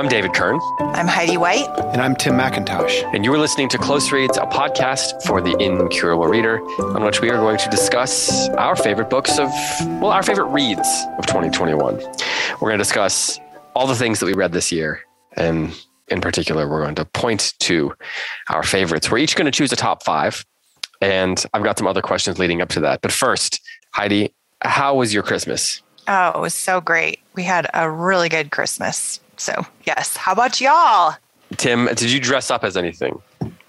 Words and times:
I'm 0.00 0.08
David 0.08 0.32
Kern. 0.32 0.58
I'm 0.78 1.06
Heidi 1.06 1.36
White. 1.36 1.68
And 1.92 2.00
I'm 2.00 2.16
Tim 2.16 2.32
McIntosh. 2.32 3.04
And 3.14 3.22
you 3.22 3.34
are 3.34 3.38
listening 3.38 3.68
to 3.68 3.76
Close 3.76 4.10
Reads, 4.10 4.38
a 4.38 4.46
podcast 4.46 5.22
for 5.24 5.42
the 5.42 5.54
incurable 5.58 6.24
reader, 6.24 6.62
on 6.80 7.04
which 7.04 7.20
we 7.20 7.28
are 7.28 7.36
going 7.36 7.58
to 7.58 7.68
discuss 7.68 8.48
our 8.56 8.74
favorite 8.76 9.10
books 9.10 9.38
of, 9.38 9.50
well, 10.00 10.06
our 10.06 10.22
favorite 10.22 10.46
reads 10.46 10.88
of 11.18 11.26
2021. 11.26 11.96
We're 11.96 12.58
going 12.60 12.78
to 12.78 12.78
discuss 12.78 13.38
all 13.74 13.86
the 13.86 13.94
things 13.94 14.20
that 14.20 14.24
we 14.24 14.32
read 14.32 14.52
this 14.52 14.72
year. 14.72 15.00
And 15.36 15.78
in 16.08 16.22
particular, 16.22 16.66
we're 16.66 16.82
going 16.82 16.94
to 16.94 17.04
point 17.04 17.52
to 17.58 17.92
our 18.48 18.62
favorites. 18.62 19.10
We're 19.10 19.18
each 19.18 19.36
going 19.36 19.44
to 19.44 19.50
choose 19.52 19.70
a 19.70 19.76
top 19.76 20.02
five. 20.02 20.46
And 21.02 21.44
I've 21.52 21.62
got 21.62 21.76
some 21.76 21.86
other 21.86 22.00
questions 22.00 22.38
leading 22.38 22.62
up 22.62 22.70
to 22.70 22.80
that. 22.80 23.02
But 23.02 23.12
first, 23.12 23.60
Heidi, 23.90 24.32
how 24.62 24.94
was 24.94 25.12
your 25.12 25.24
Christmas? 25.24 25.82
Oh, 26.08 26.30
it 26.30 26.40
was 26.40 26.54
so 26.54 26.80
great. 26.80 27.20
We 27.34 27.42
had 27.42 27.68
a 27.74 27.90
really 27.90 28.30
good 28.30 28.50
Christmas. 28.50 29.20
So, 29.40 29.64
yes. 29.86 30.18
How 30.18 30.32
about 30.32 30.60
y'all? 30.60 31.16
Tim, 31.56 31.86
did 31.86 32.10
you 32.10 32.20
dress 32.20 32.50
up 32.50 32.62
as 32.62 32.76
anything? 32.76 33.20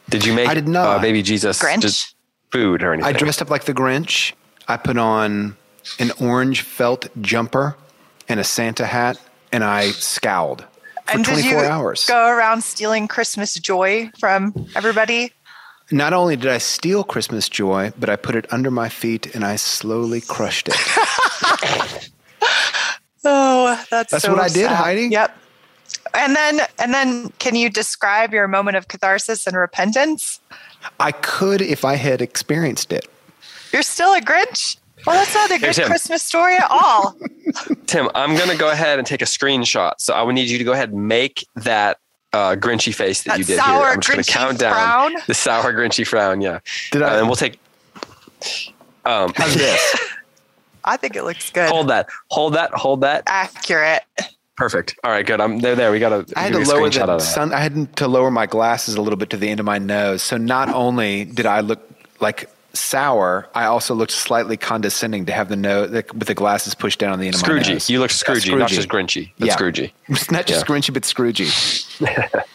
Did 0.09 0.25
you 0.25 0.33
make 0.33 0.49
I 0.49 0.53
did 0.53 0.67
not. 0.67 0.97
Uh, 0.97 0.99
baby 0.99 1.23
Jesus 1.23 1.61
Grinch? 1.61 1.79
just 1.79 2.15
food 2.51 2.83
or 2.83 2.91
anything? 2.91 3.15
I 3.15 3.17
dressed 3.17 3.41
up 3.41 3.49
like 3.49 3.63
the 3.63 3.73
Grinch. 3.73 4.33
I 4.67 4.75
put 4.75 4.97
on 4.97 5.55
an 5.97 6.11
orange 6.19 6.61
felt 6.61 7.07
jumper 7.21 7.77
and 8.27 8.37
a 8.39 8.43
Santa 8.43 8.85
hat, 8.85 9.17
and 9.53 9.63
I 9.63 9.91
scowled 9.91 10.65
for 11.05 11.13
and 11.13 11.23
did 11.23 11.31
24 11.31 11.63
you 11.63 11.69
hours. 11.69 12.05
go 12.05 12.27
around 12.27 12.63
stealing 12.65 13.07
Christmas 13.07 13.53
joy 13.53 14.11
from 14.19 14.67
everybody? 14.75 15.31
Not 15.89 16.11
only 16.11 16.35
did 16.35 16.51
I 16.51 16.57
steal 16.57 17.05
Christmas 17.05 17.47
joy, 17.47 17.93
but 17.97 18.09
I 18.09 18.17
put 18.17 18.35
it 18.35 18.45
under 18.51 18.71
my 18.71 18.89
feet 18.89 19.33
and 19.33 19.45
I 19.45 19.55
slowly 19.55 20.19
crushed 20.19 20.67
it. 20.69 20.75
Oh, 23.23 23.79
that's 23.91 24.11
That's 24.11 24.23
so 24.23 24.31
what 24.33 24.41
I 24.41 24.47
did, 24.47 24.65
sad. 24.65 24.75
Heidi. 24.75 25.07
Yep. 25.09 25.37
And 26.13 26.35
then, 26.35 26.61
and 26.79 26.93
then, 26.93 27.29
can 27.39 27.55
you 27.55 27.69
describe 27.69 28.33
your 28.33 28.47
moment 28.47 28.77
of 28.77 28.87
catharsis 28.87 29.47
and 29.47 29.55
repentance? 29.55 30.39
I 30.99 31.11
could 31.11 31.61
if 31.61 31.85
I 31.85 31.95
had 31.95 32.21
experienced 32.21 32.91
it. 32.91 33.07
You're 33.71 33.81
still 33.83 34.13
a 34.13 34.19
Grinch. 34.21 34.77
Well, 35.07 35.15
that's 35.15 35.33
not 35.33 35.49
a 35.49 35.53
good 35.53 35.61
Here's 35.61 35.77
him. 35.79 35.87
Christmas 35.87 36.21
story 36.23 36.55
at 36.55 36.67
all. 36.69 37.15
Tim, 37.87 38.09
I'm 38.13 38.35
going 38.35 38.49
to 38.49 38.57
go 38.57 38.69
ahead 38.71 38.99
and 38.99 39.07
take 39.07 39.21
a 39.21 39.25
screenshot. 39.25 39.93
So 39.97 40.13
I 40.13 40.21
would 40.21 40.35
need 40.35 40.49
you 40.49 40.57
to 40.57 40.63
go 40.63 40.73
ahead 40.73 40.91
and 40.91 41.07
make 41.07 41.45
that 41.55 41.97
uh, 42.33 42.55
Grinchy 42.55 42.93
face 42.93 43.23
that, 43.23 43.31
That 43.31 43.39
you 43.39 43.45
did 43.45 43.57
sour, 43.57 43.79
here. 43.79 43.87
I'm 43.93 43.99
just 44.01 44.11
going 44.11 44.23
to 44.23 44.31
count 44.31 44.59
down 44.59 44.73
frown? 44.73 45.21
the 45.27 45.33
sour 45.33 45.73
Grinchy 45.73 46.05
frown. 46.05 46.41
Yeah. 46.41 46.59
Did 46.91 47.01
I? 47.01 47.17
and 47.17 47.27
we'll 47.27 47.35
take. 47.35 47.59
Um, 49.05 49.33
How's 49.35 49.55
this? 49.55 49.95
I 50.83 50.97
think 50.97 51.15
it 51.15 51.23
looks 51.23 51.49
good. 51.51 51.69
hold 51.69 51.89
that. 51.89 52.07
Hold 52.29 52.53
that. 52.55 52.71
Hold 52.73 53.01
that. 53.01 53.23
Accurate. 53.27 54.03
Perfect. 54.61 54.95
All 55.03 55.09
right. 55.09 55.25
Good. 55.25 55.41
I'm 55.41 55.57
there. 55.57 55.75
There. 55.75 55.91
We 55.91 55.97
got 55.97 56.27
to. 56.27 56.39
I 56.39 56.43
had 56.43 56.53
to 56.53 56.59
lower 56.59 56.87
the 56.87 57.17
sun. 57.19 57.51
I 57.51 57.59
had 57.61 57.95
to 57.97 58.07
lower 58.07 58.29
my 58.29 58.45
glasses 58.45 58.93
a 58.93 59.01
little 59.01 59.17
bit 59.17 59.31
to 59.31 59.37
the 59.37 59.49
end 59.49 59.59
of 59.59 59.65
my 59.65 59.79
nose. 59.79 60.21
So 60.21 60.37
not 60.37 60.69
only 60.69 61.25
did 61.25 61.47
I 61.47 61.61
look 61.61 61.81
like 62.19 62.47
sour, 62.73 63.49
I 63.55 63.65
also 63.65 63.95
looked 63.95 64.11
slightly 64.11 64.57
condescending 64.57 65.25
to 65.25 65.31
have 65.31 65.49
the 65.49 65.55
nose 65.55 65.89
with 65.89 66.27
the 66.27 66.35
glasses 66.35 66.75
pushed 66.75 66.99
down 66.99 67.11
on 67.11 67.19
the 67.19 67.25
end 67.25 67.37
of 67.37 67.41
my 67.41 67.55
nose. 67.55 67.65
Scroogey. 67.65 67.89
You 67.89 67.99
look 67.99 68.11
Yeah, 68.11 68.15
Scroogey, 68.35 68.57
not 68.59 68.69
Scroogey. 68.69 68.73
just 68.75 68.87
Grinchy. 68.87 69.31
But 69.39 69.47
Yeah. 69.47 69.55
Scroogey. 69.55 69.91
It's 70.09 70.29
not 70.37 70.45
just 70.45 70.69
Yeah. 70.69 70.75
Grinchy, 70.75 70.93
but 70.93 71.03
Scroogey. 71.03 72.45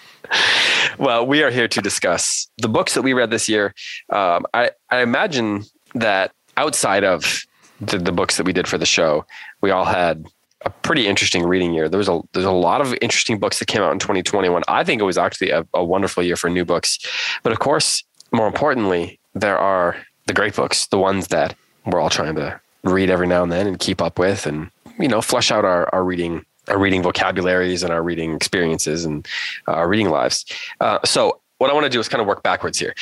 Well, 0.99 1.27
we 1.27 1.43
are 1.43 1.51
here 1.51 1.69
to 1.69 1.83
discuss 1.83 2.49
the 2.59 2.69
books 2.69 2.95
that 2.95 3.03
we 3.03 3.13
read 3.13 3.31
this 3.31 3.49
year. 3.49 3.75
Um, 4.11 4.47
I, 4.55 4.71
I 4.91 5.03
imagine 5.03 5.65
that 5.95 6.33
outside 6.57 7.05
of 7.05 7.43
the, 7.81 7.99
the 7.99 8.13
books 8.13 8.37
that 8.39 8.45
we 8.47 8.53
did 8.53 8.67
for 8.67 8.79
the 8.79 8.87
show, 8.87 9.25
we 9.61 9.71
all 9.71 9.85
had 9.85 10.25
a 10.67 10.71
pretty 10.71 11.07
interesting 11.07 11.45
reading 11.45 11.73
year. 11.73 11.89
There 11.89 11.99
was 11.99 12.09
a 12.09 12.21
there's 12.33 12.45
a 12.45 12.51
lot 12.51 12.81
of 12.81 12.93
interesting 13.01 13.39
books 13.39 13.61
that 13.61 13.67
came 13.67 13.83
out 13.83 13.93
in 13.93 14.01
2021. 14.01 14.63
I 14.67 14.83
think 14.83 15.01
it 15.01 15.05
was 15.05 15.17
actually 15.17 15.51
a, 15.51 15.65
a 15.75 15.85
wonderful 15.85 16.23
year 16.23 16.37
for 16.37 16.51
new 16.51 16.65
books, 16.65 16.99
but 17.43 17.53
of 17.53 17.61
course, 17.61 18.03
more 18.33 18.49
importantly, 18.49 19.21
there 19.35 19.57
are 19.57 19.97
the 20.27 20.35
great 20.35 20.57
books, 20.57 20.87
the 20.89 20.99
ones 20.99 21.29
that 21.29 21.55
we're 21.85 22.01
all 22.01 22.11
trying 22.11 22.35
to 22.35 22.61
read 22.83 23.11
every 23.11 23.29
now 23.29 23.45
and 23.45 23.53
then 23.53 23.67
and 23.69 23.79
keep 23.79 24.03
up 24.03 24.19
with, 24.19 24.45
and 24.45 24.71
you 24.99 25.07
know, 25.07 25.21
flush 25.21 25.53
out 25.53 25.65
our, 25.65 25.89
our 25.95 26.05
reading 26.05 26.45
our 26.69 26.79
reading 26.79 27.01
vocabularies 27.01 27.85
and 27.85 27.93
our 27.93 28.03
reading 28.03 28.35
experiences 28.35 29.05
and 29.05 29.29
our 29.69 29.89
reading 29.89 30.11
lives. 30.11 30.45
Uh, 30.81 30.99
so 31.05 31.41
what 31.59 31.71
I 31.71 31.75
want 31.75 31.85
to 31.85 31.91
do 31.91 32.01
is 32.01 32.09
kind 32.09 32.21
of 32.21 32.27
work 32.27 32.43
backwards 32.43 32.77
here. 32.77 32.93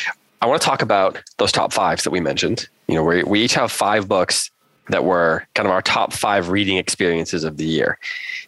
I 0.43 0.47
want 0.47 0.60
to 0.60 0.66
talk 0.66 0.83
about 0.83 1.22
those 1.39 1.50
top 1.50 1.72
fives 1.72 2.05
that 2.05 2.10
we 2.10 2.21
mentioned. 2.21 2.69
You 2.89 2.97
know, 2.97 3.05
we 3.05 3.22
we 3.22 3.43
each 3.43 3.55
have 3.55 3.72
five 3.72 4.06
books 4.06 4.50
that 4.89 5.05
were 5.05 5.47
kind 5.55 5.67
of 5.67 5.72
our 5.72 5.83
top 5.83 6.12
five 6.12 6.49
reading 6.50 6.77
experiences 6.77 7.45
of 7.45 7.56
the 7.56 7.65
year. 7.65 7.99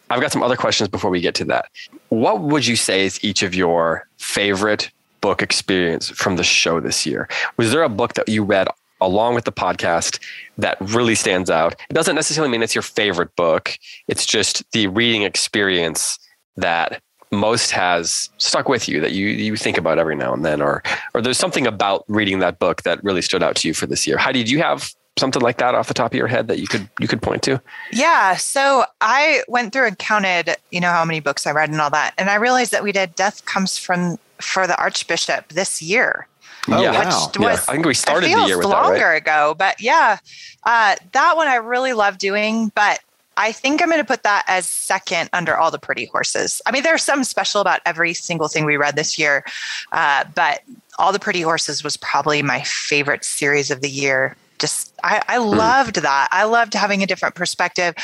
I've 0.09 0.21
got 0.21 0.31
some 0.31 0.43
other 0.43 0.55
questions 0.55 0.89
before 0.89 1.09
we 1.09 1.21
get 1.21 1.35
to 1.35 1.45
that. 1.45 1.69
What 2.09 2.41
would 2.41 2.65
you 2.65 2.75
say 2.75 3.05
is 3.05 3.23
each 3.23 3.43
of 3.43 3.55
your 3.55 4.07
favorite 4.17 4.91
book 5.21 5.41
experience 5.41 6.09
from 6.09 6.35
the 6.35 6.43
show 6.43 6.79
this 6.79 7.05
year? 7.05 7.27
Was 7.57 7.71
there 7.71 7.83
a 7.83 7.89
book 7.89 8.13
that 8.13 8.29
you 8.29 8.43
read 8.43 8.67
along 9.01 9.35
with 9.35 9.45
the 9.45 9.51
podcast 9.51 10.19
that 10.57 10.77
really 10.79 11.15
stands 11.15 11.49
out? 11.49 11.73
It 11.89 11.93
doesn't 11.93 12.15
necessarily 12.15 12.51
mean 12.51 12.63
it's 12.63 12.75
your 12.75 12.81
favorite 12.81 13.35
book. 13.35 13.77
It's 14.07 14.25
just 14.25 14.63
the 14.71 14.87
reading 14.87 15.23
experience 15.23 16.19
that 16.55 17.01
most 17.31 17.71
has 17.71 18.29
stuck 18.37 18.69
with 18.69 18.87
you 18.87 19.01
that 19.01 19.11
you 19.11 19.27
you 19.27 19.57
think 19.57 19.77
about 19.77 19.99
every 19.99 20.15
now 20.15 20.33
and 20.33 20.45
then 20.45 20.61
or 20.61 20.81
or 21.13 21.21
there's 21.21 21.37
something 21.37 21.67
about 21.67 22.05
reading 22.07 22.39
that 22.39 22.57
book 22.57 22.83
that 22.83 23.03
really 23.03 23.21
stood 23.21 23.43
out 23.43 23.55
to 23.57 23.67
you 23.67 23.73
for 23.73 23.85
this 23.85 24.07
year. 24.07 24.17
Heidi, 24.17 24.45
do 24.45 24.51
you 24.53 24.59
have 24.59 24.93
something 25.17 25.41
like 25.41 25.57
that 25.57 25.75
off 25.75 25.87
the 25.87 25.93
top 25.93 26.13
of 26.13 26.17
your 26.17 26.27
head 26.27 26.47
that 26.47 26.59
you 26.59 26.67
could 26.67 26.89
you 26.99 27.07
could 27.07 27.21
point 27.21 27.43
to? 27.43 27.61
Yeah. 27.91 28.35
So 28.35 28.85
I 29.01 29.43
went 29.47 29.73
through 29.73 29.87
and 29.87 29.97
counted, 29.97 30.55
you 30.71 30.79
know, 30.79 30.91
how 30.91 31.05
many 31.05 31.19
books 31.19 31.45
I 31.47 31.51
read 31.51 31.69
and 31.69 31.81
all 31.81 31.89
that. 31.89 32.13
And 32.17 32.29
I 32.29 32.35
realized 32.35 32.71
that 32.71 32.83
we 32.83 32.91
did 32.91 33.15
Death 33.15 33.45
Comes 33.45 33.77
from 33.77 34.17
for 34.39 34.67
the 34.67 34.77
Archbishop 34.77 35.49
this 35.49 35.81
year. 35.81 36.27
Oh, 36.69 36.81
yeah. 36.81 36.91
wow. 36.91 37.27
Which 37.27 37.39
was 37.39 37.67
I 37.67 37.73
think 37.73 37.85
we 37.85 37.93
started 37.93 38.29
it 38.29 38.35
the 38.35 38.45
year 38.45 38.57
with 38.57 38.67
that, 38.67 38.73
longer 38.73 39.05
right? 39.05 39.21
ago, 39.21 39.55
but 39.57 39.81
yeah, 39.81 40.17
uh, 40.63 40.95
that 41.13 41.37
one 41.37 41.47
I 41.47 41.55
really 41.55 41.93
love 41.93 42.17
doing. 42.17 42.71
But 42.75 42.99
I 43.37 43.51
think 43.51 43.81
I'm 43.81 43.89
going 43.89 44.01
to 44.01 44.07
put 44.07 44.23
that 44.23 44.43
as 44.47 44.67
second 44.67 45.29
under 45.31 45.55
all 45.55 45.71
the 45.71 45.79
pretty 45.79 46.05
horses. 46.05 46.61
I 46.65 46.71
mean, 46.71 46.83
there's 46.83 47.03
something 47.03 47.23
special 47.23 47.61
about 47.61 47.81
every 47.85 48.13
single 48.13 48.47
thing 48.47 48.65
we 48.65 48.77
read 48.77 48.95
this 48.95 49.17
year, 49.17 49.45
uh, 49.91 50.25
but 50.35 50.61
all 50.97 51.13
the 51.13 51.19
pretty 51.19 51.41
horses 51.41 51.83
was 51.83 51.95
probably 51.97 52.41
my 52.41 52.61
favorite 52.63 53.23
series 53.23 53.71
of 53.71 53.81
the 53.81 53.89
year. 53.89 54.35
Just 54.59 54.93
I, 55.03 55.21
I 55.27 55.37
loved 55.37 55.97
that. 55.97 56.29
I 56.31 56.43
loved 56.45 56.73
having 56.73 57.03
a 57.03 57.07
different 57.07 57.35
perspective. 57.35 57.95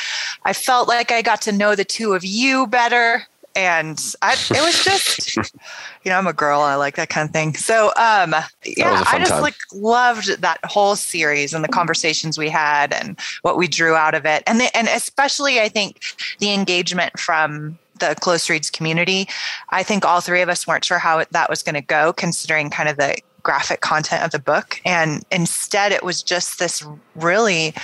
I 0.44 0.52
felt 0.52 0.88
like 0.88 1.12
I 1.12 1.22
got 1.22 1.42
to 1.42 1.52
know 1.52 1.74
the 1.74 1.84
two 1.84 2.12
of 2.12 2.24
you 2.24 2.66
better. 2.66 3.26
And 3.56 4.02
I, 4.20 4.32
it 4.32 4.64
was 4.64 4.82
just, 4.82 5.36
you 6.02 6.10
know, 6.10 6.18
I'm 6.18 6.26
a 6.26 6.32
girl. 6.32 6.60
I 6.60 6.74
like 6.74 6.96
that 6.96 7.08
kind 7.08 7.28
of 7.28 7.32
thing. 7.32 7.54
So, 7.54 7.88
um, 7.96 8.34
yeah, 8.64 8.90
was 8.90 9.02
a 9.02 9.04
fun 9.04 9.14
I 9.14 9.18
just 9.18 9.30
time. 9.30 9.42
like 9.42 9.56
loved 9.72 10.40
that 10.40 10.58
whole 10.64 10.96
series 10.96 11.54
and 11.54 11.62
the 11.62 11.68
conversations 11.68 12.36
we 12.36 12.48
had 12.48 12.92
and 12.92 13.16
what 13.42 13.56
we 13.56 13.68
drew 13.68 13.94
out 13.94 14.14
of 14.14 14.26
it, 14.26 14.42
and 14.48 14.58
the, 14.58 14.76
and 14.76 14.88
especially 14.88 15.60
I 15.60 15.68
think 15.68 16.00
the 16.40 16.52
engagement 16.52 17.18
from 17.20 17.78
the 18.00 18.16
close 18.20 18.50
reads 18.50 18.70
community. 18.70 19.28
I 19.70 19.82
think 19.82 20.04
all 20.04 20.20
three 20.20 20.42
of 20.42 20.48
us 20.48 20.66
weren't 20.66 20.84
sure 20.84 20.98
how 20.98 21.24
that 21.30 21.48
was 21.48 21.62
going 21.62 21.76
to 21.76 21.80
go, 21.80 22.12
considering 22.12 22.70
kind 22.70 22.88
of 22.88 22.96
the 22.96 23.16
graphic 23.44 23.80
content 23.80 24.24
of 24.24 24.32
the 24.32 24.40
book, 24.40 24.80
and 24.84 25.24
instead 25.30 25.92
it 25.92 26.02
was 26.02 26.22
just 26.22 26.58
this 26.58 26.84
really. 27.14 27.74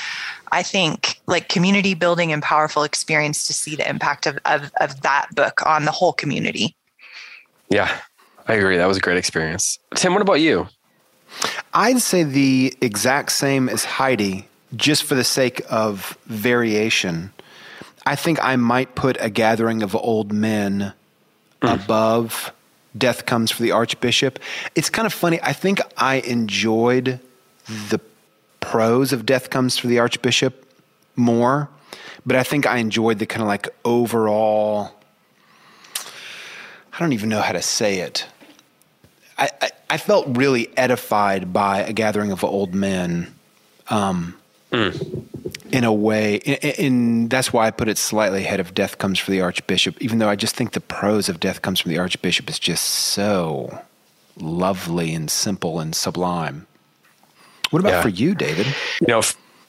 I 0.52 0.64
think 0.64 1.20
like 1.28 1.48
community 1.48 1.94
building 1.94 2.32
and 2.32 2.42
powerful 2.42 2.82
experience 2.82 3.46
to 3.46 3.52
see 3.52 3.76
the 3.76 3.88
impact 3.88 4.26
of, 4.26 4.36
of, 4.46 4.72
of 4.80 5.00
that 5.02 5.28
book 5.32 5.64
on 5.64 5.84
the 5.84 5.92
whole 5.92 6.12
community. 6.12 6.74
Yeah. 7.68 7.88
I 8.48 8.54
agree. 8.54 8.76
That 8.76 8.88
was 8.88 8.96
a 8.96 9.00
great 9.00 9.16
experience. 9.16 9.78
Tim, 9.94 10.12
what 10.12 10.22
about 10.22 10.40
you? 10.40 10.66
I'd 11.72 12.02
say 12.02 12.24
the 12.24 12.74
exact 12.80 13.30
same 13.30 13.68
as 13.68 13.84
Heidi, 13.84 14.48
just 14.74 15.04
for 15.04 15.14
the 15.14 15.22
sake 15.22 15.62
of 15.70 16.18
variation. 16.26 17.32
I 18.06 18.16
think 18.16 18.42
I 18.42 18.56
might 18.56 18.96
put 18.96 19.16
a 19.20 19.30
gathering 19.30 19.84
of 19.84 19.94
old 19.94 20.32
men 20.32 20.94
hmm. 21.62 21.68
above 21.68 22.52
Death 22.96 23.26
Comes 23.26 23.50
for 23.50 23.62
the 23.62 23.72
Archbishop. 23.72 24.38
It's 24.74 24.90
kind 24.90 25.06
of 25.06 25.12
funny. 25.12 25.40
I 25.42 25.52
think 25.52 25.80
I 25.96 26.16
enjoyed 26.16 27.20
the 27.88 28.00
prose 28.60 29.12
of 29.12 29.26
Death 29.26 29.50
Comes 29.50 29.78
for 29.78 29.86
the 29.86 29.98
Archbishop 29.98 30.66
more, 31.16 31.68
but 32.26 32.36
I 32.36 32.42
think 32.42 32.66
I 32.66 32.76
enjoyed 32.78 33.18
the 33.18 33.26
kind 33.26 33.42
of 33.42 33.48
like 33.48 33.68
overall. 33.84 34.92
I 36.92 36.98
don't 36.98 37.12
even 37.12 37.28
know 37.28 37.40
how 37.40 37.52
to 37.52 37.62
say 37.62 38.00
it. 38.00 38.26
I, 39.38 39.50
I, 39.62 39.70
I 39.90 39.96
felt 39.96 40.26
really 40.36 40.68
edified 40.76 41.52
by 41.52 41.80
a 41.80 41.92
gathering 41.92 42.30
of 42.30 42.44
old 42.44 42.74
men 42.74 43.34
um, 43.88 44.36
in 45.72 45.84
a 45.84 45.92
way. 45.92 46.40
And, 46.46 46.64
and 46.78 47.30
that's 47.30 47.52
why 47.52 47.66
I 47.66 47.70
put 47.70 47.88
it 47.88 47.98
slightly 47.98 48.44
ahead 48.44 48.60
of 48.60 48.74
Death 48.74 48.98
Comes 48.98 49.18
for 49.18 49.30
the 49.30 49.40
Archbishop, 49.40 50.00
even 50.00 50.18
though 50.18 50.28
I 50.28 50.36
just 50.36 50.54
think 50.56 50.72
the 50.72 50.80
prose 50.80 51.28
of 51.28 51.40
Death 51.40 51.62
Comes 51.62 51.80
from 51.80 51.90
the 51.90 51.98
Archbishop 51.98 52.48
is 52.50 52.58
just 52.58 52.84
so 52.84 53.82
lovely 54.36 55.14
and 55.14 55.30
simple 55.30 55.80
and 55.80 55.94
sublime. 55.94 56.66
What 57.70 57.80
about 57.80 57.90
Yeah. 57.92 58.02
for 58.02 58.08
you, 58.08 58.34
David? 58.34 58.66
You 59.00 59.06
know, 59.08 59.22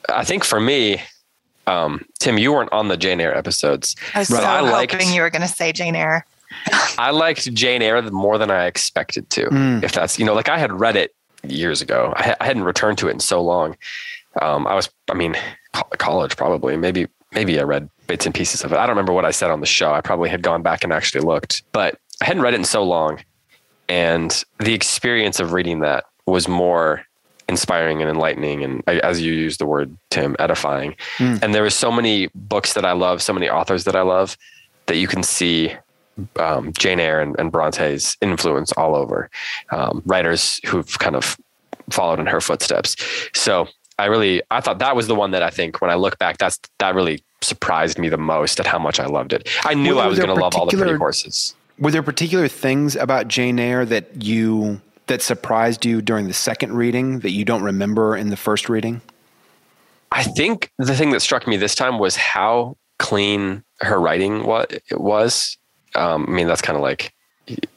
I 0.09 0.23
think 0.23 0.43
for 0.43 0.59
me, 0.59 1.01
um, 1.67 2.03
Tim, 2.19 2.37
you 2.37 2.51
weren't 2.53 2.71
on 2.73 2.87
the 2.87 2.97
Jane 2.97 3.21
Eyre 3.21 3.35
episodes. 3.37 3.95
I 4.15 4.19
was 4.19 4.29
But 4.29 4.37
so 4.41 4.43
I 4.43 4.59
liked- 4.61 4.93
hoping 4.93 5.13
you 5.13 5.21
were 5.21 5.29
going 5.29 5.43
to 5.43 5.47
say 5.47 5.71
Jane 5.71 5.95
Eyre. 5.95 6.25
I 6.97 7.11
liked 7.11 7.53
Jane 7.53 7.81
Eyre 7.81 8.01
more 8.11 8.37
than 8.37 8.51
I 8.51 8.65
expected 8.65 9.29
to. 9.31 9.45
Mm. 9.45 9.83
If 9.83 9.93
that's 9.93 10.19
you 10.19 10.25
know, 10.25 10.33
like 10.33 10.49
I 10.49 10.57
had 10.57 10.71
read 10.71 10.95
it 10.97 11.15
years 11.47 11.81
ago. 11.81 12.13
I, 12.17 12.35
I 12.41 12.45
hadn't 12.45 12.63
returned 12.63 12.97
to 12.99 13.07
it 13.07 13.11
in 13.11 13.19
so 13.19 13.41
long. 13.41 13.77
Um, 14.41 14.67
I 14.67 14.75
was, 14.75 14.89
I 15.09 15.13
mean, 15.15 15.35
college 15.97 16.37
probably. 16.37 16.77
Maybe 16.77 17.07
maybe 17.33 17.59
I 17.59 17.63
read 17.63 17.89
bits 18.07 18.25
and 18.25 18.35
pieces 18.35 18.63
of 18.63 18.71
it. 18.73 18.77
I 18.77 18.81
don't 18.85 18.89
remember 18.95 19.13
what 19.13 19.25
I 19.25 19.31
said 19.31 19.49
on 19.51 19.59
the 19.61 19.65
show. 19.65 19.93
I 19.93 20.01
probably 20.01 20.29
had 20.29 20.41
gone 20.41 20.61
back 20.61 20.83
and 20.83 20.91
actually 20.93 21.21
looked, 21.21 21.63
but 21.71 21.97
I 22.21 22.25
hadn't 22.25 22.41
read 22.43 22.53
it 22.53 22.57
in 22.57 22.63
so 22.65 22.83
long, 22.83 23.19
and 23.89 24.43
the 24.59 24.73
experience 24.73 25.39
of 25.39 25.53
reading 25.53 25.79
that 25.79 26.05
was 26.25 26.47
more 26.47 27.03
inspiring 27.49 28.01
and 28.01 28.09
enlightening 28.09 28.63
and 28.63 28.81
as 28.87 29.19
you 29.21 29.33
use 29.33 29.57
the 29.57 29.65
word 29.65 29.97
tim 30.09 30.37
edifying 30.39 30.95
Mm. 31.17 31.41
and 31.43 31.53
there 31.53 31.63
was 31.63 31.75
so 31.75 31.91
many 31.91 32.29
books 32.33 32.73
that 32.75 32.85
i 32.85 32.93
love 32.93 33.21
so 33.21 33.33
many 33.33 33.49
authors 33.49 33.83
that 33.83 33.95
i 33.95 34.01
love 34.01 34.37
that 34.85 34.95
you 34.95 35.07
can 35.07 35.21
see 35.21 35.73
um, 36.37 36.71
jane 36.77 36.97
eyre 37.01 37.19
and, 37.19 37.37
and 37.37 37.51
bronte's 37.51 38.15
influence 38.21 38.71
all 38.73 38.95
over 38.95 39.29
um, 39.71 40.01
writers 40.05 40.61
who've 40.65 40.97
kind 40.99 41.15
of 41.15 41.35
followed 41.89 42.19
in 42.21 42.25
her 42.27 42.39
footsteps 42.39 42.95
so 43.33 43.67
i 44.01 44.05
really 44.05 44.41
i 44.51 44.59
thought 44.59 44.79
that 44.79 44.95
was 44.95 45.07
the 45.07 45.15
one 45.15 45.31
that 45.31 45.43
i 45.43 45.49
think 45.49 45.81
when 45.81 45.89
i 45.89 45.95
look 45.95 46.17
back 46.19 46.37
that's 46.37 46.59
that 46.79 46.93
really 46.95 47.23
surprised 47.41 47.97
me 47.97 48.09
the 48.09 48.17
most 48.17 48.59
at 48.59 48.67
how 48.67 48.79
much 48.79 48.99
i 48.99 49.05
loved 49.05 49.33
it 49.33 49.47
i 49.63 49.73
knew 49.73 49.99
i 49.99 50.07
was 50.07 50.17
going 50.17 50.33
to 50.35 50.41
love 50.41 50.53
all 50.55 50.65
the 50.65 50.77
pretty 50.77 50.97
horses 50.97 51.55
Were 51.79 51.91
there 51.91 52.03
particular 52.03 52.47
things 52.47 52.95
about 52.95 53.27
Jane 53.27 53.59
Eyre 53.59 53.85
that 53.85 54.21
you 54.21 54.81
that 55.07 55.21
surprised 55.21 55.85
you 55.85 56.01
during 56.01 56.27
the 56.27 56.33
second 56.33 56.73
reading 56.73 57.19
that 57.21 57.31
you 57.31 57.43
don't 57.43 57.63
remember 57.63 58.15
in 58.15 58.29
the 58.29 58.37
first 58.37 58.69
reading? 58.69 59.01
I 60.11 60.23
think 60.23 60.71
the 60.77 60.95
thing 60.95 61.11
that 61.11 61.21
struck 61.21 61.47
me 61.47 61.57
this 61.57 61.73
time 61.73 61.97
was 61.97 62.15
how 62.15 62.77
clean 62.99 63.63
her 63.79 63.99
writing 63.99 64.43
wa- 64.45 64.65
it 64.69 65.01
was. 65.01 65.57
Um, 65.95 66.25
I 66.27 66.31
mean, 66.31 66.47
that's 66.47 66.61
kind 66.61 66.77
of 66.77 66.83
like, 66.83 67.13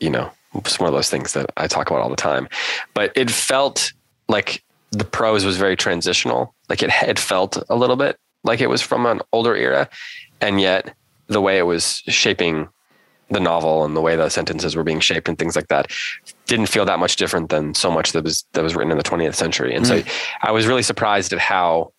you 0.00 0.10
know, 0.10 0.30
it's 0.54 0.78
one 0.78 0.88
of 0.88 0.94
those 0.94 1.08
things 1.08 1.32
that 1.32 1.46
I 1.56 1.66
talk 1.66 1.88
about 1.90 2.02
all 2.02 2.10
the 2.10 2.16
time. 2.16 2.48
But 2.92 3.12
it 3.16 3.30
felt 3.30 3.92
like 4.28 4.62
the 4.98 5.04
prose 5.04 5.44
was 5.44 5.56
very 5.56 5.76
transitional. 5.76 6.54
Like 6.68 6.82
it, 6.82 6.90
it 7.02 7.18
felt 7.18 7.62
a 7.68 7.76
little 7.76 7.96
bit 7.96 8.18
like 8.44 8.60
it 8.60 8.68
was 8.68 8.82
from 8.82 9.06
an 9.06 9.20
older 9.32 9.56
era, 9.56 9.88
and 10.40 10.60
yet 10.60 10.94
the 11.26 11.40
way 11.40 11.58
it 11.58 11.62
was 11.62 12.02
shaping 12.06 12.68
the 13.30 13.40
novel 13.40 13.84
and 13.84 13.96
the 13.96 14.02
way 14.02 14.16
the 14.16 14.28
sentences 14.28 14.76
were 14.76 14.84
being 14.84 15.00
shaped 15.00 15.28
and 15.28 15.38
things 15.38 15.56
like 15.56 15.68
that 15.68 15.90
didn't 16.46 16.66
feel 16.66 16.84
that 16.84 16.98
much 16.98 17.16
different 17.16 17.48
than 17.48 17.74
so 17.74 17.90
much 17.90 18.12
that 18.12 18.22
was 18.22 18.44
that 18.52 18.62
was 18.62 18.76
written 18.76 18.92
in 18.92 18.98
the 18.98 19.04
20th 19.04 19.34
century. 19.34 19.74
And 19.74 19.86
so 19.86 20.00
hmm. 20.00 20.08
I 20.42 20.50
was 20.50 20.66
really 20.66 20.82
surprised 20.82 21.32
at 21.32 21.38
how 21.38 21.92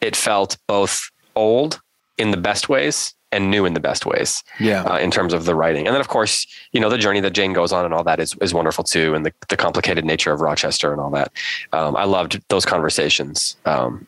it 0.00 0.16
felt 0.16 0.56
both 0.66 1.10
old 1.36 1.80
in 2.16 2.30
the 2.30 2.36
best 2.36 2.68
ways 2.68 3.14
and 3.32 3.50
new 3.50 3.64
in 3.64 3.74
the 3.74 3.80
best 3.80 4.06
ways 4.06 4.42
Yeah. 4.58 4.82
uh, 4.82 4.98
in 4.98 5.10
terms 5.10 5.32
of 5.32 5.44
the 5.44 5.54
writing. 5.54 5.86
And 5.86 5.94
then, 5.94 6.00
of 6.00 6.08
course, 6.08 6.46
you 6.72 6.80
know, 6.80 6.88
the 6.90 6.98
journey 6.98 7.20
that 7.20 7.30
Jane 7.32 7.52
goes 7.52 7.72
on 7.72 7.84
and 7.84 7.94
all 7.94 8.02
that 8.04 8.18
is, 8.18 8.34
is 8.40 8.52
wonderful 8.52 8.82
too. 8.84 9.14
And 9.14 9.24
the, 9.24 9.32
the 9.48 9.56
complicated 9.56 10.04
nature 10.04 10.32
of 10.32 10.40
Rochester 10.40 10.92
and 10.92 11.00
all 11.00 11.10
that. 11.10 11.30
Um, 11.72 11.96
I 11.96 12.04
loved 12.04 12.40
those 12.48 12.64
conversations. 12.64 13.56
Um, 13.66 14.06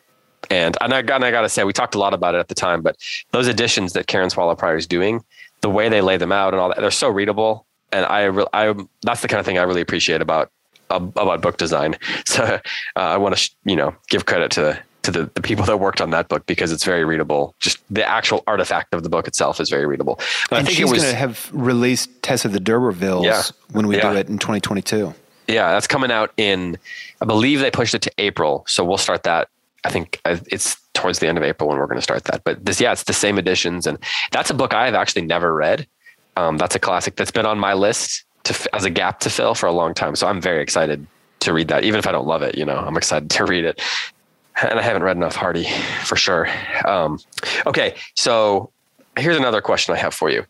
and, 0.49 0.77
and 0.81 0.93
I, 0.93 0.99
and 0.99 1.23
I 1.23 1.31
got 1.31 1.41
to 1.41 1.49
say, 1.49 1.63
we 1.63 1.71
talked 1.71 1.95
a 1.95 1.99
lot 1.99 2.13
about 2.13 2.35
it 2.35 2.39
at 2.39 2.49
the 2.49 2.55
time, 2.55 2.81
but 2.81 2.97
those 3.31 3.47
additions 3.47 3.93
that 3.93 4.07
Karen 4.07 4.29
Swallow 4.29 4.55
Pryor 4.55 4.75
is 4.75 4.85
doing, 4.87 5.23
the 5.61 5.69
way 5.69 5.87
they 5.87 6.01
lay 6.01 6.17
them 6.17 6.33
out 6.33 6.53
and 6.53 6.59
all 6.59 6.67
that, 6.69 6.79
they're 6.79 6.91
so 6.91 7.07
readable. 7.09 7.65
And 7.93 8.05
I, 8.05 8.23
re- 8.23 8.45
I, 8.51 8.75
that's 9.03 9.21
the 9.21 9.29
kind 9.29 9.39
of 9.39 9.45
thing 9.45 9.57
I 9.57 9.63
really 9.63 9.81
appreciate 9.81 10.21
about, 10.21 10.51
about 10.89 11.41
book 11.41 11.57
design. 11.57 11.95
So 12.25 12.43
uh, 12.43 12.59
I 12.99 13.17
want 13.17 13.35
to, 13.35 13.39
sh- 13.41 13.51
you 13.63 13.75
know, 13.77 13.95
give 14.09 14.25
credit 14.25 14.51
to 14.51 14.83
to 15.03 15.11
the, 15.11 15.29
the 15.35 15.41
people 15.41 15.65
that 15.65 15.77
worked 15.79 16.01
on 16.01 16.09
that 16.11 16.29
book 16.29 16.45
because 16.45 16.71
it's 16.71 16.83
very 16.83 17.03
readable. 17.05 17.53
Just 17.59 17.79
the 17.93 18.07
actual 18.07 18.43
artifact 18.47 18.93
of 18.93 19.03
the 19.03 19.09
book 19.09 19.27
itself 19.27 19.59
is 19.59 19.69
very 19.69 19.85
readable. 19.85 20.15
But 20.49 20.59
and 20.59 20.59
I 20.59 20.63
think 20.63 20.77
she's 20.77 20.89
going 20.89 21.01
to 21.01 21.15
have 21.15 21.49
released 21.53 22.09
Tess 22.23 22.45
of 22.45 22.53
the 22.53 22.59
D'Urbervilles 22.59 23.23
Yeah. 23.25 23.43
when 23.73 23.87
we 23.87 23.97
Yeah. 23.97 24.11
do 24.11 24.17
it 24.17 24.29
in 24.29 24.37
2022. 24.39 25.13
yeah, 25.47 25.71
that's 25.73 25.87
coming 25.87 26.09
out 26.11 26.31
in 26.37 26.77
I 27.21 27.25
believe 27.25 27.59
they 27.59 27.69
pushed 27.71 27.93
it 27.93 28.01
to 28.03 28.11
April, 28.17 28.63
so 28.67 28.83
we'll 28.83 28.97
start 28.97 29.23
that. 29.23 29.49
I 29.85 29.89
think 29.89 30.19
uh, 30.23 30.37
it's 30.47 30.77
towards 30.93 31.19
the 31.19 31.27
end 31.27 31.37
of 31.37 31.43
April 31.43 31.67
when 31.67 31.77
we're 31.77 31.87
going 31.87 31.97
to 31.97 32.01
start 32.01 32.23
that. 32.25 32.43
But 32.45 32.65
this, 32.65 32.79
yeah, 32.79 32.93
it's 32.93 33.03
the 33.03 33.13
same 33.13 33.37
editions, 33.37 33.85
and 33.85 33.97
that's 34.31 34.49
a 34.49 34.53
book 34.53 34.73
I 34.73 34.85
have 34.85 34.95
actually 34.95 35.23
never 35.23 35.53
read. 35.53 35.85
Um, 36.37 36.57
that's 36.57 36.75
a 36.75 36.79
classic 36.79 37.17
that's 37.17 37.31
been 37.31 37.45
on 37.45 37.59
my 37.59 37.73
list 37.73 38.23
to 38.45 38.75
as 38.75 38.85
a 38.85 38.89
gap 38.89 39.19
to 39.21 39.29
fill 39.29 39.53
for 39.55 39.67
a 39.67 39.73
long 39.73 39.93
time. 39.93 40.15
So 40.15 40.27
I'm 40.27 40.39
very 40.41 40.61
excited 40.61 41.05
to 41.41 41.51
read 41.51 41.67
that, 41.67 41.83
even 41.83 41.99
if 41.99 42.07
I 42.07 42.13
don't 42.13 42.25
love 42.27 42.41
it. 42.41 42.57
You 42.57 42.63
know, 42.63 42.77
I'm 42.77 42.95
excited 42.95 43.29
to 43.31 43.43
read 43.45 43.65
it. 43.65 43.81
And 44.61 44.79
I 44.79 44.83
haven't 44.83 45.03
read 45.03 45.17
enough 45.17 45.35
Hardy 45.35 45.67
for 46.05 46.15
sure. 46.15 46.47
Um, 46.85 47.19
okay, 47.65 47.95
so 48.15 48.71
here's 49.17 49.37
another 49.37 49.61
question 49.61 49.95
I 49.95 49.97
have 49.97 50.13
for 50.13 50.29
you. 50.29 50.45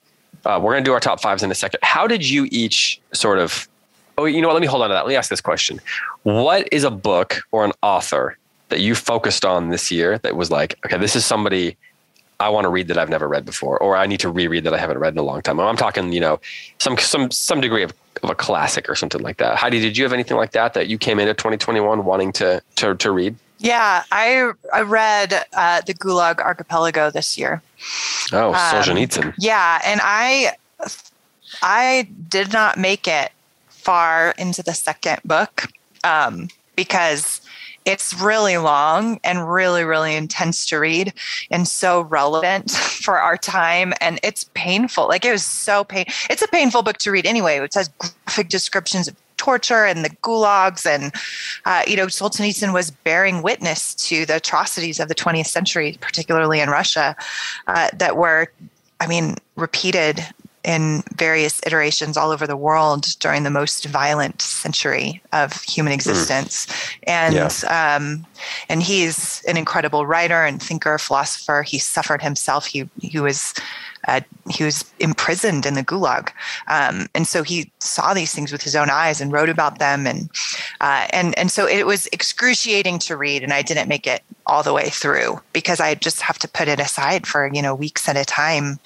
Uh, 0.45 0.59
we're 0.61 0.73
going 0.73 0.83
to 0.83 0.89
do 0.89 0.93
our 0.93 0.99
top 0.99 1.21
fives 1.21 1.41
in 1.41 1.51
a 1.51 1.55
second. 1.55 1.79
How 1.83 2.05
did 2.05 2.27
you 2.27 2.47
each 2.51 2.99
sort 3.13 3.39
of? 3.39 3.67
Oh, 4.17 4.25
you 4.25 4.41
know 4.41 4.47
what? 4.47 4.53
Let 4.53 4.61
me 4.61 4.67
hold 4.67 4.83
on 4.83 4.89
to 4.89 4.93
that. 4.93 5.05
Let 5.05 5.09
me 5.09 5.15
ask 5.15 5.29
this 5.29 5.41
question: 5.41 5.79
What 6.23 6.67
is 6.71 6.83
a 6.83 6.91
book 6.91 7.41
or 7.51 7.63
an 7.63 7.71
author 7.81 8.37
that 8.69 8.79
you 8.79 8.95
focused 8.95 9.45
on 9.45 9.69
this 9.69 9.91
year 9.91 10.17
that 10.19 10.35
was 10.35 10.51
like, 10.51 10.77
okay, 10.85 10.97
this 10.97 11.15
is 11.15 11.25
somebody 11.25 11.77
I 12.39 12.49
want 12.49 12.65
to 12.65 12.69
read 12.69 12.87
that 12.87 12.97
I've 12.97 13.09
never 13.09 13.27
read 13.27 13.45
before, 13.45 13.77
or 13.77 13.95
I 13.95 14.05
need 14.07 14.19
to 14.21 14.29
reread 14.29 14.63
that 14.63 14.73
I 14.73 14.77
haven't 14.77 14.97
read 14.97 15.13
in 15.13 15.19
a 15.19 15.23
long 15.23 15.41
time. 15.41 15.59
I'm 15.59 15.77
talking, 15.77 16.11
you 16.11 16.19
know, 16.19 16.41
some 16.79 16.97
some 16.97 17.31
some 17.31 17.61
degree 17.61 17.83
of, 17.83 17.93
of 18.21 18.29
a 18.29 18.35
classic 18.35 18.89
or 18.89 18.95
something 18.95 19.21
like 19.21 19.37
that. 19.37 19.55
Heidi, 19.55 19.79
did 19.79 19.97
you 19.97 20.03
have 20.03 20.13
anything 20.13 20.37
like 20.37 20.51
that 20.51 20.73
that 20.73 20.87
you 20.87 20.97
came 20.97 21.19
into 21.19 21.33
2021 21.33 22.03
wanting 22.03 22.31
to 22.33 22.61
to 22.75 22.95
to 22.95 23.11
read? 23.11 23.35
Yeah, 23.63 24.03
I 24.11 24.51
I 24.73 24.81
read 24.81 25.45
uh, 25.53 25.81
the 25.87 25.93
Gulag 25.93 26.39
Archipelago 26.39 27.09
this 27.09 27.37
year. 27.37 27.61
Oh, 28.33 28.49
Um, 28.49 28.55
Solzhenitsyn. 28.55 29.33
Yeah, 29.39 29.81
and 29.85 30.01
I 30.03 30.51
I 31.61 32.09
did 32.29 32.51
not 32.51 32.77
make 32.77 33.07
it 33.07 33.31
far 33.69 34.35
into 34.37 34.63
the 34.63 34.73
second 34.73 35.19
book 35.23 35.67
um, 36.03 36.49
because 36.75 37.39
it's 37.85 38.13
really 38.13 38.57
long 38.57 39.19
and 39.23 39.49
really 39.49 39.83
really 39.83 40.15
intense 40.15 40.65
to 40.67 40.77
read 40.77 41.13
and 41.51 41.67
so 41.67 42.01
relevant 42.01 42.71
for 43.03 43.19
our 43.19 43.37
time 43.37 43.93
and 43.99 44.19
it's 44.23 44.45
painful 44.53 45.07
like 45.09 45.25
it 45.25 45.31
was 45.31 45.43
so 45.45 45.83
pain 45.83 46.05
it's 46.29 46.41
a 46.41 46.47
painful 46.47 46.81
book 46.81 46.97
to 46.97 47.11
read 47.11 47.25
anyway 47.25 47.57
it 47.57 47.73
has 47.73 47.89
graphic 47.99 48.47
descriptions 48.47 49.09
of 49.09 49.15
torture 49.43 49.85
and 49.85 50.05
the 50.05 50.09
gulags 50.27 50.85
and 50.85 51.11
uh, 51.65 51.83
you 51.85 51.97
know 51.97 52.07
solzhenitsyn 52.07 52.73
was 52.73 52.91
bearing 52.91 53.41
witness 53.41 53.93
to 53.95 54.25
the 54.25 54.37
atrocities 54.37 54.99
of 54.99 55.07
the 55.09 55.15
20th 55.15 55.47
century 55.47 55.97
particularly 55.99 56.59
in 56.61 56.69
russia 56.69 57.15
uh, 57.67 57.89
that 57.93 58.15
were 58.15 58.51
i 59.01 59.07
mean 59.07 59.35
repeated 59.55 60.23
in 60.63 61.03
various 61.15 61.59
iterations 61.65 62.15
all 62.15 62.31
over 62.31 62.47
the 62.47 62.55
world 62.55 63.05
during 63.19 63.43
the 63.43 63.49
most 63.49 63.85
violent 63.85 64.41
century 64.41 65.21
of 65.33 65.61
human 65.63 65.91
existence. 65.91 66.67
And 67.03 67.35
um, 67.65 68.25
and 68.69 68.81
he's 68.81 69.43
an 69.45 69.57
incredible 69.57 70.05
writer 70.05 70.45
and 70.45 70.63
thinker, 70.63 70.97
philosopher. 70.97 71.63
He 71.63 71.79
suffered 71.79 72.21
himself. 72.21 72.65
He 72.65 72.89
he 73.01 73.19
was 73.19 73.53
he 74.49 74.63
was 74.63 74.85
imprisoned 74.99 75.65
in 75.65 75.73
the 75.73 75.83
gulag, 75.83 76.29
um, 76.67 77.07
and 77.15 77.27
so 77.27 77.43
he 77.43 77.71
saw 77.79 78.13
these 78.13 78.33
things 78.33 78.51
with 78.51 78.61
his 78.61 78.75
own 78.75 78.89
eyes 78.89 79.21
and 79.21 79.31
wrote 79.31 79.49
about 79.49 79.79
them. 79.79 80.05
And 80.05 80.29
uh, 80.81 81.07
and 81.11 81.37
and 81.37 81.51
so 81.51 81.67
it 81.67 81.85
was 81.85 82.07
excruciating 82.11 82.99
to 82.99 83.17
read, 83.17 83.43
and 83.43 83.53
I 83.53 83.61
didn't 83.61 83.87
make 83.87 84.05
it 84.07 84.21
all 84.45 84.63
the 84.63 84.73
way 84.73 84.89
through 84.89 85.39
because 85.53 85.79
I 85.79 85.95
just 85.95 86.21
have 86.21 86.37
to 86.39 86.47
put 86.47 86.67
it 86.67 86.79
aside 86.79 87.25
for 87.25 87.49
you 87.53 87.61
know 87.61 87.75
weeks 87.75 88.09
at 88.09 88.17
a 88.17 88.25
time 88.25 88.79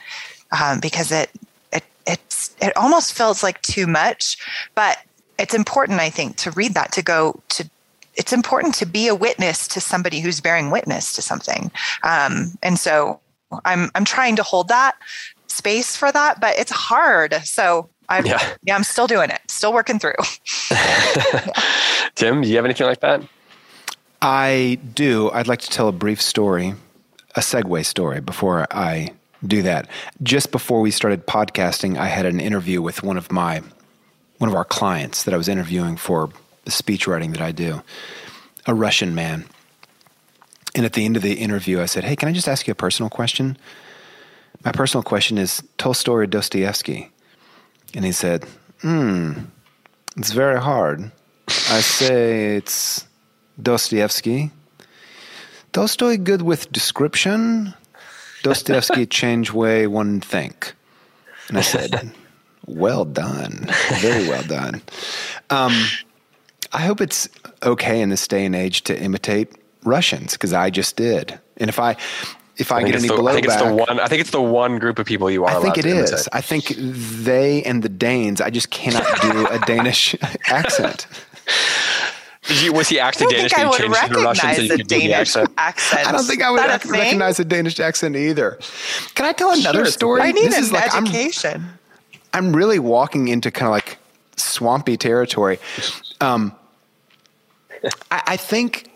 um, 0.59 0.79
because 0.79 1.11
it 1.11 1.31
it 1.73 1.83
it's 2.05 2.55
it 2.61 2.75
almost 2.77 3.13
feels 3.13 3.43
like 3.43 3.61
too 3.61 3.87
much, 3.87 4.37
but 4.75 4.99
it's 5.39 5.53
important 5.53 5.99
I 5.99 6.09
think 6.09 6.37
to 6.37 6.51
read 6.51 6.73
that 6.75 6.91
to 6.93 7.01
go 7.01 7.41
to. 7.49 7.69
It's 8.15 8.33
important 8.33 8.73
to 8.75 8.85
be 8.87 9.07
a 9.07 9.13
witness 9.13 9.67
to 9.67 9.79
somebody 9.79 10.21
who's 10.21 10.41
bearing 10.41 10.71
witness 10.71 11.13
to 11.13 11.21
something, 11.21 11.71
um, 12.03 12.57
and 12.63 12.79
so 12.79 13.19
I'm 13.65 13.91
I'm 13.95 14.05
trying 14.05 14.35
to 14.37 14.43
hold 14.43 14.69
that 14.69 14.95
space 15.47 15.95
for 15.95 16.11
that, 16.11 16.39
but 16.39 16.57
it's 16.57 16.71
hard. 16.71 17.33
So 17.43 17.89
I'm 18.09 18.25
Yeah. 18.25 18.55
yeah, 18.63 18.75
I'm 18.75 18.83
still 18.83 19.07
doing 19.07 19.29
it, 19.29 19.41
still 19.47 19.73
working 19.73 19.99
through. 19.99 20.13
Tim, 22.15 22.41
do 22.41 22.49
you 22.49 22.55
have 22.55 22.65
anything 22.65 22.87
like 22.87 23.01
that? 23.01 23.21
I 24.21 24.79
do. 24.93 25.29
I'd 25.31 25.47
like 25.47 25.59
to 25.61 25.69
tell 25.69 25.87
a 25.87 25.91
brief 25.91 26.21
story, 26.21 26.73
a 27.35 27.39
segue 27.39 27.85
story 27.85 28.19
before 28.19 28.65
I 28.71 29.11
do 29.45 29.61
that. 29.61 29.87
Just 30.23 30.51
before 30.51 30.81
we 30.81 30.91
started 30.91 31.27
podcasting, 31.27 31.97
I 31.97 32.07
had 32.07 32.25
an 32.25 32.39
interview 32.39 32.81
with 32.81 33.03
one 33.03 33.17
of 33.17 33.31
my 33.31 33.61
one 34.39 34.49
of 34.49 34.55
our 34.55 34.65
clients 34.65 35.23
that 35.23 35.33
I 35.33 35.37
was 35.37 35.47
interviewing 35.47 35.97
for 35.97 36.29
the 36.65 36.71
speech 36.71 37.07
writing 37.07 37.31
that 37.31 37.41
I 37.41 37.51
do, 37.51 37.81
a 38.65 38.73
Russian 38.73 39.15
man. 39.15 39.45
And 40.77 40.85
at 40.85 40.93
the 40.93 41.03
end 41.03 41.17
of 41.17 41.23
the 41.23 41.33
interview, 41.33 41.81
I 41.81 41.87
said, 41.87 42.03
"Hey, 42.03 42.15
can 42.15 42.29
I 42.29 42.31
just 42.31 42.47
ask 42.47 42.67
you 42.67 42.71
a 42.71 42.75
personal 42.75 43.09
question? 43.09 43.57
My 44.63 44.71
personal 44.71 45.03
question 45.03 45.37
is 45.37 45.63
Tolstoy 45.79 46.13
or 46.13 46.25
Dostoevsky?" 46.27 47.09
And 47.95 48.05
he 48.05 48.11
said, 48.11 48.45
"Hmm, 48.81 49.33
it's 50.15 50.31
very 50.31 50.61
hard." 50.61 51.11
I 51.47 51.81
say 51.81 52.55
it's 52.55 53.05
Dostoevsky. 53.61 54.51
Tolstoy 55.73 56.17
good 56.17 56.41
with 56.41 56.71
description. 56.71 57.73
Dostoevsky 58.43 59.05
change 59.19 59.51
way 59.51 59.87
one 59.87 60.21
think. 60.21 60.73
And 61.47 61.57
I 61.57 61.61
said, 61.61 62.11
Well 62.65 63.05
done. 63.05 63.67
Very 64.01 64.27
well 64.27 64.43
done. 64.43 64.81
Um, 65.49 65.73
I 66.73 66.81
hope 66.81 67.01
it's 67.01 67.29
okay 67.63 68.01
in 68.01 68.09
this 68.09 68.27
day 68.27 68.45
and 68.45 68.55
age 68.55 68.83
to 68.83 68.99
imitate 68.99 69.53
Russians 69.87 70.33
because 70.33 70.53
I 70.53 70.69
just 70.69 70.95
did. 70.95 71.39
And 71.57 71.69
if 71.69 71.79
I 71.79 71.95
if 72.57 72.71
I, 72.71 72.77
I 72.77 72.83
get 72.83 72.95
any 72.95 73.07
the, 73.07 73.13
blowback, 73.15 73.29
I 73.29 73.33
think 73.33 73.45
it's 73.47 73.55
the 73.55 73.73
one. 73.73 73.99
I 73.99 74.07
think 74.07 74.21
it's 74.21 74.31
the 74.31 74.41
one 74.41 74.79
group 74.79 74.99
of 74.99 75.05
people 75.05 75.29
you 75.29 75.45
are. 75.45 75.57
I 75.57 75.61
think 75.61 75.77
it 75.77 75.85
allowed 75.85 76.03
is. 76.03 76.11
imitate. 76.11 76.27
I 76.33 76.41
think 76.41 76.73
they 76.77 77.63
and 77.63 77.83
the 77.83 77.89
Danes. 77.89 78.41
I 78.41 78.49
just 78.49 78.69
cannot 78.71 79.05
do 79.21 79.47
a 79.47 79.59
Danish 79.65 80.15
accent. 80.47 81.07
Did 82.47 82.61
you, 82.61 82.73
was 82.73 82.87
he 82.87 82.99
I 82.99 83.07
acting 83.09 83.27
don't 83.27 83.37
Danish? 83.37 83.51
think 83.51 83.59
I 83.59 83.61
and 83.63 83.69
would 83.69 83.77
changed 83.79 83.97
it 83.97 84.23
Russian 84.23 84.23
recognize 84.23 84.59
a 84.59 84.77
the 84.77 84.83
Danish 84.83 85.11
accent? 85.35 85.49
accent. 85.57 86.07
I 86.07 86.11
don't 86.13 86.23
think 86.23 86.41
I 86.41 86.49
would 86.51 86.59
Is 86.61 86.85
a 86.85 86.91
recognize 86.91 87.39
a 87.39 87.45
Danish 87.45 87.79
accent 87.79 88.15
either. 88.15 88.57
Can 89.15 89.25
I 89.25 89.33
tell 89.33 89.51
another 89.51 89.79
Sure. 89.79 89.91
story? 89.91 90.21
I 90.21 90.31
need 90.31 90.45
this 90.45 90.57
an 90.57 90.63
is 90.63 90.71
like 90.71 90.95
I'm, 90.95 91.03
education. 91.05 91.65
I'm 92.33 92.55
really 92.55 92.79
walking 92.79 93.27
into 93.27 93.51
kind 93.51 93.67
of 93.67 93.71
like 93.73 93.97
swampy 94.37 94.95
territory. 94.97 95.59
Um, 96.21 96.53
I, 98.11 98.21
I 98.27 98.37
think. 98.37 98.89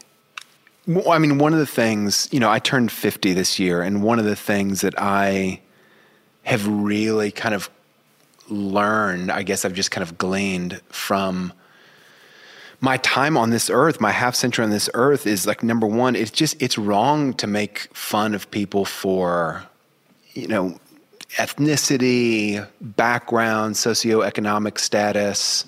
Well, 0.88 1.12
I 1.12 1.20
mean, 1.20 1.38
one 1.38 1.54
of 1.54 1.60
the 1.60 1.68
things, 1.68 2.28
you 2.32 2.40
know, 2.40 2.50
I 2.50 2.60
turned 2.60 2.92
50 2.92 3.34
this 3.34 3.60
year, 3.60 3.82
and 3.82 4.02
one 4.02 4.18
of 4.18 4.26
the 4.26 4.36
things 4.36 4.82
that 4.82 4.96
I 4.98 5.62
have 6.44 6.68
really 6.68 7.32
kind 7.32 7.54
of 7.54 7.70
learned, 8.50 9.32
I 9.32 9.44
guess 9.44 9.64
I've 9.64 9.74
just 9.74 9.92
kind 9.92 10.02
of 10.02 10.18
gleaned 10.18 10.82
from 10.90 11.54
my 12.80 12.98
time 12.98 13.38
on 13.38 13.52
this 13.52 13.70
earth, 13.70 14.02
my 14.02 14.12
half 14.12 14.34
century 14.34 14.66
on 14.66 14.72
this 14.72 14.90
earth 14.96 15.28
is 15.28 15.46
like 15.46 15.62
number 15.62 15.86
one, 15.86 16.16
it's 16.16 16.32
just, 16.32 16.60
it's 16.60 16.80
wrong 16.80 17.36
to 17.36 17.46
make 17.46 17.96
fun 17.96 18.34
of 18.34 18.50
people 18.50 18.86
for, 18.86 19.64
you 20.34 20.48
know, 20.48 20.80
ethnicity, 21.38 22.68
background, 22.82 23.76
socioeconomic 23.76 24.80
status, 24.80 25.64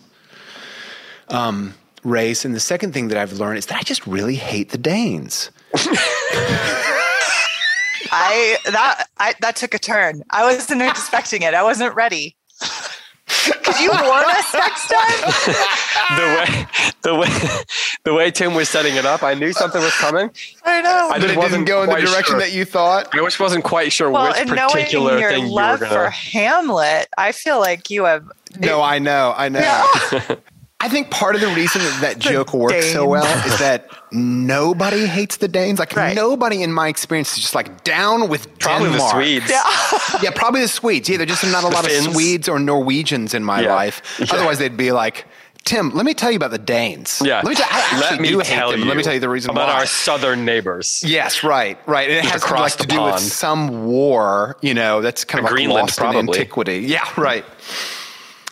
um, 1.29 1.75
race. 2.03 2.45
And 2.45 2.55
the 2.55 2.59
second 2.59 2.93
thing 2.93 3.07
that 3.09 3.17
I've 3.17 3.33
learned 3.33 3.57
is 3.57 3.65
that 3.67 3.77
I 3.77 3.81
just 3.83 4.05
really 4.07 4.35
hate 4.35 4.69
the 4.69 4.77
Danes. 4.77 5.51
I 8.15 8.57
that 8.65 9.07
I 9.17 9.33
that 9.41 9.55
took 9.55 9.73
a 9.73 9.79
turn. 9.79 10.23
I 10.29 10.43
wasn't 10.43 10.81
expecting 10.81 11.41
it. 11.41 11.53
I 11.53 11.63
wasn't 11.63 11.95
ready. 11.95 12.35
Could 13.63 13.79
you 13.79 13.89
warn 13.89 14.25
us 14.27 14.53
next 14.53 14.87
time? 14.87 15.33
the 16.17 16.25
way 16.37 16.67
the 17.01 17.15
way 17.15 17.63
the 18.03 18.13
way 18.13 18.29
Tim 18.31 18.53
was 18.53 18.69
setting 18.69 18.95
it 18.95 19.05
up, 19.05 19.23
I 19.23 19.33
knew 19.33 19.51
something 19.53 19.81
was 19.81 19.93
coming. 19.93 20.29
I 20.63 20.81
know. 20.81 21.09
I 21.09 21.13
But 21.13 21.21
just 21.21 21.33
it 21.33 21.37
wasn't 21.37 21.65
didn't 21.65 21.67
go 21.67 21.83
in 21.83 21.89
the 21.89 21.95
direction 21.95 22.33
sure. 22.33 22.39
that 22.39 22.51
you 22.53 22.65
thought. 22.65 23.09
I 23.13 23.17
just 23.17 23.39
wasn't 23.39 23.63
quite 23.63 23.91
sure 23.91 24.11
well, 24.11 24.27
which 24.27 24.37
and 24.37 24.49
particular 24.49 25.17
your 25.17 25.31
thing 25.31 25.47
you 25.47 25.53
were 25.55 25.77
gonna. 25.77 25.87
for 25.87 26.09
Hamlet, 26.09 27.07
I 27.17 27.31
feel 27.31 27.59
like 27.59 27.89
you 27.89 28.03
have. 28.03 28.29
No, 28.59 28.81
I 28.81 28.99
know, 28.99 29.33
I 29.35 29.49
know. 29.49 29.59
Yeah. 29.59 30.35
I 30.83 30.89
think 30.89 31.09
part 31.11 31.35
of 31.35 31.39
the 31.41 31.47
reason 31.47 31.81
that 31.81 32.01
that 32.01 32.19
joke 32.19 32.53
works 32.53 32.91
so 32.91 33.07
well 33.07 33.23
is 33.47 33.57
that 33.59 33.89
nobody 34.11 35.05
hates 35.05 35.37
the 35.37 35.47
Danes. 35.47 35.79
Like 35.79 35.95
Right. 35.95 36.13
nobody 36.13 36.61
in 36.61 36.73
my 36.73 36.89
experience 36.89 37.31
is 37.37 37.39
just 37.41 37.55
like 37.55 37.85
down 37.85 38.27
with 38.27 38.59
Probably 38.59 38.89
the 38.89 38.99
Swedes. 39.09 39.49
Yeah. 39.49 39.63
Yeah, 40.21 40.31
probably 40.35 40.59
the 40.61 40.67
Swedes. 40.67 41.07
Yeah, 41.07 41.17
there's 41.17 41.29
just 41.29 41.45
not 41.45 41.63
a 41.63 41.69
lot 41.69 41.85
of 41.85 41.91
Swedes 41.91 42.49
or 42.49 42.59
Norwegians 42.59 43.33
in 43.33 43.45
my 43.45 43.61
Yeah. 43.61 43.73
life. 43.75 44.01
Yeah. 44.19 44.25
Otherwise, 44.31 44.57
they'd 44.59 44.75
be 44.75 44.91
like, 44.91 45.25
Tim, 45.63 45.91
let 45.91 46.05
me 46.05 46.13
tell 46.13 46.29
you 46.31 46.35
about 46.35 46.51
the 46.51 46.57
Danes. 46.57 47.21
Yeah. 47.23 47.35
Let 47.37 47.45
me 47.45 47.55
tell, 47.55 47.67
I 47.71 47.99
Let 48.01 48.19
me 48.19 48.27
do 48.27 48.39
hate 48.39 48.47
tell 48.47 48.71
them. 48.71 48.81
you. 48.81 48.85
Let 48.85 48.97
me 48.97 49.03
tell 49.03 49.13
you 49.13 49.21
the 49.21 49.29
reason 49.29 49.51
about 49.51 49.69
why. 49.69 49.75
our 49.75 49.85
southern 49.85 50.43
neighbors. 50.43 51.01
Yes, 51.07 51.41
right, 51.45 51.77
right. 51.87 52.09
And 52.09 52.17
it 52.17 52.25
has 52.25 52.43
across 52.43 52.77
like 52.77 52.77
to 52.79 52.87
do 52.87 53.01
with 53.01 53.19
some 53.21 53.85
war, 53.85 54.57
you 54.59 54.73
know, 54.73 54.99
that's 55.01 55.23
kind 55.23 55.39
of 55.39 55.45
like 55.45 55.53
Greenland, 55.53 55.87
lost 55.87 56.01
in 56.01 56.13
antiquity. 56.27 56.79
Yeah, 56.79 57.07
right. 57.15 57.45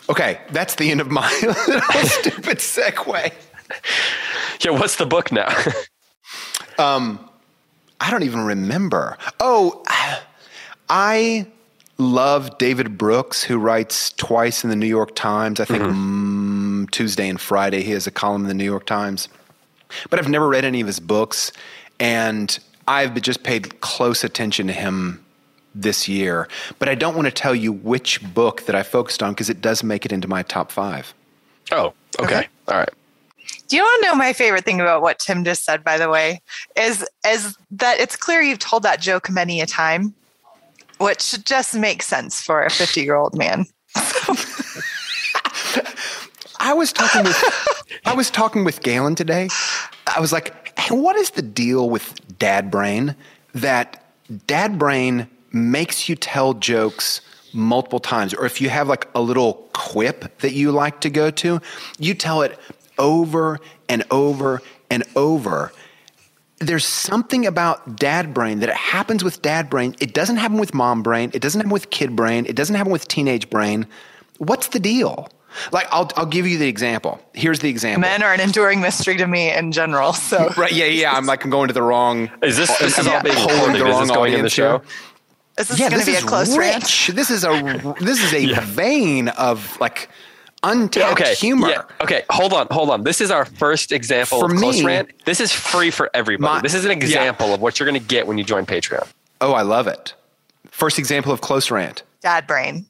Okay, 0.08 0.40
that's 0.50 0.74
the 0.74 0.90
end 0.90 1.00
of 1.00 1.10
my 1.10 1.30
little 1.42 2.08
stupid 2.08 2.58
segue. 2.58 3.32
Yeah, 4.60 4.70
what's 4.72 4.96
the 4.96 5.06
book 5.06 5.32
now? 5.32 5.48
Um, 6.78 7.28
I 8.00 8.10
don't 8.10 8.22
even 8.22 8.40
remember. 8.40 9.18
Oh, 9.40 9.84
I 10.88 11.46
love 11.98 12.58
David 12.58 12.98
Brooks, 12.98 13.42
who 13.44 13.58
writes 13.58 14.10
twice 14.14 14.64
in 14.64 14.70
the 14.70 14.76
New 14.76 14.86
York 14.86 15.14
Times. 15.14 15.60
I 15.60 15.64
think 15.64 15.82
mm, 15.82 16.90
Tuesday 16.90 17.28
and 17.28 17.40
Friday 17.40 17.82
he 17.82 17.92
has 17.92 18.06
a 18.06 18.10
column 18.10 18.42
in 18.42 18.48
the 18.48 18.54
New 18.54 18.64
York 18.64 18.86
Times. 18.86 19.28
But 20.10 20.18
I've 20.18 20.28
never 20.28 20.48
read 20.48 20.64
any 20.64 20.80
of 20.80 20.86
his 20.86 20.98
books, 20.98 21.52
and 22.00 22.58
I've 22.88 23.20
just 23.20 23.42
paid 23.42 23.80
close 23.80 24.24
attention 24.24 24.66
to 24.68 24.72
him 24.72 25.24
this 25.74 26.08
year. 26.08 26.48
But 26.78 26.88
I 26.88 26.94
don't 26.94 27.14
want 27.14 27.26
to 27.26 27.32
tell 27.32 27.54
you 27.54 27.72
which 27.72 28.22
book 28.34 28.66
that 28.66 28.74
I 28.74 28.82
focused 28.82 29.22
on 29.22 29.32
because 29.32 29.50
it 29.50 29.60
does 29.60 29.82
make 29.82 30.04
it 30.04 30.12
into 30.12 30.28
my 30.28 30.42
top 30.42 30.70
five. 30.70 31.14
oh, 31.70 31.92
okay. 32.20 32.38
Okay. 32.38 32.48
All 32.68 32.78
right. 32.78 32.90
Do 33.68 33.76
you 33.76 33.82
want 33.82 34.02
to 34.02 34.08
know 34.08 34.14
my 34.14 34.32
favorite 34.32 34.64
thing 34.64 34.80
about 34.80 35.02
what 35.02 35.18
Tim 35.18 35.44
just 35.44 35.64
said? 35.64 35.82
By 35.82 35.98
the 35.98 36.08
way, 36.08 36.40
is 36.76 37.04
is 37.26 37.56
that 37.70 37.98
it's 37.98 38.16
clear 38.16 38.40
you've 38.42 38.58
told 38.58 38.82
that 38.82 39.00
joke 39.00 39.30
many 39.30 39.60
a 39.60 39.66
time, 39.66 40.14
which 40.98 41.42
just 41.44 41.74
makes 41.74 42.06
sense 42.06 42.40
for 42.40 42.62
a 42.62 42.70
fifty-year-old 42.70 43.34
man. 43.36 43.64
I 46.60 46.74
was 46.74 46.92
talking 46.92 47.24
with 47.24 48.00
I 48.04 48.14
was 48.14 48.30
talking 48.30 48.64
with 48.64 48.82
Galen 48.82 49.14
today. 49.14 49.48
I 50.06 50.20
was 50.20 50.32
like, 50.32 50.78
hey, 50.78 50.94
what 50.94 51.16
is 51.16 51.30
the 51.30 51.42
deal 51.42 51.90
with 51.90 52.14
dad 52.38 52.70
brain 52.70 53.16
that 53.54 54.04
dad 54.46 54.78
brain 54.78 55.28
makes 55.52 56.08
you 56.08 56.16
tell 56.16 56.54
jokes 56.54 57.20
multiple 57.52 58.00
times 58.00 58.32
or 58.32 58.46
if 58.46 58.60
you 58.60 58.70
have 58.70 58.88
like 58.88 59.06
a 59.14 59.20
little 59.20 59.68
quip 59.74 60.38
that 60.38 60.52
you 60.52 60.70
like 60.72 61.00
to 61.02 61.10
go 61.10 61.30
to, 61.30 61.60
you 61.98 62.14
tell 62.14 62.42
it 62.42 62.58
over 62.98 63.60
and 63.88 64.04
over 64.10 64.62
and 64.90 65.04
over. 65.16 65.72
There's 66.58 66.86
something 66.86 67.44
about 67.44 67.96
dad 67.96 68.32
brain 68.32 68.60
that 68.60 68.68
it 68.68 68.76
happens 68.76 69.24
with 69.24 69.42
dad 69.42 69.68
brain. 69.68 69.96
It 70.00 70.14
doesn't 70.14 70.36
happen 70.36 70.58
with 70.58 70.74
mom 70.74 71.02
brain. 71.02 71.30
It 71.34 71.42
doesn't 71.42 71.58
happen 71.60 71.72
with 71.72 71.90
kid 71.90 72.14
brain. 72.14 72.46
It 72.46 72.54
doesn't 72.54 72.76
happen 72.76 72.92
with 72.92 73.08
teenage 73.08 73.50
brain. 73.50 73.86
What's 74.38 74.68
the 74.68 74.78
deal? 74.80 75.28
Like 75.72 75.86
I'll 75.90 76.10
I'll 76.16 76.24
give 76.26 76.46
you 76.46 76.56
the 76.58 76.68
example. 76.68 77.20
Here's 77.34 77.58
the 77.58 77.68
example. 77.68 78.00
Men 78.02 78.22
are 78.22 78.32
an 78.32 78.40
enduring 78.40 78.80
mystery 78.80 79.16
to 79.18 79.26
me 79.26 79.52
in 79.52 79.72
general. 79.72 80.12
So 80.14 80.48
Right? 80.56 80.72
Yeah, 80.72 80.86
yeah. 80.86 81.12
I'm 81.12 81.26
like 81.26 81.44
I'm 81.44 81.50
going 81.50 81.68
to 81.68 81.74
the 81.74 81.82
wrong. 81.82 82.30
Is 82.42 82.56
this 82.56 82.74
this 82.78 82.98
is 82.98 83.06
I'm 83.06 83.16
all 83.16 83.22
being 83.22 83.36
holding 83.36 83.56
recorded? 83.58 83.80
the 83.82 83.86
Is 83.88 83.92
wrong 83.92 84.00
this 84.06 84.10
going 84.16 84.32
in 84.32 84.32
the 84.32 84.38
audience 84.38 84.52
show? 84.52 84.78
here. 84.78 84.88
Is 85.58 85.68
this 85.68 85.78
Yeah, 85.78 85.88
going 85.90 85.98
this 85.98 86.06
to 86.06 86.12
be 86.12 86.16
is 86.18 86.22
a 86.24 86.26
close 86.26 86.56
rant? 86.56 86.82
rich. 86.82 87.08
This 87.08 87.30
is 87.30 87.44
a 87.44 87.94
this 88.00 88.22
is 88.22 88.32
a 88.32 88.60
vein 88.62 89.28
of 89.28 89.78
like 89.80 90.08
untapped 90.62 91.20
Okay. 91.20 91.34
humor. 91.34 91.68
Yeah. 91.68 91.82
Okay. 92.00 92.22
Hold 92.30 92.52
on. 92.52 92.66
Hold 92.70 92.90
on. 92.90 93.04
This 93.04 93.20
is 93.20 93.30
our 93.30 93.44
first 93.44 93.92
example 93.92 94.40
For 94.40 94.46
of 94.52 94.58
close 94.58 94.82
rant. 94.82 95.10
This 95.24 95.40
is 95.40 95.52
free 95.52 95.90
for 95.90 96.10
everybody. 96.14 96.54
My- 96.56 96.60
this 96.62 96.74
is 96.74 96.84
an 96.84 96.90
yeah. 96.92 96.96
example 96.98 97.52
of 97.54 97.60
what 97.60 97.78
you're 97.80 97.88
going 97.88 98.00
to 98.00 98.06
get 98.06 98.26
when 98.26 98.38
you 98.38 98.44
join 98.44 98.64
Patreon. 98.66 99.06
Oh, 99.40 99.52
I 99.52 99.62
love 99.62 99.86
it. 99.88 100.14
First 100.70 100.98
example 100.98 101.32
of 101.32 101.40
close 101.40 101.70
rant. 101.70 102.02
Dad 102.22 102.46
brain. 102.46 102.86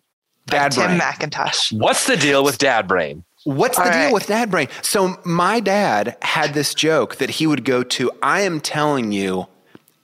by 0.47 0.57
Dad 0.59 0.73
Tim 0.73 0.87
brain. 0.87 1.00
McIntosh. 1.00 1.73
What's 1.78 2.07
the 2.07 2.16
deal 2.16 2.45
with 2.45 2.59
dad 2.59 2.87
brain? 2.87 3.25
What's 3.45 3.76
the 3.76 3.85
All 3.87 3.90
deal 3.90 4.12
with 4.12 4.26
dad 4.26 4.50
brain? 4.50 4.69
So 4.83 5.19
my 5.25 5.59
dad 5.59 6.16
had 6.23 6.52
this 6.54 6.75
joke 6.75 7.16
that 7.16 7.31
he 7.31 7.47
would 7.47 7.64
go 7.64 7.83
to. 7.83 8.11
I 8.23 8.42
am 8.42 8.61
telling 8.61 9.11
you, 9.12 9.47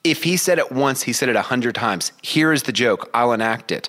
if 0.05 0.23
he 0.23 0.37
said 0.37 0.59
it 0.59 0.73
once, 0.73 1.03
he 1.03 1.13
said 1.13 1.29
it 1.29 1.37
a 1.37 1.43
hundred 1.43 1.75
times. 1.75 2.13
Here 2.23 2.53
is 2.53 2.65
the 2.65 2.73
joke. 2.73 3.11
I'll 3.15 3.33
enact 3.33 3.73
it. 3.73 3.89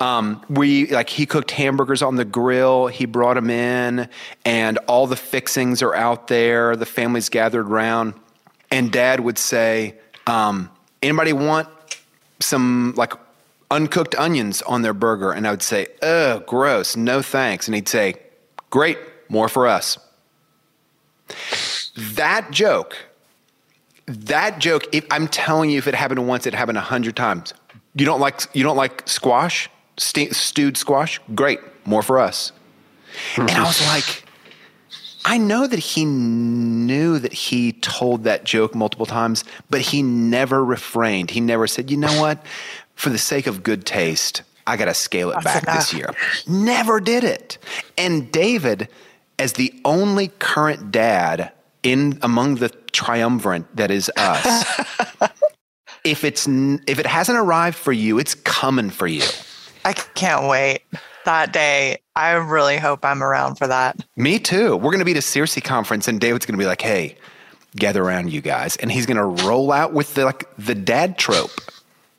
Um, 0.00 0.44
we 0.48 0.88
like 0.88 1.08
he 1.08 1.26
cooked 1.26 1.52
hamburgers 1.52 2.02
on 2.02 2.16
the 2.16 2.24
grill. 2.24 2.88
He 2.88 3.04
brought 3.06 3.34
them 3.34 3.50
in, 3.50 4.08
and 4.44 4.78
all 4.88 5.06
the 5.06 5.16
fixings 5.16 5.80
are 5.80 5.94
out 5.94 6.26
there. 6.26 6.74
The 6.74 6.86
family's 6.86 7.28
gathered 7.28 7.68
around, 7.68 8.14
and 8.70 8.90
Dad 8.90 9.20
would 9.20 9.38
say, 9.38 9.94
um, 10.26 10.70
"Anybody 11.02 11.32
want 11.32 11.68
some 12.40 12.94
like 12.96 13.12
uncooked 13.70 14.16
onions 14.16 14.60
on 14.62 14.82
their 14.82 14.94
burger?" 14.94 15.30
And 15.30 15.46
I 15.46 15.52
would 15.52 15.62
say, 15.62 15.86
"Ugh, 16.02 16.44
gross. 16.46 16.96
No 16.96 17.22
thanks." 17.22 17.68
And 17.68 17.76
he'd 17.76 17.88
say, 17.88 18.14
"Great, 18.70 18.98
more 19.28 19.48
for 19.48 19.68
us." 19.68 19.98
That 21.96 22.50
joke, 22.50 22.96
that 24.06 24.58
joke. 24.58 24.84
If 24.92 25.06
I'm 25.10 25.28
telling 25.28 25.70
you, 25.70 25.78
if 25.78 25.86
it 25.86 25.94
happened 25.94 26.26
once, 26.26 26.46
it 26.46 26.54
happened 26.54 26.78
a 26.78 26.82
hundred 26.82 27.16
times. 27.16 27.54
You 27.94 28.04
don't 28.06 28.20
like 28.20 28.40
you 28.54 28.62
don't 28.62 28.76
like 28.76 29.06
squash, 29.08 29.68
Ste- 29.98 30.34
stewed 30.34 30.76
squash? 30.76 31.20
Great, 31.34 31.60
more 31.84 32.02
for 32.02 32.18
us. 32.18 32.52
and 33.36 33.50
I 33.50 33.62
was 33.64 33.80
like, 33.88 34.24
I 35.24 35.38
know 35.38 35.66
that 35.66 35.78
he 35.78 36.04
knew 36.04 37.18
that 37.18 37.32
he 37.32 37.72
told 37.72 38.24
that 38.24 38.44
joke 38.44 38.74
multiple 38.74 39.06
times, 39.06 39.44
but 39.70 39.80
he 39.82 40.02
never 40.02 40.64
refrained. 40.64 41.30
He 41.30 41.40
never 41.40 41.66
said, 41.66 41.90
you 41.90 41.96
know 41.96 42.20
what? 42.20 42.44
For 42.94 43.10
the 43.10 43.18
sake 43.18 43.46
of 43.46 43.62
good 43.62 43.84
taste, 43.86 44.42
I 44.66 44.76
got 44.76 44.86
to 44.86 44.94
scale 44.94 45.30
it 45.30 45.34
That's 45.34 45.44
back 45.44 45.62
enough. 45.64 45.76
this 45.76 45.94
year. 45.94 46.10
Never 46.48 46.98
did 47.00 47.24
it. 47.24 47.58
And 47.98 48.32
David, 48.32 48.88
as 49.38 49.52
the 49.54 49.72
only 49.84 50.28
current 50.38 50.90
dad 50.90 51.52
in 51.82 52.18
among 52.22 52.56
the 52.56 52.68
triumvirate 52.92 53.76
that 53.76 53.90
is 53.90 54.10
us, 54.16 54.64
if 56.04 56.24
it's 56.24 56.46
if 56.48 56.98
it 56.98 57.06
hasn't 57.06 57.38
arrived 57.38 57.76
for 57.76 57.92
you, 57.92 58.18
it's 58.18 58.34
coming 58.34 58.90
for 58.90 59.06
you. 59.06 59.24
I 59.84 59.92
can't 59.92 60.48
wait 60.48 60.82
that 61.24 61.52
day. 61.52 61.98
I 62.14 62.32
really 62.32 62.76
hope 62.76 63.04
I'm 63.04 63.22
around 63.22 63.56
for 63.56 63.66
that. 63.66 64.04
Me 64.16 64.38
too. 64.38 64.76
We're 64.76 64.90
going 64.90 65.00
to 65.00 65.04
be 65.04 65.12
at 65.12 65.16
a 65.16 65.22
Circe 65.22 65.58
conference, 65.60 66.08
and 66.08 66.20
David's 66.20 66.46
going 66.46 66.58
to 66.58 66.62
be 66.62 66.66
like, 66.66 66.82
"Hey, 66.82 67.16
gather 67.76 68.02
around, 68.02 68.32
you 68.32 68.40
guys," 68.40 68.76
and 68.76 68.92
he's 68.92 69.06
going 69.06 69.16
to 69.16 69.44
roll 69.44 69.72
out 69.72 69.92
with 69.92 70.14
the 70.14 70.24
like 70.24 70.48
the 70.56 70.74
dad 70.74 71.18
trope. 71.18 71.50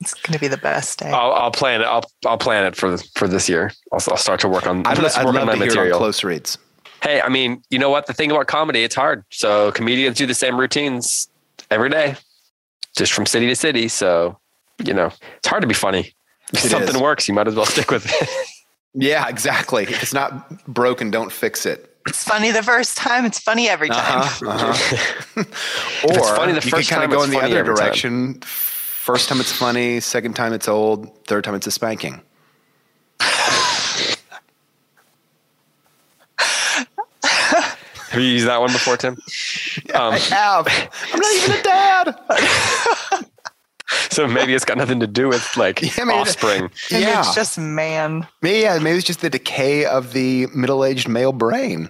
It's 0.01 0.13
going 0.15 0.33
to 0.33 0.39
be 0.39 0.49
the 0.49 0.57
best 0.57 0.99
day. 0.99 1.11
I'll, 1.11 1.31
I'll 1.31 1.51
plan 1.51 1.81
it. 1.81 1.85
I'll 1.85 2.03
I'll 2.25 2.37
plan 2.37 2.65
it 2.65 2.75
for 2.75 2.97
for 3.15 3.27
this 3.27 3.47
year. 3.47 3.71
I'll, 3.91 4.01
I'll 4.09 4.17
start 4.17 4.41
to 4.41 4.49
work 4.49 4.67
on. 4.67 4.85
I'd, 4.85 4.97
let's 4.97 5.17
I'd 5.17 5.25
work 5.25 5.35
love 5.35 5.47
on 5.47 5.59
my 5.59 5.65
to 5.65 5.71
hear 5.71 5.85
it 5.85 5.93
on 5.93 5.97
close 5.97 6.23
reads. 6.23 6.57
Hey, 7.03 7.21
I 7.21 7.29
mean, 7.29 7.61
you 7.69 7.77
know 7.77 7.89
what? 7.89 8.07
The 8.07 8.13
thing 8.13 8.31
about 8.31 8.47
comedy, 8.47 8.83
it's 8.83 8.95
hard. 8.95 9.25
So 9.29 9.71
comedians 9.73 10.17
do 10.17 10.25
the 10.25 10.33
same 10.33 10.57
routines 10.59 11.27
every 11.69 11.89
day, 11.89 12.15
just 12.97 13.11
from 13.13 13.25
city 13.25 13.47
to 13.47 13.55
city. 13.55 13.87
So 13.89 14.39
you 14.83 14.93
know, 14.93 15.11
it's 15.37 15.47
hard 15.47 15.61
to 15.61 15.67
be 15.67 15.73
funny. 15.73 16.13
If 16.53 16.65
It 16.65 16.69
something 16.69 16.95
is. 16.95 17.01
works, 17.01 17.27
you 17.27 17.33
might 17.33 17.47
as 17.47 17.55
well 17.55 17.65
stick 17.65 17.91
with 17.91 18.05
it. 18.09 18.29
Yeah, 18.95 19.27
exactly. 19.27 19.83
If 19.85 20.03
it's 20.03 20.13
not 20.13 20.67
broken, 20.71 21.09
don't 21.09 21.31
fix 21.31 21.65
it. 21.65 21.97
it's 22.07 22.23
funny 22.23 22.51
the 22.51 22.61
first 22.61 22.95
time. 22.95 23.25
It's 23.25 23.39
funny 23.39 23.67
every 23.67 23.89
time. 23.89 24.21
Uh-huh, 24.21 24.49
uh-huh. 24.51 25.41
or 26.07 26.11
it's 26.19 26.29
funny 26.29 26.51
the 26.53 26.61
you 26.63 26.69
first 26.69 26.89
can 26.89 26.99
kind 26.99 27.01
time, 27.01 27.11
of 27.11 27.17
go 27.17 27.23
in 27.23 27.31
the 27.31 27.39
other 27.39 27.57
every 27.57 27.73
time. 27.73 27.85
direction. 27.85 28.33
First 28.43 29.29
time 29.29 29.39
it's 29.39 29.51
funny, 29.51 29.99
second 29.99 30.35
time 30.35 30.53
it's 30.53 30.67
old, 30.67 31.09
third 31.25 31.43
time 31.43 31.55
it's 31.55 31.65
a 31.65 31.71
spanking. 31.71 32.21
Have 38.13 38.21
you 38.21 38.27
used 38.27 38.47
that 38.47 38.59
one 38.59 38.71
before, 38.71 38.95
Tim? 38.97 39.13
Um, 39.93 40.13
I 40.13 40.19
have. 40.19 40.67
I'm 41.11 41.19
not 41.19 41.33
even 41.35 41.59
a 41.59 41.63
dad. 41.63 43.25
so 44.11 44.27
maybe 44.27 44.53
it's 44.53 44.65
got 44.65 44.77
nothing 44.77 44.99
to 44.99 45.07
do 45.07 45.27
with 45.27 45.57
like 45.57 45.81
Yeah, 45.97 46.03
I 46.03 46.05
mean, 46.05 46.17
offspring. 46.17 46.69
And 46.91 47.03
yeah. 47.03 47.19
It's 47.21 47.33
just 47.33 47.57
man. 47.57 48.27
Maybe, 48.43 48.59
yeah, 48.59 48.77
maybe 48.77 48.97
it's 48.97 49.07
just 49.07 49.21
the 49.21 49.31
decay 49.31 49.85
of 49.85 50.13
the 50.13 50.45
middle-aged 50.53 51.07
male 51.07 51.31
brain. 51.31 51.89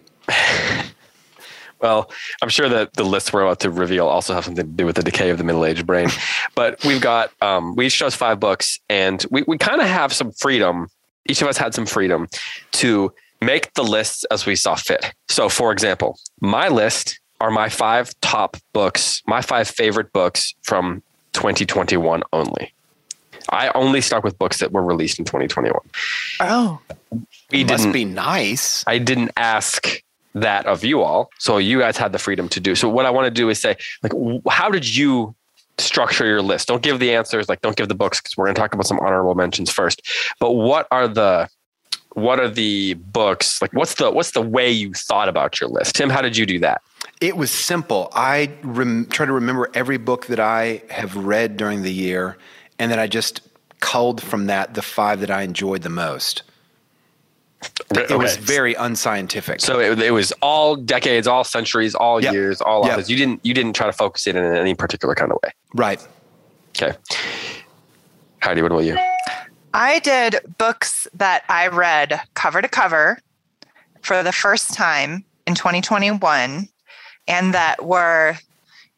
Well, 1.81 2.09
I'm 2.41 2.47
sure 2.47 2.69
that 2.69 2.93
the 2.93 3.03
lists 3.03 3.33
we're 3.33 3.41
about 3.41 3.59
to 3.59 3.69
reveal 3.69 4.07
also 4.07 4.33
have 4.33 4.45
something 4.45 4.65
to 4.65 4.71
do 4.71 4.85
with 4.85 4.95
the 4.95 5.03
decay 5.03 5.29
of 5.29 5.37
the 5.37 5.43
middle-aged 5.43 5.85
brain. 5.85 6.07
but 6.55 6.81
we've 6.85 7.01
got 7.01 7.31
um, 7.41 7.75
we 7.75 7.87
each 7.87 7.97
chose 7.97 8.15
five 8.15 8.39
books, 8.39 8.79
and 8.89 9.25
we 9.29 9.43
we 9.45 9.57
kind 9.57 9.81
of 9.81 9.87
have 9.87 10.13
some 10.13 10.31
freedom. 10.31 10.87
Each 11.27 11.41
of 11.41 11.49
us 11.49 11.57
had 11.57 11.73
some 11.73 11.85
freedom 11.85 12.29
to 12.73 13.13
make 13.45 13.73
the 13.73 13.83
lists 13.83 14.25
as 14.25 14.45
we 14.45 14.55
saw 14.55 14.75
fit. 14.75 15.13
So, 15.27 15.49
for 15.49 15.71
example, 15.71 16.17
my 16.41 16.67
list 16.67 17.19
are 17.41 17.51
my 17.51 17.69
five 17.69 18.13
top 18.21 18.57
books, 18.73 19.21
my 19.27 19.41
five 19.41 19.67
favorite 19.67 20.13
books 20.13 20.53
from 20.63 21.03
2021 21.33 22.23
only. 22.31 22.73
I 23.49 23.69
only 23.75 24.01
stuck 24.01 24.23
with 24.23 24.37
books 24.39 24.59
that 24.59 24.71
were 24.71 24.83
released 24.83 25.19
in 25.19 25.25
2021. 25.25 25.79
Oh. 26.39 26.79
We 27.51 27.63
Must 27.63 27.83
didn't 27.83 27.91
be 27.91 28.05
nice. 28.05 28.83
I 28.87 28.97
didn't 28.97 29.31
ask 29.35 30.01
that 30.33 30.65
of 30.65 30.83
you 30.83 31.01
all. 31.01 31.29
So 31.39 31.57
you 31.57 31.79
guys 31.79 31.97
had 31.97 32.11
the 32.11 32.19
freedom 32.19 32.49
to 32.49 32.59
do. 32.59 32.75
So 32.75 32.89
what 32.89 33.05
I 33.05 33.11
want 33.11 33.25
to 33.25 33.31
do 33.31 33.49
is 33.49 33.59
say, 33.59 33.75
like, 34.01 34.13
how 34.49 34.69
did 34.69 34.95
you 34.95 35.35
structure 35.77 36.25
your 36.25 36.41
list? 36.41 36.67
Don't 36.67 36.81
give 36.81 36.99
the 36.99 37.13
answers, 37.13 37.49
like, 37.49 37.61
don't 37.61 37.75
give 37.75 37.89
the 37.89 37.95
books 37.95 38.19
because 38.19 38.37
we're 38.37 38.45
going 38.45 38.55
to 38.55 38.61
talk 38.61 38.73
about 38.73 38.87
some 38.87 38.99
honorable 38.99 39.35
mentions 39.35 39.69
first. 39.69 40.01
But 40.39 40.53
what 40.53 40.87
are 40.91 41.07
the 41.07 41.49
what 42.13 42.39
are 42.39 42.49
the 42.49 42.93
books 42.95 43.61
like? 43.61 43.73
What's 43.73 43.95
the 43.95 44.11
what's 44.11 44.31
the 44.31 44.41
way 44.41 44.71
you 44.71 44.93
thought 44.93 45.29
about 45.29 45.59
your 45.59 45.69
list, 45.69 45.95
Tim? 45.95 46.09
How 46.09 46.21
did 46.21 46.37
you 46.37 46.45
do 46.45 46.59
that? 46.59 46.81
It 47.21 47.37
was 47.37 47.51
simple. 47.51 48.09
I 48.13 48.51
rem- 48.63 49.05
try 49.07 49.25
to 49.25 49.31
remember 49.33 49.69
every 49.73 49.97
book 49.97 50.27
that 50.27 50.39
I 50.39 50.83
have 50.89 51.15
read 51.15 51.57
during 51.57 51.81
the 51.83 51.91
year, 51.93 52.37
and 52.79 52.91
then 52.91 52.99
I 52.99 53.07
just 53.07 53.41
culled 53.79 54.21
from 54.21 54.45
that 54.47 54.73
the 54.73 54.81
five 54.81 55.19
that 55.21 55.31
I 55.31 55.41
enjoyed 55.41 55.81
the 55.81 55.89
most. 55.89 56.43
It 57.91 58.17
was 58.17 58.35
very 58.35 58.73
unscientific. 58.73 59.61
So 59.61 59.79
it, 59.79 59.97
it 59.99 60.11
was 60.11 60.33
all 60.41 60.75
decades, 60.75 61.27
all 61.27 61.43
centuries, 61.45 61.95
all 61.95 62.21
Yep. 62.21 62.33
years, 62.33 62.59
all 62.61 62.83
Yep. 62.85 62.91
authors. 62.93 63.09
You 63.09 63.15
didn't 63.17 63.39
you 63.43 63.53
didn't 63.53 63.73
try 63.73 63.87
to 63.87 63.93
focus 63.93 64.27
it 64.27 64.35
in 64.35 64.43
any 64.43 64.75
particular 64.75 65.15
kind 65.15 65.31
of 65.31 65.37
way. 65.43 65.51
right. 65.73 66.05
Okay. 66.75 66.97
Heidi, 68.41 68.61
what 68.61 68.71
about 68.71 68.83
you? 68.83 68.97
I 69.73 69.99
did 69.99 70.35
books 70.57 71.07
that 71.13 71.43
I 71.49 71.67
read 71.67 72.21
cover 72.35 72.61
to 72.61 72.67
cover 72.67 73.19
for 74.01 74.21
the 74.21 74.31
first 74.31 74.73
time 74.73 75.23
in 75.47 75.55
2021 75.55 76.67
and 77.27 77.53
that 77.53 77.85
were 77.85 78.37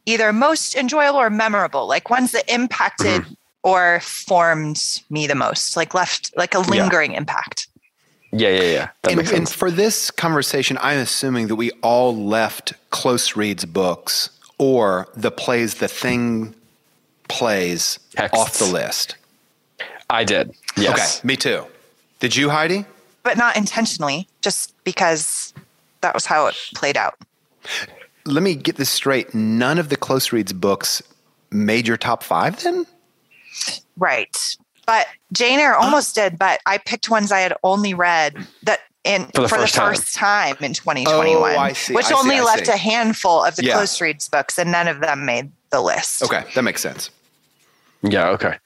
either 0.05 0.33
most 0.33 0.75
enjoyable 0.75 1.19
or 1.19 1.29
memorable, 1.29 1.87
like 1.87 2.09
ones 2.09 2.31
that 2.31 2.43
impacted 2.53 3.21
mm-hmm. 3.21 3.33
or 3.63 3.99
formed 4.01 5.01
me 5.09 5.27
the 5.27 5.35
most, 5.35 5.77
like 5.77 5.93
left 5.93 6.35
like 6.35 6.53
a 6.53 6.59
lingering 6.59 7.13
impact. 7.13 7.67
Yeah, 8.31 8.49
yeah, 8.49 8.61
yeah. 8.61 8.89
That 9.03 9.11
And, 9.11 9.17
makes 9.17 9.31
and 9.31 9.49
for 9.49 9.71
this 9.71 10.11
conversation, 10.11 10.77
I'm 10.81 10.99
assuming 10.99 11.47
that 11.47 11.55
we 11.55 11.71
all 11.81 12.15
left 12.15 12.73
close 12.89 13.35
reads 13.35 13.63
books 13.63 14.29
or 14.57 15.07
the 15.15 15.31
plays 15.31 15.75
the 15.75 15.87
thing 15.87 16.53
plays 17.29 17.99
Texts. 18.11 18.37
off 18.37 18.57
the 18.59 18.65
list. 18.65 19.15
I 20.09 20.23
did. 20.23 20.53
Yes. 20.77 21.19
Okay, 21.19 21.27
me 21.27 21.35
too. 21.37 21.65
Did 22.19 22.35
you, 22.35 22.49
Heidi? 22.49 22.85
But 23.23 23.37
not 23.37 23.55
intentionally, 23.57 24.27
just 24.41 24.73
because 24.83 25.53
that 26.01 26.13
was 26.13 26.25
how 26.25 26.47
it 26.47 26.55
played 26.75 26.97
out. 26.97 27.15
Let 28.25 28.43
me 28.43 28.55
get 28.55 28.75
this 28.77 28.89
straight. 28.89 29.33
None 29.33 29.77
of 29.79 29.89
the 29.89 29.97
close 29.97 30.31
reads 30.31 30.53
books 30.53 31.01
made 31.51 31.87
your 31.87 31.97
top 31.97 32.23
five 32.23 32.61
then? 32.63 32.85
Right. 33.97 34.35
But 34.85 35.07
Jane 35.31 35.59
Eyre 35.59 35.75
almost 35.75 36.13
did, 36.15 36.37
but 36.37 36.59
I 36.65 36.77
picked 36.77 37.09
ones 37.09 37.31
I 37.31 37.39
had 37.39 37.53
only 37.63 37.93
read 37.93 38.35
that 38.63 38.81
in 39.03 39.25
For 39.35 39.41
the 39.41 39.49
first 39.49 39.73
time. 39.75 39.95
time 40.55 40.57
in 40.63 40.73
2021, 40.73 41.55
Oh, 41.55 41.57
I 41.59 41.73
see, 41.73 41.93
which 41.93 42.05
I 42.05 42.09
see, 42.09 42.15
only 42.15 42.37
I 42.37 42.43
left 42.43 42.65
see. 42.67 42.71
a 42.71 42.77
handful 42.77 43.43
of 43.43 43.55
the 43.55 43.63
Yeah. 43.65 43.73
close 43.73 43.99
reads 44.01 44.27
books, 44.29 44.57
and 44.59 44.71
none 44.71 44.87
of 44.87 44.99
them 44.99 45.25
made 45.25 45.51
the 45.69 45.81
list. 45.81 46.23
Okay, 46.23 46.43
that 46.53 46.61
makes 46.63 46.81
sense. 46.81 47.09
Yeah, 48.03 48.29
okay. 48.29 48.57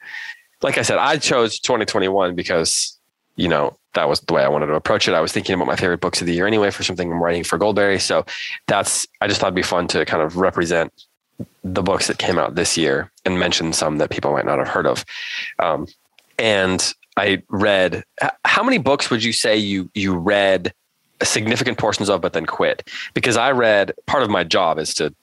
Like 0.62 0.78
I 0.78 0.82
said, 0.82 0.98
I 0.98 1.16
chose 1.16 1.58
2021 1.58 2.34
because, 2.34 2.98
you 3.36 3.48
know, 3.48 3.76
that 3.94 4.08
was 4.08 4.20
the 4.20 4.34
way 4.34 4.44
I 4.44 4.48
wanted 4.48 4.66
to 4.66 4.74
approach 4.74 5.08
it. 5.08 5.14
I 5.14 5.20
was 5.20 5.32
thinking 5.32 5.54
about 5.54 5.66
my 5.66 5.76
favorite 5.76 6.00
books 6.00 6.20
of 6.20 6.26
the 6.26 6.34
year 6.34 6.46
anyway 6.46 6.70
for 6.70 6.82
something 6.82 7.10
I'm 7.10 7.22
writing 7.22 7.44
for 7.44 7.58
Goldberry. 7.58 7.98
So 7.98 8.24
that's, 8.66 9.06
I 9.20 9.26
just 9.26 9.40
thought 9.40 9.48
it'd 9.48 9.56
be 9.56 9.62
fun 9.62 9.88
to 9.88 10.04
kind 10.04 10.22
of 10.22 10.36
represent 10.36 10.92
the 11.64 11.82
books 11.82 12.06
that 12.06 12.18
came 12.18 12.38
out 12.38 12.54
this 12.54 12.76
year 12.76 13.10
and 13.24 13.38
mention 13.38 13.72
some 13.72 13.98
that 13.98 14.10
people 14.10 14.32
might 14.32 14.44
not 14.44 14.58
have 14.58 14.68
heard 14.68 14.86
of. 14.86 15.04
Um, 15.58 15.86
and 16.38 16.92
I 17.16 17.42
read, 17.48 18.04
how 18.44 18.62
many 18.62 18.78
books 18.78 19.10
would 19.10 19.24
you 19.24 19.32
say 19.32 19.56
you, 19.56 19.90
you 19.94 20.16
read 20.16 20.72
significant 21.22 21.78
portions 21.78 22.08
of, 22.08 22.20
but 22.20 22.32
then 22.32 22.46
quit? 22.46 22.88
Because 23.14 23.36
I 23.36 23.50
read, 23.50 23.92
part 24.06 24.22
of 24.22 24.30
my 24.30 24.44
job 24.44 24.78
is 24.78 24.94
to 24.94 25.14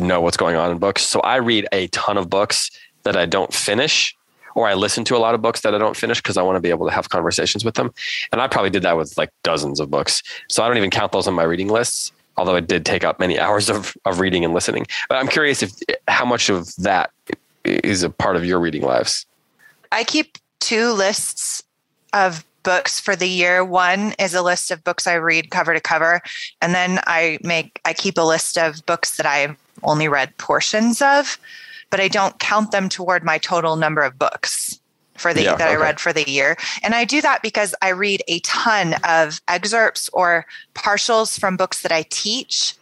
know 0.00 0.20
what's 0.20 0.36
going 0.36 0.56
on 0.56 0.70
in 0.70 0.78
books. 0.78 1.02
So 1.02 1.20
I 1.20 1.36
read 1.36 1.66
a 1.72 1.88
ton 1.88 2.16
of 2.16 2.30
books 2.30 2.70
that 3.02 3.16
I 3.16 3.26
don't 3.26 3.52
finish, 3.52 4.16
or 4.54 4.68
I 4.68 4.74
listen 4.74 5.04
to 5.04 5.16
a 5.16 5.18
lot 5.18 5.34
of 5.34 5.42
books 5.42 5.60
that 5.62 5.74
I 5.74 5.78
don't 5.78 5.96
finish 5.96 6.22
because 6.22 6.36
I 6.36 6.42
want 6.42 6.56
to 6.56 6.60
be 6.60 6.70
able 6.70 6.86
to 6.86 6.92
have 6.92 7.08
conversations 7.08 7.64
with 7.64 7.74
them. 7.74 7.92
And 8.32 8.40
I 8.40 8.48
probably 8.48 8.70
did 8.70 8.82
that 8.82 8.96
with 8.96 9.16
like 9.16 9.30
dozens 9.42 9.80
of 9.80 9.90
books. 9.90 10.22
So 10.48 10.62
I 10.62 10.68
don't 10.68 10.76
even 10.76 10.90
count 10.90 11.12
those 11.12 11.26
on 11.26 11.34
my 11.34 11.42
reading 11.42 11.68
lists, 11.68 12.12
although 12.36 12.56
it 12.56 12.66
did 12.66 12.84
take 12.84 13.04
up 13.04 13.18
many 13.18 13.38
hours 13.44 13.68
of, 13.68 13.96
of 14.04 14.20
reading 14.20 14.44
and 14.44 14.54
listening. 14.54 14.86
But 15.08 15.16
I'm 15.16 15.28
curious 15.28 15.62
if 15.62 15.72
how 16.08 16.24
much 16.24 16.48
of 16.48 16.74
that 16.76 17.10
is 17.64 18.02
a 18.02 18.10
part 18.10 18.36
of 18.36 18.44
your 18.44 18.60
reading 18.60 18.82
lives. 18.82 19.26
I 19.92 20.04
keep 20.04 20.38
two 20.60 20.92
lists 20.92 21.62
of 22.12 22.44
books 22.62 22.98
for 22.98 23.14
the 23.14 23.28
year. 23.28 23.64
One 23.64 24.14
is 24.18 24.34
a 24.34 24.42
list 24.42 24.70
of 24.70 24.82
books 24.82 25.06
I 25.06 25.14
read 25.14 25.50
cover 25.50 25.74
to 25.74 25.80
cover, 25.80 26.20
and 26.60 26.74
then 26.74 27.00
I 27.06 27.38
make 27.42 27.80
I 27.84 27.92
keep 27.92 28.18
a 28.18 28.22
list 28.22 28.58
of 28.58 28.84
books 28.86 29.16
that 29.16 29.26
I've 29.26 29.56
only 29.82 30.08
read 30.08 30.36
portions 30.38 31.00
of, 31.00 31.38
but 31.94 32.00
I 32.00 32.08
don't 32.08 32.36
count 32.40 32.72
them 32.72 32.88
toward 32.88 33.22
my 33.22 33.38
total 33.38 33.76
number 33.76 34.02
of 34.02 34.18
books 34.18 34.80
for 35.16 35.32
the 35.32 35.44
Yeah, 35.44 35.54
that 35.54 35.68
I 35.68 35.76
read 35.76 36.00
for 36.00 36.12
the 36.12 36.28
year. 36.28 36.56
And 36.82 36.92
I 36.92 37.04
do 37.04 37.20
that 37.20 37.40
because 37.40 37.72
I 37.82 37.90
read 37.90 38.20
a 38.26 38.40
ton 38.40 38.96
of 39.08 39.40
excerpts 39.46 40.08
or 40.12 40.44
partials 40.74 41.38
from 41.38 41.56
books 41.56 41.82
that 41.82 41.92
I 41.92 42.02
teach. 42.10 42.74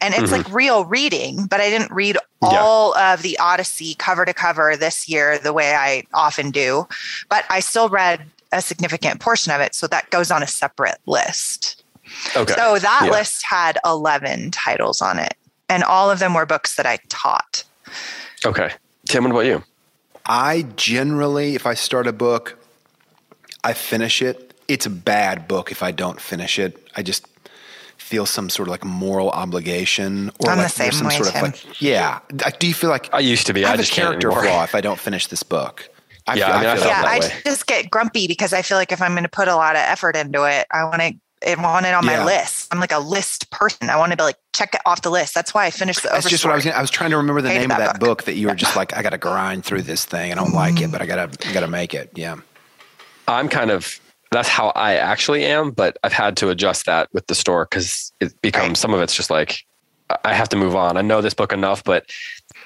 And 0.00 0.14
it's 0.14 0.32
like 0.32 0.52
real 0.52 0.84
reading, 0.84 1.46
but 1.46 1.60
I 1.60 1.70
didn't 1.70 1.92
read 1.92 2.16
Mm-hmm. 2.42 2.52
Yeah. 2.54 2.60
all 2.60 2.96
of 2.98 3.22
the 3.22 3.38
Odyssey 3.38 3.94
cover 3.94 4.24
to 4.24 4.34
cover 4.34 4.76
this 4.76 5.08
year 5.08 5.38
the 5.38 5.52
way 5.52 5.74
I 5.76 6.02
often 6.12 6.50
do. 6.50 6.88
But 7.28 7.44
I 7.48 7.60
still 7.60 7.88
read 7.88 8.26
a 8.50 8.60
significant 8.60 9.20
portion 9.20 9.52
of 9.52 9.60
it. 9.60 9.76
So 9.76 9.86
that 9.86 10.10
goes 10.10 10.32
on 10.32 10.42
a 10.42 10.46
separate 10.48 10.98
list. 11.06 11.84
Okay. 12.34 12.52
So 12.54 12.78
that 12.80 13.02
Yeah. 13.04 13.10
list 13.12 13.44
had 13.44 13.78
11 13.84 14.50
titles 14.50 15.00
on 15.00 15.20
it. 15.20 15.34
And 15.68 15.84
all 15.84 16.10
of 16.10 16.18
them 16.18 16.34
were 16.34 16.46
books 16.46 16.74
that 16.74 16.84
I 16.84 16.98
taught. 17.08 17.62
Okay. 18.46 18.70
Tim, 19.08 19.24
what 19.24 19.30
about 19.30 19.40
you? 19.46 19.62
I 20.26 20.62
generally, 20.76 21.54
if 21.54 21.66
I 21.66 21.74
start 21.74 22.06
a 22.06 22.12
book, 22.12 22.58
I 23.64 23.72
finish 23.74 24.22
it. 24.22 24.54
It's 24.68 24.86
a 24.86 24.90
bad 24.90 25.46
book 25.48 25.70
if 25.70 25.82
I 25.82 25.92
don't 25.92 26.20
finish 26.20 26.58
it. 26.58 26.78
I 26.96 27.02
just 27.02 27.26
feel 27.98 28.26
some 28.26 28.48
sort 28.50 28.68
of 28.68 28.72
like 28.72 28.84
moral 28.84 29.30
obligation 29.30 30.30
or 30.38 30.50
I'm 30.50 30.60
the 30.60 30.64
like 30.64 30.72
same 30.72 30.84
there's 30.84 30.96
some 30.96 31.08
way, 31.08 31.16
sort 31.16 31.28
of 31.28 31.34
Tim. 31.34 31.42
like 31.42 31.80
yeah. 31.80 32.20
Like, 32.44 32.58
Do 32.58 32.66
you 32.68 32.74
feel 32.74 32.90
like 32.90 33.12
I 33.12 33.20
used 33.20 33.46
to 33.48 33.54
be. 33.54 33.64
I 33.64 33.70
I 33.70 33.72
have 33.72 33.80
a 33.80 33.82
just 33.82 33.92
can't 33.92 34.20
character 34.20 34.28
anymore. 34.28 34.42
flaw 34.42 34.64
if 34.64 34.74
I 34.74 34.80
don't 34.80 34.98
finish 35.00 35.26
this 35.28 35.42
book? 35.42 35.88
I 36.26 36.34
Yeah, 36.34 36.46
feel, 36.46 36.54
I 36.54 36.58
mean, 36.58 36.68
I 36.68 36.72
I 36.72 36.76
feel 36.76 36.82
felt 36.82 36.96
yeah, 36.96 37.02
that 37.02 37.08
I 37.08 37.20
just 37.44 37.66
get 37.66 37.90
grumpy 37.90 38.26
because 38.26 38.52
I 38.52 38.62
feel 38.62 38.78
like 38.78 38.92
if 38.92 39.00
I'm 39.02 39.12
going 39.12 39.22
to 39.24 39.28
put 39.28 39.48
a 39.48 39.56
lot 39.56 39.76
of 39.76 39.82
effort 39.82 40.16
into 40.16 40.44
it, 40.44 40.66
I 40.72 40.84
want 40.84 41.00
to. 41.02 41.14
I 41.46 41.54
want 41.62 41.86
it 41.86 41.94
on 41.94 42.04
Yeah. 42.04 42.18
my 42.18 42.24
list. 42.24 42.68
I'm 42.72 42.80
like 42.80 42.92
a 42.92 42.98
list 42.98 43.50
person. 43.50 43.88
I 43.90 43.96
want 43.96 44.10
to 44.12 44.16
be 44.16 44.22
like 44.22 44.36
check 44.54 44.74
it 44.74 44.80
off 44.86 45.02
the 45.02 45.10
list. 45.10 45.34
That's 45.34 45.54
why 45.54 45.66
I 45.66 45.70
finished 45.70 46.02
the. 46.02 46.08
That's 46.08 46.28
just 46.28 46.44
what 46.44 46.52
I 46.52 46.56
was. 46.56 46.64
Overstory. 46.64 46.70
Gonna, 46.70 46.78
I 46.78 46.80
was 46.80 46.90
trying 46.90 47.10
to 47.10 47.16
remember 47.16 47.42
the 47.42 47.48
Hated 47.48 47.60
name 47.62 47.70
of 47.72 47.76
that 47.78 47.92
that 47.94 48.00
book. 48.00 48.24
that 48.24 48.34
you 48.34 48.48
were 48.48 48.54
just 48.54 48.76
like, 48.80 48.96
I 48.96 49.02
got 49.02 49.10
to 49.10 49.18
grind 49.18 49.64
through 49.64 49.82
this 49.82 50.04
thing. 50.04 50.32
I 50.32 50.34
don't 50.34 50.52
like 50.52 50.74
it, 50.80 50.84
mm-hmm. 50.84 50.92
but 50.92 51.02
I 51.02 51.06
gotta, 51.06 51.48
I 51.48 51.52
gotta 51.52 51.68
make 51.68 51.94
it. 51.94 52.10
Yeah. 52.14 52.36
I'm 53.28 53.48
kind 53.48 53.70
of 53.70 54.00
that's 54.32 54.48
how 54.48 54.68
I 54.70 54.94
actually 54.96 55.44
am, 55.44 55.70
but 55.70 55.96
I've 56.02 56.12
had 56.12 56.36
to 56.38 56.50
adjust 56.50 56.86
that 56.86 57.08
with 57.12 57.26
the 57.28 57.34
store 57.34 57.66
because 57.70 58.12
it 58.20 58.40
becomes 58.42 58.68
Right. 58.70 58.76
some 58.76 58.92
of 58.94 59.00
it's 59.00 59.14
just 59.14 59.30
like 59.30 59.64
I- 60.10 60.18
I 60.24 60.34
have 60.34 60.48
to 60.50 60.56
move 60.56 60.74
on. 60.76 60.96
I 60.96 61.02
know 61.02 61.20
this 61.20 61.34
book 61.34 61.52
enough, 61.52 61.82
but 61.84 62.06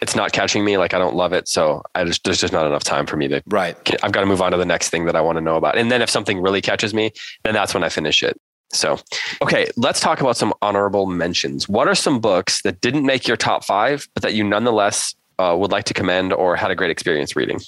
it's 0.02 0.14
not 0.16 0.32
catching 0.32 0.64
me. 0.64 0.76
Like 0.78 0.94
I 0.94 0.98
don't 0.98 1.14
love 1.14 1.32
it, 1.32 1.48
so 1.48 1.82
I 1.94 2.04
just 2.04 2.24
there's 2.24 2.40
just 2.40 2.52
not 2.52 2.66
enough 2.66 2.84
time 2.84 3.06
for 3.06 3.16
me 3.16 3.28
to. 3.28 3.42
Right. 3.46 3.76
I've 4.02 4.12
got 4.12 4.20
to 4.20 4.26
move 4.26 4.40
on 4.42 4.52
to 4.52 4.58
the 4.58 4.64
next 4.66 4.88
thing 4.90 5.04
that 5.06 5.16
I 5.16 5.20
want 5.20 5.36
to 5.36 5.40
know 5.42 5.56
about, 5.56 5.76
and 5.78 5.90
then 5.90 6.00
if 6.02 6.08
something 6.10 6.40
really 6.40 6.60
catches 6.62 6.92
me, 6.94 7.12
then 7.44 7.54
that's 7.54 7.72
when 7.74 7.82
I 7.84 7.88
finish 7.88 8.22
it. 8.22 8.38
So, 8.72 8.98
okay, 9.42 9.68
let's 9.76 10.00
talk 10.00 10.20
about 10.20 10.36
some 10.36 10.54
honorable 10.62 11.06
mentions. 11.06 11.68
What 11.68 11.88
are 11.88 11.94
some 11.94 12.20
books 12.20 12.62
that 12.62 12.80
didn't 12.80 13.04
make 13.04 13.26
your 13.26 13.36
top 13.36 13.64
five, 13.64 14.08
but 14.14 14.22
that 14.22 14.34
you 14.34 14.44
nonetheless 14.44 15.14
uh, 15.38 15.56
would 15.58 15.72
like 15.72 15.84
to 15.84 15.94
commend 15.94 16.32
or 16.32 16.54
had 16.54 16.70
a 16.70 16.76
great 16.76 16.90
experience 16.90 17.34
reading? 17.34 17.60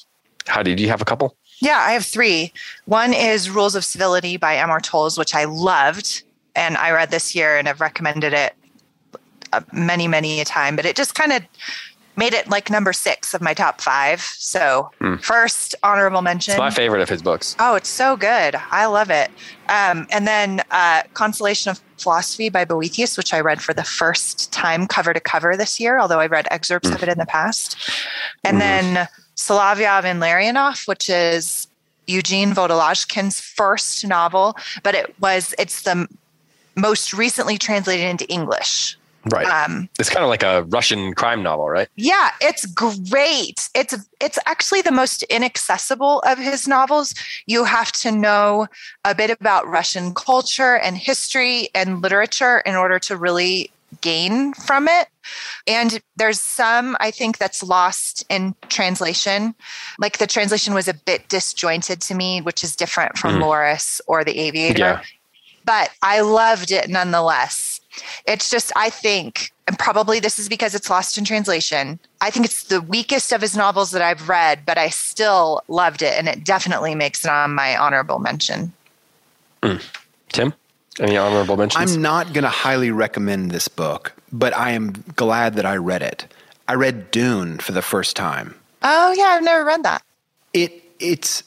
How 0.47 0.63
did 0.63 0.79
you 0.79 0.89
have 0.89 1.01
a 1.01 1.05
couple? 1.05 1.37
Yeah, 1.61 1.79
I 1.79 1.93
have 1.93 2.05
three. 2.05 2.53
One 2.87 3.13
is 3.13 3.51
Rules 3.51 3.75
of 3.75 3.85
Civility 3.85 4.37
by 4.37 4.55
Amor 4.55 4.81
Towles, 4.81 5.19
which 5.19 5.35
I 5.35 5.45
loved, 5.45 6.23
and 6.57 6.77
I 6.77 6.91
read 6.91 7.11
this 7.11 7.35
year 7.35 7.57
and 7.57 7.69
have 7.69 7.81
recommended 7.81 8.33
it 8.33 8.55
uh, 9.53 9.61
many, 9.73 10.09
many 10.09 10.41
a 10.41 10.45
time. 10.45 10.77
But 10.77 10.87
it 10.87 10.97
just 10.97 11.15
kind 11.15 11.33
of 11.33 11.43
made 12.17 12.35
it 12.35 12.49
like 12.49 12.71
number 12.71 12.93
six 12.93 13.35
of 13.35 13.41
my 13.41 13.55
top 13.55 13.81
five. 13.81 14.21
So 14.21 14.91
first 15.21 15.75
honorable 15.83 16.23
mention. 16.23 16.53
It's 16.53 16.59
my 16.59 16.71
favorite 16.71 17.01
of 17.01 17.09
his 17.09 17.23
books. 17.23 17.57
Oh, 17.59 17.75
it's 17.75 17.89
so 17.89 18.17
good. 18.17 18.55
I 18.71 18.87
love 18.87 19.11
it. 19.11 19.31
Um, 19.69 20.07
and 20.11 20.27
then 20.27 20.63
uh, 20.71 21.03
Consolation 21.15 21.71
of 21.71 21.81
Philosophy 21.97 22.49
by 22.49 22.65
Boethius, 22.65 23.17
which 23.17 23.33
I 23.33 23.41
read 23.41 23.63
for 23.63 23.73
the 23.73 23.85
first 23.85 24.53
time 24.53 24.87
cover 24.87 25.15
to 25.15 25.21
cover 25.21 25.57
this 25.57 25.81
year, 25.81 25.99
although 25.99 26.21
I 26.21 26.27
read 26.27 26.47
excerpts 26.51 26.91
of 26.91 27.03
it 27.03 27.09
in 27.09 27.19
the 27.19 27.27
past. 27.27 27.77
And 28.45 28.61
then 28.61 29.09
Solovyov 29.37 30.05
and 30.05 30.21
Larionov, 30.21 30.87
which 30.87 31.09
is 31.09 31.69
Eugene 32.07 32.53
Vodolazkin's 32.53 33.41
first 33.41 34.07
novel, 34.07 34.57
but 34.83 34.95
it 34.95 35.15
was 35.21 35.55
it's 35.59 35.83
the 35.83 36.09
most 36.77 37.13
recently 37.13 37.59
translated 37.59 38.07
into 38.07 38.29
English. 38.31 38.97
Right. 39.27 39.47
Um, 39.47 39.89
it's 39.99 40.11
kind 40.11 40.25
of 40.25 40.29
like 40.29 40.43
a 40.43 40.65
Russian 40.65 41.15
crime 41.15 41.43
novel, 41.43 41.69
right? 41.69 41.89
yeah, 41.97 42.31
it's 42.41 42.67
great. 42.67 43.69
It's 43.75 43.95
it's 44.21 44.39
actually 44.47 44.83
the 44.83 44.91
most 44.91 45.23
inaccessible 45.25 46.21
of 46.27 46.39
his 46.39 46.67
novels. 46.67 47.15
You 47.47 47.65
have 47.65 47.93
to 47.93 48.11
know 48.11 48.67
a 49.05 49.15
bit 49.15 49.31
about 49.31 49.69
Russian 49.69 50.13
culture 50.15 50.77
and 50.77 50.97
history 50.97 51.69
and 51.75 52.03
literature 52.03 52.59
in 52.67 52.75
order 52.75 52.99
to 53.01 53.17
really 53.17 53.71
gain 54.01 54.55
from 54.55 54.89
it. 54.89 55.09
And 55.67 56.01
there's 56.17 56.41
some 56.41 56.97
I 56.99 57.11
think 57.11 57.39
that's 57.39 57.63
lost 57.63 58.25
in 58.29 58.55
translation. 58.69 59.55
Like 59.99 60.19
the 60.19 60.27
translation 60.27 60.75
was 60.75 60.89
a 60.89 60.95
bit 60.95 61.29
disjointed 61.29 62.01
to 62.03 62.15
me, 62.15 62.41
which 62.41 62.65
is 62.65 62.75
different 62.75 63.19
from 63.19 63.39
Laurus 63.41 64.01
or 64.07 64.25
The 64.25 64.39
Aviator 64.39 64.79
Yeah. 64.79 65.03
but 65.65 65.91
I 66.03 66.21
loved 66.23 66.73
it 66.73 66.89
nonetheless. 66.89 67.81
It's 68.27 68.51
just, 68.51 68.73
I 68.77 68.91
think, 68.91 69.53
and 69.67 69.79
probably 69.79 70.21
this 70.21 70.39
is 70.39 70.49
because 70.49 70.75
it's 70.75 70.91
lost 70.91 71.19
in 71.19 71.25
translation. 71.25 71.99
I 72.21 72.31
think 72.31 72.45
it's 72.45 72.65
the 72.65 72.81
weakest 72.81 73.33
of 73.33 73.41
his 73.41 73.57
novels 73.57 73.91
that 73.93 74.03
I've 74.03 74.29
read, 74.29 74.65
but 74.67 74.79
I 74.79 74.89
still 74.89 75.63
loved 75.69 76.03
it. 76.03 76.15
And 76.19 76.29
it 76.29 76.45
definitely 76.45 76.95
makes 76.95 77.25
it 77.25 77.31
on 77.31 77.55
my 77.55 77.77
honorable 77.77 78.19
mention. 78.19 78.73
Hmm. 79.63 79.77
Tim, 80.31 80.55
any 80.99 81.17
honorable 81.17 81.57
mentions? 81.57 81.95
I'm 81.95 82.03
not 82.03 82.33
going 82.33 82.45
to 82.45 82.51
highly 82.51 82.91
recommend 82.91 83.51
this 83.51 83.69
book, 83.69 84.13
but 84.33 84.57
I 84.57 84.71
am 84.71 84.93
glad 85.15 85.55
that 85.55 85.67
I 85.67 85.77
read 85.77 86.03
it. 86.03 86.27
I 86.69 86.75
read 86.75 87.11
Dune 87.11 87.59
for 87.59 87.73
the 87.73 87.83
first 87.83 88.17
time. 88.17 88.55
Oh, 88.83 89.13
yeah, 89.13 89.25
I've 89.25 89.43
never 89.43 89.65
read 89.65 89.83
that. 89.85 90.03
It 90.53 90.83
it's 90.99 91.43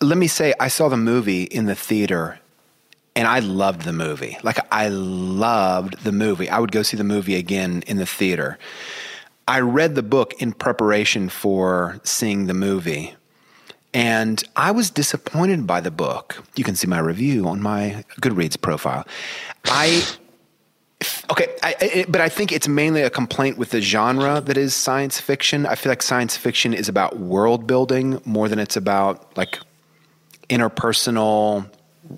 let 0.00 0.18
me 0.18 0.26
say 0.26 0.54
I 0.58 0.68
saw 0.68 0.88
the 0.88 0.96
movie 0.96 1.44
in 1.44 1.66
the 1.66 1.74
theater 1.74 2.38
and 3.16 3.26
I 3.26 3.40
loved 3.40 3.82
the 3.82 3.92
movie. 3.92 4.38
Like 4.42 4.58
I 4.72 4.88
loved 4.88 6.04
the 6.04 6.12
movie. 6.12 6.48
I 6.48 6.58
would 6.58 6.72
go 6.72 6.82
see 6.82 6.96
the 6.96 7.04
movie 7.04 7.36
again 7.36 7.82
in 7.86 7.96
the 7.96 8.06
theater. 8.06 8.58
I 9.48 9.60
read 9.60 9.94
the 9.94 10.02
book 10.02 10.34
in 10.40 10.52
preparation 10.52 11.28
for 11.28 12.00
seeing 12.04 12.46
the 12.46 12.54
movie. 12.54 13.14
And 13.92 14.42
I 14.54 14.70
was 14.70 14.90
disappointed 14.90 15.66
by 15.66 15.80
the 15.80 15.90
book. 15.90 16.44
You 16.54 16.62
can 16.62 16.76
see 16.76 16.86
my 16.86 17.00
review 17.00 17.48
on 17.48 17.60
my 17.60 18.04
Goodreads 18.20 18.60
profile. 18.60 19.04
I 19.64 20.04
Okay, 21.30 21.56
I, 21.62 22.04
but 22.08 22.20
I 22.20 22.28
think 22.28 22.52
it's 22.52 22.68
mainly 22.68 23.00
a 23.00 23.08
complaint 23.08 23.56
with 23.56 23.70
the 23.70 23.80
genre 23.80 24.40
that 24.42 24.58
is 24.58 24.74
science 24.74 25.18
fiction. 25.18 25.64
I 25.64 25.74
feel 25.74 25.90
like 25.90 26.02
science 26.02 26.36
fiction 26.36 26.74
is 26.74 26.90
about 26.90 27.18
world 27.18 27.66
building 27.66 28.20
more 28.26 28.48
than 28.48 28.58
it's 28.58 28.76
about 28.76 29.34
like 29.36 29.58
interpersonal, 30.50 31.70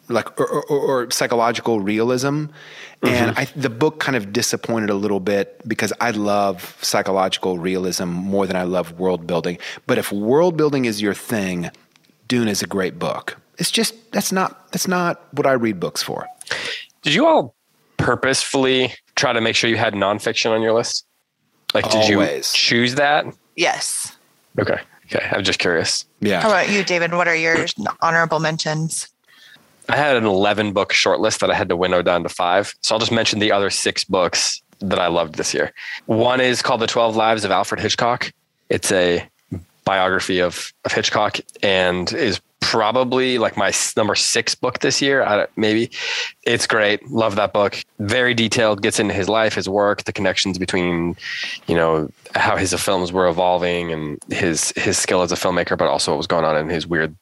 like 0.08 0.40
or, 0.40 0.46
or, 0.46 0.78
or 0.80 1.10
psychological 1.10 1.80
realism. 1.80 2.46
And 3.04 3.34
mm-hmm. 3.34 3.38
I, 3.38 3.44
the 3.56 3.70
book 3.70 3.98
kind 4.00 4.16
of 4.16 4.32
disappointed 4.32 4.90
a 4.90 4.94
little 4.94 5.20
bit 5.20 5.60
because 5.66 5.92
I 6.00 6.10
love 6.10 6.78
psychological 6.82 7.58
realism 7.58 8.08
more 8.08 8.46
than 8.46 8.56
I 8.56 8.62
love 8.62 8.98
world 8.98 9.26
building. 9.26 9.58
But 9.86 9.98
if 9.98 10.12
world 10.12 10.56
building 10.56 10.84
is 10.84 11.02
your 11.02 11.14
thing, 11.14 11.70
Dune 12.28 12.48
is 12.48 12.62
a 12.62 12.66
great 12.66 12.98
book. 12.98 13.36
It's 13.58 13.70
just 13.70 14.12
that's 14.12 14.32
not 14.32 14.70
that's 14.72 14.88
not 14.88 15.22
what 15.34 15.46
I 15.46 15.52
read 15.52 15.80
books 15.80 16.02
for. 16.02 16.26
Did 17.02 17.14
you 17.14 17.26
all 17.26 17.54
purposefully 17.96 18.94
try 19.16 19.32
to 19.32 19.40
make 19.40 19.56
sure 19.56 19.68
you 19.68 19.76
had 19.76 19.94
nonfiction 19.94 20.50
on 20.50 20.62
your 20.62 20.72
list? 20.72 21.04
Like, 21.74 21.84
did 21.90 22.12
Always. 22.12 22.52
you 22.52 22.58
choose 22.58 22.94
that? 22.96 23.26
Yes. 23.56 24.16
Okay. 24.58 24.78
Okay. 25.06 25.26
I'm 25.30 25.42
just 25.42 25.58
curious. 25.58 26.04
Yeah. 26.20 26.40
How 26.40 26.48
about 26.48 26.70
you, 26.70 26.84
David? 26.84 27.12
What 27.12 27.28
are 27.28 27.36
your 27.36 27.66
honorable 28.00 28.40
mentions? 28.40 29.11
I 29.88 29.96
had 29.96 30.16
an 30.16 30.24
11 30.24 30.72
book 30.72 30.92
shortlist 30.92 31.40
that 31.40 31.50
I 31.50 31.54
had 31.54 31.68
to 31.68 31.76
winnow 31.76 32.02
down 32.02 32.22
to 32.22 32.28
five. 32.28 32.74
So 32.82 32.94
I'll 32.94 32.98
just 32.98 33.12
mention 33.12 33.38
the 33.38 33.52
other 33.52 33.70
six 33.70 34.04
books 34.04 34.62
that 34.80 34.98
I 34.98 35.08
loved 35.08 35.36
this 35.36 35.54
year. 35.54 35.72
One 36.06 36.40
is 36.40 36.62
called 36.62 36.80
The 36.80 36.86
12 36.86 37.16
Lives 37.16 37.44
of 37.44 37.50
Alfred 37.50 37.80
Hitchcock. 37.80 38.32
It's 38.68 38.90
a 38.92 39.28
biography 39.84 40.40
of, 40.40 40.72
of 40.84 40.92
Hitchcock 40.92 41.38
and 41.62 42.12
is 42.12 42.40
probably 42.60 43.38
like 43.38 43.56
my 43.56 43.72
number 43.96 44.14
six 44.14 44.54
book 44.54 44.78
this 44.78 45.02
year. 45.02 45.46
Maybe 45.56 45.90
it's 46.44 46.66
great. 46.66 47.06
Love 47.10 47.36
that 47.36 47.52
book. 47.52 47.76
Very 47.98 48.34
detailed, 48.34 48.82
gets 48.82 48.98
into 48.98 49.12
his 49.12 49.28
life, 49.28 49.54
his 49.54 49.68
work, 49.68 50.04
the 50.04 50.12
connections 50.12 50.58
between, 50.58 51.16
you 51.66 51.74
know, 51.74 52.08
how 52.34 52.56
his 52.56 52.72
films 52.74 53.12
were 53.12 53.28
evolving 53.28 53.92
and 53.92 54.18
his, 54.30 54.72
his 54.76 54.96
skill 54.96 55.22
as 55.22 55.32
a 55.32 55.36
filmmaker, 55.36 55.76
but 55.76 55.88
also 55.88 56.12
what 56.12 56.18
was 56.18 56.26
going 56.26 56.44
on 56.44 56.56
in 56.56 56.68
his 56.68 56.86
weird 56.86 57.14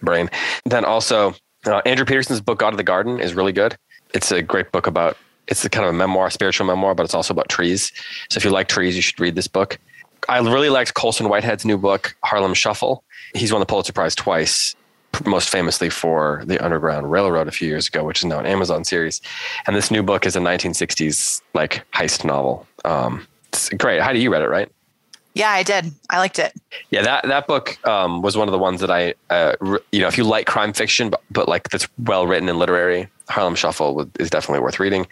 brain. 0.00 0.30
Then 0.64 0.84
also, 0.84 1.34
uh, 1.66 1.82
Andrew 1.84 2.06
Peterson's 2.06 2.40
book 2.40 2.58
God 2.58 2.72
of 2.72 2.76
the 2.76 2.84
Garden 2.84 3.20
is 3.20 3.34
really 3.34 3.52
good. 3.52 3.76
It's 4.14 4.30
a 4.30 4.42
great 4.42 4.72
book 4.72 4.86
about. 4.86 5.16
It's 5.48 5.64
a 5.64 5.70
kind 5.70 5.86
of 5.86 5.94
a 5.94 5.96
memoir, 5.96 6.28
spiritual 6.30 6.66
memoir, 6.66 6.94
but 6.94 7.04
it's 7.04 7.14
also 7.14 7.32
about 7.32 7.48
trees. 7.48 7.92
So 8.30 8.38
if 8.38 8.44
you 8.44 8.50
like 8.50 8.66
trees, 8.66 8.96
you 8.96 9.02
should 9.02 9.20
read 9.20 9.36
this 9.36 9.46
book. 9.46 9.78
I 10.28 10.38
really 10.38 10.70
liked 10.70 10.94
Colson 10.94 11.28
Whitehead's 11.28 11.64
new 11.64 11.78
book, 11.78 12.16
Harlem 12.24 12.52
Shuffle. 12.52 13.04
He's 13.34 13.52
won 13.52 13.60
the 13.60 13.66
Pulitzer 13.66 13.92
Prize 13.92 14.16
twice, 14.16 14.74
most 15.24 15.48
famously 15.48 15.88
for 15.88 16.42
The 16.46 16.58
Underground 16.64 17.12
Railroad 17.12 17.46
a 17.46 17.52
few 17.52 17.68
years 17.68 17.86
ago, 17.86 18.02
which 18.02 18.18
is 18.18 18.24
now 18.24 18.40
an 18.40 18.46
Amazon 18.46 18.84
series. 18.84 19.20
And 19.68 19.76
this 19.76 19.90
new 19.90 20.02
book 20.02 20.26
is 20.26 20.34
a 20.34 20.40
1960s 20.40 21.42
like 21.54 21.84
heist 21.92 22.24
novel. 22.24 22.66
Um, 22.84 23.26
it's 23.48 23.68
great. 23.70 24.00
Heidi, 24.00 24.18
you 24.18 24.32
read 24.32 24.42
it, 24.42 24.48
right? 24.48 24.70
Yeah, 25.36 25.50
I 25.50 25.62
did. 25.62 25.92
I 26.08 26.16
liked 26.16 26.38
it. 26.38 26.54
Yeah, 26.88 27.02
that 27.02 27.24
that 27.24 27.46
book 27.46 27.76
um, 27.86 28.22
was 28.22 28.38
one 28.38 28.48
of 28.48 28.52
the 28.52 28.58
ones 28.58 28.80
that 28.80 28.90
I, 28.90 29.12
uh, 29.28 29.54
re- 29.60 29.80
you 29.92 30.00
know, 30.00 30.08
if 30.08 30.16
you 30.16 30.24
like 30.24 30.46
crime 30.46 30.72
fiction, 30.72 31.10
but, 31.10 31.22
but 31.30 31.46
like 31.46 31.68
that's 31.68 31.86
well 31.98 32.26
written 32.26 32.48
and 32.48 32.58
literary, 32.58 33.06
Harlem 33.28 33.54
Shuffle 33.54 34.10
is 34.18 34.30
definitely 34.30 34.60
worth 34.60 34.80
reading. 34.80 35.06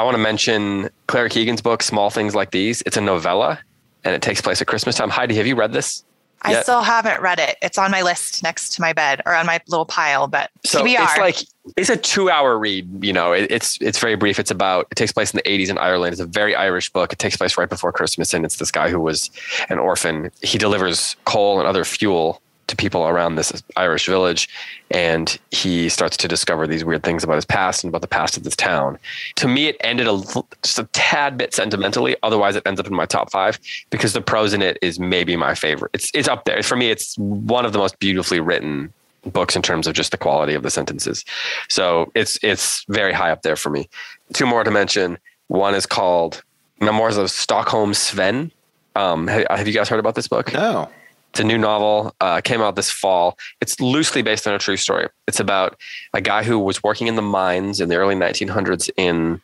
I 0.00 0.02
want 0.02 0.16
to 0.16 0.22
mention 0.22 0.90
Claire 1.06 1.28
Keegan's 1.28 1.62
book, 1.62 1.84
Small 1.84 2.10
Things 2.10 2.34
Like 2.34 2.50
These. 2.50 2.82
It's 2.86 2.96
a 2.96 3.00
novella, 3.00 3.60
and 4.02 4.16
it 4.16 4.20
takes 4.20 4.40
place 4.40 4.60
at 4.60 4.66
Christmas 4.66 4.96
time. 4.96 5.10
Heidi, 5.10 5.36
have 5.36 5.46
you 5.46 5.54
read 5.54 5.72
this? 5.72 6.02
I 6.42 6.52
yet? 6.52 6.62
still 6.62 6.82
haven't 6.82 7.20
read 7.20 7.38
it. 7.40 7.56
It's 7.62 7.78
on 7.78 7.90
my 7.90 8.02
list 8.02 8.42
next 8.42 8.70
to 8.74 8.80
my 8.80 8.92
bed 8.92 9.22
or 9.26 9.34
on 9.34 9.44
my 9.46 9.60
little 9.66 9.86
pile, 9.86 10.28
but 10.28 10.50
So 10.64 10.84
TBR. 10.84 10.96
it's 11.00 11.18
like 11.18 11.36
it's 11.76 11.90
a 11.90 11.96
two-hour 11.96 12.58
read. 12.58 13.04
You 13.04 13.12
know, 13.12 13.32
it, 13.32 13.50
it's 13.50 13.76
it's 13.80 13.98
very 13.98 14.14
brief. 14.14 14.38
It's 14.38 14.50
about 14.50 14.86
it 14.90 14.94
takes 14.94 15.12
place 15.12 15.32
in 15.34 15.38
the 15.38 15.42
'80s 15.50 15.68
in 15.68 15.78
Ireland. 15.78 16.12
It's 16.12 16.20
a 16.22 16.26
very 16.26 16.54
Irish 16.54 16.90
book. 16.90 17.12
It 17.12 17.18
takes 17.18 17.36
place 17.36 17.58
right 17.58 17.68
before 17.68 17.92
Christmas, 17.92 18.32
and 18.32 18.44
it's 18.44 18.56
this 18.56 18.70
guy 18.70 18.88
who 18.88 19.00
was 19.00 19.30
an 19.68 19.78
orphan. 19.78 20.30
He 20.42 20.58
delivers 20.58 21.16
coal 21.24 21.58
and 21.58 21.66
other 21.68 21.84
fuel 21.84 22.40
to 22.68 22.76
people 22.76 23.06
around 23.06 23.34
this 23.34 23.52
Irish 23.76 24.06
village, 24.06 24.48
and 24.90 25.38
he 25.50 25.88
starts 25.88 26.16
to 26.18 26.28
discover 26.28 26.66
these 26.66 26.84
weird 26.84 27.02
things 27.02 27.24
about 27.24 27.34
his 27.34 27.44
past 27.44 27.82
and 27.82 27.90
about 27.90 28.02
the 28.02 28.08
past 28.08 28.36
of 28.36 28.44
this 28.44 28.54
town. 28.54 28.98
To 29.36 29.48
me, 29.48 29.66
it 29.66 29.76
ended 29.80 30.06
a, 30.06 30.22
just 30.62 30.78
a 30.78 30.84
tad 30.92 31.36
bit 31.36 31.52
sentimentally. 31.52 32.16
Otherwise, 32.22 32.56
it 32.56 32.66
ends 32.66 32.78
up 32.78 32.86
in 32.86 32.94
my 32.94 33.06
top 33.06 33.30
five 33.30 33.58
because 33.90 34.12
the 34.12 34.20
prose 34.20 34.52
in 34.54 34.62
it 34.62 34.78
is 34.80 35.00
maybe 35.00 35.36
my 35.36 35.54
favorite. 35.54 35.90
It's 35.94 36.10
it's 36.14 36.28
up 36.28 36.44
there 36.44 36.62
for 36.62 36.76
me. 36.76 36.90
It's 36.90 37.16
one 37.18 37.66
of 37.66 37.72
the 37.72 37.78
most 37.78 37.98
beautifully 37.98 38.40
written 38.40 38.92
books 39.26 39.56
in 39.56 39.62
terms 39.62 39.86
of 39.86 39.94
just 39.94 40.10
the 40.10 40.18
quality 40.18 40.54
of 40.54 40.62
the 40.62 40.70
sentences. 40.70 41.24
So 41.68 42.10
it's 42.14 42.38
it's 42.42 42.84
very 42.88 43.12
high 43.12 43.30
up 43.30 43.42
there 43.42 43.56
for 43.56 43.70
me. 43.70 43.88
Two 44.32 44.46
more 44.46 44.64
to 44.64 44.70
mention. 44.70 45.18
One 45.48 45.74
is 45.74 45.86
called 45.86 46.42
Memoirs 46.80 47.16
of 47.16 47.30
Stockholm 47.30 47.94
Sven. 47.94 48.52
Um, 48.94 49.26
have, 49.26 49.46
have 49.50 49.66
you 49.66 49.72
guys 49.72 49.88
heard 49.88 50.00
about 50.00 50.14
this 50.14 50.28
book? 50.28 50.52
No. 50.52 50.88
It's 51.30 51.40
a 51.40 51.44
new 51.44 51.58
novel. 51.58 52.14
Uh, 52.20 52.40
came 52.40 52.60
out 52.60 52.74
this 52.76 52.90
fall. 52.90 53.38
It's 53.60 53.80
loosely 53.80 54.22
based 54.22 54.46
on 54.46 54.54
a 54.54 54.58
true 54.58 54.76
story. 54.76 55.08
It's 55.26 55.40
about 55.40 55.78
a 56.14 56.20
guy 56.20 56.42
who 56.42 56.58
was 56.58 56.82
working 56.82 57.06
in 57.06 57.16
the 57.16 57.22
mines 57.22 57.80
in 57.80 57.88
the 57.88 57.96
early 57.96 58.14
1900s 58.14 58.90
in 58.96 59.40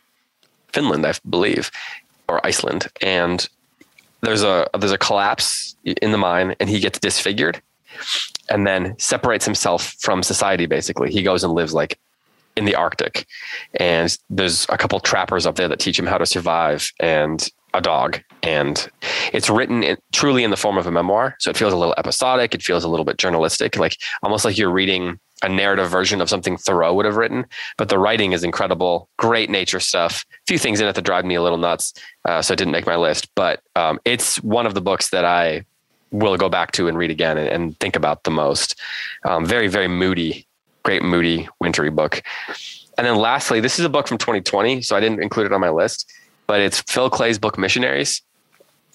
Finland, 0.69 1.05
I 1.05 1.13
believe, 1.29 1.71
or 2.27 2.45
Iceland, 2.45 2.87
and 3.01 3.47
there's 4.21 4.43
a 4.43 4.67
there's 4.77 4.91
a 4.91 4.97
collapse 4.97 5.75
in 5.85 6.11
the 6.11 6.17
mine, 6.17 6.55
and 6.59 6.69
he 6.69 6.79
gets 6.79 6.99
disfigured, 6.99 7.61
and 8.49 8.67
then 8.67 8.95
separates 8.97 9.45
himself 9.45 9.95
from 9.99 10.23
society. 10.23 10.65
Basically, 10.65 11.11
he 11.11 11.23
goes 11.23 11.43
and 11.43 11.53
lives 11.53 11.73
like 11.73 11.97
in 12.57 12.65
the 12.65 12.75
Arctic, 12.75 13.25
and 13.75 14.17
there's 14.29 14.65
a 14.69 14.77
couple 14.77 14.99
trappers 14.99 15.45
up 15.45 15.55
there 15.55 15.67
that 15.67 15.79
teach 15.79 15.97
him 15.97 16.07
how 16.07 16.17
to 16.17 16.25
survive, 16.25 16.91
and 16.99 17.49
a 17.77 17.81
dog. 17.81 18.21
And 18.43 18.89
it's 19.33 19.49
written 19.49 19.83
in, 19.83 19.97
truly 20.11 20.43
in 20.43 20.51
the 20.51 20.57
form 20.57 20.77
of 20.77 20.87
a 20.87 20.91
memoir, 20.91 21.35
so 21.39 21.49
it 21.49 21.57
feels 21.57 21.73
a 21.73 21.77
little 21.77 21.95
episodic. 21.97 22.53
It 22.53 22.63
feels 22.63 22.83
a 22.83 22.87
little 22.87 23.05
bit 23.05 23.17
journalistic, 23.17 23.77
like 23.77 23.97
almost 24.23 24.45
like 24.45 24.57
you're 24.57 24.71
reading 24.71 25.19
a 25.43 25.49
narrative 25.49 25.89
version 25.89 26.21
of 26.21 26.29
something 26.29 26.57
Thoreau 26.57 26.93
would 26.93 27.05
have 27.05 27.17
written. 27.17 27.45
But 27.77 27.89
the 27.89 27.99
writing 27.99 28.31
is 28.31 28.43
incredible, 28.43 29.09
great 29.17 29.49
nature 29.49 29.79
stuff. 29.79 30.25
A 30.31 30.45
few 30.47 30.57
things 30.57 30.79
in 30.79 30.87
it 30.87 30.95
that 30.95 31.03
drive 31.03 31.25
me 31.25 31.35
a 31.35 31.41
little 31.41 31.57
nuts, 31.57 31.93
uh, 32.23 32.41
so 32.41 32.53
it 32.53 32.57
didn't 32.57 32.71
make 32.71 32.85
my 32.85 32.95
list. 32.95 33.27
But 33.35 33.61
um, 33.75 33.99
it's 34.05 34.41
one 34.43 34.65
of 34.65 34.73
the 34.73 34.81
books 34.81 35.09
that 35.09 35.25
I 35.25 35.65
will 36.11 36.37
go 36.37 36.49
back 36.49 36.71
to 36.73 36.87
and 36.87 36.97
read 36.97 37.11
again 37.11 37.37
and, 37.37 37.49
and 37.49 37.79
think 37.79 37.95
about 37.95 38.23
the 38.23 38.31
most. 38.31 38.79
Um, 39.25 39.45
very, 39.45 39.67
very 39.67 39.87
moody, 39.87 40.47
great 40.83 41.03
moody, 41.03 41.49
wintry 41.59 41.89
book. 41.89 42.23
And 42.97 43.05
then 43.05 43.17
lastly, 43.17 43.59
this 43.59 43.77
is 43.77 43.85
a 43.85 43.89
book 43.89 44.07
from 44.07 44.17
2020, 44.17 44.81
so 44.81 44.95
I 44.95 44.99
didn't 44.99 45.21
include 45.21 45.47
it 45.47 45.53
on 45.53 45.59
my 45.59 45.69
list, 45.69 46.11
but 46.47 46.59
it's 46.59 46.81
Phil 46.81 47.09
Klay's 47.09 47.39
book 47.39 47.57
Missionaries. 47.57 48.21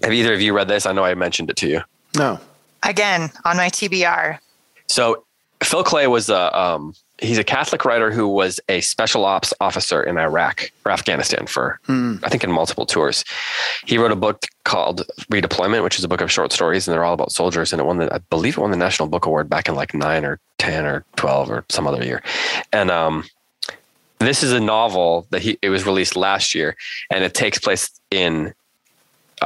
Have 0.03 0.13
either 0.13 0.33
of 0.33 0.41
you 0.41 0.53
read 0.55 0.69
this? 0.69 0.87
I 0.87 0.93
know 0.93 1.05
I 1.05 1.15
mentioned 1.15 1.51
it 1.51 1.57
to 1.57 1.69
you. 1.69 1.81
No. 2.17 2.39
Again, 2.83 3.31
on 3.45 3.57
my 3.57 3.69
TBR. 3.69 4.39
So 4.87 5.25
Phil 5.63 5.85
Klay 5.85 6.11
was 6.11 6.31
a 6.31 6.59
um, 6.59 6.95
he's 7.19 7.39
a 7.39 7.45
Catholic 7.45 7.85
writer 7.85 8.11
who 8.11 8.27
was 8.27 8.61
a 8.69 8.81
special 8.81 9.25
ops 9.25 9.53
officer 9.61 10.03
in 10.03 10.17
Iraq 10.17 10.71
or 10.85 10.93
Afghanistan 10.93 11.47
for 11.47 11.79
I 12.25 12.29
think 12.29 12.45
in 12.45 12.51
multiple 12.51 12.87
tours. 12.87 13.25
He 13.85 13.99
wrote 13.99 14.11
a 14.11 14.17
book 14.17 14.47
called 14.65 15.07
Redeployment, 15.31 15.83
which 15.83 15.99
is 15.99 16.05
a 16.05 16.09
book 16.09 16.23
of 16.23 16.33
short 16.33 16.53
stories, 16.53 16.89
and 16.89 16.95
they're 16.95 17.05
all 17.05 17.15
about 17.15 17.33
soldiers. 17.33 17.73
And 17.73 17.81
it 17.81 17.85
won 17.85 17.99
the 17.99 18.13
I 18.15 18.19
believe 18.31 18.57
it 18.57 18.61
won 18.61 18.71
the 18.71 18.77
National 18.77 19.09
Book 19.09 19.27
Award 19.27 19.51
back 19.51 19.69
in 19.69 19.75
like 19.75 19.93
nine 19.93 20.25
or 20.25 20.41
ten 20.59 20.87
or 20.87 21.05
twelve 21.17 21.51
or 21.51 21.65
some 21.69 21.87
other 21.87 22.03
year. 22.03 22.23
And 22.73 22.91
um, 22.91 23.25
this 24.21 24.43
is 24.43 24.53
a 24.53 24.61
novel 24.61 25.27
that 25.31 25.43
he 25.43 25.59
it 25.63 25.71
was 25.71 25.87
released 25.87 26.15
last 26.15 26.55
year, 26.55 26.77
and 27.11 27.25
it 27.25 27.35
takes 27.35 27.59
place 27.59 27.91
in 28.11 28.55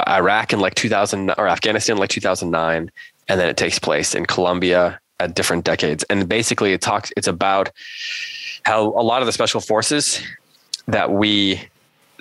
Iraq 0.07 0.53
in 0.53 0.59
like 0.59 0.75
2000 0.75 1.31
or 1.37 1.47
Afghanistan 1.47 1.95
in 1.95 1.99
like 1.99 2.09
2009, 2.09 2.91
and 3.27 3.39
then 3.39 3.49
it 3.49 3.57
takes 3.57 3.79
place 3.79 4.13
in 4.13 4.25
Colombia 4.25 4.99
at 5.19 5.33
different 5.33 5.63
decades. 5.63 6.03
And 6.09 6.27
basically, 6.27 6.73
it 6.73 6.81
talks. 6.81 7.11
It's 7.15 7.27
about 7.27 7.71
how 8.63 8.87
a 8.87 9.03
lot 9.03 9.21
of 9.21 9.25
the 9.25 9.31
special 9.31 9.61
forces 9.61 10.21
that 10.87 11.11
we, 11.11 11.61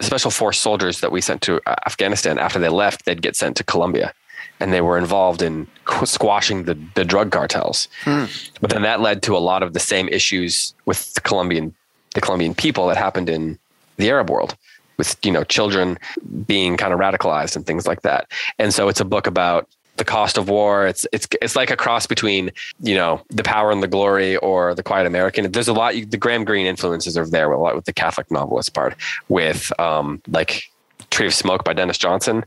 special 0.01 0.31
force 0.31 0.59
soldiers 0.59 1.01
that 1.01 1.11
we 1.11 1.21
sent 1.21 1.43
to 1.43 1.61
Afghanistan 1.87 2.39
after 2.39 2.59
they 2.59 2.69
left, 2.69 3.05
they'd 3.05 3.23
get 3.23 3.37
sent 3.37 3.57
to 3.57 3.65
Colombia. 3.65 4.13
And 4.61 4.73
they 4.73 4.81
were 4.81 4.97
involved 4.97 5.43
in 5.43 5.67
squashing 6.05 6.65
the, 6.65 6.79
the 6.95 7.05
drug 7.05 7.33
cartels. 7.33 7.89
Hmm. 8.05 8.27
But 8.61 8.71
then 8.71 8.83
that 8.83 9.01
led 9.01 9.23
to 9.25 9.37
a 9.37 9.39
lot 9.39 9.63
of 9.63 9.73
the 9.73 9.81
same 9.81 10.09
issues 10.09 10.75
with 10.87 11.13
the 11.15 11.21
Colombian 11.21 11.75
the 12.15 12.21
Colombian 12.21 12.55
people 12.55 12.87
that 12.89 12.97
happened 12.97 13.29
in 13.29 13.59
the 13.97 14.09
Arab 14.09 14.31
world 14.31 14.57
with 14.97 15.17
you 15.25 15.33
know 15.33 15.45
children 15.45 15.99
being 16.47 16.77
kind 16.77 16.93
of 16.93 17.01
radicalized 17.01 17.57
and 17.57 17.67
things 17.67 17.87
like 17.87 18.03
that. 18.03 18.31
And 18.59 18.73
so 18.73 18.89
it's 18.89 19.01
a 19.01 19.05
book 19.05 19.27
about 19.27 19.69
the 19.97 20.05
cost 20.05 20.39
of 20.39 20.49
war. 20.49 20.87
It's 20.87 21.07
it's 21.13 21.29
it's 21.41 21.57
like 21.57 21.71
a 21.71 21.77
cross 21.77 22.07
between 22.07 22.51
you 22.81 22.95
know 22.95 23.23
the 23.29 23.43
power 23.43 23.71
and 23.71 23.83
the 23.83 23.89
glory 23.89 24.37
or 24.39 24.75
the 24.75 24.83
quiet 24.83 25.07
American. 25.07 25.51
There's 25.51 25.69
a 25.69 25.73
lot. 25.73 25.95
The 25.95 26.17
Graham 26.17 26.45
Greene 26.45 26.67
influences 26.67 27.17
are 27.17 27.27
there 27.27 27.53
a 27.53 27.61
lot 27.61 27.75
with 27.75 27.85
the 27.85 27.93
Catholic 27.93 28.31
novelist 28.31 28.75
part 28.75 28.97
with 29.29 29.73
um, 29.79 30.21
like 30.29 30.65
Tree 31.11 31.27
of 31.27 31.35
Smoke 31.35 31.65
by 31.65 31.73
Denis 31.73 31.99
Johnson. 31.99 32.45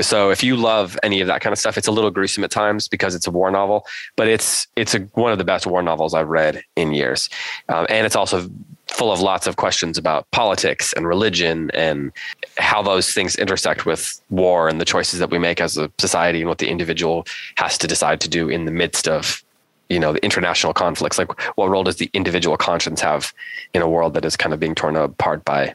So 0.00 0.30
if 0.30 0.44
you 0.44 0.56
love 0.56 0.98
any 1.02 1.20
of 1.20 1.26
that 1.26 1.40
kind 1.40 1.52
of 1.52 1.58
stuff, 1.58 1.76
it's 1.76 1.88
a 1.88 1.92
little 1.92 2.10
gruesome 2.10 2.44
at 2.44 2.50
times 2.50 2.88
because 2.88 3.14
it's 3.14 3.26
a 3.26 3.30
war 3.30 3.50
novel, 3.50 3.84
but 4.16 4.28
it's 4.28 4.66
it's 4.76 4.94
a, 4.94 5.00
one 5.14 5.32
of 5.32 5.38
the 5.38 5.44
best 5.44 5.66
war 5.66 5.82
novels 5.82 6.14
I've 6.14 6.28
read 6.28 6.62
in 6.76 6.92
years, 6.92 7.28
um, 7.68 7.86
and 7.88 8.06
it's 8.06 8.16
also 8.16 8.48
full 8.92 9.10
of 9.10 9.20
lots 9.20 9.46
of 9.46 9.56
questions 9.56 9.96
about 9.96 10.30
politics 10.30 10.92
and 10.92 11.06
religion 11.06 11.70
and 11.72 12.12
how 12.58 12.82
those 12.82 13.12
things 13.12 13.34
intersect 13.36 13.86
with 13.86 14.20
war 14.30 14.68
and 14.68 14.80
the 14.80 14.84
choices 14.84 15.18
that 15.18 15.30
we 15.30 15.38
make 15.38 15.60
as 15.60 15.78
a 15.78 15.90
society 15.98 16.40
and 16.40 16.48
what 16.48 16.58
the 16.58 16.68
individual 16.68 17.26
has 17.56 17.78
to 17.78 17.86
decide 17.86 18.20
to 18.20 18.28
do 18.28 18.48
in 18.48 18.64
the 18.66 18.70
midst 18.70 19.08
of 19.08 19.42
you 19.88 19.98
know 19.98 20.12
the 20.12 20.24
international 20.24 20.72
conflicts. 20.72 21.18
Like 21.18 21.30
what 21.56 21.68
role 21.68 21.84
does 21.84 21.96
the 21.96 22.10
individual 22.12 22.56
conscience 22.56 23.00
have 23.00 23.32
in 23.74 23.82
a 23.82 23.88
world 23.88 24.14
that 24.14 24.24
is 24.24 24.36
kind 24.36 24.52
of 24.54 24.60
being 24.60 24.74
torn 24.74 24.96
apart 24.96 25.44
by 25.44 25.74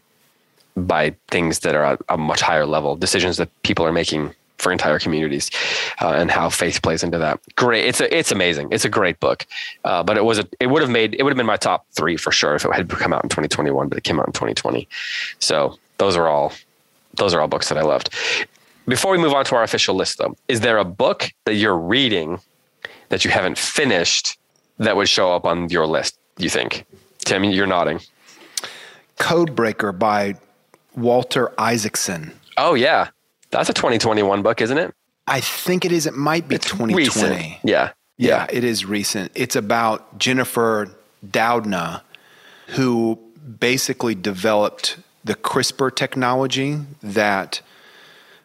by 0.76 1.16
things 1.30 1.60
that 1.60 1.76
are 1.76 1.84
at 1.84 2.02
a 2.10 2.18
much 2.18 2.42
higher 2.42 2.66
level 2.66 2.96
decisions 2.96 3.38
that 3.38 3.50
people 3.64 3.86
are 3.86 3.92
making 3.92 4.34
for 4.58 4.72
entire 4.72 5.00
communities 5.00 5.52
uh, 6.02 6.10
and 6.10 6.32
how 6.32 6.50
faith 6.50 6.82
plays 6.82 7.04
into 7.04 7.18
that. 7.18 7.40
Great. 7.56 7.86
It's 7.86 8.02
a, 8.02 8.16
it's 8.16 8.32
amazing. 8.32 8.70
It's 8.72 8.86
a 8.86 8.90
great 8.90 9.20
book. 9.20 9.46
Uh, 9.84 10.04
but 10.04 10.18
it 10.18 10.26
was 10.26 10.40
a, 10.40 10.48
it 10.60 10.68
would 10.68 10.82
have 10.82 10.92
made 10.92 11.16
it 11.16 11.24
would 11.24 11.32
have 11.32 11.38
been 11.38 11.46
my 11.46 11.58
top 11.58 11.86
three 11.92 12.18
for 12.18 12.32
sure 12.32 12.56
if 12.56 12.66
it 12.66 12.74
had 12.74 12.90
come 12.90 13.14
out 13.14 13.24
in 13.24 13.30
2021 13.30 13.88
but 13.88 13.98
it 13.98 14.04
came 14.04 14.20
out 14.20 14.28
in 14.28 14.34
2020 14.34 14.88
so 15.40 15.78
those 15.98 16.16
are 16.16 16.28
all 16.28 16.54
those 17.16 17.34
are 17.34 17.42
all 17.42 17.48
books 17.48 17.70
that 17.70 17.78
i 17.78 17.82
loved. 17.82 18.14
Before 18.88 19.12
we 19.12 19.18
move 19.18 19.34
on 19.34 19.44
to 19.46 19.56
our 19.56 19.64
official 19.64 19.96
list 19.96 20.18
though 20.18 20.36
is 20.48 20.62
there 20.62 20.78
a 20.78 20.86
book 20.86 21.32
that 21.46 21.56
you're 21.56 21.78
reading 21.78 22.40
that 23.10 23.24
you 23.24 23.32
haven't 23.32 23.58
finished 23.58 24.38
that 24.80 24.96
would 24.96 25.10
show 25.10 25.34
up 25.34 25.46
on 25.46 25.70
your 25.70 25.88
list 25.88 26.18
you 26.38 26.50
think? 26.50 26.86
Tim 27.20 27.44
you're 27.44 27.68
nodding. 27.68 28.00
Codebreaker 29.18 29.98
by 29.98 30.36
Walter 30.96 31.54
Isaacson. 31.60 32.32
oh 32.58 32.74
yeah 32.74 33.10
that's 33.50 33.70
a 33.70 33.74
2021 33.74 34.42
book 34.42 34.62
isn't 34.62 34.78
it 34.78 34.94
I 35.30 35.42
think 35.42 35.84
it 35.84 35.92
is. 35.92 36.06
It 36.06 36.14
might 36.14 36.48
be 36.48 36.58
2020. 36.58 36.96
recent 36.96 37.56
yeah 37.64 37.92
Yeah, 38.18 38.48
it 38.52 38.64
is 38.64 38.86
recent. 38.86 39.32
It's 39.36 39.56
about 39.56 40.18
Jennifer 40.18 40.92
Doudna, 41.26 42.02
who 42.70 43.20
basically 43.60 44.16
developed 44.16 44.98
the 45.24 45.36
CRISPR 45.36 45.96
technology 45.96 46.80
that 47.04 47.62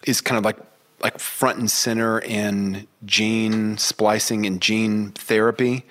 is 0.07 0.21
kind 0.21 0.38
of 0.38 0.45
like 0.45 0.59
like 1.01 1.19
front 1.19 1.59
and 1.59 1.71
center 1.71 2.21
in 2.21 2.87
gene 3.05 3.77
splicing 3.79 4.47
and 4.47 4.61
gene 4.61 5.11
therapy. 5.12 5.85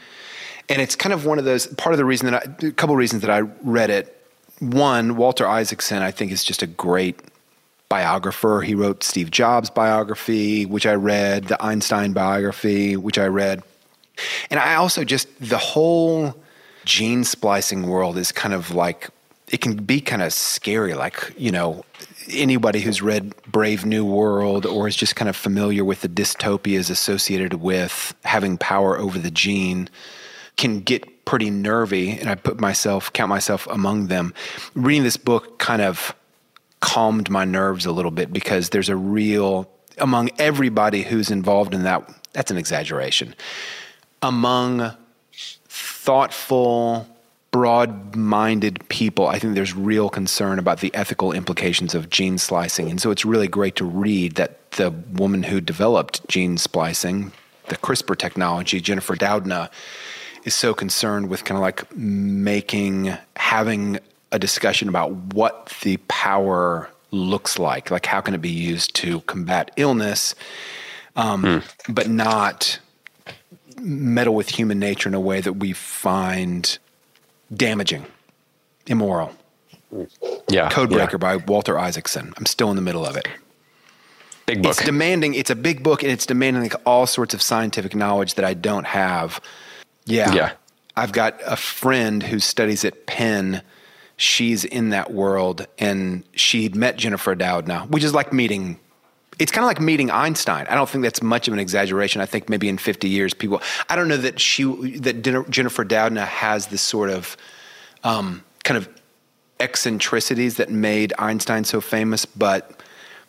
And 0.70 0.82
it's 0.82 0.96
kind 0.96 1.12
of 1.12 1.26
one 1.26 1.38
of 1.38 1.44
those 1.44 1.68
part 1.68 1.94
of 1.94 1.98
the 1.98 2.06
reason 2.06 2.32
that 2.32 2.64
I, 2.64 2.68
a 2.68 2.72
couple 2.72 2.94
of 2.94 3.00
reasons 3.00 3.24
that 3.24 3.32
I 3.32 3.40
read 3.64 3.90
it. 3.90 4.18
One, 4.60 5.18
Walter 5.18 5.48
Isaacson, 5.48 6.04
I 6.04 6.12
think, 6.12 6.32
is 6.32 6.44
just 6.44 6.62
a 6.62 6.68
great 6.68 7.20
biographer. 7.92 8.62
He 8.62 8.74
wrote 8.74 9.04
Steve 9.04 9.32
Jobs' 9.32 9.70
biography, 9.70 10.66
which 10.66 10.86
I 10.86 10.94
read, 10.94 11.50
the 11.50 11.62
Einstein 11.62 12.14
biography, 12.14 12.96
which 12.96 13.18
I 13.18 13.26
read. 13.26 13.64
And 14.50 14.62
I 14.62 14.76
also 14.76 15.04
just, 15.04 15.28
the 15.42 15.58
whole 15.58 16.34
gene 16.86 17.26
splicing 17.26 17.88
world 17.88 18.18
is 18.18 18.32
kind 18.32 18.54
of 18.54 18.72
like, 18.72 19.10
it 19.50 19.60
can 19.60 19.76
be 19.76 20.00
kind 20.00 20.22
of 20.22 20.32
scary. 20.32 20.94
Like, 20.94 21.34
you 21.38 21.52
know, 21.52 21.84
anybody 22.30 22.80
who's 22.80 23.02
read 23.02 23.36
Brave 23.52 23.86
New 23.86 24.06
World 24.06 24.66
or 24.66 24.88
is 24.88 24.96
just 24.96 25.18
kind 25.18 25.28
of 25.28 25.36
familiar 25.36 25.84
with 25.84 26.00
the 26.00 26.08
dystopias 26.08 26.90
associated 26.90 27.56
with 27.56 28.16
having 28.24 28.58
power 28.58 28.98
over 28.98 29.20
the 29.20 29.32
gene 29.32 29.90
can 30.56 30.80
get 30.80 31.26
pretty 31.26 31.50
nervy. 31.50 32.12
And 32.12 32.30
I 32.30 32.36
put 32.36 32.58
myself, 32.58 33.12
count 33.12 33.28
myself 33.28 33.68
among 33.68 34.08
them. 34.08 34.34
Reading 34.76 35.04
this 35.04 35.18
book 35.18 35.60
kind 35.60 35.82
of 35.82 36.16
calmed 36.82 37.30
my 37.30 37.46
nerves 37.46 37.86
a 37.86 37.92
little 37.92 38.12
bit 38.12 38.34
because 38.34 38.70
there's 38.70 38.90
a 38.90 38.96
real 38.96 39.70
among 39.98 40.30
everybody 40.40 41.04
who's 41.04 41.32
involved 41.32 41.74
in 41.74 41.84
that 41.84 42.08
that's 42.34 42.52
an 42.52 42.58
exaggeration 42.58 43.36
among 44.22 44.92
thoughtful 45.70 47.08
broad-minded 47.52 48.88
people 48.90 49.28
i 49.28 49.38
think 49.38 49.56
there's 49.56 49.76
real 49.76 50.10
concern 50.10 50.58
about 50.58 50.80
the 50.80 50.94
ethical 50.96 51.32
implications 51.32 51.94
of 51.94 52.10
gene 52.10 52.38
splicing. 52.38 52.90
And 52.90 53.02
so 53.02 53.12
it's 53.12 53.26
really 53.26 53.48
great 53.48 53.76
to 53.76 53.86
read 53.86 54.36
that 54.36 54.72
the 54.72 54.90
woman 55.14 55.44
who 55.44 55.62
developed 55.62 56.28
gene 56.28 56.58
splicing 56.58 57.32
the 57.72 57.78
CRISPR 57.78 58.18
technology, 58.18 58.82
Jennifer 58.82 59.16
Doudna, 59.16 59.70
is 60.44 60.54
so 60.54 60.74
concerned 60.74 61.30
with 61.30 61.46
kind 61.46 61.58
of 61.58 61.62
like 61.62 61.96
making, 61.96 63.18
having 63.38 64.00
a 64.32 64.40
discussion 64.40 64.90
about 64.90 65.12
what 65.34 65.74
the 65.82 65.98
power 66.08 66.90
looks 67.12 67.60
like. 67.60 67.92
Like, 67.92 68.06
how 68.06 68.22
can 68.22 68.34
it 68.34 68.42
be 68.42 68.50
used 68.50 68.96
to 68.96 69.22
combat 69.22 69.72
illness, 69.76 70.36
um, 71.16 71.44
mm. 71.44 71.74
but 71.90 72.10
not 72.10 72.80
meddle 73.82 74.36
with 74.36 74.50
human 74.50 74.80
nature 74.80 75.10
in 75.10 75.16
a 75.16 75.20
way 75.20 75.42
that 75.42 75.54
we 75.54 75.74
find 75.74 76.78
damaging, 77.54 78.06
immoral. 78.88 79.34
Yeah. 80.50 80.70
Codebreaker 80.70 81.14
yeah. 81.14 81.18
by 81.18 81.36
Walter 81.38 81.78
Isaacson. 81.78 82.34
I'm 82.38 82.46
still 82.46 82.70
in 82.70 82.76
the 82.76 82.82
middle 82.82 83.06
of 83.06 83.18
it. 83.18 83.28
Big 84.46 84.64
book. 84.64 84.72
It's 84.72 84.86
demanding, 84.86 85.34
it's 85.34 85.50
a 85.50 85.56
big 85.56 85.84
book 85.84 86.04
and 86.04 86.12
it's 86.12 86.26
demanding 86.26 86.64
like 86.64 86.76
all 86.86 87.06
sorts 87.06 87.34
of 87.34 87.42
scientific 87.42 87.96
knowledge 87.96 88.36
that 88.36 88.46
I 88.46 88.54
don't 88.54 88.86
have. 88.88 89.42
Yeah. 90.06 90.34
Yeah. 90.34 90.52
I've 90.96 91.12
got 91.12 91.40
a 91.46 91.56
friend 91.56 92.24
who 92.24 92.40
studies 92.40 92.84
at 92.86 93.06
Penn. 93.06 93.62
She's 94.22 94.64
in 94.64 94.90
that 94.90 95.12
world 95.12 95.66
and 95.80 96.24
she'd 96.36 96.76
met 96.76 96.96
Jennifer 96.96 97.36
Doudna, 97.36 97.90
which 97.90 98.04
is 98.04 98.14
like 98.14 98.32
meeting 98.32 98.80
it's 99.40 99.52
kind 99.52 99.64
of 99.64 99.68
like 99.68 99.82
meeting 99.82 100.12
Einstein. 100.12 100.68
I 100.70 100.76
don't 100.76 100.88
think 100.88 101.04
that's 101.04 101.24
much 101.24 101.48
of 101.48 101.56
an 101.56 101.60
exaggeration. 101.60 102.22
I 102.22 102.28
think 102.28 102.48
maybe 102.48 102.70
in 102.70 102.78
50 102.78 103.10
years, 103.10 103.34
people. 103.34 103.60
I 103.90 103.96
don't 103.96 104.08
know 104.08 104.18
that 104.18 104.40
she 104.40 104.64
that 105.00 105.24
Jennifer 105.50 105.84
Doudna 105.84 106.28
has 106.28 106.68
this 106.68 106.84
sort 106.84 107.10
of 107.10 107.36
um, 108.04 108.44
kind 108.64 108.78
of 108.78 108.88
eccentricities 109.60 110.58
that 110.58 110.70
made 110.70 111.14
Einstein 111.18 111.64
so 111.64 111.82
famous, 111.82 112.26
but 112.26 112.80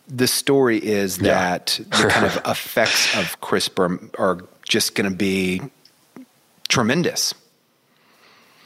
the 0.08 0.26
story 0.26 0.84
is 0.84 1.16
yeah. 1.16 1.22
that 1.56 1.80
the 1.88 2.08
kind 2.08 2.26
of 2.26 2.36
effects 2.46 3.16
of 3.16 3.40
CRISPR 3.40 4.14
are 4.18 4.40
just 4.68 4.94
going 4.94 5.10
to 5.10 5.16
be 5.16 5.62
tremendous. 6.68 7.32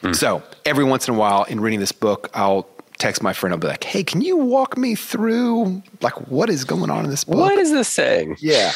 Mm. 0.06 0.16
So 0.16 0.42
every 0.64 0.84
once 0.84 1.08
in 1.08 1.14
a 1.14 1.18
while, 1.18 1.44
in 1.44 1.60
reading 1.60 1.80
this 1.80 1.92
book, 1.92 2.30
I'll 2.34 2.68
text 2.98 3.22
my 3.22 3.32
friend. 3.32 3.52
I'll 3.52 3.58
be 3.58 3.66
like, 3.66 3.84
"Hey, 3.84 4.04
can 4.04 4.20
you 4.20 4.36
walk 4.36 4.76
me 4.76 4.94
through 4.94 5.82
like 6.00 6.14
what 6.28 6.48
is 6.48 6.64
going 6.64 6.90
on 6.90 7.04
in 7.04 7.10
this 7.10 7.24
book? 7.24 7.38
What 7.38 7.58
is 7.58 7.72
this 7.72 7.88
saying?" 7.88 8.36
Yeah. 8.40 8.72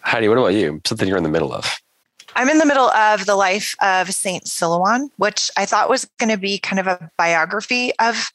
Heidi, 0.00 0.28
what 0.28 0.38
about 0.38 0.48
you? 0.48 0.80
Something 0.84 1.08
you're 1.08 1.16
in 1.16 1.22
the 1.22 1.30
middle 1.30 1.52
of. 1.52 1.78
I'm 2.34 2.48
in 2.48 2.58
the 2.58 2.66
middle 2.66 2.90
of 2.90 3.26
the 3.26 3.36
life 3.36 3.74
of 3.82 4.10
Saint 4.10 4.44
Silouan, 4.44 5.10
which 5.16 5.50
I 5.56 5.66
thought 5.66 5.90
was 5.90 6.06
going 6.18 6.30
to 6.30 6.38
be 6.38 6.58
kind 6.58 6.80
of 6.80 6.86
a 6.86 7.10
biography 7.18 7.92
of 7.98 8.32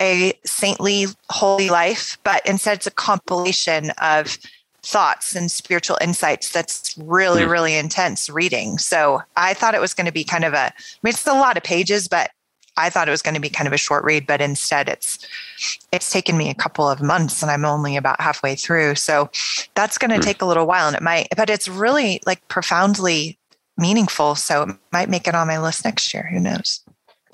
a 0.00 0.32
saintly, 0.44 1.06
holy 1.30 1.70
life, 1.70 2.18
but 2.22 2.44
instead 2.46 2.78
it's 2.78 2.86
a 2.86 2.90
compilation 2.90 3.90
of 4.02 4.38
thoughts 4.82 5.34
and 5.34 5.50
spiritual 5.50 5.98
insights 6.00 6.50
that's 6.50 6.96
really, 6.98 7.42
mm. 7.42 7.50
really 7.50 7.74
intense 7.74 8.30
reading. 8.30 8.78
So 8.78 9.22
I 9.36 9.54
thought 9.54 9.74
it 9.74 9.80
was 9.80 9.94
going 9.94 10.06
to 10.06 10.12
be 10.12 10.24
kind 10.24 10.44
of 10.44 10.54
a, 10.54 10.66
I 10.66 10.72
mean, 11.02 11.10
it's 11.10 11.26
a 11.26 11.34
lot 11.34 11.56
of 11.56 11.62
pages, 11.62 12.08
but 12.08 12.30
I 12.76 12.88
thought 12.88 13.08
it 13.08 13.10
was 13.10 13.22
going 13.22 13.34
to 13.34 13.40
be 13.40 13.50
kind 13.50 13.66
of 13.66 13.72
a 13.72 13.78
short 13.78 14.04
read, 14.04 14.26
but 14.26 14.40
instead 14.40 14.88
it's 14.88 15.18
it's 15.92 16.10
taken 16.10 16.38
me 16.38 16.48
a 16.48 16.54
couple 16.54 16.88
of 16.88 17.02
months 17.02 17.42
and 17.42 17.50
I'm 17.50 17.64
only 17.64 17.96
about 17.96 18.20
halfway 18.20 18.54
through. 18.54 18.94
So 18.94 19.30
that's 19.74 19.98
going 19.98 20.12
to 20.12 20.18
mm. 20.18 20.22
take 20.22 20.40
a 20.40 20.46
little 20.46 20.66
while 20.66 20.86
and 20.86 20.96
it 20.96 21.02
might 21.02 21.28
but 21.36 21.50
it's 21.50 21.68
really 21.68 22.20
like 22.26 22.46
profoundly 22.48 23.38
meaningful, 23.76 24.34
so 24.34 24.62
it 24.62 24.76
might 24.92 25.08
make 25.08 25.26
it 25.26 25.34
on 25.34 25.48
my 25.48 25.58
list 25.58 25.84
next 25.84 26.12
year, 26.14 26.28
who 26.30 26.38
knows. 26.38 26.80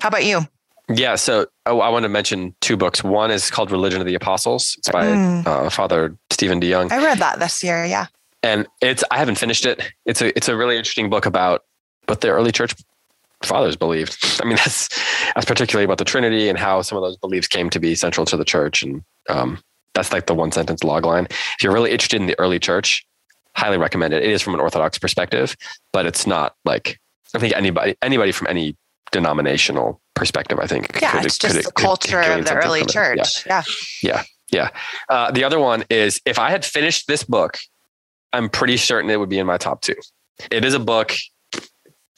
How 0.01 0.07
about 0.07 0.25
you? 0.25 0.47
Yeah, 0.89 1.15
so 1.15 1.47
oh, 1.65 1.81
I 1.81 1.89
want 1.89 2.03
to 2.03 2.09
mention 2.09 2.55
two 2.61 2.77
books. 2.77 3.03
One 3.03 3.29
is 3.29 3.51
called 3.51 3.71
Religion 3.71 3.99
of 3.99 4.07
the 4.07 4.15
Apostles. 4.15 4.75
It's 4.77 4.89
by 4.89 5.05
mm. 5.05 5.45
uh, 5.45 5.69
Father 5.69 6.15
Stephen 6.29 6.61
DeYoung. 6.61 6.91
I 6.91 7.03
read 7.03 7.17
that 7.19 7.39
this 7.39 7.61
year, 7.61 7.85
yeah. 7.85 8.07
And 8.41 8.67
it's 8.81 9.03
I 9.11 9.17
haven't 9.17 9.35
finished 9.35 9.65
it. 9.65 9.81
It's 10.05 10.21
a 10.21 10.35
it's 10.37 10.47
a 10.47 10.55
really 10.55 10.77
interesting 10.77 11.09
book 11.09 11.25
about 11.25 11.65
what 12.05 12.21
the 12.21 12.29
early 12.29 12.53
church 12.53 12.73
fathers 13.43 13.75
believed. 13.75 14.17
I 14.41 14.45
mean, 14.45 14.55
that's 14.55 14.87
that's 15.33 15.45
particularly 15.45 15.83
about 15.83 15.97
the 15.97 16.05
Trinity 16.05 16.47
and 16.47 16.57
how 16.57 16.81
some 16.81 16.97
of 16.97 17.03
those 17.03 17.17
beliefs 17.17 17.47
came 17.47 17.69
to 17.71 17.79
be 17.79 17.93
central 17.93 18.25
to 18.25 18.37
the 18.37 18.45
church. 18.45 18.81
And 18.81 19.03
um, 19.29 19.59
that's 19.93 20.13
like 20.13 20.27
the 20.27 20.35
one 20.35 20.53
sentence 20.53 20.83
log 20.83 21.05
line. 21.05 21.27
If 21.29 21.63
you're 21.63 21.73
really 21.73 21.91
interested 21.91 22.21
in 22.21 22.27
the 22.27 22.39
early 22.39 22.59
church, 22.59 23.05
highly 23.55 23.77
recommend 23.77 24.13
it. 24.13 24.23
It 24.23 24.29
is 24.29 24.41
from 24.41 24.53
an 24.53 24.61
Orthodox 24.61 24.97
perspective, 24.97 25.57
but 25.91 26.05
it's 26.05 26.25
not 26.25 26.55
like 26.63 26.97
I 27.33 27.39
think 27.39 27.53
anybody 27.55 27.95
anybody 28.01 28.31
from 28.31 28.47
any 28.47 28.77
denominational 29.11 30.01
perspective. 30.13 30.59
I 30.59 30.67
think 30.67 30.99
yeah, 31.01 31.11
could, 31.11 31.25
it's 31.25 31.37
just 31.37 31.63
the 31.63 31.71
culture 31.71 32.21
of 32.21 32.45
the 32.45 32.55
early 32.55 32.85
church. 32.85 33.45
Yeah, 33.45 33.63
yeah, 34.01 34.23
yeah. 34.51 34.69
yeah. 34.69 34.69
Uh, 35.09 35.31
the 35.31 35.43
other 35.43 35.59
one 35.59 35.83
is 35.89 36.21
if 36.25 36.39
I 36.39 36.49
had 36.49 36.65
finished 36.65 37.07
this 37.07 37.23
book, 37.23 37.57
I'm 38.33 38.49
pretty 38.49 38.77
certain 38.77 39.09
it 39.09 39.19
would 39.19 39.29
be 39.29 39.39
in 39.39 39.47
my 39.47 39.57
top 39.57 39.81
two. 39.81 39.95
It 40.51 40.63
is 40.65 40.73
a 40.73 40.79
book 40.79 41.13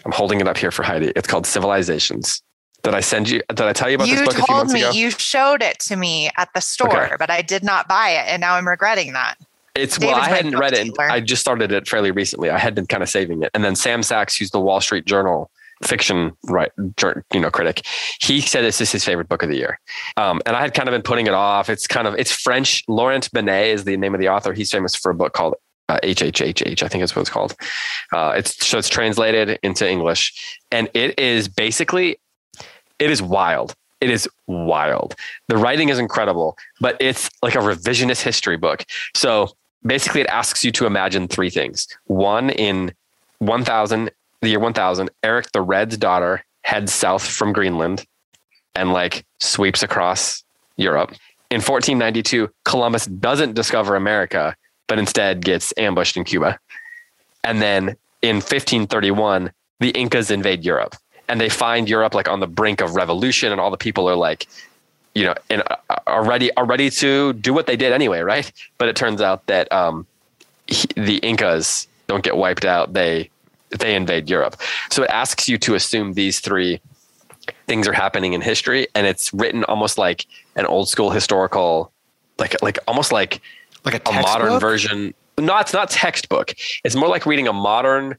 I'm 0.05 0.11
holding 0.11 0.39
it 0.39 0.47
up 0.47 0.57
here 0.57 0.71
for 0.71 0.83
Heidi. 0.83 1.11
It's 1.15 1.27
called 1.27 1.45
Civilizations. 1.45 2.41
Did 2.83 2.95
I 2.95 3.01
send 3.01 3.29
you? 3.29 3.41
Did 3.49 3.61
I 3.61 3.73
tell 3.73 3.89
you 3.89 3.95
about 3.95 4.07
you 4.07 4.15
this 4.15 4.25
book? 4.25 4.37
You 4.37 4.45
told 4.47 4.69
me. 4.69 4.81
Ago? 4.81 4.91
You 4.91 5.11
showed 5.11 5.61
it 5.61 5.79
to 5.79 5.97
me 5.97 6.29
at 6.37 6.49
the 6.53 6.61
store, 6.61 7.05
okay. 7.05 7.15
but 7.19 7.29
I 7.29 7.41
did 7.41 7.63
not 7.63 7.89
buy 7.89 8.11
it, 8.11 8.27
and 8.29 8.39
now 8.39 8.55
I'm 8.55 8.67
regretting 8.67 9.11
that. 9.13 9.35
It's 9.75 9.97
David's 9.97 10.15
well, 10.15 10.23
I 10.23 10.29
hadn't 10.29 10.57
read 10.57 10.73
it. 10.73 10.97
I 10.97 11.19
just 11.19 11.41
started 11.41 11.71
it 11.71 11.87
fairly 11.87 12.11
recently. 12.11 12.49
I 12.49 12.57
had 12.57 12.75
been 12.75 12.85
kind 12.85 13.03
of 13.03 13.09
saving 13.09 13.43
it, 13.43 13.51
and 13.53 13.65
then 13.65 13.75
Sam 13.75 14.01
Sacks, 14.01 14.37
who's 14.37 14.51
the 14.51 14.61
Wall 14.61 14.79
Street 14.79 15.05
Journal 15.05 15.51
fiction 15.83 16.31
right 16.45 16.71
you 17.33 17.39
know 17.39 17.49
critic 17.49 17.85
he 18.19 18.41
said 18.41 18.63
this 18.63 18.81
is 18.81 18.91
his 18.91 19.05
favorite 19.05 19.29
book 19.29 19.43
of 19.43 19.49
the 19.49 19.55
year 19.55 19.79
um, 20.17 20.41
and 20.45 20.55
i 20.55 20.61
had 20.61 20.73
kind 20.73 20.89
of 20.89 20.93
been 20.93 21.01
putting 21.01 21.27
it 21.27 21.33
off 21.33 21.69
it's 21.69 21.87
kind 21.87 22.07
of 22.07 22.15
it's 22.15 22.31
french 22.31 22.83
laurent 22.87 23.31
binet 23.31 23.67
is 23.67 23.85
the 23.85 23.95
name 23.95 24.13
of 24.13 24.19
the 24.19 24.27
author 24.27 24.53
he's 24.53 24.71
famous 24.71 24.95
for 24.95 25.11
a 25.11 25.15
book 25.15 25.33
called 25.33 25.55
uh, 25.87 25.99
HHHH, 26.03 26.83
I 26.83 26.87
think 26.87 27.03
is 27.03 27.15
what 27.15 27.23
it's 27.23 27.31
called. 27.31 27.55
Uh, 28.13 28.35
it's 28.37 28.63
so 28.63 28.77
it's 28.77 28.89
translated 28.89 29.57
into 29.63 29.89
English, 29.89 30.59
and 30.71 30.87
it 30.93 31.17
is 31.17 31.47
basically 31.47 32.19
it 32.99 33.09
is 33.09 33.21
wild. 33.21 33.75
It 34.01 34.09
is 34.09 34.29
wild. 34.47 35.15
The 35.47 35.57
writing 35.57 35.89
is 35.89 35.99
incredible, 35.99 36.57
but 36.79 36.95
it's 36.99 37.29
like 37.41 37.55
a 37.55 37.59
revisionist 37.59 38.21
history 38.21 38.55
book. 38.55 38.85
So 39.15 39.49
basically, 39.83 40.21
it 40.21 40.27
asks 40.27 40.63
you 40.63 40.71
to 40.73 40.85
imagine 40.85 41.27
three 41.27 41.49
things. 41.49 41.87
One, 42.05 42.49
in 42.51 42.93
1000, 43.39 44.11
the 44.41 44.49
year 44.49 44.59
1000, 44.59 45.09
Eric 45.23 45.51
the 45.51 45.61
Red's 45.61 45.97
daughter 45.97 46.43
heads 46.63 46.93
south 46.93 47.25
from 47.25 47.53
Greenland 47.53 48.05
and 48.75 48.93
like 48.93 49.25
sweeps 49.39 49.83
across 49.83 50.43
Europe. 50.77 51.11
In 51.49 51.61
1492, 51.61 52.49
Columbus 52.63 53.05
doesn't 53.07 53.53
discover 53.53 53.95
America 53.95 54.55
but 54.89 54.99
instead 54.99 55.45
gets 55.45 55.73
ambushed 55.77 56.17
in 56.17 56.25
Cuba. 56.25 56.59
And 57.45 57.61
then 57.61 57.95
in 58.21 58.37
1531, 58.37 59.53
the 59.79 59.91
Incas 59.91 60.29
invade 60.29 60.65
Europe 60.65 60.97
and 61.29 61.39
they 61.39 61.47
find 61.47 61.87
Europe 61.87 62.13
like 62.13 62.27
on 62.27 62.41
the 62.41 62.47
brink 62.47 62.81
of 62.81 62.95
revolution 62.95 63.53
and 63.53 63.61
all 63.61 63.71
the 63.71 63.77
people 63.77 64.09
are 64.09 64.15
like, 64.15 64.47
you 65.15 65.23
know, 65.23 65.35
and 65.49 65.63
uh, 65.69 65.95
are 66.07 66.25
ready, 66.25 66.51
are 66.55 66.65
ready 66.65 66.89
to 66.89 67.33
do 67.33 67.53
what 67.53 67.67
they 67.67 67.77
did 67.77 67.93
anyway. 67.93 68.19
Right. 68.19 68.51
But 68.77 68.89
it 68.89 68.97
turns 68.97 69.21
out 69.21 69.45
that, 69.45 69.71
um, 69.71 70.05
he, 70.67 70.87
the 70.97 71.17
Incas 71.17 71.87
don't 72.07 72.23
get 72.23 72.35
wiped 72.35 72.65
out. 72.65 72.93
They, 72.93 73.29
they 73.77 73.95
invade 73.95 74.29
Europe. 74.29 74.55
So 74.89 75.03
it 75.03 75.09
asks 75.09 75.47
you 75.47 75.57
to 75.59 75.75
assume 75.75 76.13
these 76.13 76.39
three 76.39 76.81
things 77.67 77.87
are 77.87 77.93
happening 77.93 78.33
in 78.33 78.41
history 78.41 78.87
and 78.95 79.07
it's 79.07 79.33
written 79.33 79.63
almost 79.65 79.97
like 79.97 80.25
an 80.55 80.65
old 80.65 80.89
school 80.89 81.09
historical, 81.09 81.91
like, 82.37 82.61
like 82.61 82.79
almost 82.87 83.11
like 83.11 83.41
like 83.85 83.95
a, 83.95 84.09
a 84.09 84.21
modern 84.21 84.59
version. 84.59 85.13
No, 85.37 85.57
it's 85.57 85.73
not 85.73 85.89
textbook. 85.89 86.53
It's 86.83 86.95
more 86.95 87.07
like 87.07 87.25
reading 87.25 87.47
a 87.47 87.53
modern, 87.53 88.17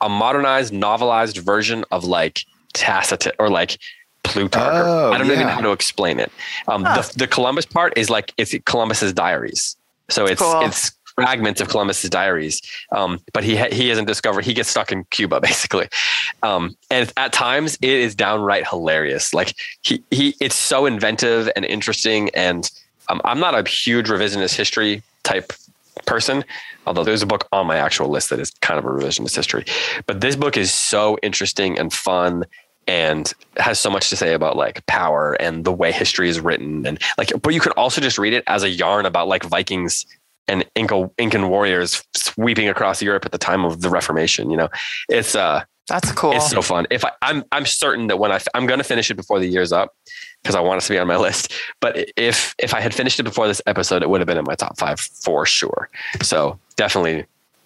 a 0.00 0.08
modernized, 0.08 0.72
novelized 0.72 1.38
version 1.38 1.84
of 1.90 2.04
like 2.04 2.44
Tacitus 2.72 3.32
or 3.38 3.48
like 3.48 3.78
Plutarch. 4.24 4.84
Oh, 4.84 5.12
I 5.12 5.18
don't 5.18 5.28
yeah. 5.28 5.34
even 5.34 5.46
know 5.46 5.52
how 5.52 5.60
to 5.60 5.70
explain 5.70 6.18
it. 6.18 6.32
Um, 6.66 6.84
huh. 6.84 7.02
the, 7.02 7.18
the 7.18 7.26
Columbus 7.26 7.66
part 7.66 7.96
is 7.96 8.10
like 8.10 8.32
it's 8.36 8.54
Columbus's 8.64 9.12
diaries. 9.12 9.76
So 10.08 10.26
it's 10.26 10.42
cool. 10.42 10.60
it's 10.62 10.92
fragments 11.16 11.60
of 11.60 11.68
Columbus's 11.68 12.10
diaries. 12.10 12.62
Um, 12.92 13.18
but 13.32 13.42
he 13.42 13.56
ha- 13.56 13.72
he 13.72 13.88
hasn't 13.88 14.06
discovered. 14.06 14.44
He 14.44 14.54
gets 14.54 14.68
stuck 14.68 14.92
in 14.92 15.04
Cuba 15.04 15.40
basically, 15.42 15.88
um, 16.42 16.76
and 16.90 17.12
at 17.16 17.32
times 17.32 17.76
it 17.82 17.90
is 17.90 18.14
downright 18.14 18.68
hilarious. 18.68 19.34
Like 19.34 19.54
he 19.82 20.02
he, 20.10 20.34
it's 20.40 20.54
so 20.54 20.86
inventive 20.86 21.50
and 21.56 21.64
interesting 21.64 22.30
and 22.30 22.70
um, 23.08 23.20
I'm 23.24 23.40
not 23.40 23.54
a 23.54 23.68
huge 23.68 24.08
revisionist 24.08 24.56
history 24.56 25.02
type 25.22 25.52
person, 26.06 26.44
although 26.86 27.04
there's 27.04 27.22
a 27.22 27.26
book 27.26 27.48
on 27.52 27.66
my 27.66 27.76
actual 27.76 28.08
list 28.08 28.30
that 28.30 28.40
is 28.40 28.50
kind 28.60 28.78
of 28.78 28.84
a 28.84 28.88
revisionist 28.88 29.34
history. 29.34 29.64
But 30.06 30.20
this 30.20 30.36
book 30.36 30.56
is 30.56 30.72
so 30.72 31.18
interesting 31.22 31.78
and 31.78 31.92
fun 31.92 32.44
and 32.86 33.32
has 33.56 33.80
so 33.80 33.90
much 33.90 34.10
to 34.10 34.16
say 34.16 34.34
about 34.34 34.56
like 34.56 34.84
power 34.86 35.34
and 35.34 35.64
the 35.64 35.72
way 35.72 35.90
history 35.90 36.28
is 36.28 36.38
written 36.38 36.86
and 36.86 37.02
like 37.18 37.32
but 37.42 37.52
you 37.52 37.58
can 37.58 37.72
also 37.72 38.00
just 38.00 38.16
read 38.16 38.32
it 38.32 38.44
as 38.46 38.62
a 38.62 38.68
yarn 38.68 39.06
about 39.06 39.26
like 39.26 39.42
Vikings 39.42 40.06
and 40.48 40.64
Inca 40.74 41.10
Incan 41.18 41.48
warriors 41.48 42.04
sweeping 42.14 42.68
across 42.68 43.02
Europe 43.02 43.24
at 43.24 43.32
the 43.32 43.38
time 43.38 43.64
of 43.64 43.80
the 43.80 43.90
Reformation, 43.90 44.50
you 44.50 44.56
know. 44.56 44.68
It's 45.08 45.34
uh 45.34 45.64
that's 45.88 46.10
cool. 46.12 46.32
It's 46.32 46.50
so 46.50 46.62
fun. 46.62 46.86
If 46.90 47.04
I, 47.04 47.12
I'm, 47.22 47.44
I'm 47.52 47.64
certain 47.64 48.08
that 48.08 48.18
when 48.18 48.32
I, 48.32 48.40
I'm 48.54 48.66
going 48.66 48.78
to 48.78 48.84
finish 48.84 49.08
it 49.08 49.14
before 49.14 49.38
the 49.38 49.46
year's 49.46 49.70
up, 49.70 49.94
because 50.42 50.56
I 50.56 50.60
want 50.60 50.82
it 50.82 50.86
to 50.86 50.92
be 50.92 50.98
on 50.98 51.06
my 51.06 51.16
list. 51.28 51.52
But 51.80 52.10
if 52.16 52.54
if 52.58 52.74
I 52.74 52.80
had 52.80 52.94
finished 52.94 53.20
it 53.20 53.24
before 53.24 53.46
this 53.46 53.62
episode, 53.66 54.02
it 54.02 54.10
would 54.10 54.20
have 54.20 54.26
been 54.26 54.38
in 54.38 54.44
my 54.44 54.54
top 54.54 54.78
five 54.78 55.00
for 55.00 55.46
sure. 55.46 55.88
So 56.22 56.58
definitely 56.76 57.24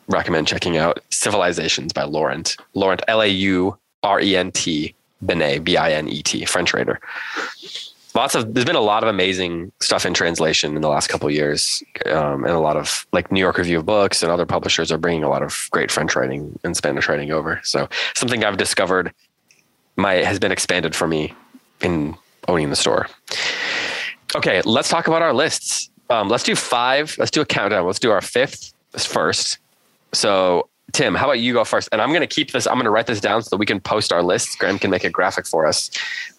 recommend 0.08 0.46
checking 0.48 0.76
out 0.76 1.00
Civilizations 1.10 1.92
by 1.92 2.04
Laurent. 2.04 2.56
Laurent, 2.74 3.02
L 3.08 3.22
A 3.22 3.26
U 3.26 3.78
R 4.02 4.20
E 4.20 4.36
N 4.36 4.50
T, 4.52 4.94
Binet, 5.24 5.64
B 5.64 5.76
I 5.76 5.92
N 5.92 6.08
E 6.08 6.22
T, 6.22 6.44
French 6.44 6.74
writer. 6.74 7.00
Lots 8.14 8.34
of 8.34 8.54
there's 8.54 8.64
been 8.64 8.76
a 8.76 8.80
lot 8.80 9.02
of 9.02 9.08
amazing 9.08 9.70
stuff 9.80 10.04
in 10.04 10.14
translation 10.14 10.74
in 10.74 10.82
the 10.82 10.88
last 10.88 11.08
couple 11.08 11.30
years, 11.30 11.82
um, 12.06 12.44
and 12.44 12.52
a 12.52 12.58
lot 12.58 12.76
of 12.76 13.06
like 13.12 13.30
New 13.30 13.40
York 13.40 13.58
Review 13.58 13.78
of 13.78 13.86
Books 13.86 14.22
and 14.22 14.32
other 14.32 14.46
publishers 14.46 14.90
are 14.90 14.98
bringing 14.98 15.22
a 15.22 15.28
lot 15.28 15.42
of 15.42 15.68
great 15.70 15.90
French 15.90 16.16
writing 16.16 16.58
and 16.64 16.76
Spanish 16.76 17.08
writing 17.08 17.30
over. 17.30 17.60
So 17.62 17.88
something 18.14 18.44
I've 18.44 18.56
discovered 18.56 19.12
my 19.96 20.14
has 20.14 20.38
been 20.38 20.52
expanded 20.52 20.96
for 20.96 21.06
me 21.06 21.34
in 21.82 22.16
owning 22.48 22.70
the 22.70 22.76
store. 22.76 23.06
Okay, 24.34 24.62
let's 24.62 24.88
talk 24.88 25.06
about 25.06 25.22
our 25.22 25.34
lists. 25.34 25.90
Um, 26.08 26.28
let's 26.28 26.42
do 26.42 26.56
five. 26.56 27.14
Let's 27.18 27.30
do 27.30 27.40
a 27.40 27.46
countdown. 27.46 27.86
Let's 27.86 27.98
do 27.98 28.10
our 28.10 28.20
fifth 28.20 28.72
first. 28.96 29.58
So, 30.12 30.68
Tim, 30.92 31.14
how 31.14 31.26
about 31.26 31.40
you 31.40 31.52
go 31.52 31.64
first? 31.64 31.88
And 31.92 32.00
I'm 32.00 32.08
going 32.08 32.20
to 32.20 32.26
keep 32.26 32.52
this. 32.52 32.66
I'm 32.66 32.74
going 32.74 32.84
to 32.84 32.90
write 32.90 33.06
this 33.06 33.20
down 33.20 33.42
so 33.42 33.50
that 33.50 33.58
we 33.58 33.66
can 33.66 33.80
post 33.80 34.12
our 34.12 34.22
lists. 34.22 34.56
Graham 34.56 34.78
can 34.78 34.90
make 34.90 35.04
a 35.04 35.10
graphic 35.10 35.46
for 35.46 35.66
us 35.66 35.90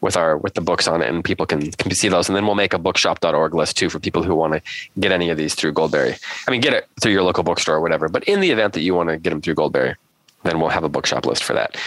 with 0.01 0.17
our 0.17 0.37
with 0.37 0.55
the 0.55 0.61
books 0.61 0.87
on 0.87 1.01
it, 1.01 1.09
and 1.09 1.23
people 1.23 1.45
can 1.45 1.71
can 1.71 1.91
see 1.91 2.07
those. 2.07 2.27
And 2.27 2.35
then 2.35 2.45
we'll 2.45 2.55
make 2.55 2.73
a 2.73 2.79
bookshop.org 2.79 3.53
list 3.53 3.77
too 3.77 3.89
for 3.89 3.99
people 3.99 4.23
who 4.23 4.35
want 4.35 4.53
to 4.53 4.61
get 4.99 5.11
any 5.11 5.29
of 5.29 5.37
these 5.37 5.55
through 5.55 5.73
Goldberry. 5.73 6.17
I 6.47 6.51
mean, 6.51 6.61
get 6.61 6.73
it 6.73 6.87
through 7.01 7.11
your 7.11 7.23
local 7.23 7.43
bookstore 7.43 7.75
or 7.75 7.81
whatever. 7.81 8.09
But 8.09 8.23
in 8.25 8.39
the 8.39 8.51
event 8.51 8.73
that 8.73 8.81
you 8.81 8.95
want 8.95 9.09
to 9.09 9.17
get 9.17 9.29
them 9.29 9.41
through 9.41 9.55
Goldberry, 9.55 9.95
then 10.43 10.59
we'll 10.59 10.69
have 10.69 10.83
a 10.83 10.89
bookshop 10.89 11.25
list 11.25 11.43
for 11.43 11.53
that. 11.53 11.77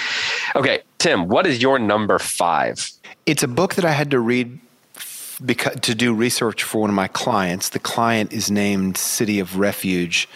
Okay, 0.54 0.82
Tim, 0.98 1.28
what 1.28 1.46
is 1.46 1.60
your 1.60 1.78
number 1.78 2.18
five? 2.18 2.90
It's 3.26 3.42
a 3.42 3.48
book 3.48 3.74
that 3.74 3.84
I 3.84 3.92
had 3.92 4.10
to 4.12 4.20
read 4.20 4.58
because, 5.44 5.80
to 5.80 5.94
do 5.94 6.14
research 6.14 6.62
for 6.62 6.82
one 6.82 6.90
of 6.90 6.96
my 6.96 7.08
clients. 7.08 7.70
The 7.70 7.78
client 7.78 8.32
is 8.32 8.50
named 8.50 8.96
City 8.96 9.40
of 9.40 9.58
Refuge. 9.58 10.28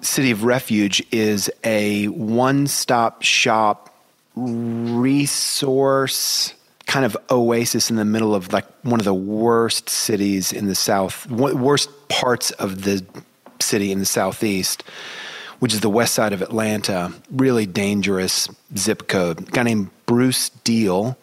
City 0.00 0.30
of 0.30 0.44
Refuge 0.44 1.02
is 1.10 1.50
a 1.62 2.06
one 2.08 2.66
stop 2.66 3.22
shop 3.22 3.94
resource 4.36 6.54
kind 6.86 7.06
of 7.06 7.16
oasis 7.30 7.90
in 7.90 7.96
the 7.96 8.04
middle 8.04 8.34
of 8.34 8.52
like 8.52 8.66
one 8.82 9.00
of 9.00 9.04
the 9.04 9.14
worst 9.14 9.88
cities 9.88 10.52
in 10.52 10.66
the 10.66 10.74
south, 10.74 11.28
worst 11.30 11.90
parts 12.08 12.50
of 12.52 12.82
the 12.82 13.04
city 13.60 13.90
in 13.90 13.98
the 13.98 14.06
southeast, 14.06 14.84
which 15.58 15.72
is 15.72 15.80
the 15.80 15.90
west 15.90 16.14
side 16.14 16.32
of 16.32 16.42
Atlanta. 16.42 17.12
Really 17.30 17.66
dangerous 17.66 18.48
zip 18.76 19.08
code. 19.08 19.48
A 19.48 19.50
guy 19.50 19.62
named 19.62 19.90
Bruce 20.06 20.50
Deal 20.50 21.16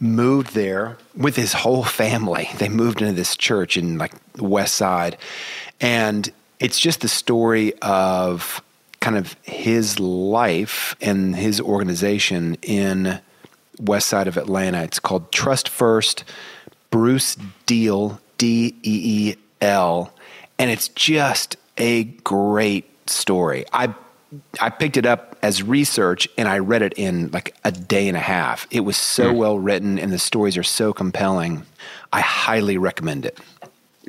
moved 0.00 0.54
there 0.54 0.96
with 1.16 1.36
his 1.36 1.52
whole 1.52 1.84
family. 1.84 2.48
They 2.58 2.68
moved 2.68 3.00
into 3.00 3.14
this 3.14 3.36
church 3.36 3.76
in 3.76 3.98
like 3.98 4.12
the 4.34 4.44
west 4.44 4.74
side. 4.74 5.16
And 5.80 6.30
it's 6.64 6.80
just 6.80 7.02
the 7.02 7.08
story 7.08 7.74
of 7.82 8.62
kind 9.00 9.18
of 9.18 9.36
his 9.42 10.00
life 10.00 10.96
and 10.98 11.36
his 11.36 11.60
organization 11.60 12.56
in 12.62 13.20
west 13.78 14.08
side 14.08 14.28
of 14.28 14.38
Atlanta. 14.38 14.82
It's 14.82 14.98
called 14.98 15.30
Trust 15.30 15.68
First 15.68 16.24
Bruce 16.88 17.36
Deal 17.66 18.18
D 18.38 18.74
E 18.82 19.00
E 19.32 19.36
L 19.60 20.10
and 20.58 20.70
it's 20.70 20.88
just 20.88 21.58
a 21.76 22.04
great 22.04 23.10
story. 23.10 23.66
I 23.70 23.94
I 24.58 24.70
picked 24.70 24.96
it 24.96 25.04
up 25.04 25.36
as 25.42 25.62
research 25.62 26.26
and 26.38 26.48
I 26.48 26.60
read 26.60 26.80
it 26.80 26.94
in 26.94 27.30
like 27.30 27.54
a 27.62 27.72
day 27.72 28.08
and 28.08 28.16
a 28.16 28.20
half. 28.20 28.66
It 28.70 28.80
was 28.80 28.96
so 28.96 29.34
mm. 29.34 29.36
well 29.36 29.58
written 29.58 29.98
and 29.98 30.10
the 30.10 30.18
stories 30.18 30.56
are 30.56 30.62
so 30.62 30.94
compelling. 30.94 31.66
I 32.10 32.22
highly 32.22 32.78
recommend 32.78 33.26
it. 33.26 33.38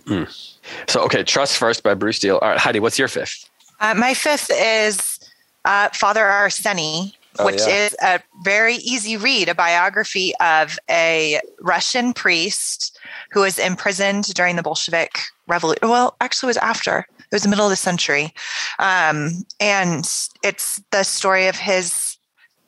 Mm. 0.08 0.58
So, 0.88 1.04
okay, 1.06 1.24
Trust 1.24 1.58
First 1.58 1.84
by 1.84 1.94
Bruce 1.94 2.20
Deal. 2.20 2.38
All 2.38 2.50
right, 2.50 2.58
Heidi, 2.58 2.80
what's 2.80 3.00
your 3.00 3.08
fifth? 3.08 3.50
Uh, 3.80 3.94
my 3.94 4.14
fifth 4.14 4.52
is 4.54 5.20
uh, 5.66 5.90
Father 5.90 6.22
Arseny, 6.22 7.14
oh, 7.40 7.46
which 7.46 7.62
yeah. 7.68 7.86
is 7.86 7.96
a 8.02 8.22
very 8.44 8.76
easy 8.76 9.18
read, 9.18 9.50
a 9.50 9.56
biography 9.56 10.34
of 10.40 10.78
a 10.90 11.42
Russian 11.62 12.14
priest 12.14 12.98
who 13.32 13.42
was 13.42 13.60
imprisoned 13.60 14.26
during 14.34 14.56
the 14.56 14.64
Bolshevik 14.64 15.18
Revolution. 15.48 15.90
Well, 15.90 16.16
actually, 16.22 16.48
it 16.48 16.50
was 16.50 16.58
after 16.58 17.08
it 17.20 17.34
was 17.34 17.44
the 17.44 17.50
middle 17.50 17.66
of 17.66 17.72
the 17.72 17.76
century. 17.76 18.34
Um, 18.80 19.46
and 19.60 20.06
it's 20.44 20.82
the 20.92 21.04
story 21.04 21.48
of 21.48 21.56
his 21.56 22.18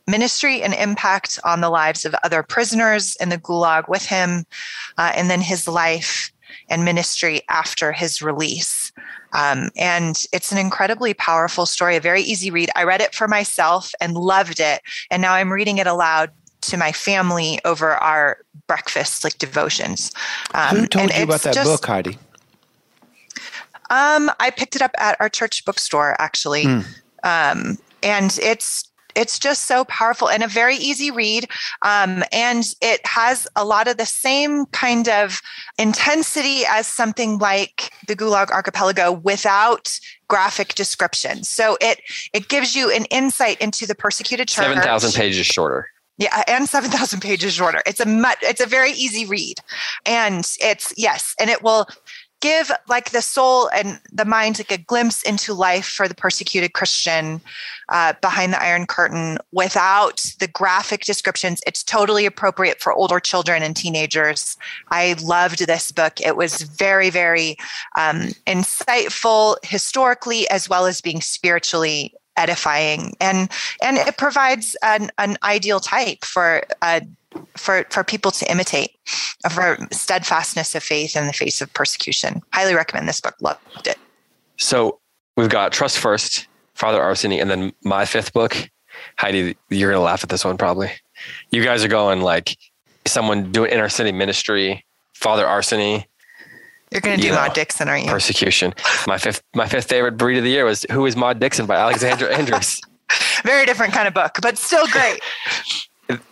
ministry 0.08 0.62
and 0.62 0.74
impact 0.74 1.40
on 1.44 1.62
the 1.62 1.70
lives 1.70 2.06
of 2.06 2.16
other 2.24 2.42
prisoners 2.42 3.16
in 3.18 3.30
the 3.30 3.38
gulag 3.38 3.88
with 3.88 4.06
him, 4.06 4.46
uh, 4.98 5.12
and 5.16 5.30
then 5.30 5.42
his 5.42 5.68
life 5.68 6.32
and 6.70 6.86
ministry 6.86 7.42
after 7.50 7.92
his 7.92 8.22
release. 8.22 8.92
Um, 9.34 9.70
and 9.76 10.26
it's 10.32 10.52
an 10.52 10.58
incredibly 10.58 11.14
powerful 11.14 11.66
story, 11.66 11.96
a 11.96 12.02
very 12.02 12.22
easy 12.22 12.50
read. 12.50 12.70
I 12.76 12.84
read 12.84 13.02
it 13.02 13.14
for 13.14 13.28
myself 13.28 13.94
and 14.00 14.16
loved 14.16 14.60
it. 14.60 14.82
And 15.12 15.22
now 15.22 15.34
I'm 15.34 15.52
reading 15.52 15.78
it 15.78 15.88
aloud 15.88 16.32
to 16.62 16.78
my 16.78 16.92
family 16.92 17.60
over 17.66 17.92
our 17.96 18.40
breakfast 18.68 19.24
like 19.24 19.38
devotions. 19.38 20.12
Um, 20.54 20.78
Who 20.78 20.88
told 20.88 21.14
you 21.14 21.24
about 21.24 21.42
that 21.42 21.54
just, 21.54 21.70
book, 21.70 21.86
Heidi? 21.86 22.18
Um, 23.90 24.30
I 24.40 24.52
picked 24.56 24.76
it 24.76 24.82
up 24.82 24.92
at 24.98 25.16
our 25.20 25.30
church 25.30 25.64
bookstore 25.66 26.16
actually. 26.20 26.66
Mm. 26.66 26.86
Um, 27.24 27.78
and 28.04 28.38
it's 28.42 28.90
it's 29.18 29.40
just 29.40 29.66
so 29.66 29.84
powerful 29.86 30.30
and 30.30 30.44
a 30.44 30.48
very 30.48 30.76
easy 30.76 31.12
read. 31.12 31.50
Um, 31.82 32.24
and 32.32 32.64
it 32.82 33.06
has 33.06 33.48
a 33.56 33.66
lot 33.66 33.88
of 33.88 33.98
the 33.98 34.06
same 34.06 34.68
kind 34.68 35.10
of 35.10 35.42
intensity 35.78 36.64
as 36.70 36.88
something 36.88 37.40
like 37.40 37.92
the 38.08 38.16
Gulag 38.16 38.52
Archipelago 38.52 39.12
without 39.12 40.00
graphic 40.28 40.76
description. 40.76 41.44
So 41.44 41.78
it 41.82 42.02
it 42.34 42.48
gives 42.48 42.76
you 42.76 42.92
an 42.92 43.06
insight 43.06 43.60
into 43.60 43.88
the 43.88 43.96
persecuted 43.96 44.48
church. 44.48 44.66
Seven 44.66 44.82
thousand 44.82 45.14
pages 45.14 45.46
shorter. 45.46 45.90
Yeah, 46.20 46.44
and 46.48 46.68
7,000 46.68 47.20
pages 47.20 47.54
shorter. 47.54 47.84
It's 47.86 48.00
a 48.00 48.06
much, 48.08 48.40
it's 48.42 48.60
a 48.60 48.66
very 48.66 48.92
easy 48.92 49.28
read. 49.28 49.60
And 50.04 50.40
it's 50.60 50.92
yes, 50.98 51.36
and 51.40 51.48
it 51.48 51.62
will 51.62 51.86
give 52.42 52.72
like 52.88 53.12
the 53.12 53.22
soul 53.22 53.70
and 53.70 54.00
the 54.12 54.26
mind 54.26 54.60
like 54.60 54.72
a 54.72 54.78
glimpse 54.78 55.24
into 55.24 55.54
life 55.54 55.86
for 55.86 56.08
the 56.08 56.16
persecuted 56.16 56.74
christian 56.74 57.42
uh, 57.90 58.14
behind 58.22 58.54
the 58.54 58.62
iron 58.62 58.86
curtain 58.86 59.38
without 59.52 60.18
the 60.40 60.48
graphic 60.48 61.06
descriptions. 61.06 61.62
It's 61.66 61.84
totally 61.84 62.26
appropriate 62.26 62.82
for 62.82 62.94
older 62.94 63.20
children 63.20 63.64
and 63.64 63.76
teenagers. 63.76 64.58
I 64.92 65.16
loved 65.24 65.66
this 65.66 65.92
book. 65.92 66.20
It 66.20 66.36
was 66.36 66.64
very 66.64 67.10
very 67.10 67.58
um, 67.98 68.30
insightful 68.46 69.58
historically 69.64 70.50
as 70.50 70.68
well 70.68 70.86
as 70.86 71.02
being 71.02 71.22
spiritually 71.22 72.14
edifying. 72.36 73.16
And 73.20 73.50
and 73.82 73.98
it 73.98 74.18
provides 74.18 74.76
an, 74.84 75.10
an 75.18 75.38
ideal 75.44 75.80
type 75.80 76.24
for 76.24 76.64
a 76.82 77.02
for 77.56 77.86
for 77.90 78.04
people 78.04 78.32
to 78.32 78.50
imitate 78.52 78.92
uh, 79.46 79.50
for 79.50 79.78
steadfastness 79.92 80.76
of 80.76 80.84
faith 80.84 81.16
in 81.16 81.28
the 81.28 81.34
face 81.34 81.62
of 81.62 81.72
persecution. 81.74 82.42
Highly 82.54 82.74
recommend 82.74 83.08
this 83.08 83.22
book. 83.22 83.36
Loved 83.42 83.88
it. 83.88 83.98
So 84.58 85.00
we've 85.36 85.50
got 85.50 85.72
Trust 85.72 86.00
First, 86.00 86.48
Father 86.74 87.00
Arseny, 87.00 87.42
and 87.42 87.50
then 87.50 87.74
my 87.84 88.06
fifth 88.06 88.34
book. 88.34 88.70
Heidi, 89.18 89.56
you're 89.70 89.92
gonna 89.92 90.04
laugh 90.04 90.24
at 90.24 90.30
this 90.30 90.44
one 90.44 90.58
probably. 90.58 90.92
You 91.52 91.64
guys 91.64 91.84
are 91.84 91.88
going 91.88 92.22
like 92.22 92.58
someone 93.06 93.52
doing 93.52 93.72
inner 93.72 93.90
city 93.90 94.12
ministry, 94.12 94.86
Father 95.14 95.46
Arseny. 95.46 96.06
You're 96.92 97.02
gonna 97.02 97.18
do 97.18 97.28
you 97.28 97.34
Maud 97.34 97.54
Dixon, 97.54 97.90
aren't 97.90 98.06
you? 98.06 98.12
Persecution. 98.12 98.74
My 99.06 99.18
fifth 99.18 99.44
my 99.54 99.68
fifth 99.68 99.90
favorite 99.90 100.18
breed 100.18 100.38
of 100.38 100.44
the 100.44 100.50
year 100.50 100.66
was 100.66 100.86
Who 100.92 101.06
is 101.06 101.16
Maud 101.16 101.40
Dixon 101.40 101.66
by 101.66 101.76
Alexandra 101.76 102.34
Andrews. 102.36 102.82
Very 103.44 103.66
different 103.66 103.94
kind 103.94 104.08
of 104.08 104.14
book, 104.14 104.40
but 104.42 104.58
still 104.58 104.88
great. 104.88 105.20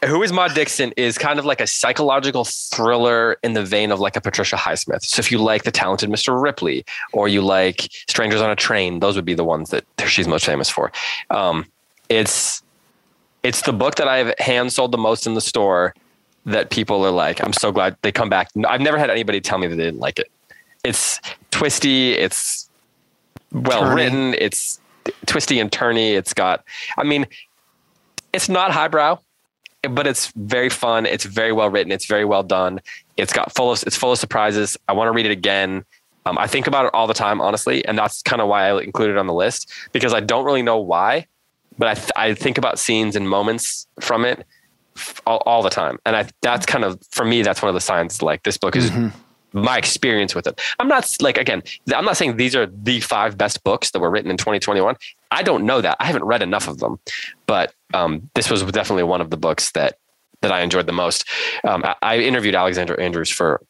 Who 0.06 0.24
is 0.24 0.32
Maud 0.32 0.54
Dixon 0.54 0.94
is 0.96 1.18
kind 1.18 1.38
of 1.38 1.44
like 1.44 1.60
a 1.60 1.68
psychological 1.68 2.46
thriller 2.46 3.38
in 3.44 3.54
the 3.54 3.64
vein 3.64 3.92
of 3.92 4.00
like 4.00 4.16
a 4.16 4.22
Patricia 4.22 4.56
Highsmith. 4.56 5.04
So 5.04 5.20
if 5.20 5.32
you 5.32 5.38
like 5.38 5.64
The 5.64 5.72
Talented 5.72 6.10
Mr. 6.10 6.42
Ripley 6.42 6.86
or 7.12 7.28
you 7.28 7.42
like 7.42 7.90
Strangers 8.08 8.40
on 8.40 8.50
a 8.50 8.56
Train, 8.56 9.02
those 9.02 9.18
would 9.18 9.26
be 9.26 9.34
the 9.34 9.44
ones 9.44 9.72
that 9.72 9.84
she's 10.08 10.28
most 10.28 10.46
famous 10.46 10.70
for. 10.70 10.94
Um, 11.30 11.66
it's 12.08 12.64
it's 13.44 13.64
the 13.64 13.74
book 13.74 13.96
that 13.96 14.08
I've 14.08 14.34
hand 14.40 14.72
sold 14.72 14.92
the 14.92 14.98
most 14.98 15.28
in 15.28 15.34
the 15.34 15.42
store 15.42 15.94
that 16.46 16.70
people 16.70 17.06
are 17.06 17.12
like, 17.12 17.44
I'm 17.44 17.54
so 17.54 17.72
glad 17.72 17.98
they 18.02 18.12
come 18.12 18.30
back. 18.30 18.50
I've 18.68 18.82
never 18.82 18.98
had 18.98 19.10
anybody 19.10 19.42
tell 19.42 19.58
me 19.58 19.68
that 19.68 19.76
they 19.76 19.84
didn't 19.84 20.00
like 20.00 20.20
it. 20.20 20.32
It's 20.84 21.20
twisty, 21.52 22.14
it's 22.14 22.70
well 23.52 23.84
turny. 23.84 23.96
written, 23.96 24.36
it's 24.36 24.80
twisty 25.26 25.60
and 25.60 25.72
turny. 25.72 26.14
It's 26.16 26.34
got, 26.34 26.64
I 26.98 27.04
mean, 27.04 27.28
it's 28.32 28.48
not 28.48 28.72
highbrow 28.72 29.20
but 29.88 30.08
it's 30.08 30.32
very 30.36 30.70
fun. 30.70 31.06
It's 31.06 31.26
very 31.26 31.52
well 31.52 31.70
written. 31.70 31.92
It's 31.92 32.06
very 32.06 32.26
well 32.26 32.44
done. 32.44 32.82
It's 33.18 33.34
got 33.34 33.54
full 33.54 33.72
of 33.72 33.84
it's 33.84 33.96
full 33.96 34.12
of 34.12 34.20
surprises. 34.20 34.78
I 34.88 34.94
want 34.94 35.08
to 35.08 35.12
read 35.12 35.26
it 35.26 35.32
again. 35.32 35.86
Um, 36.26 36.38
I 36.38 36.48
think 36.48 36.66
about 36.66 36.86
it 36.86 36.92
all 36.94 37.06
the 37.06 37.14
time, 37.14 37.40
honestly, 37.40 37.86
and 37.86 37.98
that's 37.98 38.22
kind 38.24 38.42
of 38.42 38.48
why 38.48 38.68
I 38.68 38.82
included 38.82 39.14
it 39.14 39.20
on 39.20 39.28
the 39.28 39.34
list 39.34 39.72
because 39.92 40.14
I 40.14 40.22
don't 40.22 40.44
really 40.44 40.64
know 40.64 40.78
why, 40.78 41.28
but 41.78 41.88
I 41.88 41.94
th- 41.94 42.12
I 42.16 42.34
think 42.34 42.58
about 42.58 42.80
scenes 42.80 43.16
and 43.16 43.30
moments 43.30 43.88
from 44.00 44.26
it 44.26 44.46
all, 45.28 45.44
all 45.46 45.62
the 45.62 45.70
time, 45.70 46.00
and 46.06 46.16
I 46.16 46.28
that's 46.42 46.66
kind 46.66 46.84
of 46.84 47.00
for 47.12 47.26
me 47.26 47.44
that's 47.44 47.62
one 47.62 47.70
of 47.70 47.76
the 47.76 47.82
signs 47.82 48.22
like 48.22 48.44
this 48.44 48.58
book 48.58 48.76
is 48.76 48.90
mm-hmm. 48.90 49.16
My 49.56 49.78
experience 49.78 50.36
with 50.36 50.46
it. 50.46 50.60
I'm 50.80 50.88
not 50.88 51.10
like 51.22 51.38
again, 51.38 51.64
I'm 51.96 52.06
not 52.06 52.18
saying 52.18 52.38
these 52.38 52.56
are 52.56 52.68
the 52.68 53.00
five 53.00 53.38
best 53.38 53.64
books 53.64 53.92
that 53.92 54.00
were 54.00 54.10
written 54.10 54.30
in 54.30 54.38
2021. 54.38 54.96
I 55.32 55.42
don't 55.42 55.66
know 55.66 55.82
that. 55.82 55.98
I 56.00 56.06
haven't 56.06 56.26
read 56.26 56.42
enough 56.42 56.68
of 56.68 56.80
them, 56.80 57.00
but 57.48 57.74
um, 57.94 58.30
this 58.36 58.52
was 58.52 58.64
definitely 58.64 59.04
one 59.04 59.22
of 59.22 59.30
the 59.30 59.38
books 59.38 59.72
that 59.72 59.98
that 60.42 60.52
I 60.52 60.62
enjoyed 60.62 60.86
the 60.86 60.94
most. 60.94 61.28
Um, 61.64 61.84
I, 61.86 61.96
I 62.02 62.18
interviewed 62.20 62.54
Alexandra 62.54 63.02
Andrews 63.02 63.30
for 63.30 63.62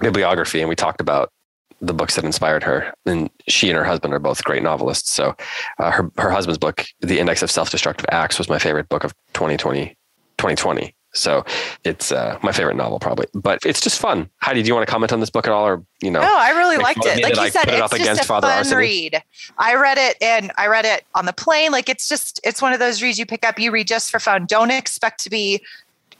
bibliography, 0.00 0.60
and 0.60 0.68
we 0.68 0.76
talked 0.76 1.00
about 1.00 1.32
the 1.80 1.94
books 1.94 2.16
that 2.16 2.24
inspired 2.24 2.62
her. 2.62 2.92
And 3.06 3.30
she 3.48 3.68
and 3.68 3.76
her 3.76 3.84
husband 3.84 4.12
are 4.14 4.18
both 4.18 4.44
great 4.44 4.62
novelists. 4.62 5.12
So 5.12 5.36
uh, 5.78 5.90
her 5.92 6.10
her 6.18 6.30
husband's 6.30 6.58
book, 6.58 6.84
The 7.00 7.20
Index 7.20 7.42
of 7.42 7.50
Self-Destructive 7.50 8.06
Acts, 8.10 8.38
was 8.38 8.48
my 8.48 8.58
favorite 8.58 8.88
book 8.88 9.04
of 9.04 9.14
2020. 9.34 9.96
2020. 10.38 10.94
So 11.14 11.44
it's 11.84 12.10
uh, 12.10 12.38
my 12.42 12.52
favorite 12.52 12.76
novel, 12.76 12.98
probably. 12.98 13.26
But 13.34 13.64
it's 13.66 13.80
just 13.80 14.00
fun. 14.00 14.30
Heidi, 14.40 14.62
do 14.62 14.68
you 14.68 14.74
want 14.74 14.86
to 14.86 14.90
comment 14.90 15.12
on 15.12 15.20
this 15.20 15.30
book 15.30 15.46
at 15.46 15.52
all, 15.52 15.66
or 15.66 15.84
you 16.00 16.10
know? 16.10 16.20
No, 16.20 16.36
I 16.36 16.50
really 16.50 16.78
liked 16.78 17.04
it. 17.04 17.22
Like 17.22 17.36
you 17.36 17.50
said, 17.50 17.68
it 17.68 17.74
it's 17.74 18.04
just 18.04 18.22
a 18.22 18.24
Father 18.24 18.48
fun 18.48 18.64
Arseny? 18.64 18.76
read. 18.76 19.22
I 19.58 19.74
read 19.74 19.98
it 19.98 20.16
and 20.22 20.52
I 20.56 20.68
read 20.68 20.84
it 20.84 21.04
on 21.14 21.26
the 21.26 21.32
plane. 21.32 21.70
Like 21.70 21.88
it's 21.88 22.08
just 22.08 22.40
it's 22.44 22.62
one 22.62 22.72
of 22.72 22.78
those 22.78 23.02
reads 23.02 23.18
you 23.18 23.26
pick 23.26 23.44
up, 23.44 23.58
you 23.58 23.70
read 23.70 23.86
just 23.86 24.10
for 24.10 24.18
fun. 24.18 24.46
Don't 24.46 24.70
expect 24.70 25.22
to 25.24 25.30
be, 25.30 25.60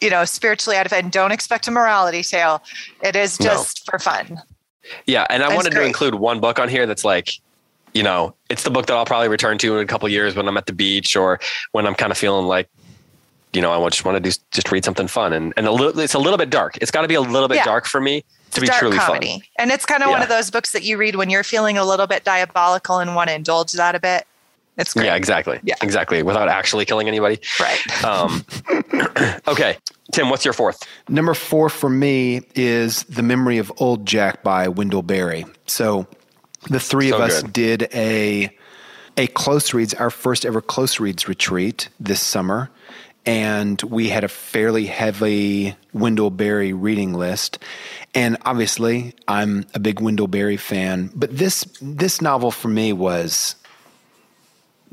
you 0.01 0.11
know, 0.11 0.24
spiritually 0.24 0.76
out 0.76 0.84
of 0.84 0.93
it. 0.93 1.03
And 1.03 1.12
don't 1.12 1.32
expect 1.32 1.66
a 1.68 1.70
morality 1.70 2.22
tale. 2.22 2.62
It 3.03 3.16
is 3.16 3.38
just 3.38 3.86
no. 3.86 3.90
for 3.93 3.99
fun. 3.99 4.43
Yeah, 5.07 5.26
and 5.30 5.43
I 5.43 5.49
that's 5.49 5.57
wanted 5.57 5.72
great. 5.72 5.82
to 5.82 5.86
include 5.86 6.14
one 6.16 6.40
book 6.40 6.59
on 6.59 6.68
here 6.68 6.86
that's 6.86 7.05
like 7.05 7.30
you 7.95 8.03
know, 8.03 8.34
it's 8.49 8.62
the 8.62 8.70
book 8.70 8.86
that 8.86 8.97
I'll 8.97 9.05
probably 9.05 9.28
return 9.28 9.59
to 9.59 9.76
in 9.76 9.82
a 9.82 9.86
couple 9.86 10.09
years 10.09 10.34
when 10.34 10.49
I'm 10.49 10.57
at 10.57 10.66
the 10.66 10.72
beach 10.72 11.14
or 11.14 11.38
when 11.72 11.86
I'm 11.86 11.95
kind 11.95 12.11
of 12.11 12.18
feeling 12.18 12.47
like 12.47 12.68
you 13.53 13.61
know, 13.61 13.84
I 13.84 13.88
just 13.88 14.05
want 14.05 14.16
to 14.16 14.30
do, 14.30 14.36
just 14.50 14.72
read 14.72 14.84
something 14.84 15.09
fun 15.09 15.32
and, 15.32 15.53
and 15.57 15.66
a 15.66 15.72
little, 15.72 15.98
it's 15.98 16.14
a 16.14 16.18
little 16.18 16.38
bit 16.38 16.50
dark. 16.50 16.78
It's 16.80 16.90
got 16.90 17.03
to 17.03 17.09
be 17.09 17.14
a 17.14 17.20
little 17.20 17.48
bit 17.48 17.57
yeah. 17.57 17.64
dark 17.64 17.86
for 17.86 18.00
me 18.00 18.24
to 18.53 18.61
be 18.61 18.66
truly 18.66 18.96
comedy. 18.96 19.32
fun. 19.32 19.40
And 19.59 19.70
it's 19.70 19.84
kind 19.84 20.03
of 20.03 20.09
yeah. 20.09 20.14
one 20.14 20.22
of 20.22 20.28
those 20.28 20.50
books 20.50 20.72
that 20.72 20.82
you 20.82 20.96
read 20.96 21.16
when 21.16 21.30
you're 21.30 21.44
feeling 21.44 21.76
a 21.78 21.84
little 21.84 22.07
bit 22.07 22.24
diabolical 22.24 22.98
and 22.98 23.14
want 23.14 23.28
to 23.28 23.34
indulge 23.34 23.72
that 23.72 23.94
a 23.94 24.00
bit. 24.00 24.26
It's 24.78 24.94
great. 24.94 25.07
Yeah, 25.07 25.16
exactly. 25.16 25.61
Yeah, 25.62 25.74
exactly. 25.82 26.22
Without 26.22 26.48
actually 26.48 26.86
killing 26.86 27.07
anybody. 27.07 27.40
Right. 27.61 28.05
Um, 28.05 28.44
okay. 29.46 29.76
Tim, 30.12 30.30
what's 30.30 30.46
your 30.46 30.55
fourth? 30.55 30.82
Number 31.09 31.34
four 31.34 31.68
for 31.68 31.90
me 31.90 32.40
is 32.55 33.03
The 33.05 33.22
Memory 33.22 33.59
of 33.59 33.70
Old 33.78 34.07
Jack 34.07 34.42
by 34.42 34.68
Wendell 34.68 35.03
Berry. 35.03 35.44
So 35.66 36.07
the 36.70 36.80
three 36.80 37.11
so 37.11 37.16
of 37.16 37.20
us 37.20 37.42
good. 37.42 37.53
did 37.53 37.88
a 37.92 38.57
a 39.18 39.26
close 39.28 39.74
reads, 39.74 39.92
our 39.94 40.11
first 40.11 40.46
ever 40.46 40.62
close 40.62 40.98
reads 40.98 41.28
retreat 41.28 41.90
this 42.00 42.20
summer 42.20 42.70
and 43.24 43.80
we 43.82 44.08
had 44.08 44.24
a 44.24 44.28
fairly 44.28 44.86
heavy 44.86 45.76
Wendell 45.92 46.30
Berry 46.30 46.72
reading 46.72 47.14
list. 47.14 47.58
And 48.14 48.36
obviously, 48.44 49.14
I'm 49.28 49.64
a 49.74 49.78
big 49.78 50.00
Wendell 50.00 50.26
Berry 50.26 50.56
fan, 50.56 51.10
but 51.14 51.36
this 51.36 51.64
this 51.80 52.20
novel 52.20 52.50
for 52.50 52.68
me 52.68 52.92
was 52.92 53.56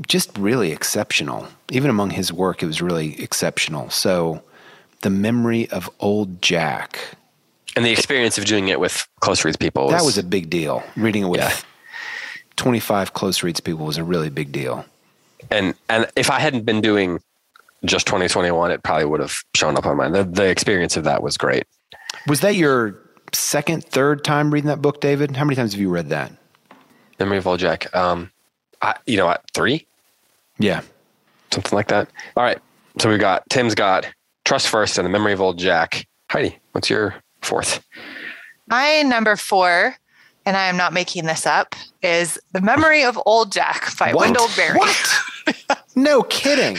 just 0.08 0.38
really 0.38 0.72
exceptional. 0.72 1.48
Even 1.72 1.90
among 1.90 2.12
his 2.12 2.32
work, 2.32 2.64
it 2.64 2.66
was 2.66 2.82
really 2.82 3.22
exceptional. 3.22 3.90
So, 3.90 4.42
the 5.02 5.10
memory 5.10 5.70
of 5.72 5.90
old 6.00 6.42
Jack, 6.42 7.00
and 7.76 7.86
the 7.86 7.92
experience 7.92 8.38
of 8.38 8.46
doing 8.46 8.70
it 8.70 8.80
with 8.80 9.08
close 9.20 9.44
reads 9.44 9.58
people 9.58 9.86
was, 9.86 9.94
that 9.94 10.06
was 10.06 10.18
a 10.18 10.24
big 10.24 10.50
deal. 10.50 10.84
Reading 10.96 11.24
it 11.24 11.30
with 11.30 11.40
yeah. 11.40 11.56
25 12.56 13.14
close 13.14 13.44
reads 13.44 13.60
people 13.60 13.86
was 13.86 13.98
a 13.98 14.04
really 14.04 14.30
big 14.30 14.52
deal. 14.52 14.86
And 15.50 15.74
and 15.90 16.08
if 16.16 16.30
I 16.30 16.40
hadn't 16.40 16.66
been 16.66 16.82
doing 16.82 17.22
just 17.86 18.06
2021, 18.08 18.72
it 18.72 18.84
probably 18.84 19.06
would 19.06 19.20
have 19.20 19.36
shown 19.56 19.78
up 19.78 19.86
on 19.86 19.98
mine. 19.98 20.12
The, 20.12 20.24
the 20.24 20.50
experience 20.50 20.98
of 20.98 21.04
that 21.06 21.24
was 21.24 21.38
great. 21.38 21.64
Was 22.28 22.42
that 22.42 22.56
your 22.56 23.00
second, 23.34 23.84
third 23.86 24.24
time 24.24 24.52
reading 24.54 24.68
that 24.68 24.82
book, 24.82 25.02
David? 25.02 25.36
How 25.36 25.46
many 25.46 25.56
times 25.56 25.74
have 25.74 25.82
you 25.82 25.90
read 25.90 26.10
that? 26.10 26.32
Memory 27.20 27.38
of 27.38 27.48
Old 27.48 27.60
Jack. 27.60 27.94
Um, 27.96 28.32
I, 28.82 28.96
you 29.06 29.18
know 29.18 29.26
what? 29.26 29.44
Three? 29.54 29.86
Yeah. 30.58 30.82
Something 31.52 31.76
like 31.76 31.88
that. 31.88 32.10
All 32.38 32.44
right. 32.44 32.60
So 33.00 33.10
we've 33.10 33.20
got, 33.20 33.50
Tim's 33.50 33.76
got 33.76 34.08
Trust 34.46 34.68
First 34.68 34.98
and 34.98 35.06
The 35.06 35.10
Memory 35.10 35.34
of 35.34 35.42
Old 35.42 35.58
Jack. 35.58 36.08
Heidi, 36.30 36.58
what's 36.72 36.90
your 36.90 37.16
fourth? 37.42 37.84
My 38.68 39.02
number 39.02 39.36
four, 39.36 39.96
and 40.46 40.56
I 40.56 40.68
am 40.68 40.78
not 40.78 40.94
making 40.94 41.26
this 41.26 41.46
up, 41.46 41.76
is 42.02 42.40
The 42.52 42.62
Memory 42.62 43.04
of 43.04 43.20
Old 43.26 43.52
Jack 43.52 43.98
by 43.98 44.14
what? 44.14 44.26
Wendell 44.26 44.48
Berry. 44.56 44.78
What? 44.78 45.20
no 45.96 46.24
kidding. 46.24 46.78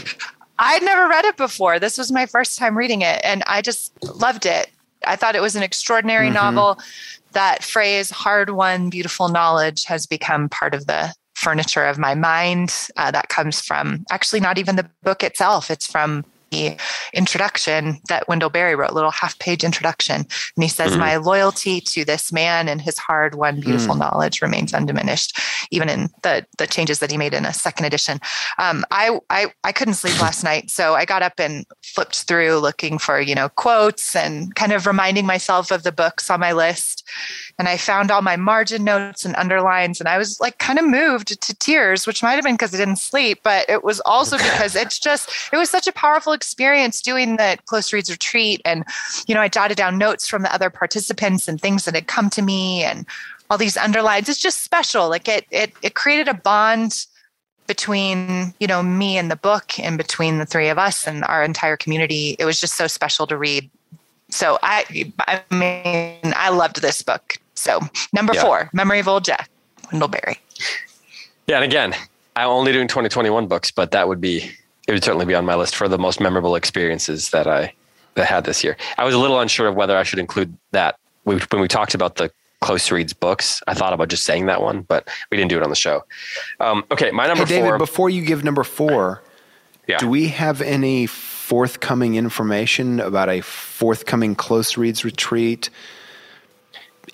I'd 0.63 0.83
never 0.83 1.09
read 1.09 1.25
it 1.25 1.39
before. 1.39 1.79
This 1.79 1.97
was 1.97 2.13
my 2.13 2.27
first 2.27 2.59
time 2.59 2.77
reading 2.77 3.01
it, 3.01 3.21
and 3.25 3.43
I 3.47 3.63
just 3.63 3.93
loved 4.05 4.45
it. 4.45 4.69
I 5.07 5.17
thought 5.17 5.35
it 5.35 5.41
was 5.41 5.57
an 5.57 5.63
extraordinary 5.63 6.27
mm-hmm. 6.27 6.35
novel. 6.35 6.79
That 7.33 7.65
phrase, 7.65 8.11
hard 8.11 8.51
won, 8.51 8.91
beautiful 8.91 9.31
knowledge, 9.31 9.85
has 9.85 10.05
become 10.05 10.51
part 10.51 10.75
of 10.75 10.87
the 10.87 11.15
furniture 11.35 11.87
of 11.87 11.99
my 11.99 12.15
mind. 12.15 12.75
Uh, 12.99 13.11
that 13.11 13.31
comes 13.31 13.63
from 13.63 14.05
actually 14.11 14.41
not 14.41 14.59
even 14.59 14.77
the 14.77 14.89
book 15.03 15.25
itself, 15.25 15.71
it's 15.71 15.87
from 15.87 16.25
the 16.51 16.77
introduction 17.13 17.99
that 18.09 18.29
Wendell 18.29 18.51
Berry 18.51 18.75
wrote, 18.75 18.91
a 18.91 18.95
little 18.95 19.11
half 19.11 19.39
page 19.39 19.65
introduction. 19.65 20.17
And 20.17 20.63
he 20.63 20.69
says, 20.69 20.93
mm-hmm. 20.93 21.01
My 21.01 21.17
loyalty 21.17 21.81
to 21.81 22.05
this 22.05 22.33
man 22.33 22.69
and 22.69 22.81
his 22.81 22.99
hard 22.99 23.35
won 23.35 23.61
beautiful 23.61 23.95
mm. 23.95 24.01
knowledge 24.01 24.43
remains 24.43 24.75
undiminished, 24.75 25.39
even 25.71 25.89
in 25.89 26.09
the, 26.23 26.47
the 26.59 26.67
changes 26.67 26.99
that 26.99 27.11
he 27.11 27.17
made 27.17 27.33
in 27.33 27.47
a 27.47 27.55
second 27.55 27.87
edition. 27.87 28.21
Um, 28.59 28.85
I, 28.91 29.19
I, 29.31 29.53
I 29.65 29.73
couldn't 29.73 29.95
sleep 29.95 30.21
last 30.21 30.45
night. 30.45 30.71
So 30.71 30.95
I 30.95 31.05
got 31.05 31.23
up 31.23 31.35
and 31.39 31.65
flipped 31.83 32.23
through 32.23 32.59
looking 32.59 32.99
for, 32.99 33.21
you 33.21 33.35
know, 33.35 33.49
quotes 33.49 34.15
and 34.15 34.55
kind 34.55 34.73
of 34.73 34.87
reminding 34.87 35.27
myself 35.27 35.71
of 35.71 35.83
the 35.83 35.93
books 35.93 36.31
on 36.31 36.41
my 36.41 36.53
list 36.53 37.09
and 37.61 37.69
I 37.69 37.77
found 37.77 38.11
all 38.11 38.23
my 38.23 38.37
margin 38.37 38.85
notes 38.85 39.27
and 39.27 39.37
underlines. 39.37 40.01
And 40.01 40.09
I 40.09 40.17
was 40.17 40.41
like 40.41 40.57
kind 40.57 40.79
of 40.79 40.89
moved 40.89 41.39
to 41.43 41.55
tears, 41.57 42.07
which 42.07 42.23
might 42.23 42.37
have 42.37 42.45
been 42.45 42.55
because 42.55 42.75
I 42.75 42.79
didn't 42.79 42.97
sleep, 42.97 43.41
but 43.43 43.69
it 43.69 43.85
was 43.85 44.01
also 44.07 44.39
because 44.39 44.75
it's 44.75 44.99
just, 44.99 45.31
it 45.53 45.59
was 45.59 45.69
such 45.69 45.87
a 45.87 45.93
powerful 45.93 46.33
experience 46.33 47.03
doing 47.03 47.37
the 47.37 47.59
close 47.67 47.93
reads 47.93 48.11
retreat. 48.11 48.63
And, 48.65 48.83
you 49.27 49.35
know, 49.35 49.43
I 49.43 49.49
jotted 49.49 49.77
down 49.77 49.99
notes 49.99 50.27
from 50.27 50.41
the 50.41 50.55
other 50.55 50.71
participants 50.71 51.49
and 51.49 51.61
things 51.61 51.85
that 51.85 51.95
had 51.95 52.07
come 52.07 52.31
to 52.31 52.41
me 52.41 52.83
and 52.83 53.05
all 53.51 53.59
these 53.59 53.77
underlines. 53.77 54.31
It's 54.31 54.41
just 54.41 54.65
special. 54.65 55.11
Like 55.11 55.29
it, 55.29 55.45
it, 55.51 55.75
it 55.83 55.95
created 55.95 56.29
a 56.29 56.35
bond 56.35 57.05
between 57.67 58.55
you 58.59 58.67
know 58.67 58.83
me 58.83 59.19
and 59.19 59.31
the 59.31 59.37
book 59.37 59.79
and 59.79 59.99
between 59.99 60.39
the 60.39 60.47
three 60.47 60.71
of 60.71 60.79
us 60.79 61.07
and 61.07 61.23
our 61.27 61.45
entire 61.45 61.77
community 61.77 62.35
it 62.41 62.45
was 62.45 62.61
just 62.61 62.75
so 62.75 62.89
special 62.89 63.29
to 63.29 63.37
read 63.37 63.71
so 64.29 64.59
i 64.65 64.85
i 65.29 65.41
mean 65.55 66.33
i 66.35 66.51
loved 66.51 66.83
this 66.83 67.01
book 67.01 67.37
so 67.61 67.81
number 68.13 68.35
yeah. 68.35 68.43
four, 68.43 68.71
Memory 68.73 69.01
of 69.01 69.09
Old 69.09 69.25
Jack, 69.25 69.51
Wendell 69.93 70.09
Berry. 70.09 70.39
Yeah, 71.47 71.57
and 71.57 71.65
again, 71.65 71.95
I'm 72.37 72.49
only 72.49 72.73
doing 72.73 72.89
2021 72.89 73.47
books, 73.47 73.71
but 73.71 73.91
that 73.91 74.09
would 74.09 74.21
be 74.21 74.51
it 74.89 74.93
would 74.93 75.05
certainly 75.05 75.27
be 75.27 75.35
on 75.35 75.45
my 75.45 75.55
list 75.55 75.77
for 75.77 75.89
the 75.89 75.99
most 75.99 76.21
memorable 76.21 76.57
experiences 76.57 77.31
that 77.31 77.47
I 77.47 77.73
that 78.15 78.27
had 78.27 78.45
this 78.45 78.65
year. 78.65 78.77
I 78.99 79.05
was 79.05 79.15
a 79.15 79.19
little 79.19 79.39
unsure 79.41 79.69
of 79.69 79.75
whether 79.75 79.97
I 79.97 80.03
should 80.03 80.19
include 80.19 80.57
that 80.73 80.99
we, 81.25 81.39
when 81.51 81.61
we 81.61 81.69
talked 81.69 81.95
about 81.95 82.17
the 82.17 82.31
close 82.61 82.91
reads 82.91 83.13
books. 83.13 83.63
I 83.67 83.75
thought 83.75 83.93
about 83.93 84.09
just 84.09 84.25
saying 84.25 84.47
that 84.47 84.63
one, 84.63 84.83
but 84.83 85.09
we 85.31 85.37
didn't 85.37 85.51
do 85.51 85.57
it 85.57 85.63
on 85.63 85.71
the 85.71 85.77
show. 85.77 86.05
Um, 86.61 86.85
okay, 86.91 87.11
my 87.11 87.27
number 87.27 87.45
hey, 87.45 87.57
David, 87.57 87.69
four. 87.69 87.79
Before 87.79 88.11
you 88.11 88.25
give 88.25 88.45
number 88.45 88.65
four, 88.65 89.23
yeah. 89.87 89.99
do 89.99 90.09
we 90.09 90.29
have 90.29 90.61
any 90.61 91.07
forthcoming 91.07 92.17
information 92.17 93.01
about 93.01 93.29
a 93.29 93.41
forthcoming 93.41 94.35
close 94.35 94.77
reads 94.77 95.05
retreat? 95.05 95.71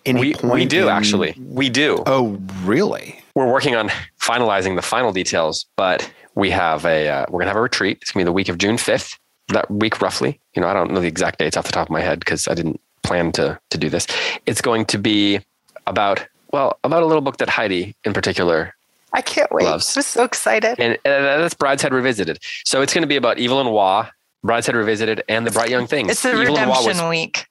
Any 0.06 0.20
we, 0.20 0.34
point? 0.34 0.54
We 0.54 0.66
do 0.66 0.84
in, 0.84 0.88
actually. 0.88 1.34
We 1.38 1.68
do. 1.68 2.02
Oh, 2.06 2.38
really? 2.62 3.20
We're 3.34 3.50
working 3.50 3.74
on 3.74 3.90
finalizing 4.20 4.76
the 4.76 4.82
final 4.82 5.12
details, 5.12 5.66
but 5.76 6.10
we 6.34 6.50
have 6.50 6.84
a 6.84 7.08
uh, 7.08 7.26
we're 7.28 7.40
gonna 7.40 7.50
have 7.50 7.56
a 7.56 7.62
retreat. 7.62 7.98
It's 8.00 8.12
gonna 8.12 8.22
be 8.22 8.26
the 8.26 8.32
week 8.32 8.48
of 8.48 8.58
June 8.58 8.78
fifth. 8.78 9.18
That 9.48 9.70
week, 9.70 10.00
roughly. 10.00 10.40
You 10.54 10.62
know, 10.62 10.68
I 10.68 10.72
don't 10.72 10.90
know 10.90 11.00
the 11.00 11.06
exact 11.06 11.38
dates 11.38 11.56
off 11.56 11.66
the 11.66 11.72
top 11.72 11.86
of 11.86 11.92
my 11.92 12.00
head 12.00 12.18
because 12.18 12.48
I 12.48 12.54
didn't 12.54 12.80
plan 13.02 13.32
to 13.32 13.58
to 13.70 13.78
do 13.78 13.88
this. 13.88 14.06
It's 14.46 14.60
going 14.60 14.86
to 14.86 14.98
be 14.98 15.40
about 15.86 16.26
well 16.52 16.78
about 16.82 17.02
a 17.02 17.06
little 17.06 17.22
book 17.22 17.36
that 17.36 17.48
Heidi 17.48 17.94
in 18.04 18.12
particular 18.12 18.74
I 19.12 19.22
can't 19.22 19.50
wait. 19.50 19.64
Loves. 19.64 19.96
I'm 19.96 20.02
so 20.02 20.24
excited. 20.24 20.78
And, 20.78 20.98
and 21.04 21.42
that's 21.42 21.54
Brideshead 21.54 21.90
Revisited. 21.90 22.38
So 22.64 22.82
it's 22.82 22.92
going 22.92 23.02
to 23.02 23.08
be 23.08 23.16
about 23.16 23.38
Evelyn 23.40 23.68
Waugh, 23.68 24.10
Brideshead 24.44 24.74
Revisited, 24.74 25.22
and 25.26 25.46
the 25.46 25.50
Bright 25.50 25.70
Young 25.70 25.86
Things. 25.86 26.10
It's 26.10 26.22
the 26.22 26.30
Evelyn 26.30 26.48
redemption 26.48 26.98
was, 26.98 27.02
week. 27.08 27.46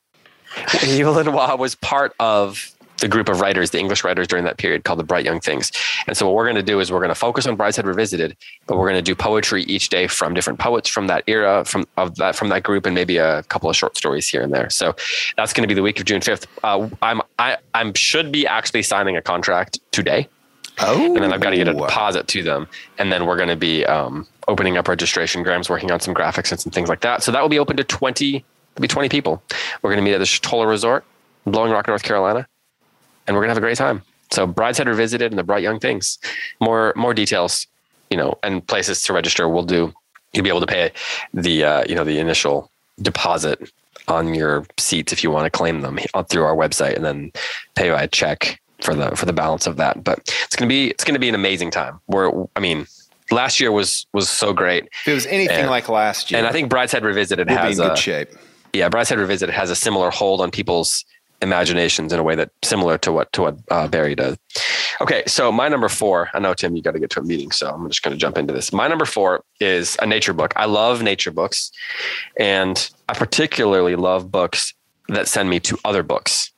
Evelyn 0.84 1.34
Waugh 1.34 1.56
was 1.56 1.76
part 1.76 2.14
of 2.20 2.72
the 3.00 3.10
group 3.10 3.28
of 3.28 3.42
writers, 3.42 3.72
the 3.72 3.78
English 3.78 4.06
writers 4.06 4.26
during 4.26 4.46
that 4.46 4.58
period 4.58 4.86
called 4.86 4.98
the 4.98 5.04
Bright 5.04 5.26
Young 5.26 5.42
Things. 5.42 5.70
And 6.08 6.16
so 6.16 6.26
what 6.26 6.34
we're 6.34 6.46
going 6.46 6.56
to 6.56 6.64
do 6.64 6.80
is 6.80 6.92
we're 6.92 7.00
going 7.00 7.10
to 7.10 7.16
focus 7.16 7.46
on 7.46 7.58
Brideshead 7.58 7.84
Revisited, 7.84 8.38
but 8.68 8.78
we're 8.78 8.90
going 8.90 8.96
to 8.96 9.02
do 9.02 9.16
poetry 9.16 9.64
each 9.64 9.90
day 9.90 10.08
from 10.08 10.34
different 10.34 10.60
poets 10.60 10.88
from 10.88 11.08
that 11.08 11.26
era, 11.28 11.66
from 11.66 11.86
of 11.98 12.16
that 12.16 12.38
from 12.38 12.48
that 12.50 12.64
group, 12.64 12.86
and 12.86 12.96
maybe 12.96 13.18
a 13.18 13.44
couple 13.44 13.70
of 13.70 13.76
short 13.76 13.98
stories 13.98 14.30
here 14.30 14.42
and 14.42 14.54
there. 14.54 14.70
So 14.70 14.96
that's 15.36 15.52
going 15.52 15.64
to 15.64 15.68
be 15.68 15.74
the 15.74 15.84
week 15.84 16.00
of 16.00 16.06
June 16.06 16.22
fifth. 16.22 16.48
Uh, 16.64 16.90
I'm 17.02 17.22
I 17.38 17.58
I'm 17.74 17.94
should 17.94 18.32
be 18.32 18.48
actually 18.48 18.84
signing 18.84 19.18
a 19.18 19.22
contract 19.22 19.80
today. 19.92 20.30
Oh, 20.80 21.06
and 21.06 21.18
then 21.18 21.34
I've 21.34 21.42
got 21.42 21.52
to 21.52 21.58
get 21.58 21.68
a 21.68 21.74
deposit 21.74 22.28
to 22.30 22.44
them, 22.44 22.68
and 22.98 23.12
then 23.12 23.26
we're 23.26 23.38
going 23.38 23.50
to 23.50 23.56
be 23.56 23.86
um, 23.86 24.28
opening 24.48 24.78
up 24.78 24.88
registration. 24.88 25.44
Graham's 25.44 25.70
working 25.70 25.92
on 25.92 26.00
some 26.00 26.14
graphics 26.14 26.52
and 26.52 26.60
some 26.60 26.72
things 26.72 26.90
like 26.90 27.02
that. 27.02 27.24
So 27.24 27.32
that 27.32 27.42
will 27.42 27.50
be 27.50 27.60
open 27.60 27.78
to 27.78 27.84
twenty 27.84 28.46
There'll 28.76 28.82
be 28.84 28.88
20 28.88 29.10
people. 29.10 29.42
We're 29.82 29.92
going 29.92 30.04
to 30.04 30.10
meet 30.10 30.14
at 30.14 30.20
the 30.20 30.26
Chetola 30.26 30.68
Resort, 30.68 31.06
Blowing 31.46 31.72
Rock, 31.72 31.88
North 31.88 32.04
Carolina. 32.04 32.48
and 33.28 33.36
we're 33.36 33.42
gonna 33.42 33.52
have 33.52 33.58
a 33.58 33.62
great 33.62 33.78
time. 33.78 34.04
So 34.32 34.46
Brideshead 34.48 34.86
Revisited 34.88 35.32
and 35.32 35.40
the 35.40 35.44
Bright 35.44 35.64
Young 35.64 35.80
Things. 35.80 36.20
More 36.60 36.94
more 36.96 37.14
details, 37.14 37.66
you 38.10 38.18
know, 38.18 38.38
and 38.44 38.66
places 38.68 39.02
to 39.04 39.14
register. 39.14 39.48
We'll 39.50 39.64
do. 39.64 39.94
You'll 40.34 40.44
be 40.44 40.50
able 40.50 40.60
to 40.62 40.68
pay 40.68 40.92
the 41.34 41.64
uh, 41.64 41.84
you 41.88 41.96
know 41.96 42.04
the 42.04 42.20
initial 42.20 42.70
deposit 43.02 43.72
on 44.08 44.34
your 44.36 44.66
seats 44.78 45.12
if 45.14 45.24
you 45.24 45.32
want 45.32 45.46
to 45.46 45.50
claim 45.50 45.82
them 45.82 45.98
through 46.30 46.44
our 46.44 46.56
website, 46.56 46.96
and 46.96 47.06
then 47.06 47.32
pay 47.76 47.90
by 47.90 48.06
check 48.08 48.60
for 48.82 48.94
the 48.94 49.16
for 49.16 49.26
the 49.26 49.34
balance 49.34 49.66
of 49.66 49.78
that. 49.78 50.04
But 50.04 50.20
it's 50.44 50.56
gonna 50.56 50.70
be 50.70 50.90
it's 50.90 51.04
gonna 51.04 51.18
be 51.20 51.30
an 51.30 51.36
amazing 51.36 51.72
time. 51.72 52.00
Where 52.08 52.32
I 52.56 52.60
mean, 52.60 52.86
last 53.32 53.60
year 53.60 53.72
was 53.72 54.06
was 54.14 54.30
so 54.30 54.54
great. 54.54 54.84
If 55.02 55.08
it 55.08 55.14
was 55.14 55.26
anything 55.28 55.62
And- 55.62 55.70
like 55.70 55.88
last 55.90 56.30
year, 56.32 56.38
And 56.40 56.48
I 56.48 56.52
think 56.52 56.70
Brideshead 56.72 57.04
Revisited 57.04 57.48
we'll 57.48 57.58
be 57.58 57.64
has 57.64 57.80
in 57.80 57.86
good 57.88 57.94
a, 57.94 57.98
shape. 57.98 58.30
Yeah, 58.76 58.90
Brideshead 58.90 59.18
Revisited 59.18 59.56
has 59.56 59.70
a 59.70 59.76
similar 59.76 60.12
hold 60.12 60.42
on 60.42 60.52
people's 60.52 61.06
imaginations 61.42 62.12
in 62.12 62.20
a 62.20 62.24
way 62.24 62.36
that 62.36 62.52
similar 62.64 62.98
to 63.00 63.12
what 63.12 63.32
to 63.34 63.42
what 63.42 63.58
uh, 63.70 63.88
Berry 63.88 64.16
does. 64.16 64.38
Okay, 65.02 65.24
so 65.28 65.52
my 65.52 65.68
number 65.68 65.90
four. 65.90 66.30
I 66.34 66.40
know 66.40 66.54
Tim, 66.54 66.76
you 66.76 66.82
got 66.82 66.92
to 66.92 67.00
get 67.00 67.10
to 67.12 67.20
a 67.22 67.24
meeting, 67.24 67.52
so 67.52 67.70
I'm 67.70 67.88
just 67.90 68.04
going 68.04 68.14
to 68.14 68.20
jump 68.20 68.38
into 68.38 68.54
this. 68.54 68.74
My 68.74 68.88
number 68.88 69.06
four 69.06 69.44
is 69.60 69.98
a 70.02 70.06
nature 70.06 70.34
book. 70.34 70.54
I 70.56 70.66
love 70.66 71.02
nature 71.02 71.32
books, 71.32 71.72
and 72.38 72.90
I 73.08 73.14
particularly 73.14 73.96
love 73.96 74.32
books 74.32 74.74
that 75.08 75.28
send 75.28 75.50
me 75.50 75.60
to 75.62 75.78
other 75.86 76.04
books. 76.04 76.52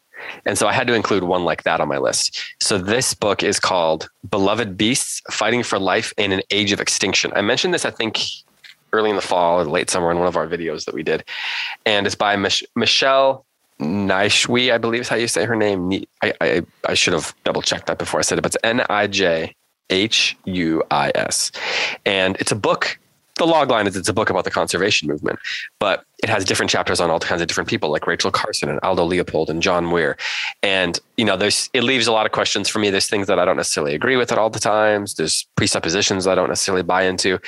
And 0.46 0.58
so 0.58 0.68
I 0.68 0.74
had 0.74 0.88
to 0.88 0.94
include 0.94 1.24
one 1.24 1.46
like 1.46 1.64
that 1.64 1.80
on 1.80 1.88
my 1.88 1.98
list. 1.98 2.44
So 2.60 2.78
this 2.78 3.14
book 3.14 3.44
is 3.44 3.60
called 3.60 4.10
Beloved 4.30 4.76
Beasts 4.76 5.22
Fighting 5.32 5.64
for 5.64 5.78
Life 5.80 6.14
in 6.18 6.32
an 6.32 6.42
Age 6.50 6.72
of 6.72 6.82
Extinction. 6.82 7.32
I 7.36 7.42
mentioned 7.42 7.74
this, 7.74 7.86
I 7.86 7.92
think, 7.92 8.20
early 8.94 9.10
in 9.10 9.16
the 9.16 9.22
fall 9.22 9.60
or 9.60 9.66
late 9.66 9.90
summer 9.90 10.12
in 10.12 10.18
one 10.18 10.28
of 10.28 10.38
our 10.38 10.48
videos 10.48 10.86
that 10.86 10.94
we 10.94 11.04
did. 11.04 11.24
And 11.86 12.06
it's 12.06 12.16
by 12.16 12.36
Mich- 12.36 12.64
Michelle 12.76 13.46
Naishwi, 13.80 14.72
I 14.72 14.78
believe 14.78 15.02
is 15.02 15.10
how 15.10 15.16
you 15.16 15.28
say 15.28 15.46
her 15.46 15.56
name. 15.56 16.04
I, 16.24 16.34
I, 16.42 16.62
I 16.88 16.94
should 16.96 17.14
have 17.14 17.36
double 17.44 17.62
checked 17.62 17.88
that 17.88 18.00
before 18.00 18.20
I 18.20 18.24
said 18.24 18.38
it, 18.38 18.42
but 18.42 18.56
it's 18.56 18.64
N 18.64 18.84
I 18.90 19.08
J 19.08 19.56
H 19.90 20.36
U 20.46 20.84
I 20.90 21.12
S. 21.16 21.52
And 22.06 22.36
it's 22.38 22.52
a 22.52 22.56
book. 22.56 22.98
The 23.36 23.46
log 23.46 23.70
line 23.70 23.86
is 23.86 23.96
it's 23.96 24.10
a 24.10 24.14
book 24.14 24.32
about 24.32 24.46
the 24.46 24.50
conservation 24.50 25.08
movement, 25.08 25.38
but 25.78 26.04
it 26.24 26.28
has 26.28 26.44
different 26.44 26.72
chapters 26.72 27.00
on 27.00 27.12
all 27.12 27.20
kinds 27.20 27.40
of 27.40 27.48
different 27.48 27.70
people 27.70 27.92
like 27.92 28.08
Rachel 28.08 28.32
Carson 28.32 28.68
and 28.68 28.80
Aldo 28.80 29.06
Leopold 29.06 29.52
and 29.52 29.62
John 29.62 29.88
Muir. 29.88 30.18
And, 30.64 31.00
you 31.18 31.26
know, 31.26 31.38
there's, 31.38 31.70
it 31.74 31.84
leaves 31.84 32.08
a 32.08 32.12
lot 32.12 32.26
of 32.26 32.32
questions 32.32 32.68
for 32.68 32.80
me. 32.80 32.90
There's 32.90 33.08
things 33.08 33.28
that 33.28 33.38
I 33.38 33.46
don't 33.46 33.58
necessarily 33.58 33.94
agree 33.94 34.16
with 34.16 34.32
at 34.32 34.40
all 34.40 34.50
the 34.50 34.60
times. 34.60 35.14
There's 35.14 35.46
presuppositions 35.56 36.26
I 36.26 36.34
don't 36.34 36.50
necessarily 36.50 36.82
buy 36.82 37.04
into, 37.04 37.40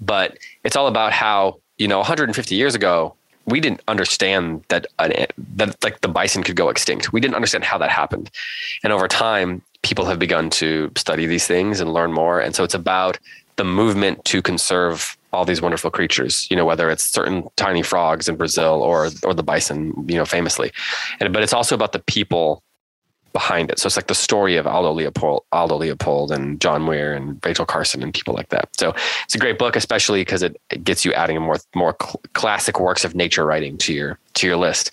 but 0.00 0.38
it's 0.64 0.76
all 0.76 0.86
about 0.86 1.12
how, 1.12 1.58
you 1.78 1.88
know, 1.88 1.98
150 1.98 2.54
years 2.54 2.74
ago, 2.74 3.14
we 3.46 3.60
didn't 3.60 3.82
understand 3.88 4.64
that 4.68 4.86
an, 4.98 5.26
that 5.56 5.82
like 5.84 6.00
the 6.00 6.08
bison 6.08 6.42
could 6.42 6.56
go 6.56 6.68
extinct. 6.68 7.12
We 7.12 7.20
didn't 7.20 7.34
understand 7.34 7.64
how 7.64 7.78
that 7.78 7.90
happened, 7.90 8.30
and 8.82 8.92
over 8.92 9.06
time, 9.06 9.62
people 9.82 10.04
have 10.06 10.18
begun 10.18 10.50
to 10.50 10.90
study 10.96 11.26
these 11.26 11.46
things 11.46 11.80
and 11.80 11.92
learn 11.92 12.12
more. 12.12 12.40
And 12.40 12.54
so 12.54 12.64
it's 12.64 12.74
about 12.74 13.18
the 13.56 13.64
movement 13.64 14.24
to 14.24 14.42
conserve 14.42 15.16
all 15.32 15.44
these 15.44 15.60
wonderful 15.60 15.90
creatures. 15.90 16.48
You 16.50 16.56
know, 16.56 16.64
whether 16.64 16.90
it's 16.90 17.04
certain 17.04 17.48
tiny 17.56 17.82
frogs 17.82 18.28
in 18.28 18.36
Brazil 18.36 18.82
or 18.82 19.10
or 19.22 19.34
the 19.34 19.42
bison, 19.42 19.92
you 20.08 20.16
know, 20.16 20.24
famously, 20.24 20.72
and 21.20 21.32
but 21.32 21.42
it's 21.42 21.52
also 21.52 21.74
about 21.74 21.92
the 21.92 22.00
people 22.00 22.63
behind 23.34 23.70
it. 23.70 23.78
So 23.78 23.88
it's 23.88 23.96
like 23.96 24.06
the 24.06 24.14
story 24.14 24.56
of 24.56 24.66
Aldo 24.66 24.92
Leopold, 24.92 25.44
Aldo 25.52 25.76
Leopold, 25.76 26.30
and 26.30 26.58
John 26.60 26.84
Muir 26.84 27.12
and 27.12 27.38
Rachel 27.44 27.66
Carson 27.66 28.02
and 28.02 28.14
people 28.14 28.32
like 28.32 28.48
that. 28.48 28.68
So 28.78 28.94
it's 29.24 29.34
a 29.34 29.38
great 29.38 29.58
book, 29.58 29.76
especially 29.76 30.22
because 30.22 30.42
it, 30.42 30.56
it 30.70 30.84
gets 30.84 31.04
you 31.04 31.12
adding 31.12 31.42
more 31.42 31.58
more 31.74 31.94
cl- 32.00 32.20
classic 32.32 32.80
works 32.80 33.04
of 33.04 33.14
nature 33.14 33.44
writing 33.44 33.76
to 33.78 33.92
your 33.92 34.18
to 34.34 34.46
your 34.46 34.56
list. 34.56 34.92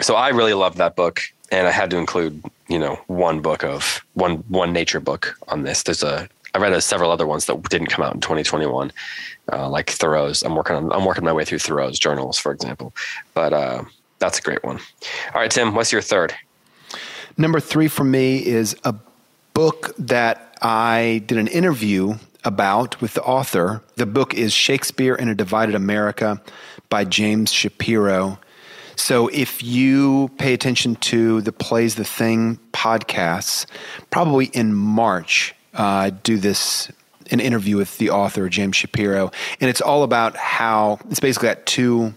So 0.00 0.14
I 0.14 0.28
really 0.28 0.54
love 0.54 0.76
that 0.76 0.96
book, 0.96 1.20
and 1.50 1.66
I 1.66 1.72
had 1.72 1.90
to 1.90 1.98
include 1.98 2.42
you 2.68 2.78
know 2.78 2.94
one 3.08 3.42
book 3.42 3.64
of 3.64 4.00
one 4.14 4.36
one 4.48 4.72
nature 4.72 5.00
book 5.00 5.36
on 5.48 5.64
this. 5.64 5.82
There's 5.82 6.04
a 6.04 6.28
I 6.54 6.58
read 6.58 6.80
several 6.82 7.10
other 7.10 7.26
ones 7.26 7.46
that 7.46 7.60
didn't 7.68 7.88
come 7.88 8.04
out 8.04 8.14
in 8.14 8.20
2021, 8.20 8.92
uh, 9.52 9.68
like 9.68 9.90
Thoreau's. 9.90 10.42
I'm 10.44 10.54
working 10.54 10.76
on 10.76 10.92
I'm 10.92 11.04
working 11.04 11.24
my 11.24 11.32
way 11.32 11.44
through 11.44 11.58
Thoreau's 11.58 11.98
journals, 11.98 12.38
for 12.38 12.52
example, 12.52 12.94
but 13.34 13.52
uh, 13.52 13.82
that's 14.20 14.38
a 14.38 14.42
great 14.42 14.62
one. 14.62 14.78
All 15.34 15.40
right, 15.40 15.50
Tim, 15.50 15.74
what's 15.74 15.90
your 15.90 16.02
third? 16.02 16.32
Number 17.36 17.60
three 17.60 17.88
for 17.88 18.04
me 18.04 18.44
is 18.44 18.76
a 18.84 18.94
book 19.54 19.94
that 19.98 20.56
I 20.60 21.22
did 21.26 21.38
an 21.38 21.48
interview 21.48 22.16
about 22.44 23.00
with 23.00 23.14
the 23.14 23.22
author. 23.22 23.82
The 23.96 24.06
book 24.06 24.34
is 24.34 24.52
Shakespeare 24.52 25.14
in 25.14 25.28
a 25.28 25.34
Divided 25.34 25.74
America 25.74 26.42
by 26.88 27.04
James 27.04 27.52
Shapiro. 27.52 28.38
So 28.96 29.28
if 29.28 29.62
you 29.62 30.30
pay 30.38 30.52
attention 30.52 30.96
to 30.96 31.40
the 31.40 31.52
Plays 31.52 31.94
the 31.94 32.04
Thing 32.04 32.58
podcasts, 32.72 33.66
probably 34.10 34.46
in 34.46 34.74
March, 34.74 35.54
uh, 35.74 36.10
do 36.22 36.36
this 36.36 36.92
an 37.30 37.40
interview 37.40 37.78
with 37.78 37.96
the 37.96 38.10
author 38.10 38.48
James 38.50 38.76
Shapiro, 38.76 39.30
and 39.60 39.70
it's 39.70 39.80
all 39.80 40.02
about 40.02 40.36
how 40.36 40.98
it's 41.08 41.20
basically 41.20 41.48
got 41.48 41.64
two 41.64 42.12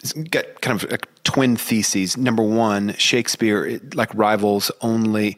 it's 0.00 0.12
got 0.12 0.60
kind 0.60 0.80
of 0.80 1.00
twin 1.28 1.56
theses. 1.56 2.16
Number 2.16 2.42
one, 2.42 2.94
Shakespeare 2.94 3.78
like 3.92 4.08
rivals 4.14 4.70
only 4.80 5.36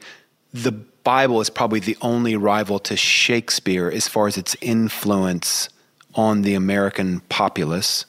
the 0.55 0.71
Bible 0.71 1.41
is 1.41 1.51
probably 1.51 1.81
the 1.81 1.97
only 2.01 2.37
rival 2.37 2.79
to 2.79 2.97
Shakespeare 2.97 3.91
as 3.91 4.07
far 4.07 4.29
as 4.29 4.39
its 4.39 4.57
influence 4.61 5.69
on 6.15 6.43
the 6.43 6.55
American 6.55 7.19
populace. 7.29 8.07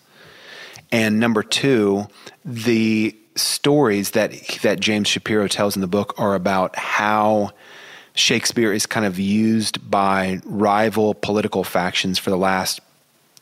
And 0.91 1.19
number 1.19 1.41
two, 1.41 2.05
the 2.45 3.17
stories 3.34 4.11
that 4.11 4.32
that 4.61 4.79
James 4.79 5.07
Shapiro 5.07 5.47
tells 5.47 5.75
in 5.75 5.82
the 5.82 5.88
book 5.88 6.13
are 6.19 6.36
about 6.36 6.75
how 6.75 7.49
Shakespeare 8.13 8.71
is 8.71 8.86
kind 8.86 9.07
of 9.07 9.17
used 9.17 9.89
by 9.89 10.39
rival 10.45 11.15
political 11.15 11.63
factions 11.63 12.19
for 12.19 12.29
the 12.29 12.38
last 12.38 12.79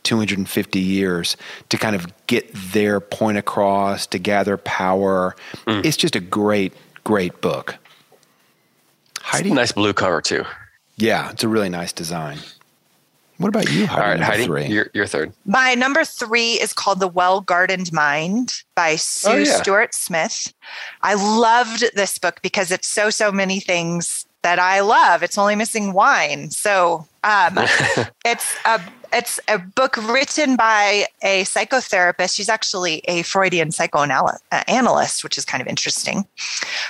250 0.04 0.80
years 0.80 1.38
to 1.70 1.78
kind 1.78 1.96
of 1.96 2.08
get 2.28 2.52
their 2.54 3.00
point 3.00 3.38
across, 3.38 4.08
to 4.08 4.20
gather 4.20 4.58
power. 4.58 5.36
It's 5.68 5.98
just 5.98 6.16
a 6.16 6.20
great, 6.20 6.74
great 7.04 7.42
book. 7.42 7.76
Heidi? 9.22 9.52
Nice 9.52 9.72
blue 9.72 9.94
cover 9.94 10.22
too. 10.22 10.46
Yeah, 10.98 11.30
it's 11.32 11.44
a 11.44 11.48
really 11.48 11.70
nice 11.70 11.94
design. 11.94 12.40
What 13.38 13.48
about 13.48 13.72
you, 13.72 13.88
Heidi? 13.88 14.02
All 14.02 14.08
right, 14.10 14.20
Heidi, 14.20 14.46
three? 14.46 14.66
you're, 14.66 14.90
you're 14.94 15.06
third. 15.06 15.32
My 15.46 15.74
number 15.74 16.04
three 16.04 16.54
is 16.54 16.74
called 16.74 17.00
The 17.00 17.08
Well 17.08 17.40
Gardened 17.40 17.94
Mind 17.94 18.64
by 18.76 18.98
Sue 18.98 19.30
Oh, 19.30 19.36
yeah. 19.38 19.62
Stuart 19.62 19.94
Smith. 19.94 20.54
I 21.04 21.14
loved 21.14 21.86
this 21.96 22.18
book 22.20 22.42
because 22.42 22.70
it's 22.70 22.88
so, 22.88 23.10
so 23.10 23.32
many 23.32 23.62
things 23.62 24.26
that 24.42 24.60
I 24.60 24.82
love. 24.82 25.24
It's 25.24 25.38
only 25.38 25.56
missing 25.56 25.94
wine. 25.94 26.50
So 26.50 27.08
um, 27.24 27.58
it's 28.26 28.56
a 28.66 28.82
it's 29.14 29.40
a 29.48 29.58
book 29.58 29.98
written 29.98 30.56
by 30.56 31.06
a 31.22 31.44
psychotherapist. 31.44 32.36
She's 32.36 32.50
actually 32.50 33.00
a 33.06 33.24
Freudian 33.24 33.72
psychoanalyst, 33.72 35.24
which 35.24 35.38
is 35.38 35.46
kind 35.46 35.62
of 35.62 35.68
interesting. 35.68 36.26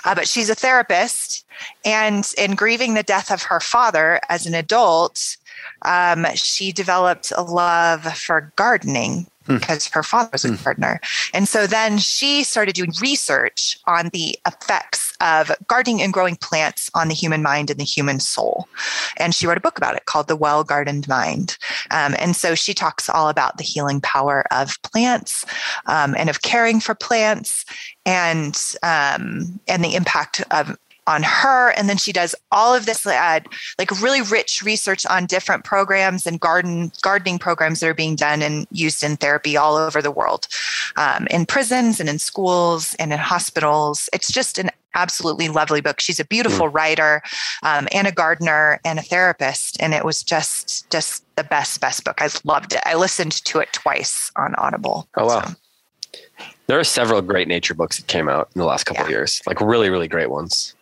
Uh, 0.05 0.15
but 0.15 0.27
she's 0.27 0.49
a 0.49 0.55
therapist, 0.55 1.45
and 1.85 2.31
in 2.37 2.55
grieving 2.55 2.93
the 2.93 3.03
death 3.03 3.31
of 3.31 3.43
her 3.43 3.59
father 3.59 4.19
as 4.29 4.45
an 4.45 4.53
adult, 4.53 5.37
um, 5.83 6.25
she 6.35 6.71
developed 6.71 7.31
a 7.35 7.41
love 7.41 8.03
for 8.17 8.51
gardening 8.55 9.27
because 9.57 9.87
her 9.87 10.03
father 10.03 10.29
was 10.31 10.45
a 10.45 10.55
gardener. 10.57 11.01
And 11.33 11.47
so 11.47 11.65
then 11.65 11.97
she 11.97 12.43
started 12.43 12.75
doing 12.75 12.93
research 13.01 13.79
on 13.85 14.09
the 14.09 14.37
effects 14.45 15.15
of 15.21 15.51
gardening 15.67 16.01
and 16.01 16.13
growing 16.13 16.35
plants 16.35 16.89
on 16.93 17.07
the 17.07 17.13
human 17.13 17.41
mind 17.41 17.69
and 17.69 17.79
the 17.79 17.83
human 17.83 18.19
soul. 18.19 18.67
And 19.17 19.33
she 19.33 19.47
wrote 19.47 19.57
a 19.57 19.61
book 19.61 19.77
about 19.77 19.95
it 19.95 20.05
called 20.05 20.27
The 20.27 20.35
Well 20.35 20.63
Gardened 20.63 21.07
Mind. 21.07 21.57
Um, 21.91 22.15
and 22.19 22.35
so 22.35 22.55
she 22.55 22.73
talks 22.73 23.09
all 23.09 23.27
about 23.27 23.57
the 23.57 23.63
healing 23.63 24.01
power 24.01 24.45
of 24.51 24.81
plants 24.83 25.45
um, 25.87 26.15
and 26.17 26.29
of 26.29 26.41
caring 26.41 26.79
for 26.79 26.95
plants 26.95 27.65
and 28.05 28.55
um, 28.83 29.59
and 29.67 29.83
the 29.83 29.95
impact 29.95 30.43
of 30.51 30.77
on 31.09 31.23
her 31.23 31.71
and 31.71 31.89
then 31.89 31.97
she 31.97 32.13
does 32.13 32.35
all 32.51 32.73
of 32.75 32.85
this 32.85 33.05
uh, 33.05 33.39
like 33.79 33.99
really 33.99 34.21
rich 34.21 34.61
research 34.63 35.07
on 35.07 35.25
different 35.25 35.63
programs 35.63 36.27
and 36.27 36.39
garden 36.39 36.91
gardening 37.01 37.39
programs 37.39 37.79
that 37.79 37.89
are 37.89 37.95
being 37.95 38.15
done 38.15 38.43
and 38.43 38.67
used 38.71 39.03
in 39.03 39.17
therapy 39.17 39.57
all 39.57 39.75
over 39.75 40.03
the 40.03 40.11
world 40.11 40.47
um, 40.97 41.25
in 41.31 41.47
prisons 41.47 41.99
and 41.99 42.07
in 42.07 42.19
schools 42.19 42.95
and 42.99 43.11
in 43.11 43.17
hospitals. 43.17 44.07
It's 44.13 44.31
just 44.31 44.59
an 44.59 44.69
absolutely 44.93 45.49
lovely 45.49 45.81
book. 45.81 45.99
She's 45.99 46.19
a 46.19 46.25
beautiful 46.25 46.67
writer 46.69 47.23
um, 47.63 47.87
and 47.91 48.07
a 48.07 48.11
gardener 48.11 48.79
and 48.85 48.99
a 48.99 49.03
therapist 49.03 49.81
and 49.81 49.95
it 49.95 50.05
was 50.05 50.21
just 50.21 50.89
just 50.91 51.23
the 51.35 51.43
best 51.43 51.81
best 51.81 52.03
book. 52.03 52.21
I 52.21 52.29
loved 52.43 52.73
it. 52.73 52.81
I 52.85 52.93
listened 52.93 53.31
to 53.45 53.59
it 53.59 53.73
twice 53.73 54.31
on 54.35 54.53
audible. 54.55 55.07
Oh 55.17 55.25
wow. 55.25 55.41
So, 55.41 56.19
There 56.67 56.79
are 56.79 56.83
several 56.83 57.23
great 57.23 57.47
nature 57.47 57.73
books 57.73 57.97
that 57.97 58.05
came 58.05 58.29
out 58.29 58.51
in 58.53 58.59
the 58.59 58.65
last 58.65 58.83
couple 58.83 59.05
of 59.05 59.09
years, 59.09 59.41
like 59.47 59.59
really, 59.59 59.89
really 59.89 60.07
great 60.07 60.29
ones. 60.29 60.75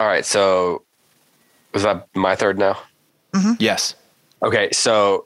All 0.00 0.06
right, 0.06 0.24
so 0.24 0.82
was 1.72 1.82
that 1.82 2.08
my 2.14 2.34
third 2.36 2.58
now? 2.58 2.78
yes. 3.58 3.94
Okay, 4.42 4.68
so 4.72 5.24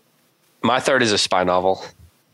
my 0.63 0.81
third 0.81 1.03
is 1.03 1.13
a 1.13 1.19
spy 1.19 1.45
novel. 1.45 1.85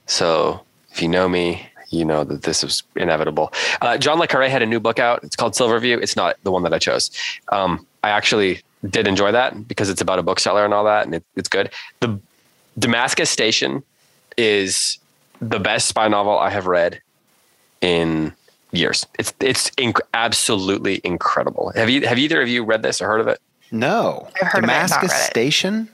So 0.07 0.61
if 0.93 1.03
you 1.03 1.09
know 1.09 1.29
me, 1.29 1.67
you 1.91 2.05
know 2.05 2.25
that 2.25 2.43
this 2.43 2.63
is 2.63 2.83
inevitable. 2.97 3.53
Uh, 3.81 3.97
John 3.97 4.19
Le 4.19 4.27
Carre 4.27 4.49
had 4.49 4.63
a 4.63 4.67
new 4.67 4.81
book 4.81 4.99
out. 4.99 5.23
It's 5.25 5.37
called 5.37 5.55
Silverview. 5.55 5.99
It's 5.99 6.17
not 6.17 6.37
the 6.43 6.51
one 6.51 6.63
that 6.65 6.75
I 6.75 6.79
chose. 6.79 7.11
Um, 7.51 7.87
I 8.03 8.11
actually 8.11 8.61
did 8.89 9.07
enjoy 9.07 9.33
that 9.33 9.67
because 9.67 9.89
it's 9.89 10.01
about 10.01 10.19
a 10.19 10.23
bookseller 10.23 10.65
and 10.65 10.75
all 10.75 10.85
that, 10.85 11.07
and 11.07 11.15
it, 11.15 11.25
it's 11.37 11.49
good. 11.49 11.71
The 12.01 12.21
Damascus 12.79 13.31
Station 13.31 13.83
is 14.37 14.99
the 15.41 15.59
best 15.59 15.89
spy 15.89 16.09
novel 16.09 16.39
I 16.39 16.51
have 16.51 16.67
read 16.67 17.01
in 17.81 18.35
years. 18.77 19.07
It's 19.19 19.33
it's 19.41 19.71
inc- 19.71 20.01
absolutely 20.13 21.01
incredible. 21.05 21.73
Have 21.75 21.91
you 21.91 22.07
have 22.07 22.19
either 22.19 22.41
of 22.43 22.49
you 22.49 22.65
read 22.65 22.83
this 22.83 23.01
or 23.01 23.07
heard 23.07 23.21
of 23.21 23.29
it? 23.29 23.41
No. 23.71 24.29
I've 24.41 24.49
heard 24.49 24.65
of 24.65 24.71
it, 24.71 24.73
not 24.73 24.89
Damascus 24.89 25.13
read 25.13 25.21
it. 25.21 25.31
Station? 25.31 25.89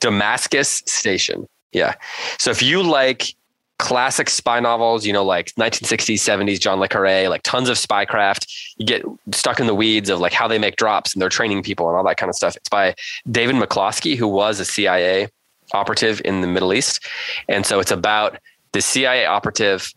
Damascus 0.00 0.82
Station. 0.86 1.46
Yeah. 1.72 1.94
So 2.38 2.50
if 2.50 2.62
you 2.62 2.82
like 2.82 3.34
classic 3.78 4.28
spy 4.28 4.60
novels, 4.60 5.06
you 5.06 5.12
know, 5.12 5.24
like 5.24 5.54
1960s, 5.54 6.16
70s, 6.16 6.60
John 6.60 6.80
Le 6.80 6.88
Carre, 6.88 7.28
like 7.28 7.42
tons 7.42 7.68
of 7.68 7.76
spycraft, 7.76 8.46
you 8.76 8.86
get 8.86 9.02
stuck 9.32 9.58
in 9.58 9.66
the 9.66 9.74
weeds 9.74 10.10
of 10.10 10.20
like 10.20 10.32
how 10.32 10.46
they 10.46 10.58
make 10.58 10.76
drops 10.76 11.14
and 11.14 11.22
they're 11.22 11.28
training 11.28 11.62
people 11.62 11.88
and 11.88 11.96
all 11.96 12.04
that 12.04 12.16
kind 12.16 12.28
of 12.28 12.36
stuff. 12.36 12.56
It's 12.56 12.68
by 12.68 12.94
David 13.30 13.56
McCloskey, 13.56 14.16
who 14.16 14.28
was 14.28 14.60
a 14.60 14.64
CIA 14.64 15.28
operative 15.72 16.20
in 16.24 16.40
the 16.40 16.46
Middle 16.46 16.74
East. 16.74 17.06
And 17.48 17.64
so 17.64 17.80
it's 17.80 17.90
about 17.90 18.38
the 18.72 18.80
CIA 18.80 19.26
operative 19.26 19.92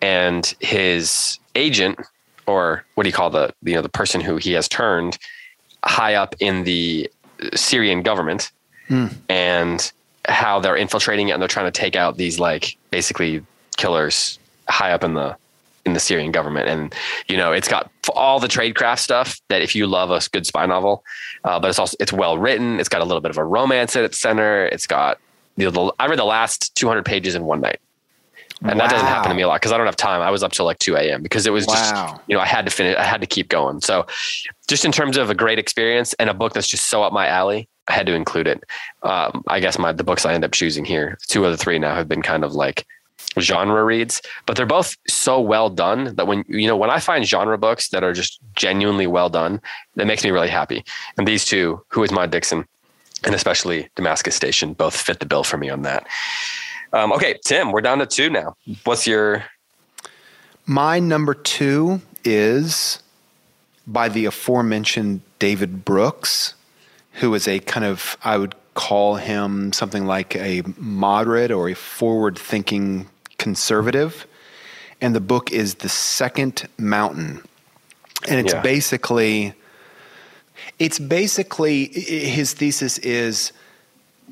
and 0.00 0.54
his 0.60 1.38
agent, 1.54 1.98
or 2.46 2.84
what 2.94 3.04
do 3.04 3.08
you 3.08 3.14
call 3.14 3.30
the, 3.30 3.52
you 3.62 3.74
know, 3.74 3.82
the 3.82 3.88
person 3.88 4.20
who 4.20 4.36
he 4.36 4.52
has 4.52 4.68
turned 4.68 5.18
high 5.84 6.14
up 6.14 6.34
in 6.40 6.64
the 6.64 7.10
Syrian 7.54 8.02
government 8.02 8.50
and 9.28 9.92
how 10.24 10.60
they're 10.60 10.76
infiltrating 10.76 11.28
it 11.28 11.32
and 11.32 11.42
they're 11.42 11.48
trying 11.48 11.70
to 11.70 11.80
take 11.80 11.96
out 11.96 12.16
these 12.16 12.38
like 12.38 12.76
basically 12.90 13.44
killers 13.76 14.38
high 14.68 14.92
up 14.92 15.04
in 15.04 15.14
the 15.14 15.36
in 15.84 15.94
the 15.94 16.00
Syrian 16.00 16.32
government. 16.32 16.68
And 16.68 16.94
you 17.28 17.36
know, 17.36 17.52
it's 17.52 17.68
got 17.68 17.90
all 18.14 18.40
the 18.40 18.48
tradecraft 18.48 18.98
stuff 18.98 19.40
that 19.48 19.62
if 19.62 19.74
you 19.74 19.86
love 19.86 20.10
a 20.10 20.20
good 20.32 20.46
spy 20.46 20.66
novel, 20.66 21.04
uh, 21.44 21.58
but 21.58 21.68
it's 21.68 21.78
also 21.78 21.96
it's 22.00 22.12
well 22.12 22.38
written. 22.38 22.78
It's 22.80 22.88
got 22.88 23.00
a 23.00 23.04
little 23.04 23.20
bit 23.20 23.30
of 23.30 23.38
a 23.38 23.44
romance 23.44 23.96
at 23.96 24.04
its 24.04 24.18
center. 24.18 24.66
It's 24.66 24.86
got 24.86 25.18
you 25.56 25.64
know, 25.64 25.70
the, 25.70 25.94
I 25.98 26.06
read 26.06 26.18
the 26.18 26.24
last 26.24 26.74
200 26.76 27.04
pages 27.04 27.34
in 27.34 27.44
one 27.44 27.60
night. 27.60 27.80
And 28.62 28.80
that 28.80 28.90
doesn't 28.90 29.06
happen 29.06 29.28
to 29.30 29.36
me 29.36 29.42
a 29.42 29.48
lot 29.48 29.60
because 29.60 29.70
I 29.72 29.76
don't 29.76 29.86
have 29.86 29.94
time. 29.96 30.20
I 30.20 30.30
was 30.30 30.42
up 30.42 30.50
till 30.52 30.64
like 30.64 30.78
2 30.80 30.96
a.m. 30.96 31.22
because 31.22 31.46
it 31.46 31.52
was 31.52 31.66
Wow. 31.66 31.74
just, 31.74 31.94
you 32.26 32.34
know, 32.34 32.40
I 32.40 32.46
had 32.46 32.64
to 32.64 32.72
finish, 32.72 32.96
I 32.96 33.04
had 33.04 33.20
to 33.20 33.26
keep 33.26 33.48
going. 33.48 33.80
So, 33.80 34.04
just 34.66 34.84
in 34.84 34.90
terms 34.92 35.16
of 35.16 35.30
a 35.30 35.34
great 35.34 35.58
experience 35.58 36.12
and 36.14 36.28
a 36.28 36.34
book 36.34 36.54
that's 36.54 36.66
just 36.68 36.86
so 36.90 37.02
up 37.04 37.12
my 37.12 37.28
alley, 37.28 37.68
I 37.88 37.92
had 37.92 38.06
to 38.06 38.14
include 38.14 38.46
it. 38.48 38.64
Um, 39.02 39.44
I 39.46 39.60
guess 39.60 39.78
my 39.78 39.92
the 39.92 40.02
books 40.04 40.26
I 40.26 40.34
end 40.34 40.44
up 40.44 40.52
choosing 40.52 40.84
here, 40.84 41.18
two 41.28 41.44
of 41.44 41.52
the 41.52 41.56
three 41.56 41.78
now 41.78 41.94
have 41.94 42.08
been 42.08 42.20
kind 42.22 42.44
of 42.44 42.52
like 42.54 42.84
genre 43.38 43.84
reads, 43.84 44.20
but 44.46 44.56
they're 44.56 44.66
both 44.66 44.96
so 45.06 45.40
well 45.40 45.70
done 45.70 46.14
that 46.16 46.26
when 46.26 46.44
you 46.48 46.66
know 46.66 46.76
when 46.76 46.90
I 46.90 46.98
find 46.98 47.24
genre 47.26 47.58
books 47.58 47.88
that 47.90 48.02
are 48.02 48.12
just 48.12 48.40
genuinely 48.56 49.06
well 49.06 49.28
done, 49.28 49.60
that 49.94 50.06
makes 50.06 50.24
me 50.24 50.30
really 50.30 50.48
happy. 50.48 50.84
And 51.16 51.28
these 51.28 51.44
two, 51.44 51.80
Who 51.90 52.02
is 52.02 52.10
Maud 52.10 52.30
Dixon, 52.32 52.66
and 53.24 53.34
especially 53.34 53.88
Damascus 53.96 54.34
Station, 54.34 54.72
both 54.74 54.96
fit 54.96 55.20
the 55.20 55.26
bill 55.26 55.44
for 55.44 55.56
me 55.58 55.68
on 55.70 55.82
that. 55.82 56.06
Um, 56.92 57.12
okay, 57.12 57.38
Tim, 57.44 57.72
we're 57.72 57.80
down 57.80 57.98
to 57.98 58.06
two 58.06 58.30
now. 58.30 58.56
What's 58.84 59.06
your 59.06 59.44
My 60.66 60.98
number 60.98 61.34
two 61.34 62.00
is 62.24 63.02
by 63.86 64.08
the 64.08 64.26
aforementioned 64.26 65.22
David 65.38 65.84
Brooks, 65.84 66.54
who 67.14 67.34
is 67.34 67.48
a 67.48 67.60
kind 67.60 67.84
of, 67.84 68.16
I 68.22 68.36
would 68.36 68.54
call 68.74 69.16
him 69.16 69.72
something 69.72 70.06
like 70.06 70.36
a 70.36 70.62
moderate 70.76 71.50
or 71.50 71.68
a 71.68 71.74
forward 71.74 72.38
thinking 72.38 73.08
conservative. 73.38 74.26
And 75.00 75.14
the 75.14 75.20
book 75.20 75.50
is 75.52 75.76
The 75.76 75.88
Second 75.88 76.68
Mountain. 76.78 77.42
And 78.28 78.40
it's 78.40 78.52
Yeah. 78.52 78.60
basically, 78.60 79.54
it's 80.78 80.98
basically, 80.98 81.86
his 81.86 82.52
thesis 82.52 82.98
is 82.98 83.52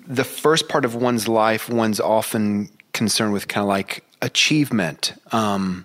the 0.06 0.24
first 0.24 0.68
part 0.68 0.84
of 0.84 0.94
one's 0.94 1.28
life, 1.28 1.68
one's 1.68 2.00
often 2.00 2.70
concerned 2.92 3.32
with 3.32 3.48
kind 3.48 3.62
of 3.62 3.68
like 3.68 4.04
achievement, 4.22 5.14
um, 5.32 5.84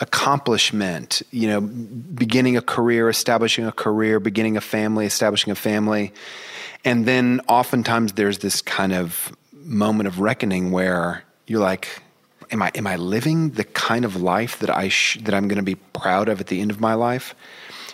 accomplishment, 0.00 1.22
you 1.30 1.48
know, 1.48 1.60
beginning 1.60 2.56
a 2.56 2.62
career, 2.62 3.08
establishing 3.08 3.66
a 3.66 3.72
career, 3.72 4.20
beginning 4.20 4.56
a 4.56 4.60
family, 4.60 5.06
establishing 5.06 5.50
a 5.50 5.56
family. 5.56 6.12
And 6.84 7.06
then 7.06 7.40
oftentimes 7.48 8.12
there's 8.12 8.38
this 8.38 8.62
kind 8.62 8.92
of 8.92 9.34
moment 9.52 10.06
of 10.06 10.20
reckoning 10.20 10.70
where 10.70 11.24
you're 11.46 11.60
like, 11.60 12.02
am 12.50 12.62
I, 12.62 12.70
am 12.74 12.86
I 12.86 12.96
living 12.96 13.50
the 13.50 13.64
kind 13.64 14.04
of 14.04 14.16
life 14.16 14.58
that 14.60 14.70
I, 14.70 14.88
sh- 14.88 15.18
that 15.22 15.34
I'm 15.34 15.48
going 15.48 15.56
to 15.56 15.64
be 15.64 15.74
proud 15.74 16.28
of 16.28 16.40
at 16.40 16.46
the 16.46 16.60
end 16.60 16.70
of 16.70 16.80
my 16.80 16.94
life? 16.94 17.34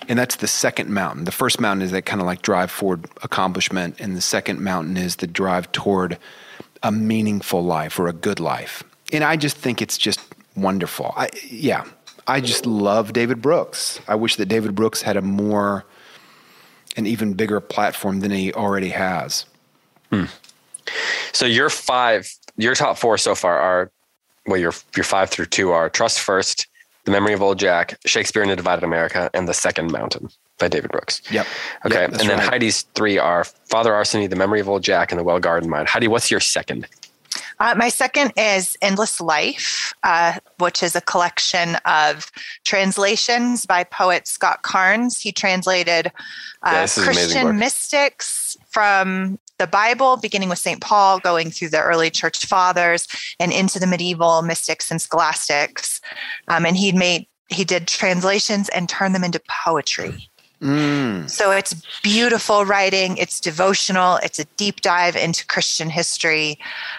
And 0.09 0.19
that's 0.19 0.37
the 0.37 0.47
second 0.47 0.91
mountain. 0.91 1.25
The 1.25 1.33
first 1.33 1.61
mountain 1.61 1.83
is 1.83 1.91
that 1.93 2.03
kind 2.03 2.21
of 2.21 2.27
like 2.27 2.43
drive 2.43 2.71
forward 2.71 3.07
accomplishment. 3.23 4.01
And 4.01 4.17
the 4.17 4.21
second 4.21 4.61
mountain 4.61 4.97
is 4.97 5.17
the 5.17 5.27
drive 5.27 5.71
toward 5.73 6.19
a 6.83 6.93
meaningful 6.93 7.65
life 7.65 7.99
or 7.99 8.09
a 8.09 8.13
good 8.13 8.41
life. 8.41 8.83
And 9.13 9.25
I 9.25 9.37
just 9.37 9.57
think 9.57 9.81
it's 9.81 9.97
just 9.97 10.21
wonderful. 10.57 11.13
I, 11.17 11.31
yeah, 11.49 11.85
I 12.27 12.41
just 12.41 12.67
love 12.67 13.13
David 13.13 13.43
Brooks. 13.43 14.01
I 14.09 14.15
wish 14.15 14.37
that 14.37 14.47
David 14.47 14.75
Brooks 14.75 15.03
had 15.03 15.17
a 15.17 15.23
more, 15.23 15.85
an 16.97 17.07
even 17.07 17.35
bigger 17.35 17.61
platform 17.61 18.21
than 18.21 18.31
he 18.31 18.53
already 18.53 18.91
has. 18.91 19.47
Hmm. 20.11 20.25
so 21.33 21.47
your 21.47 21.71
five 21.71 22.31
your 22.57 22.75
top 22.75 22.99
four 22.99 23.17
so 23.19 23.35
far 23.35 23.59
are 23.59 23.91
well 24.47 24.61
your 24.61 24.73
your 24.95 25.05
five 25.05 25.31
through 25.31 25.47
two 25.47 25.73
are 25.73 25.89
Trust 25.89 26.21
First, 26.21 26.69
The 27.05 27.11
Memory 27.11 27.35
of 27.35 27.43
Old 27.43 27.59
Jack, 27.59 27.99
Shakespeare 28.07 28.43
in 28.43 28.51
a 28.51 28.57
Divided 28.57 28.85
America, 28.85 29.31
and 29.35 29.47
The 29.47 29.55
Second 29.55 29.93
Mountain 29.93 30.31
by 30.59 30.69
David 30.69 30.91
Brooks. 30.91 31.21
Yep. 31.31 31.47
Okay. 31.87 32.01
Yep, 32.01 32.11
and 32.13 32.21
then 32.21 32.39
right. 32.39 32.49
Heidi's 32.49 32.83
three 32.95 33.19
are 33.19 33.45
Father 33.45 33.93
Arseny, 33.93 34.29
The 34.29 34.37
Memory 34.37 34.61
of 34.61 34.69
Old 34.69 34.83
Jack, 34.83 35.13
and 35.13 35.19
The 35.19 35.25
Well 35.25 35.39
Gardened 35.39 35.71
Mind. 35.71 35.89
Heidi, 35.89 36.09
what's 36.09 36.31
your 36.31 36.41
second? 36.41 36.87
Uh, 37.61 37.75
my 37.77 37.89
second 37.89 38.33
is 38.37 38.77
Endless 38.83 39.21
Life, 39.21 39.95
uh, 40.03 40.39
which 40.59 40.83
is 40.83 40.97
a 40.97 41.01
collection 41.01 41.77
of 41.85 42.31
translations 42.65 43.67
by 43.67 43.85
poet 43.85 44.27
Scott 44.27 44.63
Cairns. 44.63 45.21
He 45.21 45.31
translated 45.31 46.09
uh, 46.63 46.71
Yeah, 46.73 46.83
this 46.83 46.99
is 46.99 47.05
an 47.05 47.11
amazing 47.11 47.33
Christian 47.33 47.59
mystics 47.59 48.57
from 48.71 49.39
the 49.65 49.71
Bible, 49.71 50.19
beginning 50.19 50.51
with 50.51 50.59
St. 50.59 50.81
Paul, 50.81 51.21
going 51.21 51.51
through 51.51 51.71
the 51.71 51.81
early 51.81 52.11
church 52.11 52.45
fathers 52.45 53.09
and 53.41 53.51
into 53.51 53.79
the 53.79 53.87
medieval 53.87 54.43
mystics 54.43 54.91
and 54.91 55.01
scholastics. 55.01 56.03
Um, 56.49 56.67
and 56.67 56.77
he 56.77 56.93
made 56.93 57.27
he 57.49 57.65
did 57.65 57.89
translations 57.89 58.69
and 58.71 58.89
turned 58.89 59.15
them 59.15 59.25
into 59.25 59.41
poetry. 59.65 60.29
Mm. 60.61 61.29
So 61.29 61.51
it's 61.51 61.75
beautiful 62.03 62.65
writing. 62.65 63.17
It's 63.19 63.39
devotional. 63.39 64.17
It's 64.23 64.39
a 64.39 64.45
deep 64.57 64.81
dive 64.81 65.15
into 65.15 65.47
Christian 65.47 65.91
history. 65.91 66.59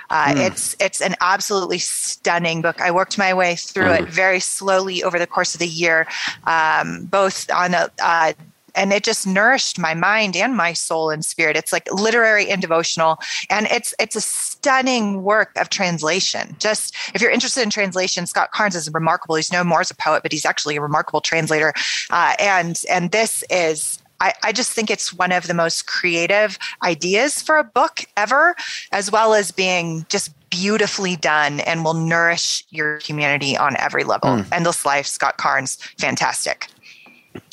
Uh, 0.09 0.33
It's 0.37 0.75
it's 0.79 1.01
an 1.01 1.15
absolutely 1.21 1.79
stunning 1.79 2.61
book. 2.61 2.81
I 2.81 2.91
worked 2.91 3.17
my 3.17 3.33
way 3.33 3.55
through 3.55 3.91
it 3.91 4.09
very 4.09 4.39
slowly 4.39 5.03
over 5.03 5.17
the 5.17 5.27
course 5.27 5.55
of 5.55 5.59
the 5.59 5.67
year, 5.67 6.07
um, 6.45 7.05
both 7.05 7.49
on 7.51 7.73
a. 7.73 7.89
Uh, 8.01 8.33
and 8.75 8.93
it 8.93 9.03
just 9.03 9.25
nourished 9.25 9.79
my 9.79 9.93
mind 9.93 10.35
and 10.35 10.55
my 10.55 10.73
soul 10.73 11.09
and 11.09 11.23
spirit. 11.23 11.57
It's 11.57 11.73
like 11.73 11.91
literary 11.91 12.49
and 12.49 12.61
devotional, 12.61 13.17
and 13.49 13.67
it's 13.67 13.93
it's 13.99 14.15
a 14.15 14.21
stunning 14.21 15.23
work 15.23 15.51
of 15.57 15.69
translation. 15.69 16.55
Just 16.59 16.95
if 17.13 17.21
you're 17.21 17.31
interested 17.31 17.61
in 17.61 17.69
translation, 17.69 18.25
Scott 18.25 18.53
Cairns 18.53 18.75
is 18.75 18.91
remarkable. 18.93 19.35
He's 19.35 19.51
known 19.51 19.67
more 19.67 19.81
as 19.81 19.91
a 19.91 19.95
poet, 19.95 20.23
but 20.23 20.31
he's 20.31 20.45
actually 20.45 20.75
a 20.75 20.81
remarkable 20.81 21.21
translator. 21.21 21.73
Uh, 22.09 22.35
and 22.39 22.81
and 22.89 23.11
this 23.11 23.43
is 23.49 23.99
I, 24.19 24.33
I 24.43 24.51
just 24.51 24.71
think 24.71 24.89
it's 24.89 25.13
one 25.13 25.31
of 25.31 25.47
the 25.47 25.53
most 25.53 25.87
creative 25.87 26.57
ideas 26.83 27.41
for 27.41 27.57
a 27.57 27.63
book 27.63 28.05
ever, 28.15 28.55
as 28.91 29.11
well 29.11 29.33
as 29.33 29.51
being 29.51 30.05
just 30.09 30.31
beautifully 30.49 31.15
done 31.17 31.59
and 31.61 31.83
will 31.83 31.93
nourish 31.93 32.63
your 32.69 32.99
community 32.99 33.57
on 33.57 33.75
every 33.77 34.03
level. 34.03 34.43
Endless 34.53 34.85
Life, 34.85 35.05
Scott 35.05 35.37
Cairns, 35.37 35.75
fantastic. 35.99 36.69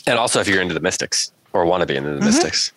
And 0.06 0.18
also 0.18 0.40
if 0.40 0.48
you're 0.48 0.60
into 0.62 0.74
the 0.74 0.80
mystics 0.80 1.32
or 1.52 1.64
want 1.64 1.80
to 1.82 1.86
be 1.86 1.96
into 1.96 2.10
the 2.10 2.16
Mm-hmm. 2.16 2.26
mystics. 2.26 2.72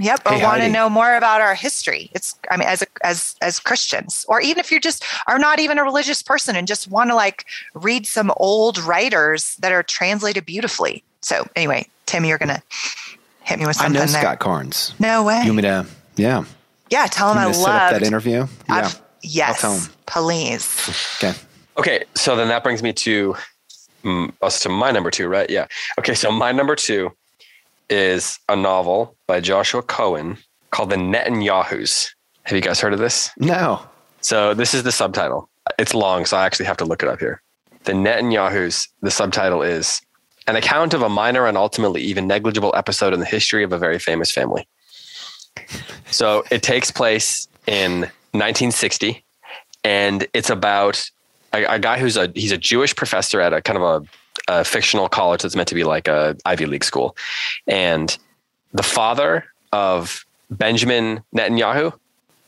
Yep, 0.00 0.22
or 0.24 0.32
Hey, 0.32 0.42
want 0.42 0.62
to 0.62 0.70
know 0.70 0.88
more 0.88 1.14
about 1.14 1.42
our 1.42 1.54
history. 1.54 2.10
It's 2.14 2.34
I 2.50 2.56
mean 2.56 2.66
as 2.66 2.80
a, 2.80 2.86
as 3.02 3.34
as 3.42 3.58
Christians 3.58 4.24
or 4.28 4.40
even 4.40 4.58
if 4.58 4.72
you 4.72 4.80
just 4.80 5.04
are 5.26 5.38
not 5.38 5.58
even 5.60 5.76
a 5.78 5.84
religious 5.84 6.22
person 6.22 6.56
and 6.56 6.66
just 6.66 6.88
want 6.88 7.10
to 7.10 7.14
like 7.14 7.44
read 7.74 8.06
some 8.06 8.32
old 8.38 8.78
writers 8.78 9.56
that 9.56 9.72
are 9.72 9.82
translated 9.82 10.46
beautifully. 10.46 11.04
So 11.20 11.46
anyway, 11.54 11.86
Tim, 12.06 12.24
you're 12.24 12.38
going 12.38 12.48
to 12.48 12.62
hit 13.42 13.58
me 13.58 13.66
with 13.66 13.76
something 13.76 14.00
I 14.00 14.06
know 14.06 14.10
there. 14.12 14.22
Scott 14.22 14.40
Cairns. 14.40 14.94
No 14.98 15.22
way. 15.22 15.40
You 15.44 15.52
want 15.52 15.56
me 15.56 15.62
to, 15.62 15.86
yeah. 16.16 16.44
yeah, 16.90 17.06
tell 17.06 17.30
him 17.32 17.36
You 17.36 17.42
I 17.42 17.44
want 17.46 17.56
me 17.58 17.58
to 17.58 17.62
set 17.64 17.82
up 17.82 17.90
that 17.92 18.02
interview? 18.02 18.46
Yeah. 18.68 18.74
I've- 18.74 18.96
yes, 19.22 19.60
tell 19.60 19.76
him. 19.76 19.90
please. 20.06 21.16
Okay. 21.22 21.34
Okay, 21.76 22.04
so 22.14 22.36
then 22.36 22.48
that 22.48 22.62
brings 22.62 22.82
me 22.82 22.92
to 22.94 23.36
us 24.42 24.60
to 24.60 24.68
my 24.68 24.90
number 24.90 25.10
two, 25.10 25.28
right? 25.28 25.48
Yeah. 25.48 25.66
Okay, 25.98 26.14
so 26.14 26.30
my 26.30 26.52
number 26.52 26.76
two 26.76 27.10
is 27.90 28.38
a 28.48 28.56
novel 28.56 29.16
by 29.26 29.40
Joshua 29.40 29.82
Cohen 29.82 30.38
called 30.70 30.90
The 30.90 30.96
Netanyahu's. 30.96 32.14
Have 32.44 32.56
you 32.56 32.62
guys 32.62 32.80
heard 32.80 32.92
of 32.92 32.98
this? 32.98 33.30
No. 33.38 33.80
So 34.20 34.54
this 34.54 34.74
is 34.74 34.82
the 34.82 34.92
subtitle. 34.92 35.48
It's 35.78 35.94
long, 35.94 36.24
so 36.26 36.36
I 36.36 36.44
actually 36.46 36.66
have 36.66 36.76
to 36.78 36.84
look 36.84 37.02
it 37.02 37.08
up 37.08 37.20
here. 37.20 37.40
the 37.84 37.92
Netanyahus, 37.92 38.88
the 39.02 39.10
subtitle 39.10 39.62
is 39.62 40.00
an 40.46 40.56
account 40.56 40.92
of 40.94 41.02
a 41.02 41.08
minor 41.08 41.46
and 41.46 41.56
ultimately 41.56 42.02
even 42.02 42.26
negligible 42.26 42.72
episode 42.76 43.14
in 43.14 43.20
the 43.20 43.26
history 43.26 43.62
of 43.62 43.72
a 43.72 43.78
very 43.78 43.98
famous 43.98 44.30
family. 44.30 44.66
So 46.10 46.44
it 46.50 46.62
takes 46.62 46.90
place 46.90 47.48
in 47.66 48.00
1960, 48.32 49.24
and 49.84 50.26
it's 50.34 50.50
about 50.50 51.10
a, 51.54 51.64
a 51.74 51.78
guy 51.78 51.98
who's 51.98 52.16
a 52.16 52.30
he's 52.34 52.52
a 52.52 52.58
Jewish 52.58 52.94
professor 52.94 53.40
at 53.40 53.52
a 53.52 53.62
kind 53.62 53.78
of 53.78 53.82
a, 54.48 54.58
a 54.60 54.64
fictional 54.64 55.08
college 55.08 55.42
that's 55.42 55.56
meant 55.56 55.68
to 55.68 55.74
be 55.74 55.84
like 55.84 56.08
a 56.08 56.36
Ivy 56.44 56.66
League 56.66 56.84
school, 56.84 57.16
and 57.66 58.16
the 58.72 58.82
father 58.82 59.44
of 59.72 60.24
Benjamin 60.50 61.22
Netanyahu, 61.34 61.92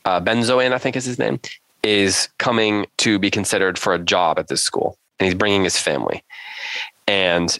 uh, 0.05 0.21
Benzion, 0.21 0.73
I 0.73 0.77
think 0.77 0.95
is 0.95 1.05
his 1.05 1.17
name, 1.17 1.39
is 1.83 2.29
coming 2.37 2.85
to 2.97 3.17
be 3.17 3.31
considered 3.31 3.79
for 3.79 3.93
a 3.93 3.99
job 3.99 4.37
at 4.37 4.47
this 4.49 4.63
school, 4.63 4.97
and 5.19 5.25
he's 5.25 5.35
bringing 5.35 5.63
his 5.63 5.77
family, 5.77 6.23
and 7.07 7.57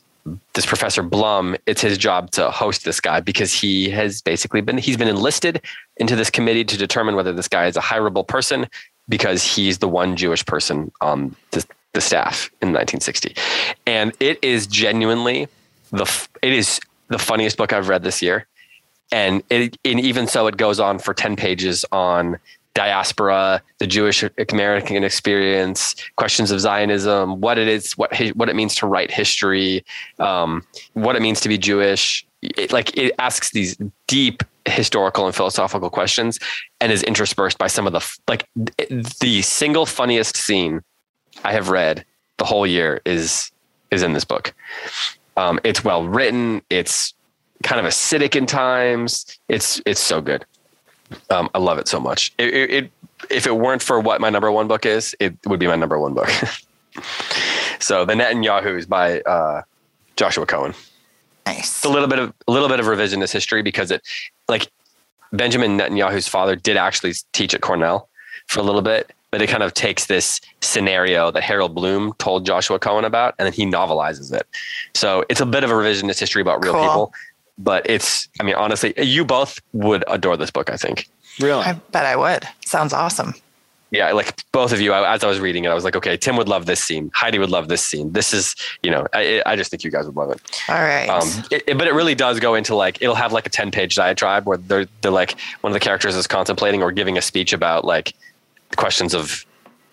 this 0.53 0.65
professor 0.65 1.03
Blum, 1.03 1.55
it's 1.65 1.79
his 1.79 1.97
job 1.97 2.31
to 2.31 2.51
host 2.51 2.83
this 2.83 2.99
guy 2.99 3.21
because 3.21 3.53
he 3.53 3.89
has 3.91 4.21
basically 4.21 4.59
been 4.59 4.77
he's 4.77 4.97
been 4.97 5.07
enlisted 5.07 5.61
into 5.95 6.17
this 6.17 6.29
committee 6.29 6.65
to 6.65 6.77
determine 6.77 7.15
whether 7.15 7.31
this 7.31 7.47
guy 7.47 7.67
is 7.67 7.77
a 7.77 7.81
hireable 7.81 8.27
person 8.27 8.67
because 9.09 9.43
he's 9.43 9.77
the 9.79 9.87
one 9.87 10.15
Jewish 10.15 10.45
person 10.45 10.91
on 11.01 11.35
the, 11.51 11.65
the 11.93 12.01
staff 12.01 12.49
in 12.61 12.69
1960, 12.69 13.35
and 13.85 14.13
it 14.19 14.39
is 14.43 14.67
genuinely 14.67 15.47
the 15.91 16.27
it 16.41 16.53
is 16.53 16.79
the 17.07 17.19
funniest 17.19 17.57
book 17.57 17.73
I've 17.73 17.89
read 17.89 18.03
this 18.03 18.21
year, 18.21 18.45
and 19.11 19.43
it 19.49 19.77
and 19.85 19.99
even 19.99 20.27
so 20.27 20.47
it 20.47 20.57
goes 20.57 20.79
on 20.79 20.99
for 20.99 21.13
10 21.13 21.35
pages 21.35 21.85
on 21.91 22.37
diaspora, 22.77 23.59
the 23.79 23.87
Jewish 23.87 24.23
American 24.51 25.03
experience, 25.03 25.95
questions 26.15 26.51
of 26.51 26.59
Zionism, 26.59 27.41
what 27.41 27.57
it 27.57 27.67
is, 27.67 27.93
what 27.93 28.15
what 28.35 28.49
it 28.49 28.55
means 28.55 28.75
to 28.75 28.85
write 28.85 29.09
history, 29.09 29.83
um, 30.19 30.63
what 30.93 31.15
it 31.15 31.23
means 31.23 31.41
to 31.41 31.49
be 31.49 31.57
Jewish. 31.57 32.23
It, 32.43 32.71
like 32.71 32.95
it 32.95 33.15
asks 33.17 33.49
these 33.49 33.77
deep 34.05 34.43
historical 34.69 35.25
and 35.25 35.35
philosophical 35.35 35.89
questions, 35.89 36.39
and 36.81 36.91
is 36.91 37.03
interspersed 37.03 37.57
by 37.57 37.67
some 37.67 37.87
of 37.87 37.93
the 37.93 38.19
like 38.27 38.47
the 39.21 39.41
single 39.41 39.85
funniest 39.85 40.37
scene 40.37 40.81
I 41.43 41.53
have 41.53 41.69
read 41.69 42.05
the 42.37 42.45
whole 42.45 42.67
year 42.67 43.01
is 43.05 43.51
is 43.91 44.03
in 44.03 44.13
this 44.13 44.25
book. 44.25 44.53
Um, 45.35 45.59
it's 45.63 45.83
well 45.83 46.07
written. 46.07 46.61
It's 46.69 47.13
kind 47.63 47.79
of 47.79 47.91
acidic 47.91 48.35
in 48.35 48.45
times. 48.45 49.39
It's 49.49 49.81
it's 49.85 50.01
so 50.01 50.21
good. 50.21 50.45
Um, 51.29 51.49
I 51.53 51.59
love 51.59 51.77
it 51.77 51.87
so 51.87 51.99
much. 51.99 52.33
It, 52.37 52.53
it, 52.53 52.71
it, 52.71 52.91
if 53.29 53.47
it 53.47 53.55
weren't 53.55 53.81
for 53.81 53.99
what 53.99 54.19
my 54.19 54.29
number 54.29 54.51
one 54.51 54.67
book 54.67 54.85
is, 54.85 55.15
it 55.19 55.35
would 55.45 55.59
be 55.59 55.67
my 55.67 55.75
number 55.75 55.97
one 55.97 56.13
book. 56.13 56.29
so 57.79 58.03
the 58.03 58.13
Netanyahu 58.13 58.77
is 58.77 58.85
by 58.85 59.21
uh, 59.21 59.61
Joshua 60.17 60.45
Cohen. 60.45 60.73
Nice. 61.47 61.77
It's 61.77 61.85
a 61.85 61.89
little 61.89 62.07
bit 62.07 62.19
of 62.19 62.33
a 62.47 62.51
little 62.51 62.67
bit 62.67 62.79
of 62.79 62.85
revisionist 62.85 63.31
history 63.31 63.61
because 63.61 63.91
it, 63.91 64.01
like 64.47 64.69
Benjamin 65.31 65.77
Netanyahu's 65.77 66.27
father, 66.27 66.55
did 66.55 66.77
actually 66.77 67.13
teach 67.33 67.53
at 67.53 67.61
Cornell 67.61 68.09
for 68.47 68.59
a 68.59 68.63
little 68.63 68.81
bit, 68.81 69.11
but 69.31 69.41
it 69.41 69.47
kind 69.47 69.63
of 69.63 69.73
takes 69.73 70.05
this 70.07 70.41
scenario 70.61 71.31
that 71.31 71.43
Harold 71.43 71.73
Bloom 71.73 72.13
told 72.17 72.45
Joshua 72.45 72.79
Cohen 72.79 73.05
about, 73.05 73.35
and 73.39 73.45
then 73.45 73.53
he 73.53 73.65
novelizes 73.65 74.33
it. 74.33 74.45
So 74.93 75.23
it's 75.29 75.41
a 75.41 75.45
bit 75.45 75.63
of 75.63 75.71
a 75.71 75.73
revisionist 75.73 76.19
history 76.19 76.41
about 76.41 76.63
real 76.63 76.73
cool. 76.73 76.81
people 76.83 77.13
but 77.57 77.87
it's 77.89 78.27
i 78.39 78.43
mean 78.43 78.55
honestly 78.55 78.93
you 78.97 79.25
both 79.25 79.59
would 79.73 80.03
adore 80.07 80.37
this 80.37 80.51
book 80.51 80.69
i 80.69 80.77
think 80.77 81.07
really 81.39 81.63
i 81.63 81.73
bet 81.91 82.05
i 82.05 82.15
would 82.15 82.47
sounds 82.65 82.93
awesome 82.93 83.33
yeah 83.91 84.11
like 84.11 84.43
both 84.51 84.71
of 84.73 84.81
you 84.81 84.93
I, 84.93 85.13
as 85.13 85.23
i 85.23 85.27
was 85.27 85.39
reading 85.39 85.65
it 85.65 85.69
i 85.69 85.73
was 85.73 85.83
like 85.83 85.95
okay 85.95 86.17
tim 86.17 86.35
would 86.35 86.49
love 86.49 86.65
this 86.65 86.83
scene 86.83 87.09
heidi 87.13 87.39
would 87.39 87.49
love 87.49 87.67
this 87.67 87.83
scene 87.83 88.11
this 88.11 88.33
is 88.33 88.55
you 88.83 88.91
know 88.91 89.07
i, 89.13 89.41
I 89.45 89.55
just 89.55 89.71
think 89.71 89.83
you 89.83 89.91
guys 89.91 90.05
would 90.05 90.15
love 90.15 90.31
it 90.31 90.61
all 90.69 90.75
right 90.75 91.07
um, 91.07 91.27
it, 91.51 91.63
it, 91.67 91.77
but 91.77 91.87
it 91.87 91.93
really 91.93 92.15
does 92.15 92.39
go 92.39 92.55
into 92.55 92.75
like 92.75 93.01
it'll 93.01 93.15
have 93.15 93.31
like 93.31 93.45
a 93.45 93.49
10 93.49 93.71
page 93.71 93.95
diatribe 93.95 94.45
where 94.45 94.57
they're, 94.57 94.87
they're 95.01 95.11
like 95.11 95.35
one 95.61 95.71
of 95.71 95.73
the 95.73 95.79
characters 95.79 96.15
is 96.15 96.27
contemplating 96.27 96.83
or 96.83 96.91
giving 96.91 97.17
a 97.17 97.21
speech 97.21 97.53
about 97.53 97.85
like 97.85 98.13
questions 98.75 99.13
of 99.13 99.45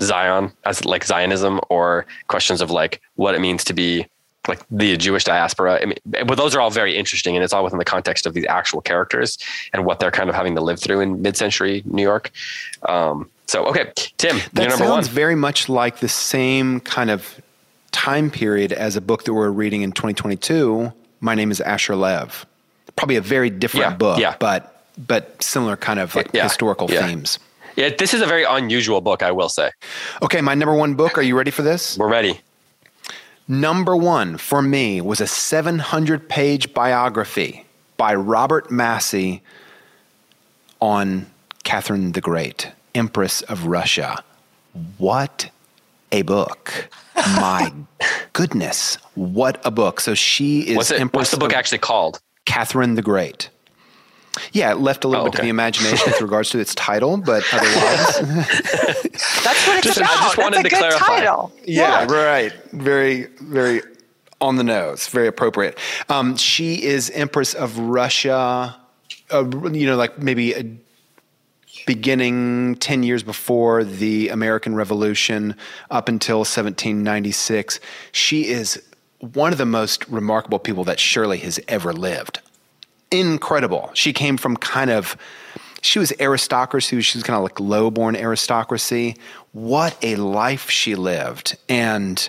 zion 0.03 0.53
as 0.65 0.85
like 0.85 1.05
zionism 1.05 1.61
or 1.71 2.07
questions 2.29 2.61
of 2.61 2.71
like 2.71 3.01
what 3.15 3.35
it 3.35 3.41
means 3.41 3.65
to 3.65 3.73
be 3.73 4.07
like 4.49 4.61
the 4.71 4.97
Jewish 4.97 5.25
diaspora. 5.25 5.81
I 5.81 5.87
mean, 5.87 5.97
but 6.05 6.37
those 6.37 6.55
are 6.55 6.61
all 6.61 6.71
very 6.71 6.97
interesting, 6.97 7.35
and 7.35 7.43
it's 7.43 7.53
all 7.53 7.65
within 7.65 7.79
the 7.79 7.85
context 7.85 8.27
of 8.27 8.35
these 8.35 8.45
actual 8.47 8.83
characters 8.83 9.39
and 9.73 9.87
what 9.87 10.01
they're 10.01 10.11
kind 10.11 10.29
of 10.29 10.35
having 10.35 10.55
to 10.57 10.61
live 10.61 10.79
through 10.79 11.01
in 11.01 11.23
mid-century 11.23 11.83
New 11.87 12.03
York. 12.03 12.31
Um, 12.87 13.31
so, 13.47 13.67
okay, 13.67 13.93
Tim, 14.17 14.39
that 14.55 14.71
number 14.71 14.77
sounds 14.77 15.09
one. 15.09 15.15
very 15.15 15.35
much 15.35 15.69
like 15.69 15.99
the 15.99 16.09
same 16.09 16.81
kind 16.81 17.11
of 17.11 17.41
time 17.93 18.31
period 18.31 18.73
as 18.73 18.97
a 18.97 19.01
book 19.01 19.25
that 19.25 19.35
we're 19.35 19.51
reading 19.51 19.83
in 19.83 19.93
2022. 19.93 20.93
My 21.21 21.35
name 21.35 21.51
is 21.51 21.61
Asher 21.61 21.97
Lev. 21.97 22.47
Probably 22.97 23.17
a 23.17 23.21
very 23.21 23.51
different 23.51 23.93
yeah, 23.93 23.97
book, 23.97 24.19
yeah. 24.19 24.37
but 24.39 24.71
but 24.97 25.43
similar 25.43 25.77
kind 25.77 25.99
of 25.99 26.15
like 26.15 26.31
yeah, 26.33 26.45
historical 26.45 26.91
yeah. 26.91 27.07
themes. 27.07 27.39
Yeah, 27.77 27.91
this 27.99 28.15
is 28.15 28.21
a 28.21 28.27
very 28.27 28.45
unusual 28.45 29.01
book, 29.01 29.23
I 29.23 29.33
will 29.33 29.49
say. 29.49 29.71
Okay, 30.23 30.41
my 30.41 30.55
number 30.55 30.75
one 30.75 30.95
book. 30.95 31.19
Are 31.19 31.23
you 31.23 31.37
ready 31.37 31.51
for 31.51 31.63
this? 31.63 31.99
We're 31.99 32.09
ready. 32.09 32.41
Number 33.49 33.97
one 33.97 34.39
for 34.39 34.63
me 34.63 35.01
was 35.01 35.21
a 35.21 35.27
700 35.27 36.29
page 36.29 36.73
biography 36.73 37.65
by 37.97 38.15
Robert 38.15 38.71
Massie 38.71 39.43
on 40.81 41.27
Catherine 41.65 42.13
the 42.13 42.21
Great, 42.21 42.71
Empress 42.95 43.43
of 43.43 43.67
Russia. 43.67 44.23
What 44.99 45.51
a 46.13 46.23
book. 46.23 46.89
My 47.17 47.73
goodness, 48.33 48.97
what 49.15 49.61
a 49.65 49.71
book. 49.71 50.01
So 50.01 50.15
she 50.15 50.61
is 50.69 50.77
what's, 50.77 50.91
it, 50.91 51.01
Empress 51.01 51.21
what's 51.21 51.31
the 51.33 51.37
book 51.39 51.53
of 51.53 51.59
actually 51.59 51.79
called? 51.79 52.21
Catherine 52.47 52.95
the 52.95 53.03
Great. 53.03 53.51
Yeah, 54.53 54.73
it 54.73 54.79
left 54.79 55.05
a 55.05 55.09
little 55.09 55.27
Oh, 55.27 55.31
bit 55.31 55.37
to 55.37 55.43
the 55.43 55.49
imagination 55.49 56.11
with 56.11 56.21
regards 56.21 56.51
to 56.51 56.59
its 56.59 56.75
title, 56.75 57.17
but 57.19 57.45
otherwise. 57.53 58.19
that's 59.45 59.67
what 59.67 59.77
it's 59.79 59.87
Just- 59.87 59.99
I 59.99 60.03
about 60.03 60.19
just 60.23 60.39
wanted 60.39 60.57
that's 60.57 60.59
a 60.59 60.63
to 60.65 60.69
good 60.71 60.79
clarify. 60.79 61.07
title 61.07 61.53
Yeah, 61.65 62.05
right. 62.07 62.53
Very, 62.73 63.25
very 63.41 63.83
on 64.41 64.57
the 64.57 64.65
nose. 64.65 65.07
Very 65.09 65.29
appropriate. 65.29 65.79
Um, 66.09 66.37
she 66.37 66.83
is 66.83 67.11
Empress 67.11 67.55
of 67.55 67.79
Russia. 67.79 68.77
Uh, 69.31 69.45
you 69.71 69.87
know, 69.87 69.97
like 69.97 70.19
maybe 70.19 70.53
a 70.53 70.65
beginning 71.87 72.77
10 72.77 73.03
years 73.03 73.23
before 73.23 73.85
the 73.85 74.29
American 74.29 74.75
Revolution 74.75 75.55
up 75.91 76.09
until 76.09 76.39
1796. 76.39 77.81
She 78.13 78.47
is 78.47 78.83
one 79.21 79.53
of 79.53 79.59
the 79.59 79.67
most 79.67 80.09
remarkable 80.09 80.59
people 80.59 80.85
that 80.85 81.01
Shirley 81.01 81.39
has 81.39 81.61
ever 81.69 81.93
lived. 81.93 82.41
Incredible. 83.11 83.91
She 83.95 84.13
came 84.13 84.37
from 84.37 84.57
kind 84.57 84.91
of, 84.91 85.17
she 85.83 85.99
was 85.99 86.13
aristocracy. 86.19 87.01
She 87.01 87.19
was 87.19 87.23
kind 87.23 87.37
of 87.37 87.43
like 87.43 87.61
low 87.61 87.91
born 87.91 88.17
aristocracy. 88.17 89.17
What 89.53 89.97
a 90.03 90.17
life 90.17 90.71
she 90.71 90.95
lived. 90.95 91.57
And 91.69 92.29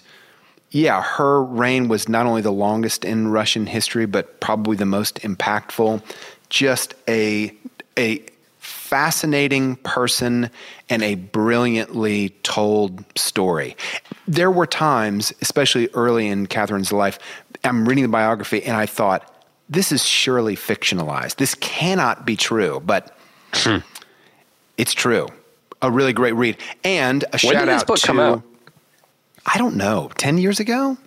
yeah, 0.72 1.02
her 1.02 1.44
reign 1.44 1.88
was 1.88 2.10
not 2.10 2.26
only 2.26 2.42
the 2.42 2.52
longest 2.52 3.06
in 3.06 3.30
Russian 3.30 3.66
history, 3.66 4.06
but 4.06 4.40
probably 4.42 4.76
the 4.76 4.86
most 4.86 5.20
impactful. 5.22 6.02
Just 6.50 6.94
a, 7.08 7.54
a 7.98 8.26
fascinating 8.90 9.76
person 9.78 10.50
and 10.90 11.02
a 11.02 11.16
brilliantly 11.16 12.30
told 12.44 13.04
story. 13.18 13.76
There 14.28 14.52
were 14.52 14.68
times, 14.68 15.34
especially 15.42 15.90
early 15.96 16.28
in 16.28 16.46
Catherine's 16.46 16.92
life, 16.94 17.18
I'm 17.64 17.88
reading 17.90 18.04
the 18.04 18.10
biography 18.10 18.64
and 18.64 18.78
I 18.78 18.86
thought, 18.86 19.32
this 19.68 19.92
is 19.92 20.06
surely 20.06 20.56
fictionalized. 20.56 21.38
This 21.38 21.56
cannot 21.56 22.26
be 22.26 22.36
true, 22.36 22.80
but 22.86 23.18
it's 24.78 24.94
true. 24.94 25.28
A 25.82 25.90
really 25.90 26.14
great 26.14 26.34
read. 26.36 26.58
And 26.84 27.24
a 27.24 27.28
When 27.32 27.40
shout 27.40 27.54
did 27.54 27.68
this 27.70 27.82
out 27.82 27.88
book 27.88 27.98
to 27.98 28.08
come 28.08 28.20
out? 28.20 28.44
I 29.48 29.58
don't 29.58 29.76
know, 29.76 30.12
10 30.18 30.38
years 30.38 30.60
ago? 30.60 30.98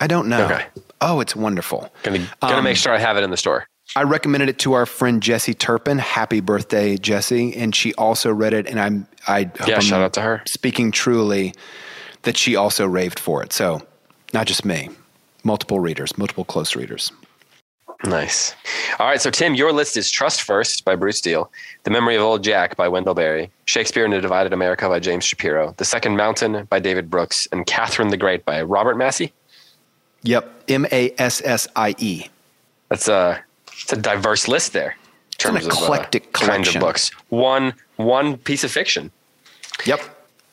I 0.00 0.08
don't 0.08 0.28
know. 0.28 0.44
Okay. 0.46 0.64
Oh, 1.00 1.20
it's 1.20 1.36
wonderful. 1.36 1.88
Gonna, 2.02 2.26
gonna 2.40 2.56
Um, 2.58 2.64
make 2.64 2.76
sure 2.76 2.92
I 2.92 2.98
have 2.98 3.16
it 3.16 3.22
in 3.22 3.30
the 3.30 3.36
store. 3.36 3.66
I 3.96 4.02
recommended 4.02 4.48
it 4.48 4.58
to 4.60 4.74
our 4.74 4.86
friend 4.86 5.22
Jessie 5.22 5.54
Turpin. 5.54 5.98
Happy 5.98 6.40
birthday, 6.40 6.96
Jessie! 6.96 7.54
And 7.56 7.74
she 7.74 7.94
also 7.94 8.32
read 8.32 8.52
it, 8.52 8.66
and 8.66 8.78
I'm 8.78 9.06
I 9.26 9.44
hope 9.44 9.68
Yeah, 9.68 9.76
I'm 9.76 9.80
shout 9.80 10.02
out 10.02 10.12
to 10.14 10.20
her. 10.20 10.42
Speaking 10.46 10.92
truly, 10.92 11.54
that 12.22 12.36
she 12.36 12.56
also 12.56 12.86
raved 12.86 13.18
for 13.18 13.42
it. 13.42 13.52
So, 13.52 13.82
not 14.32 14.46
just 14.46 14.64
me, 14.64 14.90
multiple 15.44 15.80
readers, 15.80 16.16
multiple 16.18 16.44
close 16.44 16.76
readers. 16.76 17.10
Nice. 18.04 18.54
All 19.00 19.08
right, 19.08 19.20
so 19.20 19.28
Tim, 19.30 19.54
your 19.56 19.72
list 19.72 19.96
is 19.96 20.08
Trust 20.08 20.42
First 20.42 20.84
by 20.84 20.94
Bruce 20.94 21.20
Deal, 21.20 21.50
The 21.82 21.90
Memory 21.90 22.14
of 22.14 22.22
Old 22.22 22.44
Jack 22.44 22.76
by 22.76 22.86
Wendell 22.86 23.14
Berry, 23.14 23.50
Shakespeare 23.64 24.04
in 24.04 24.12
a 24.12 24.20
Divided 24.20 24.52
America 24.52 24.88
by 24.88 25.00
James 25.00 25.24
Shapiro, 25.24 25.74
The 25.78 25.84
Second 25.84 26.16
Mountain 26.16 26.66
by 26.70 26.78
David 26.78 27.10
Brooks, 27.10 27.48
and 27.50 27.66
Catherine 27.66 28.08
the 28.08 28.16
Great 28.16 28.44
by 28.44 28.62
Robert 28.62 28.96
Massie. 28.96 29.32
Yep, 30.22 30.62
M 30.68 30.86
A 30.92 31.12
S 31.18 31.42
S 31.44 31.66
I 31.74 31.96
E. 31.98 32.26
That's 32.88 33.08
a 33.08 33.42
it's 33.88 33.98
a 33.98 34.02
diverse 34.02 34.48
list 34.48 34.74
there. 34.74 34.96
In 35.44 35.54
an 35.56 35.62
terms 35.62 35.66
of, 35.66 35.72
uh, 35.72 35.84
eclectic 35.84 36.32
kinds 36.34 36.48
collection. 36.48 36.76
of 36.76 36.80
books. 36.82 37.10
One 37.30 37.72
one 37.96 38.36
piece 38.36 38.62
of 38.64 38.70
fiction. 38.70 39.10
Yep. 39.86 40.00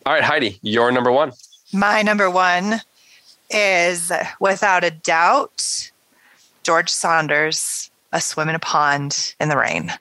All 0.05 0.13
right, 0.13 0.23
Heidi, 0.23 0.57
your 0.61 0.89
number 0.91 1.11
one. 1.11 1.33
my 1.73 2.01
number 2.01 2.29
one 2.29 2.81
is 3.49 4.11
without 4.39 4.83
a 4.86 4.91
doubt 4.91 5.91
George 6.63 6.89
Saunders, 6.89 7.91
A 8.13 8.21
Swim 8.21 8.47
in 8.47 8.55
a 8.55 8.59
Pond 8.59 9.36
in 9.41 9.49
the 9.49 9.57
Rain. 9.57 9.91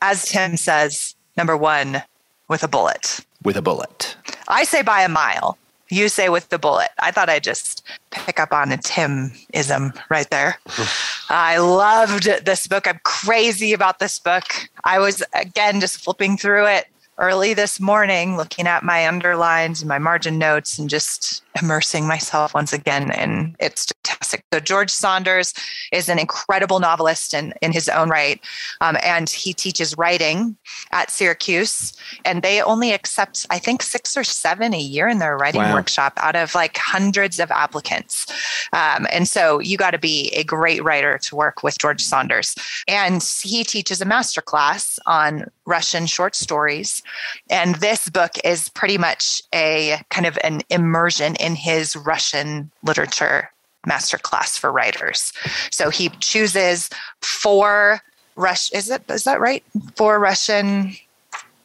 As 0.00 0.24
Tim 0.24 0.56
says, 0.56 1.16
number 1.36 1.56
one, 1.56 2.02
with 2.48 2.62
a 2.62 2.68
bullet. 2.68 3.20
With 3.44 3.56
a 3.56 3.62
bullet. 3.62 4.16
I 4.48 4.64
say 4.64 4.80
by 4.82 5.02
a 5.02 5.08
mile. 5.08 5.58
You 5.90 6.08
say 6.08 6.28
with 6.28 6.48
the 6.50 6.58
bullet. 6.58 6.90
I 6.98 7.10
thought 7.10 7.28
I'd 7.28 7.44
just 7.44 7.84
pick 8.10 8.38
up 8.38 8.52
on 8.52 8.72
a 8.72 8.76
Tim 8.76 9.32
ism 9.52 9.92
right 10.10 10.28
there. 10.30 10.58
I 11.30 11.58
loved 11.58 12.24
this 12.44 12.66
book. 12.66 12.86
I'm 12.86 13.00
crazy 13.04 13.72
about 13.72 13.98
this 13.98 14.18
book. 14.18 14.44
I 14.84 14.98
was, 14.98 15.22
again, 15.34 15.80
just 15.80 15.98
flipping 15.98 16.36
through 16.36 16.66
it 16.66 16.86
early 17.18 17.54
this 17.54 17.80
morning, 17.80 18.36
looking 18.36 18.66
at 18.66 18.84
my 18.84 19.06
underlines 19.06 19.82
and 19.82 19.88
my 19.88 19.98
margin 19.98 20.38
notes 20.38 20.78
and 20.78 20.88
just 20.88 21.42
immersing 21.62 22.06
myself 22.06 22.54
once 22.54 22.72
again 22.72 23.10
in 23.12 23.56
it's 23.58 23.92
fantastic. 24.04 24.44
So 24.52 24.60
george 24.60 24.90
saunders 24.90 25.54
is 25.92 26.08
an 26.08 26.18
incredible 26.18 26.80
novelist 26.80 27.34
in, 27.34 27.52
in 27.62 27.72
his 27.72 27.88
own 27.88 28.08
right 28.08 28.40
um, 28.80 28.96
and 29.02 29.28
he 29.28 29.52
teaches 29.52 29.96
writing 29.96 30.56
at 30.92 31.10
syracuse 31.10 31.96
and 32.24 32.42
they 32.42 32.62
only 32.62 32.92
accept 32.92 33.46
i 33.50 33.58
think 33.58 33.82
six 33.82 34.16
or 34.16 34.24
seven 34.24 34.74
a 34.74 34.78
year 34.78 35.08
in 35.08 35.18
their 35.18 35.36
writing 35.36 35.62
wow. 35.62 35.74
workshop 35.74 36.12
out 36.18 36.36
of 36.36 36.54
like 36.54 36.76
hundreds 36.76 37.40
of 37.40 37.50
applicants. 37.50 38.26
Um, 38.72 39.06
and 39.10 39.28
so 39.28 39.58
you 39.58 39.76
got 39.76 39.90
to 39.90 39.98
be 39.98 40.28
a 40.30 40.44
great 40.44 40.82
writer 40.82 41.18
to 41.18 41.36
work 41.36 41.62
with 41.62 41.78
george 41.78 42.02
saunders. 42.02 42.54
And 42.86 43.22
he 43.42 43.64
teaches 43.64 44.00
a 44.00 44.04
master 44.04 44.40
class 44.40 44.98
on 45.06 45.50
russian 45.66 46.06
short 46.06 46.34
stories 46.34 47.02
and 47.50 47.76
this 47.76 48.08
book 48.08 48.32
is 48.44 48.68
pretty 48.70 48.98
much 48.98 49.42
a 49.54 50.00
kind 50.10 50.26
of 50.26 50.38
an 50.42 50.62
immersion 50.70 51.36
in 51.36 51.54
his 51.54 51.96
Russian 51.96 52.70
literature 52.82 53.50
masterclass 53.86 54.58
for 54.58 54.72
writers. 54.72 55.32
So 55.70 55.90
he 55.90 56.10
chooses 56.20 56.90
four 57.20 58.02
Rush 58.36 58.70
is 58.70 58.88
it 58.88 59.02
is 59.10 59.24
that 59.24 59.40
right? 59.40 59.64
Four 59.96 60.20
Russian 60.20 60.92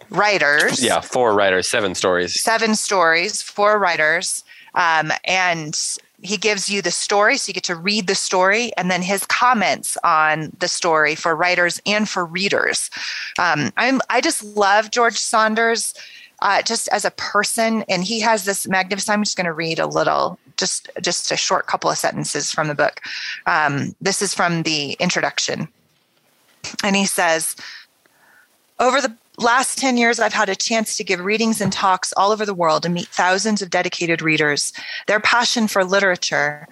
writers. 0.09 0.83
Yeah, 0.83 1.01
four 1.01 1.33
writers, 1.33 1.67
seven 1.69 1.93
stories. 1.95 2.41
Seven 2.41 2.75
stories, 2.75 3.41
four 3.41 3.77
writers. 3.77 4.43
Um, 4.75 5.11
and 5.25 5.79
he 6.23 6.37
gives 6.37 6.69
you 6.69 6.81
the 6.81 6.91
story 6.91 7.37
so 7.37 7.49
you 7.49 7.53
get 7.53 7.63
to 7.63 7.75
read 7.75 8.07
the 8.07 8.15
story 8.15 8.71
and 8.77 8.89
then 8.89 9.01
his 9.01 9.25
comments 9.25 9.97
on 10.03 10.51
the 10.59 10.67
story 10.67 11.15
for 11.15 11.35
writers 11.35 11.81
and 11.85 12.09
for 12.09 12.25
readers 12.25 12.89
um, 13.39 13.71
I'm, 13.77 14.01
i 14.09 14.21
just 14.21 14.43
love 14.43 14.91
george 14.91 15.17
saunders 15.17 15.93
uh, 16.43 16.61
just 16.61 16.89
as 16.89 17.05
a 17.05 17.11
person. 17.11 17.83
And 17.89 18.03
he 18.03 18.19
has 18.19 18.45
this 18.45 18.67
magnificent. 18.67 19.13
I'm 19.13 19.23
just 19.23 19.37
going 19.37 19.45
to 19.45 19.53
read 19.53 19.79
a 19.79 19.87
little, 19.87 20.37
just 20.57 20.89
just 21.01 21.31
a 21.31 21.37
short 21.37 21.65
couple 21.65 21.89
of 21.89 21.97
sentences 21.97 22.51
from 22.51 22.67
the 22.67 22.75
book. 22.75 23.01
Um, 23.47 23.95
this 24.01 24.21
is 24.21 24.35
from 24.35 24.63
the 24.63 24.93
introduction, 24.99 25.67
and 26.83 26.95
he 26.95 27.05
says, 27.05 27.55
"Over 28.79 29.01
the 29.01 29.15
last 29.37 29.77
10 29.77 29.97
years, 29.97 30.19
I've 30.19 30.33
had 30.33 30.49
a 30.49 30.55
chance 30.55 30.95
to 30.97 31.03
give 31.03 31.19
readings 31.19 31.61
and 31.61 31.71
talks 31.71 32.13
all 32.15 32.31
over 32.31 32.45
the 32.45 32.53
world 32.53 32.85
and 32.85 32.93
meet 32.93 33.07
thousands 33.07 33.61
of 33.61 33.69
dedicated 33.69 34.21
readers. 34.21 34.73
Their 35.07 35.19
passion 35.19 35.67
for 35.67 35.83
literature." 35.83 36.67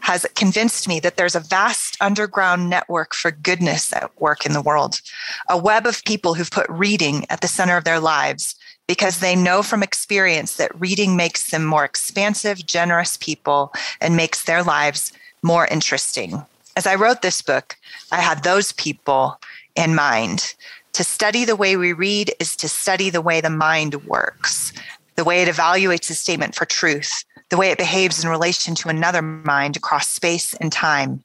Has 0.00 0.26
convinced 0.34 0.88
me 0.88 0.98
that 0.98 1.16
there's 1.16 1.36
a 1.36 1.40
vast 1.40 1.96
underground 2.00 2.68
network 2.68 3.14
for 3.14 3.30
goodness 3.30 3.92
at 3.92 4.10
work 4.20 4.44
in 4.44 4.52
the 4.52 4.60
world, 4.60 5.00
a 5.48 5.56
web 5.56 5.86
of 5.86 6.02
people 6.02 6.34
who've 6.34 6.50
put 6.50 6.66
reading 6.68 7.24
at 7.30 7.40
the 7.40 7.46
center 7.46 7.76
of 7.76 7.84
their 7.84 8.00
lives 8.00 8.56
because 8.88 9.18
they 9.18 9.36
know 9.36 9.62
from 9.62 9.80
experience 9.80 10.56
that 10.56 10.80
reading 10.80 11.14
makes 11.14 11.50
them 11.50 11.64
more 11.64 11.84
expansive, 11.84 12.66
generous 12.66 13.16
people 13.16 13.72
and 14.00 14.16
makes 14.16 14.42
their 14.42 14.64
lives 14.64 15.12
more 15.42 15.66
interesting. 15.68 16.44
As 16.76 16.84
I 16.84 16.96
wrote 16.96 17.22
this 17.22 17.40
book, 17.40 17.76
I 18.10 18.20
had 18.20 18.42
those 18.42 18.72
people 18.72 19.40
in 19.76 19.94
mind. 19.94 20.54
To 20.94 21.04
study 21.04 21.44
the 21.44 21.56
way 21.56 21.76
we 21.76 21.92
read 21.92 22.32
is 22.38 22.54
to 22.56 22.68
study 22.68 23.08
the 23.08 23.22
way 23.22 23.40
the 23.40 23.50
mind 23.50 24.04
works, 24.04 24.72
the 25.16 25.24
way 25.24 25.42
it 25.42 25.48
evaluates 25.48 26.10
a 26.10 26.14
statement 26.14 26.54
for 26.54 26.66
truth, 26.66 27.24
the 27.48 27.56
way 27.56 27.70
it 27.70 27.78
behaves 27.78 28.22
in 28.22 28.28
relation 28.30 28.74
to 28.76 28.88
another 28.88 29.22
mind 29.22 29.76
across 29.76 30.08
space 30.08 30.52
and 30.54 30.70
time. 30.70 31.24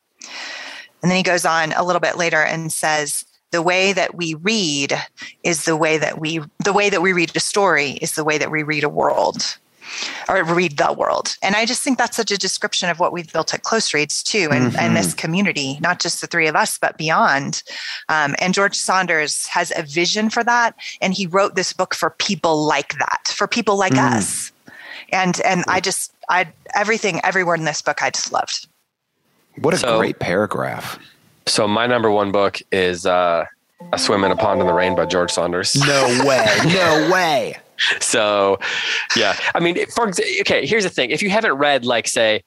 And 1.01 1.11
then 1.11 1.17
he 1.17 1.23
goes 1.23 1.45
on 1.45 1.73
a 1.73 1.83
little 1.83 1.99
bit 1.99 2.17
later 2.17 2.41
and 2.41 2.71
says, 2.71 3.25
the 3.51 3.61
way 3.61 3.93
that 3.93 4.15
we 4.15 4.35
read 4.35 4.93
is 5.43 5.65
the 5.65 5.77
way 5.77 5.97
that 5.97 6.19
we 6.19 6.41
the 6.63 6.73
way 6.73 6.89
that 6.89 7.01
we 7.01 7.13
read 7.13 7.35
a 7.35 7.39
story 7.39 7.91
is 8.01 8.13
the 8.13 8.25
way 8.25 8.37
that 8.37 8.51
we 8.51 8.63
read 8.63 8.83
a 8.83 8.89
world 8.89 9.57
or 10.29 10.43
read 10.43 10.77
the 10.77 10.93
world 10.93 11.37
and 11.41 11.55
i 11.55 11.65
just 11.65 11.83
think 11.83 11.97
that's 11.97 12.17
such 12.17 12.31
a 12.31 12.37
description 12.37 12.89
of 12.89 12.99
what 12.99 13.11
we've 13.11 13.31
built 13.31 13.53
at 13.53 13.63
close 13.63 13.93
reads 13.93 14.23
too 14.23 14.49
and, 14.51 14.71
mm-hmm. 14.71 14.79
and 14.79 14.95
this 14.95 15.13
community 15.13 15.77
not 15.81 15.99
just 15.99 16.21
the 16.21 16.27
three 16.27 16.47
of 16.47 16.55
us 16.55 16.77
but 16.77 16.97
beyond 16.97 17.63
um, 18.09 18.35
and 18.39 18.53
george 18.53 18.75
saunders 18.75 19.45
has 19.47 19.71
a 19.75 19.83
vision 19.83 20.29
for 20.29 20.43
that 20.43 20.75
and 21.01 21.13
he 21.13 21.27
wrote 21.27 21.55
this 21.55 21.73
book 21.73 21.93
for 21.93 22.11
people 22.11 22.65
like 22.65 22.93
that 22.97 23.33
for 23.35 23.47
people 23.47 23.77
like 23.77 23.93
mm. 23.93 24.15
us 24.15 24.51
and 25.11 25.41
and 25.41 25.63
i 25.67 25.79
just 25.79 26.13
i 26.29 26.47
everything 26.75 27.19
every 27.23 27.43
word 27.43 27.59
in 27.59 27.65
this 27.65 27.81
book 27.81 28.01
i 28.01 28.09
just 28.09 28.31
loved 28.31 28.67
what 29.61 29.73
a 29.73 29.77
so, 29.77 29.97
great 29.97 30.19
paragraph 30.19 30.99
so 31.47 31.67
my 31.67 31.87
number 31.87 32.11
one 32.11 32.31
book 32.31 32.61
is 32.71 33.05
uh, 33.05 33.45
"A 33.93 33.97
Swim 33.97 34.23
in 34.23 34.31
a 34.31 34.35
Pond 34.35 34.61
in 34.61 34.67
the 34.67 34.73
Rain" 34.73 34.95
by 34.95 35.05
George 35.05 35.31
Saunders. 35.31 35.75
No 35.75 36.25
way! 36.25 36.45
no 36.65 37.09
way! 37.11 37.57
So, 37.99 38.59
yeah, 39.15 39.37
I 39.53 39.59
mean, 39.59 39.85
for 39.87 40.09
okay, 40.41 40.65
here's 40.65 40.83
the 40.83 40.89
thing: 40.89 41.11
if 41.11 41.21
you 41.21 41.29
haven't 41.29 41.53
read, 41.53 41.85
like, 41.85 42.07
say, 42.07 42.43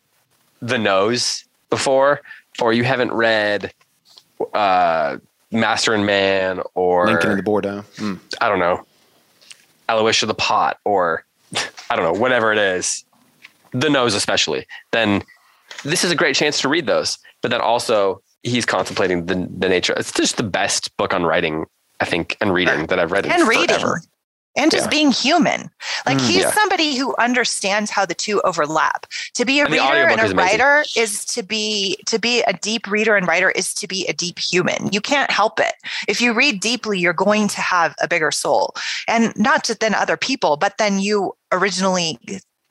The 0.60 0.78
Nose 0.78 1.44
before, 1.68 2.20
or 2.60 2.72
you 2.72 2.84
haven't 2.84 3.12
read 3.12 3.72
uh, 4.54 5.18
Master 5.50 5.94
and 5.94 6.06
Man, 6.06 6.60
or 6.74 7.06
Lincoln 7.06 7.30
in 7.32 7.36
the 7.36 7.42
Bardo, 7.42 7.84
mm. 7.96 8.18
I 8.40 8.48
don't 8.48 8.58
know, 8.58 8.84
Alyosha 9.88 10.26
the 10.26 10.34
Pot, 10.34 10.78
or 10.84 11.24
I 11.90 11.96
don't 11.96 12.04
know, 12.04 12.18
whatever 12.18 12.52
it 12.52 12.58
is, 12.58 13.04
The 13.72 13.90
Nose 13.90 14.14
especially, 14.14 14.66
then 14.92 15.22
this 15.84 16.04
is 16.04 16.10
a 16.10 16.16
great 16.16 16.36
chance 16.36 16.60
to 16.60 16.68
read 16.68 16.86
those. 16.86 17.18
But 17.42 17.50
then 17.50 17.60
also 17.60 18.22
he's 18.42 18.66
contemplating 18.66 19.26
the, 19.26 19.48
the 19.58 19.68
nature. 19.68 19.94
It's 19.94 20.12
just 20.12 20.36
the 20.36 20.42
best 20.42 20.96
book 20.96 21.12
on 21.14 21.24
writing, 21.24 21.66
I 22.00 22.04
think, 22.04 22.36
and 22.40 22.52
reading 22.52 22.86
that 22.86 22.98
I've 22.98 23.12
read 23.12 23.26
and 23.26 23.48
reading. 23.48 23.68
Forever. 23.68 24.02
And 24.56 24.70
just 24.70 24.86
yeah. 24.86 24.90
being 24.90 25.12
human. 25.12 25.70
Like 26.06 26.18
mm, 26.18 26.26
he's 26.26 26.42
yeah. 26.42 26.50
somebody 26.50 26.96
who 26.96 27.14
understands 27.16 27.90
how 27.90 28.04
the 28.04 28.14
two 28.14 28.40
overlap. 28.42 29.06
To 29.34 29.44
be 29.44 29.60
a 29.60 29.64
and 29.64 29.72
reader 29.72 30.08
and 30.08 30.20
a 30.20 30.24
is 30.24 30.34
writer 30.34 30.84
is 30.96 31.24
to 31.26 31.42
be 31.42 31.96
to 32.06 32.18
be 32.18 32.42
a 32.42 32.52
deep 32.52 32.88
reader 32.88 33.16
and 33.16 33.28
writer 33.28 33.50
is 33.50 33.72
to 33.74 33.86
be 33.86 34.06
a 34.06 34.12
deep 34.12 34.38
human. 34.38 34.92
You 34.92 35.00
can't 35.00 35.30
help 35.30 35.60
it. 35.60 35.74
If 36.08 36.20
you 36.20 36.32
read 36.32 36.60
deeply, 36.60 36.98
you're 36.98 37.12
going 37.12 37.46
to 37.48 37.60
have 37.60 37.94
a 38.02 38.08
bigger 38.08 38.32
soul. 38.32 38.74
And 39.06 39.36
not 39.36 39.64
just 39.64 39.80
than 39.80 39.94
other 39.94 40.16
people, 40.16 40.56
but 40.56 40.78
then 40.78 40.98
you 40.98 41.36
originally 41.52 42.18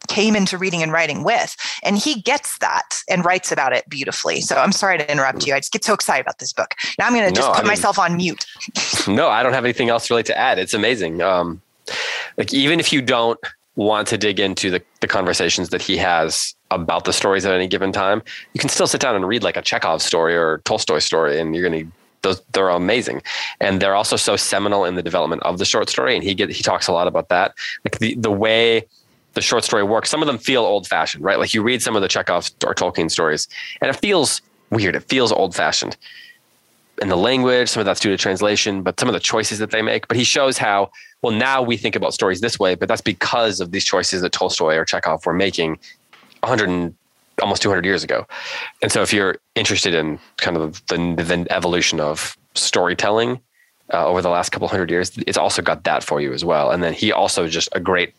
came 0.09 0.35
into 0.35 0.57
reading 0.57 0.83
and 0.83 0.91
writing 0.91 1.23
with. 1.23 1.55
And 1.83 1.97
he 1.97 2.21
gets 2.21 2.57
that 2.57 3.01
and 3.09 3.23
writes 3.23 3.51
about 3.51 3.73
it 3.73 3.87
beautifully. 3.87 4.41
So 4.41 4.57
I'm 4.57 4.71
sorry 4.73 4.97
to 4.97 5.09
interrupt 5.09 5.47
you. 5.47 5.53
I 5.53 5.59
just 5.59 5.71
get 5.71 5.85
so 5.85 5.93
excited 5.93 6.21
about 6.21 6.39
this 6.39 6.51
book. 6.51 6.73
Now 6.97 7.07
I'm 7.07 7.13
going 7.13 7.29
to 7.29 7.33
just 7.33 7.47
no, 7.47 7.53
put 7.53 7.59
I 7.59 7.63
mean, 7.63 7.67
myself 7.67 7.97
on 7.97 8.17
mute. 8.17 8.45
no, 9.07 9.29
I 9.29 9.43
don't 9.43 9.53
have 9.53 9.63
anything 9.63 9.89
else 9.89 10.09
really 10.09 10.23
to 10.23 10.37
add. 10.37 10.59
It's 10.59 10.73
amazing. 10.73 11.21
Um, 11.21 11.61
like 12.37 12.53
even 12.53 12.79
if 12.79 12.91
you 12.93 13.01
don't 13.01 13.39
want 13.75 14.07
to 14.09 14.17
dig 14.17 14.39
into 14.39 14.69
the, 14.69 14.81
the 14.99 15.07
conversations 15.07 15.69
that 15.69 15.81
he 15.81 15.95
has 15.97 16.53
about 16.71 17.05
the 17.05 17.13
stories 17.13 17.45
at 17.45 17.53
any 17.53 17.67
given 17.67 17.91
time, 17.91 18.21
you 18.53 18.59
can 18.59 18.69
still 18.69 18.87
sit 18.87 18.99
down 18.99 19.15
and 19.15 19.27
read 19.27 19.43
like 19.43 19.57
a 19.57 19.61
Chekhov 19.61 20.01
story 20.01 20.35
or 20.35 20.59
Tolstoy 20.65 20.99
story, 20.99 21.39
and 21.39 21.55
you're 21.55 21.67
going 21.67 21.85
to 21.85 21.91
those 22.21 22.41
they're 22.51 22.67
amazing 22.67 23.21
and 23.61 23.81
they're 23.81 23.95
also 23.95 24.17
so 24.17 24.35
seminal 24.35 24.83
in 24.83 24.95
the 24.95 25.01
development 25.01 25.41
of 25.43 25.57
the 25.57 25.63
short 25.63 25.87
story 25.87 26.15
and 26.15 26.23
he 26.25 26.35
get 26.35 26.49
he 26.49 26.61
talks 26.61 26.85
a 26.89 26.91
lot 26.91 27.07
about 27.07 27.29
that 27.29 27.53
like 27.85 27.97
the 27.99 28.13
the 28.15 28.29
way 28.29 28.85
the 29.33 29.41
short 29.41 29.63
story 29.63 29.83
works. 29.83 30.09
Some 30.09 30.21
of 30.21 30.27
them 30.27 30.37
feel 30.37 30.63
old 30.63 30.87
fashioned, 30.87 31.23
right? 31.23 31.39
Like 31.39 31.53
you 31.53 31.61
read 31.61 31.81
some 31.81 31.95
of 31.95 32.01
the 32.01 32.07
Chekhov 32.07 32.49
or 32.65 32.73
Tolkien 32.73 33.09
stories, 33.09 33.47
and 33.81 33.89
it 33.89 33.95
feels 33.95 34.41
weird. 34.69 34.95
It 34.95 35.03
feels 35.03 35.31
old 35.31 35.55
fashioned 35.55 35.97
in 37.01 37.07
the 37.07 37.17
language. 37.17 37.69
Some 37.69 37.79
of 37.79 37.85
that's 37.85 37.99
due 37.99 38.09
to 38.09 38.17
translation, 38.17 38.81
but 38.81 38.99
some 38.99 39.07
of 39.07 39.13
the 39.13 39.19
choices 39.19 39.59
that 39.59 39.71
they 39.71 39.81
make. 39.81 40.07
But 40.07 40.17
he 40.17 40.23
shows 40.23 40.57
how 40.57 40.91
well 41.21 41.33
now 41.33 41.61
we 41.61 41.77
think 41.77 41.95
about 41.95 42.13
stories 42.13 42.41
this 42.41 42.59
way, 42.59 42.75
but 42.75 42.87
that's 42.87 43.01
because 43.01 43.59
of 43.59 43.71
these 43.71 43.85
choices 43.85 44.21
that 44.21 44.31
Tolstoy 44.31 44.75
or 44.75 44.85
Chekhov 44.85 45.25
were 45.25 45.33
making 45.33 45.79
100 46.41 46.69
and 46.69 46.95
almost 47.41 47.61
200 47.61 47.85
years 47.85 48.03
ago. 48.03 48.25
And 48.81 48.91
so 48.91 49.01
if 49.01 49.13
you're 49.13 49.37
interested 49.55 49.93
in 49.93 50.19
kind 50.37 50.57
of 50.57 50.85
the, 50.87 50.97
the 50.97 51.47
evolution 51.49 51.99
of 51.99 52.37
storytelling 52.55 53.39
uh, 53.93 54.05
over 54.05 54.21
the 54.21 54.29
last 54.29 54.51
couple 54.51 54.67
hundred 54.67 54.91
years, 54.91 55.11
it's 55.25 55.37
also 55.37 55.61
got 55.61 55.83
that 55.83 56.03
for 56.03 56.21
you 56.21 56.33
as 56.33 56.45
well. 56.45 56.71
And 56.71 56.83
then 56.83 56.93
he 56.93 57.11
also 57.11 57.47
just 57.47 57.69
a 57.73 57.79
great 57.79 58.13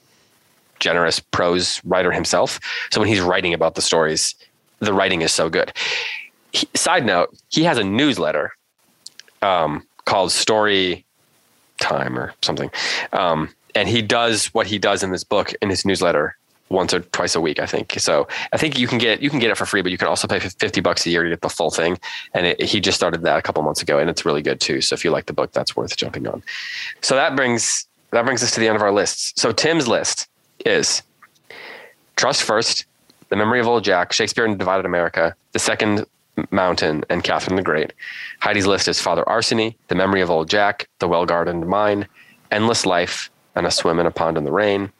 generous 0.78 1.20
prose 1.20 1.80
writer 1.84 2.10
himself. 2.10 2.58
So 2.90 3.00
when 3.00 3.08
he's 3.08 3.20
writing 3.20 3.54
about 3.54 3.74
the 3.74 3.82
stories, 3.82 4.34
the 4.80 4.94
writing 4.94 5.22
is 5.22 5.32
so 5.32 5.48
good. 5.48 5.72
He, 6.52 6.66
side 6.74 7.04
note, 7.04 7.36
he 7.48 7.64
has 7.64 7.78
a 7.78 7.84
newsletter 7.84 8.52
um, 9.42 9.86
called 10.06 10.32
Story 10.32 11.04
Time 11.80 12.18
or 12.18 12.32
something. 12.42 12.70
Um, 13.12 13.48
and 13.74 13.88
he 13.88 14.02
does 14.02 14.46
what 14.48 14.66
he 14.66 14.78
does 14.78 15.02
in 15.02 15.10
this 15.10 15.24
book 15.24 15.52
in 15.60 15.70
his 15.70 15.84
newsletter 15.84 16.36
once 16.68 16.94
or 16.94 17.00
twice 17.00 17.34
a 17.34 17.40
week, 17.40 17.58
I 17.58 17.66
think. 17.66 17.94
So 17.98 18.28
I 18.52 18.56
think 18.56 18.78
you 18.78 18.86
can 18.86 18.98
get 18.98 19.20
you 19.20 19.28
can 19.28 19.40
get 19.40 19.50
it 19.50 19.56
for 19.56 19.66
free, 19.66 19.82
but 19.82 19.90
you 19.90 19.98
can 19.98 20.08
also 20.08 20.28
pay 20.28 20.38
fifty 20.38 20.80
bucks 20.80 21.04
a 21.06 21.10
year 21.10 21.24
to 21.24 21.30
get 21.30 21.40
the 21.40 21.48
full 21.48 21.70
thing. 21.70 21.98
And 22.32 22.46
it, 22.46 22.62
he 22.62 22.80
just 22.80 22.96
started 22.96 23.22
that 23.22 23.38
a 23.38 23.42
couple 23.42 23.62
months 23.62 23.82
ago, 23.82 23.98
and 23.98 24.08
it's 24.08 24.24
really 24.24 24.42
good 24.42 24.60
too. 24.60 24.80
So 24.80 24.94
if 24.94 25.04
you 25.04 25.10
like 25.10 25.26
the 25.26 25.32
book, 25.32 25.52
that's 25.52 25.76
worth 25.76 25.96
jumping 25.96 26.26
on. 26.26 26.42
So 27.00 27.14
that 27.16 27.36
brings 27.36 27.86
that 28.10 28.24
brings 28.24 28.42
us 28.42 28.52
to 28.52 28.60
the 28.60 28.68
end 28.68 28.76
of 28.76 28.82
our 28.82 28.92
lists. 28.92 29.32
So 29.40 29.52
Tim's 29.52 29.88
list 29.88 30.28
is 30.64 31.02
Trust 32.16 32.42
First, 32.42 32.84
The 33.30 33.36
Memory 33.36 33.60
of 33.60 33.66
Old 33.66 33.84
Jack, 33.84 34.12
Shakespeare 34.12 34.44
in 34.44 34.56
Divided 34.58 34.86
America, 34.86 35.34
The 35.52 35.58
Second 35.58 36.06
Mountain, 36.50 37.04
and 37.08 37.24
Catherine 37.24 37.56
the 37.56 37.62
Great. 37.62 37.92
Heidi's 38.40 38.66
list 38.66 38.88
is 38.88 39.00
Father 39.00 39.24
Arseny, 39.24 39.74
The 39.88 39.94
Memory 39.94 40.20
of 40.20 40.30
Old 40.30 40.48
Jack, 40.48 40.88
The 40.98 41.08
Well 41.08 41.26
Gardened 41.26 41.66
Mind, 41.66 42.06
Endless 42.50 42.86
Life, 42.86 43.30
and 43.54 43.66
A 43.66 43.70
Swim 43.70 43.98
in 43.98 44.06
a 44.06 44.10
Pond 44.10 44.36
in 44.36 44.44
the 44.44 44.52
Rain. 44.52 44.92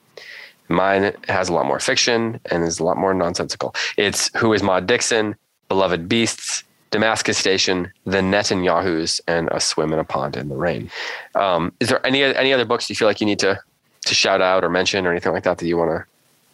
Mine 0.69 1.13
has 1.29 1.49
a 1.49 1.53
lot 1.53 1.67
more 1.67 1.81
fiction 1.81 2.39
and 2.47 2.63
is 2.63 2.79
a 2.79 2.85
lot 2.85 2.97
more 2.97 3.13
nonsensical. 3.13 3.75
It's 3.97 4.31
Who 4.37 4.53
is 4.53 4.63
Maud 4.63 4.87
Dixon, 4.87 5.35
Beloved 5.69 6.09
Beasts, 6.09 6.65
Damascus 6.91 7.39
Station, 7.39 7.93
The 8.05 8.19
Netanyahus, 8.19 9.21
and 9.27 9.49
A 9.53 9.61
Swim 9.61 9.93
in 9.93 9.99
a 9.99 10.05
Pond 10.05 10.37
in 10.37 10.49
the 10.49 10.57
Rain. 10.57 10.91
Um, 11.35 11.73
is 11.81 11.89
there 11.89 12.05
any 12.07 12.23
any 12.23 12.53
other 12.53 12.65
books 12.65 12.89
you 12.89 12.97
feel 12.97 13.09
like 13.09 13.21
you 13.21 13.27
need 13.27 13.39
to 13.41 13.61
to 14.07 14.15
shout 14.15 14.41
out 14.41 14.65
or 14.65 14.69
mention 14.69 15.07
or 15.07 15.11
anything 15.11 15.33
like 15.33 15.45
that 15.45 15.59
that 15.59 15.67
you 15.67 15.77
want 15.77 15.91
to 15.91 16.05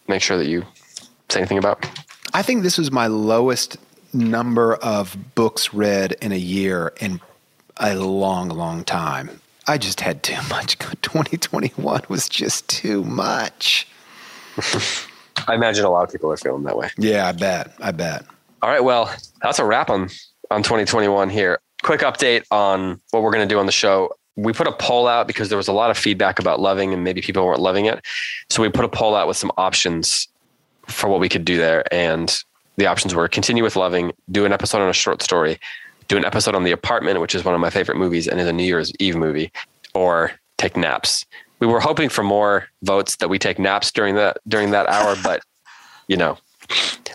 make 0.07 0.21
sure 0.21 0.37
that 0.37 0.47
you 0.47 0.65
say 1.29 1.39
anything 1.39 1.57
about? 1.57 1.85
I 2.33 2.41
think 2.41 2.63
this 2.63 2.77
was 2.77 2.91
my 2.91 3.07
lowest 3.07 3.77
number 4.13 4.75
of 4.75 5.35
books 5.35 5.73
read 5.73 6.13
in 6.21 6.31
a 6.31 6.37
year 6.37 6.93
in 6.99 7.21
a 7.77 7.95
long, 7.95 8.49
long 8.49 8.83
time. 8.83 9.41
I 9.67 9.77
just 9.77 10.01
had 10.01 10.23
too 10.23 10.37
much. 10.49 10.77
2021 11.01 12.03
was 12.09 12.29
just 12.29 12.67
too 12.69 13.03
much. 13.03 13.87
I 15.47 15.53
imagine 15.53 15.85
a 15.85 15.89
lot 15.89 16.03
of 16.03 16.11
people 16.11 16.31
are 16.31 16.37
feeling 16.37 16.63
that 16.63 16.77
way. 16.77 16.89
Yeah, 16.97 17.27
I 17.27 17.31
bet. 17.31 17.73
I 17.79 17.91
bet. 17.91 18.25
All 18.61 18.69
right. 18.69 18.83
Well, 18.83 19.13
that's 19.41 19.59
a 19.59 19.65
wrap 19.65 19.89
on 19.89 20.09
on 20.49 20.63
2021 20.63 21.29
here. 21.29 21.59
Quick 21.83 22.01
update 22.01 22.43
on 22.49 22.99
what 23.11 23.21
we're 23.21 23.31
going 23.31 23.47
to 23.47 23.53
do 23.53 23.59
on 23.59 23.65
the 23.65 23.71
show. 23.71 24.15
We 24.35 24.53
put 24.53 24.67
a 24.67 24.71
poll 24.71 25.07
out 25.07 25.27
because 25.27 25.49
there 25.49 25.57
was 25.57 25.67
a 25.67 25.73
lot 25.73 25.91
of 25.91 25.97
feedback 25.97 26.39
about 26.39 26.59
loving 26.59 26.93
and 26.93 27.03
maybe 27.03 27.21
people 27.21 27.45
weren't 27.45 27.59
loving 27.59 27.85
it. 27.85 28.03
So 28.49 28.61
we 28.61 28.69
put 28.69 28.85
a 28.85 28.89
poll 28.89 29.15
out 29.15 29.27
with 29.27 29.37
some 29.37 29.51
options 29.57 30.27
for 30.87 31.09
what 31.09 31.19
we 31.19 31.27
could 31.29 31.43
do 31.43 31.57
there. 31.57 31.83
And 31.93 32.35
the 32.77 32.85
options 32.85 33.13
were 33.13 33.27
continue 33.27 33.63
with 33.63 33.75
loving, 33.75 34.13
do 34.31 34.45
an 34.45 34.53
episode 34.53 34.81
on 34.81 34.89
a 34.89 34.93
short 34.93 35.21
story, 35.21 35.59
do 36.07 36.17
an 36.17 36.25
episode 36.25 36.55
on 36.55 36.63
The 36.63 36.71
Apartment, 36.71 37.19
which 37.19 37.35
is 37.35 37.43
one 37.43 37.55
of 37.55 37.61
my 37.61 37.69
favorite 37.69 37.97
movies 37.97 38.27
and 38.27 38.39
is 38.39 38.47
a 38.47 38.53
New 38.53 38.63
Year's 38.63 38.91
Eve 38.99 39.15
movie, 39.15 39.51
or 39.93 40.31
take 40.57 40.77
naps. 40.77 41.25
We 41.59 41.67
were 41.67 41.79
hoping 41.79 42.09
for 42.09 42.23
more 42.23 42.67
votes 42.83 43.17
that 43.17 43.29
we 43.29 43.39
take 43.39 43.59
naps 43.59 43.91
during 43.91 44.15
that 44.15 44.37
during 44.47 44.71
that 44.71 44.87
hour, 44.87 45.15
but 45.23 45.41
you 46.07 46.15
know, 46.17 46.37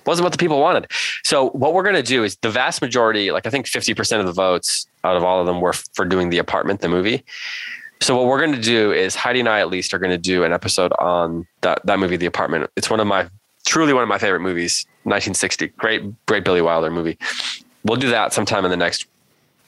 wasn't 0.06 0.24
what 0.24 0.32
the 0.32 0.38
people 0.38 0.60
wanted. 0.60 0.90
So 1.24 1.50
what 1.50 1.74
we're 1.74 1.82
going 1.82 1.94
to 1.94 2.02
do 2.02 2.24
is 2.24 2.36
the 2.42 2.50
vast 2.50 2.82
majority, 2.82 3.30
like 3.30 3.46
I 3.46 3.50
think 3.50 3.66
50% 3.66 4.20
of 4.20 4.26
the 4.26 4.32
votes 4.32 4.86
out 5.04 5.16
of 5.16 5.24
all 5.24 5.40
of 5.40 5.46
them 5.46 5.60
were 5.60 5.72
for 5.72 6.04
doing 6.04 6.30
The 6.30 6.38
Apartment, 6.38 6.80
the 6.80 6.88
movie. 6.88 7.24
So 8.00 8.16
what 8.16 8.26
we're 8.26 8.40
going 8.40 8.52
to 8.52 8.60
do 8.60 8.92
is 8.92 9.14
Heidi 9.14 9.40
and 9.40 9.48
I 9.48 9.60
at 9.60 9.68
least 9.68 9.94
are 9.94 9.98
going 9.98 10.10
to 10.10 10.18
do 10.18 10.42
an 10.42 10.52
episode 10.52 10.92
on 10.98 11.46
that 11.60 11.80
that 11.86 11.98
movie, 11.98 12.16
The 12.16 12.26
Apartment. 12.26 12.68
It's 12.76 12.90
one 12.90 13.00
of 13.00 13.06
my 13.06 13.28
truly 13.66 13.92
one 13.92 14.02
of 14.02 14.08
my 14.08 14.18
favorite 14.18 14.40
movies, 14.40 14.86
1960. 15.04 15.68
Great, 15.68 16.26
great 16.26 16.44
Billy 16.44 16.62
Wilder 16.62 16.90
movie. 16.90 17.18
We'll 17.84 17.98
do 17.98 18.10
that 18.10 18.32
sometime 18.32 18.64
in 18.64 18.70
the 18.70 18.76
next, 18.76 19.06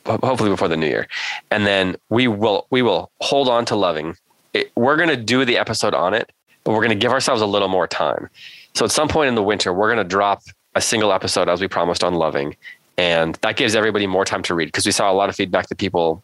hopefully 0.06 0.50
before 0.50 0.68
the 0.68 0.76
new 0.76 0.86
year, 0.86 1.08
and 1.50 1.66
then 1.66 1.96
we 2.10 2.28
will 2.28 2.66
we 2.70 2.82
will 2.82 3.10
hold 3.20 3.48
on 3.48 3.64
to 3.66 3.76
loving. 3.76 4.16
It, 4.52 4.70
we're 4.76 4.96
going 4.96 5.08
to 5.08 5.16
do 5.16 5.44
the 5.44 5.58
episode 5.58 5.94
on 5.94 6.14
it, 6.14 6.30
but 6.62 6.72
we're 6.72 6.78
going 6.84 6.90
to 6.90 6.94
give 6.94 7.10
ourselves 7.12 7.42
a 7.42 7.46
little 7.46 7.68
more 7.68 7.86
time. 7.88 8.28
So 8.74 8.84
at 8.84 8.92
some 8.92 9.08
point 9.08 9.28
in 9.28 9.34
the 9.34 9.42
winter, 9.42 9.72
we're 9.72 9.88
going 9.92 10.04
to 10.04 10.08
drop 10.08 10.42
a 10.76 10.80
single 10.80 11.12
episode 11.12 11.48
as 11.48 11.60
we 11.60 11.66
promised 11.68 12.04
on 12.04 12.14
loving, 12.14 12.56
and 12.96 13.34
that 13.42 13.56
gives 13.56 13.74
everybody 13.74 14.06
more 14.06 14.24
time 14.24 14.42
to 14.44 14.54
read 14.54 14.66
because 14.66 14.86
we 14.86 14.92
saw 14.92 15.10
a 15.10 15.14
lot 15.14 15.28
of 15.28 15.34
feedback 15.34 15.68
that 15.68 15.78
people 15.78 16.22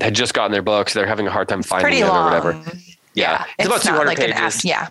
had 0.00 0.14
just 0.14 0.32
gotten 0.32 0.52
their 0.52 0.62
books. 0.62 0.94
They're 0.94 1.06
having 1.06 1.26
a 1.26 1.30
hard 1.30 1.48
time 1.48 1.60
It's 1.60 1.68
finding 1.68 1.98
it 2.00 2.06
long. 2.06 2.22
or 2.22 2.24
whatever. 2.24 2.62
Yeah, 3.14 3.44
it's, 3.58 3.66
about 3.66 3.84
not 3.84 3.90
200 3.92 4.06
like 4.06 4.18
an 4.20 4.32
pages. 4.32 4.56
app. 4.58 4.64
Yeah. 4.64 4.88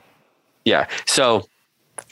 Yeah. 0.66 0.88
So 1.06 1.48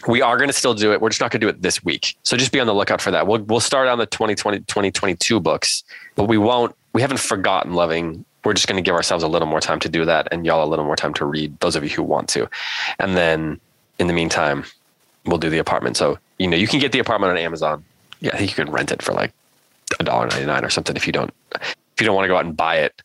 we 0.07 0.21
are 0.21 0.37
going 0.37 0.49
to 0.49 0.53
still 0.53 0.73
do 0.73 0.93
it. 0.93 1.01
We're 1.01 1.09
just 1.09 1.21
not 1.21 1.31
going 1.31 1.41
to 1.41 1.45
do 1.45 1.49
it 1.49 1.61
this 1.61 1.83
week. 1.83 2.15
So 2.23 2.37
just 2.37 2.51
be 2.51 2.59
on 2.59 2.67
the 2.67 2.73
lookout 2.73 3.01
for 3.01 3.11
that. 3.11 3.27
We'll, 3.27 3.41
we'll 3.43 3.59
start 3.59 3.87
on 3.87 3.97
the 3.97 4.05
2020, 4.05 4.59
2022 4.59 5.39
books, 5.39 5.83
but 6.15 6.25
we 6.25 6.37
won't, 6.37 6.75
we 6.93 7.01
haven't 7.01 7.19
forgotten 7.19 7.73
loving. 7.73 8.25
We're 8.43 8.53
just 8.53 8.67
going 8.67 8.81
to 8.81 8.85
give 8.85 8.95
ourselves 8.95 9.23
a 9.23 9.27
little 9.27 9.47
more 9.47 9.61
time 9.61 9.79
to 9.81 9.89
do 9.89 10.05
that 10.05 10.27
and 10.31 10.45
y'all 10.45 10.63
a 10.63 10.69
little 10.69 10.85
more 10.85 10.95
time 10.95 11.13
to 11.15 11.25
read 11.25 11.57
those 11.59 11.75
of 11.75 11.83
you 11.83 11.89
who 11.89 12.03
want 12.03 12.29
to. 12.29 12.49
And 12.99 13.15
then 13.15 13.59
in 13.99 14.07
the 14.07 14.13
meantime, 14.13 14.65
we'll 15.25 15.37
do 15.37 15.49
the 15.49 15.59
apartment. 15.59 15.97
So, 15.97 16.17
you 16.37 16.47
know, 16.47 16.57
you 16.57 16.67
can 16.67 16.79
get 16.79 16.91
the 16.91 16.99
apartment 16.99 17.31
on 17.31 17.37
Amazon. 17.37 17.83
Yeah. 18.19 18.31
I 18.33 18.37
think 18.37 18.51
you 18.51 18.55
can 18.55 18.71
rent 18.71 18.91
it 18.91 19.01
for 19.01 19.13
like 19.13 19.33
a 19.99 20.03
dollar 20.03 20.27
ninety 20.27 20.45
nine 20.45 20.63
or 20.65 20.69
something 20.69 20.95
if 20.95 21.05
you 21.05 21.13
don't, 21.13 21.33
if 21.55 21.75
you 21.99 22.05
don't 22.05 22.15
want 22.15 22.25
to 22.25 22.29
go 22.29 22.37
out 22.37 22.45
and 22.45 22.55
buy 22.55 22.77
it, 22.77 23.01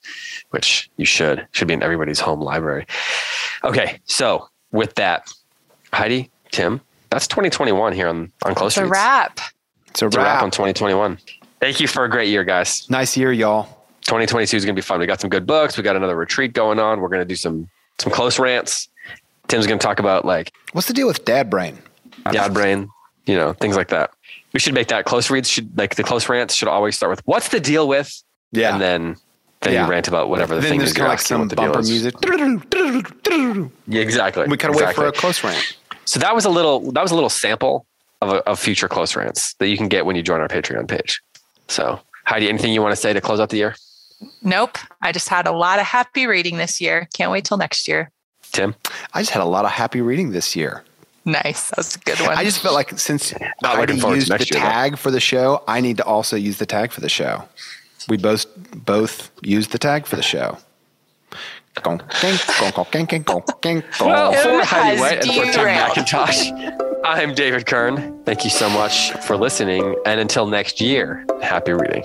which 0.50 0.90
you 0.96 1.04
should, 1.04 1.46
should 1.52 1.68
be 1.68 1.74
in 1.74 1.82
everybody's 1.82 2.20
home 2.20 2.40
library. 2.40 2.86
Okay. 3.64 4.00
So 4.04 4.48
with 4.72 4.94
that, 4.94 5.32
Heidi, 5.92 6.30
Tim, 6.52 6.80
that's 7.10 7.26
2021 7.26 7.92
here 7.92 8.08
on, 8.08 8.32
on 8.44 8.54
Close 8.54 8.72
It's 8.72 8.78
a 8.78 8.82
Reads. 8.84 8.90
wrap. 8.92 9.40
It's 9.88 10.02
a 10.02 10.06
It's 10.06 10.16
a 10.16 10.18
wrap 10.18 10.26
wrap. 10.36 10.42
on 10.42 10.50
2021. 10.50 11.18
Thank 11.60 11.80
you 11.80 11.88
for 11.88 12.04
a 12.04 12.10
great 12.10 12.28
year, 12.28 12.44
guys. 12.44 12.88
Nice 12.90 13.16
year, 13.16 13.32
y'all. 13.32 13.64
2022 14.02 14.56
is 14.56 14.64
going 14.64 14.74
to 14.74 14.80
be 14.80 14.84
fun. 14.84 15.00
We 15.00 15.06
got 15.06 15.20
some 15.20 15.30
good 15.30 15.46
books. 15.46 15.76
We 15.76 15.82
got 15.82 15.96
another 15.96 16.16
retreat 16.16 16.52
going 16.52 16.78
on. 16.78 17.00
We're 17.00 17.08
going 17.08 17.20
to 17.20 17.24
do 17.26 17.36
some 17.36 17.68
some 17.98 18.12
close 18.12 18.38
rants. 18.38 18.88
Tim's 19.48 19.66
going 19.66 19.78
to 19.78 19.84
talk 19.84 19.98
about 19.98 20.24
like 20.24 20.52
What's 20.72 20.86
the 20.88 20.94
deal 20.94 21.06
with 21.06 21.24
dad 21.24 21.50
brain? 21.50 21.78
dad 22.30 22.52
brain, 22.54 22.88
you 23.26 23.34
know, 23.36 23.52
things 23.54 23.76
like 23.76 23.88
that. 23.88 24.10
We 24.52 24.60
should 24.60 24.74
make 24.74 24.88
that 24.88 25.04
close 25.04 25.30
reads 25.30 25.48
should 25.48 25.76
like 25.76 25.96
the 25.96 26.04
close 26.04 26.28
rants 26.28 26.54
should 26.54 26.68
always 26.68 26.96
start 26.96 27.10
with 27.10 27.22
what's 27.26 27.48
the 27.48 27.60
deal 27.60 27.88
with, 27.88 28.22
Yeah. 28.52 28.72
and 28.72 28.80
then 28.80 29.16
then 29.62 29.72
Yeah. 29.74 29.84
you 29.86 29.90
rant 29.90 30.06
about 30.08 30.28
whatever 30.28 30.54
the 30.54 30.60
then 30.60 30.70
thing 30.70 30.78
there's 30.78 30.92
is 30.92 30.96
you're 30.96 31.06
kind 31.06 31.12
of 31.12 31.18
like 31.18 31.18
asking 31.20 31.34
some 31.34 31.40
what 31.40 31.50
the 31.50 31.56
deal 31.56 31.64
bumper 31.66 31.80
is. 31.80 31.90
music. 31.90 33.68
Yeah, 33.88 34.00
exactly. 34.02 34.46
We 34.46 34.56
gotta 34.56 34.72
wait 34.72 34.82
exactly. 34.82 35.02
for 35.04 35.08
a 35.08 35.12
close 35.12 35.42
rant. 35.44 35.76
So 36.08 36.18
that 36.20 36.34
was 36.34 36.46
a 36.46 36.48
little 36.48 36.90
that 36.92 37.02
was 37.02 37.10
a 37.10 37.14
little 37.14 37.28
sample 37.28 37.84
of, 38.22 38.30
a, 38.30 38.36
of 38.48 38.58
future 38.58 38.88
close 38.88 39.14
rants 39.14 39.52
that 39.58 39.68
you 39.68 39.76
can 39.76 39.88
get 39.88 40.06
when 40.06 40.16
you 40.16 40.22
join 40.22 40.40
our 40.40 40.48
Patreon 40.48 40.88
page. 40.88 41.20
So 41.68 42.00
Heidi, 42.24 42.48
anything 42.48 42.72
you 42.72 42.80
want 42.80 42.92
to 42.92 42.96
say 42.96 43.12
to 43.12 43.20
close 43.20 43.40
out 43.40 43.50
the 43.50 43.58
year? 43.58 43.76
Nope. 44.42 44.78
I 45.02 45.12
just 45.12 45.28
had 45.28 45.46
a 45.46 45.52
lot 45.52 45.78
of 45.78 45.84
happy 45.84 46.26
reading 46.26 46.56
this 46.56 46.80
year. 46.80 47.08
Can't 47.12 47.30
wait 47.30 47.44
till 47.44 47.58
next 47.58 47.86
year. 47.86 48.10
Tim? 48.52 48.74
I 49.12 49.20
just 49.20 49.32
had 49.32 49.42
a 49.42 49.46
lot 49.46 49.66
of 49.66 49.70
happy 49.70 50.00
reading 50.00 50.30
this 50.30 50.56
year. 50.56 50.82
Nice. 51.26 51.68
That's 51.76 51.96
a 51.96 51.98
good 51.98 52.18
one. 52.20 52.38
I 52.38 52.42
just 52.42 52.60
felt 52.60 52.74
like 52.74 52.98
since 52.98 53.34
Not 53.60 53.76
Heidi 53.76 53.92
looking 53.92 54.14
used 54.14 54.28
the 54.28 54.38
next 54.38 54.50
year, 54.50 54.62
though. 54.62 54.66
tag 54.66 54.96
for 54.96 55.10
the 55.10 55.20
show, 55.20 55.62
I 55.68 55.82
need 55.82 55.98
to 55.98 56.04
also 56.04 56.36
use 56.36 56.56
the 56.56 56.64
tag 56.64 56.90
for 56.90 57.02
the 57.02 57.10
show. 57.10 57.46
We 58.08 58.16
both 58.16 58.46
both 58.74 59.30
use 59.42 59.68
the 59.68 59.78
tag 59.78 60.06
for 60.06 60.16
the 60.16 60.22
show. 60.22 60.56
Well, 64.00 64.32
for 64.32 64.64
Heidi 64.64 65.00
White 65.00 65.12
and 65.24 65.26
for 65.26 65.44
Tim 65.44 65.52
derailed. 65.52 65.90
McIntosh, 65.90 67.00
I'm 67.04 67.34
David 67.34 67.66
Kern. 67.66 68.22
Thank 68.24 68.44
you 68.44 68.50
so 68.50 68.68
much 68.68 69.12
for 69.12 69.36
listening. 69.36 69.96
And 70.06 70.20
until 70.20 70.46
next 70.46 70.80
year, 70.80 71.24
happy 71.42 71.72
reading. 71.72 72.04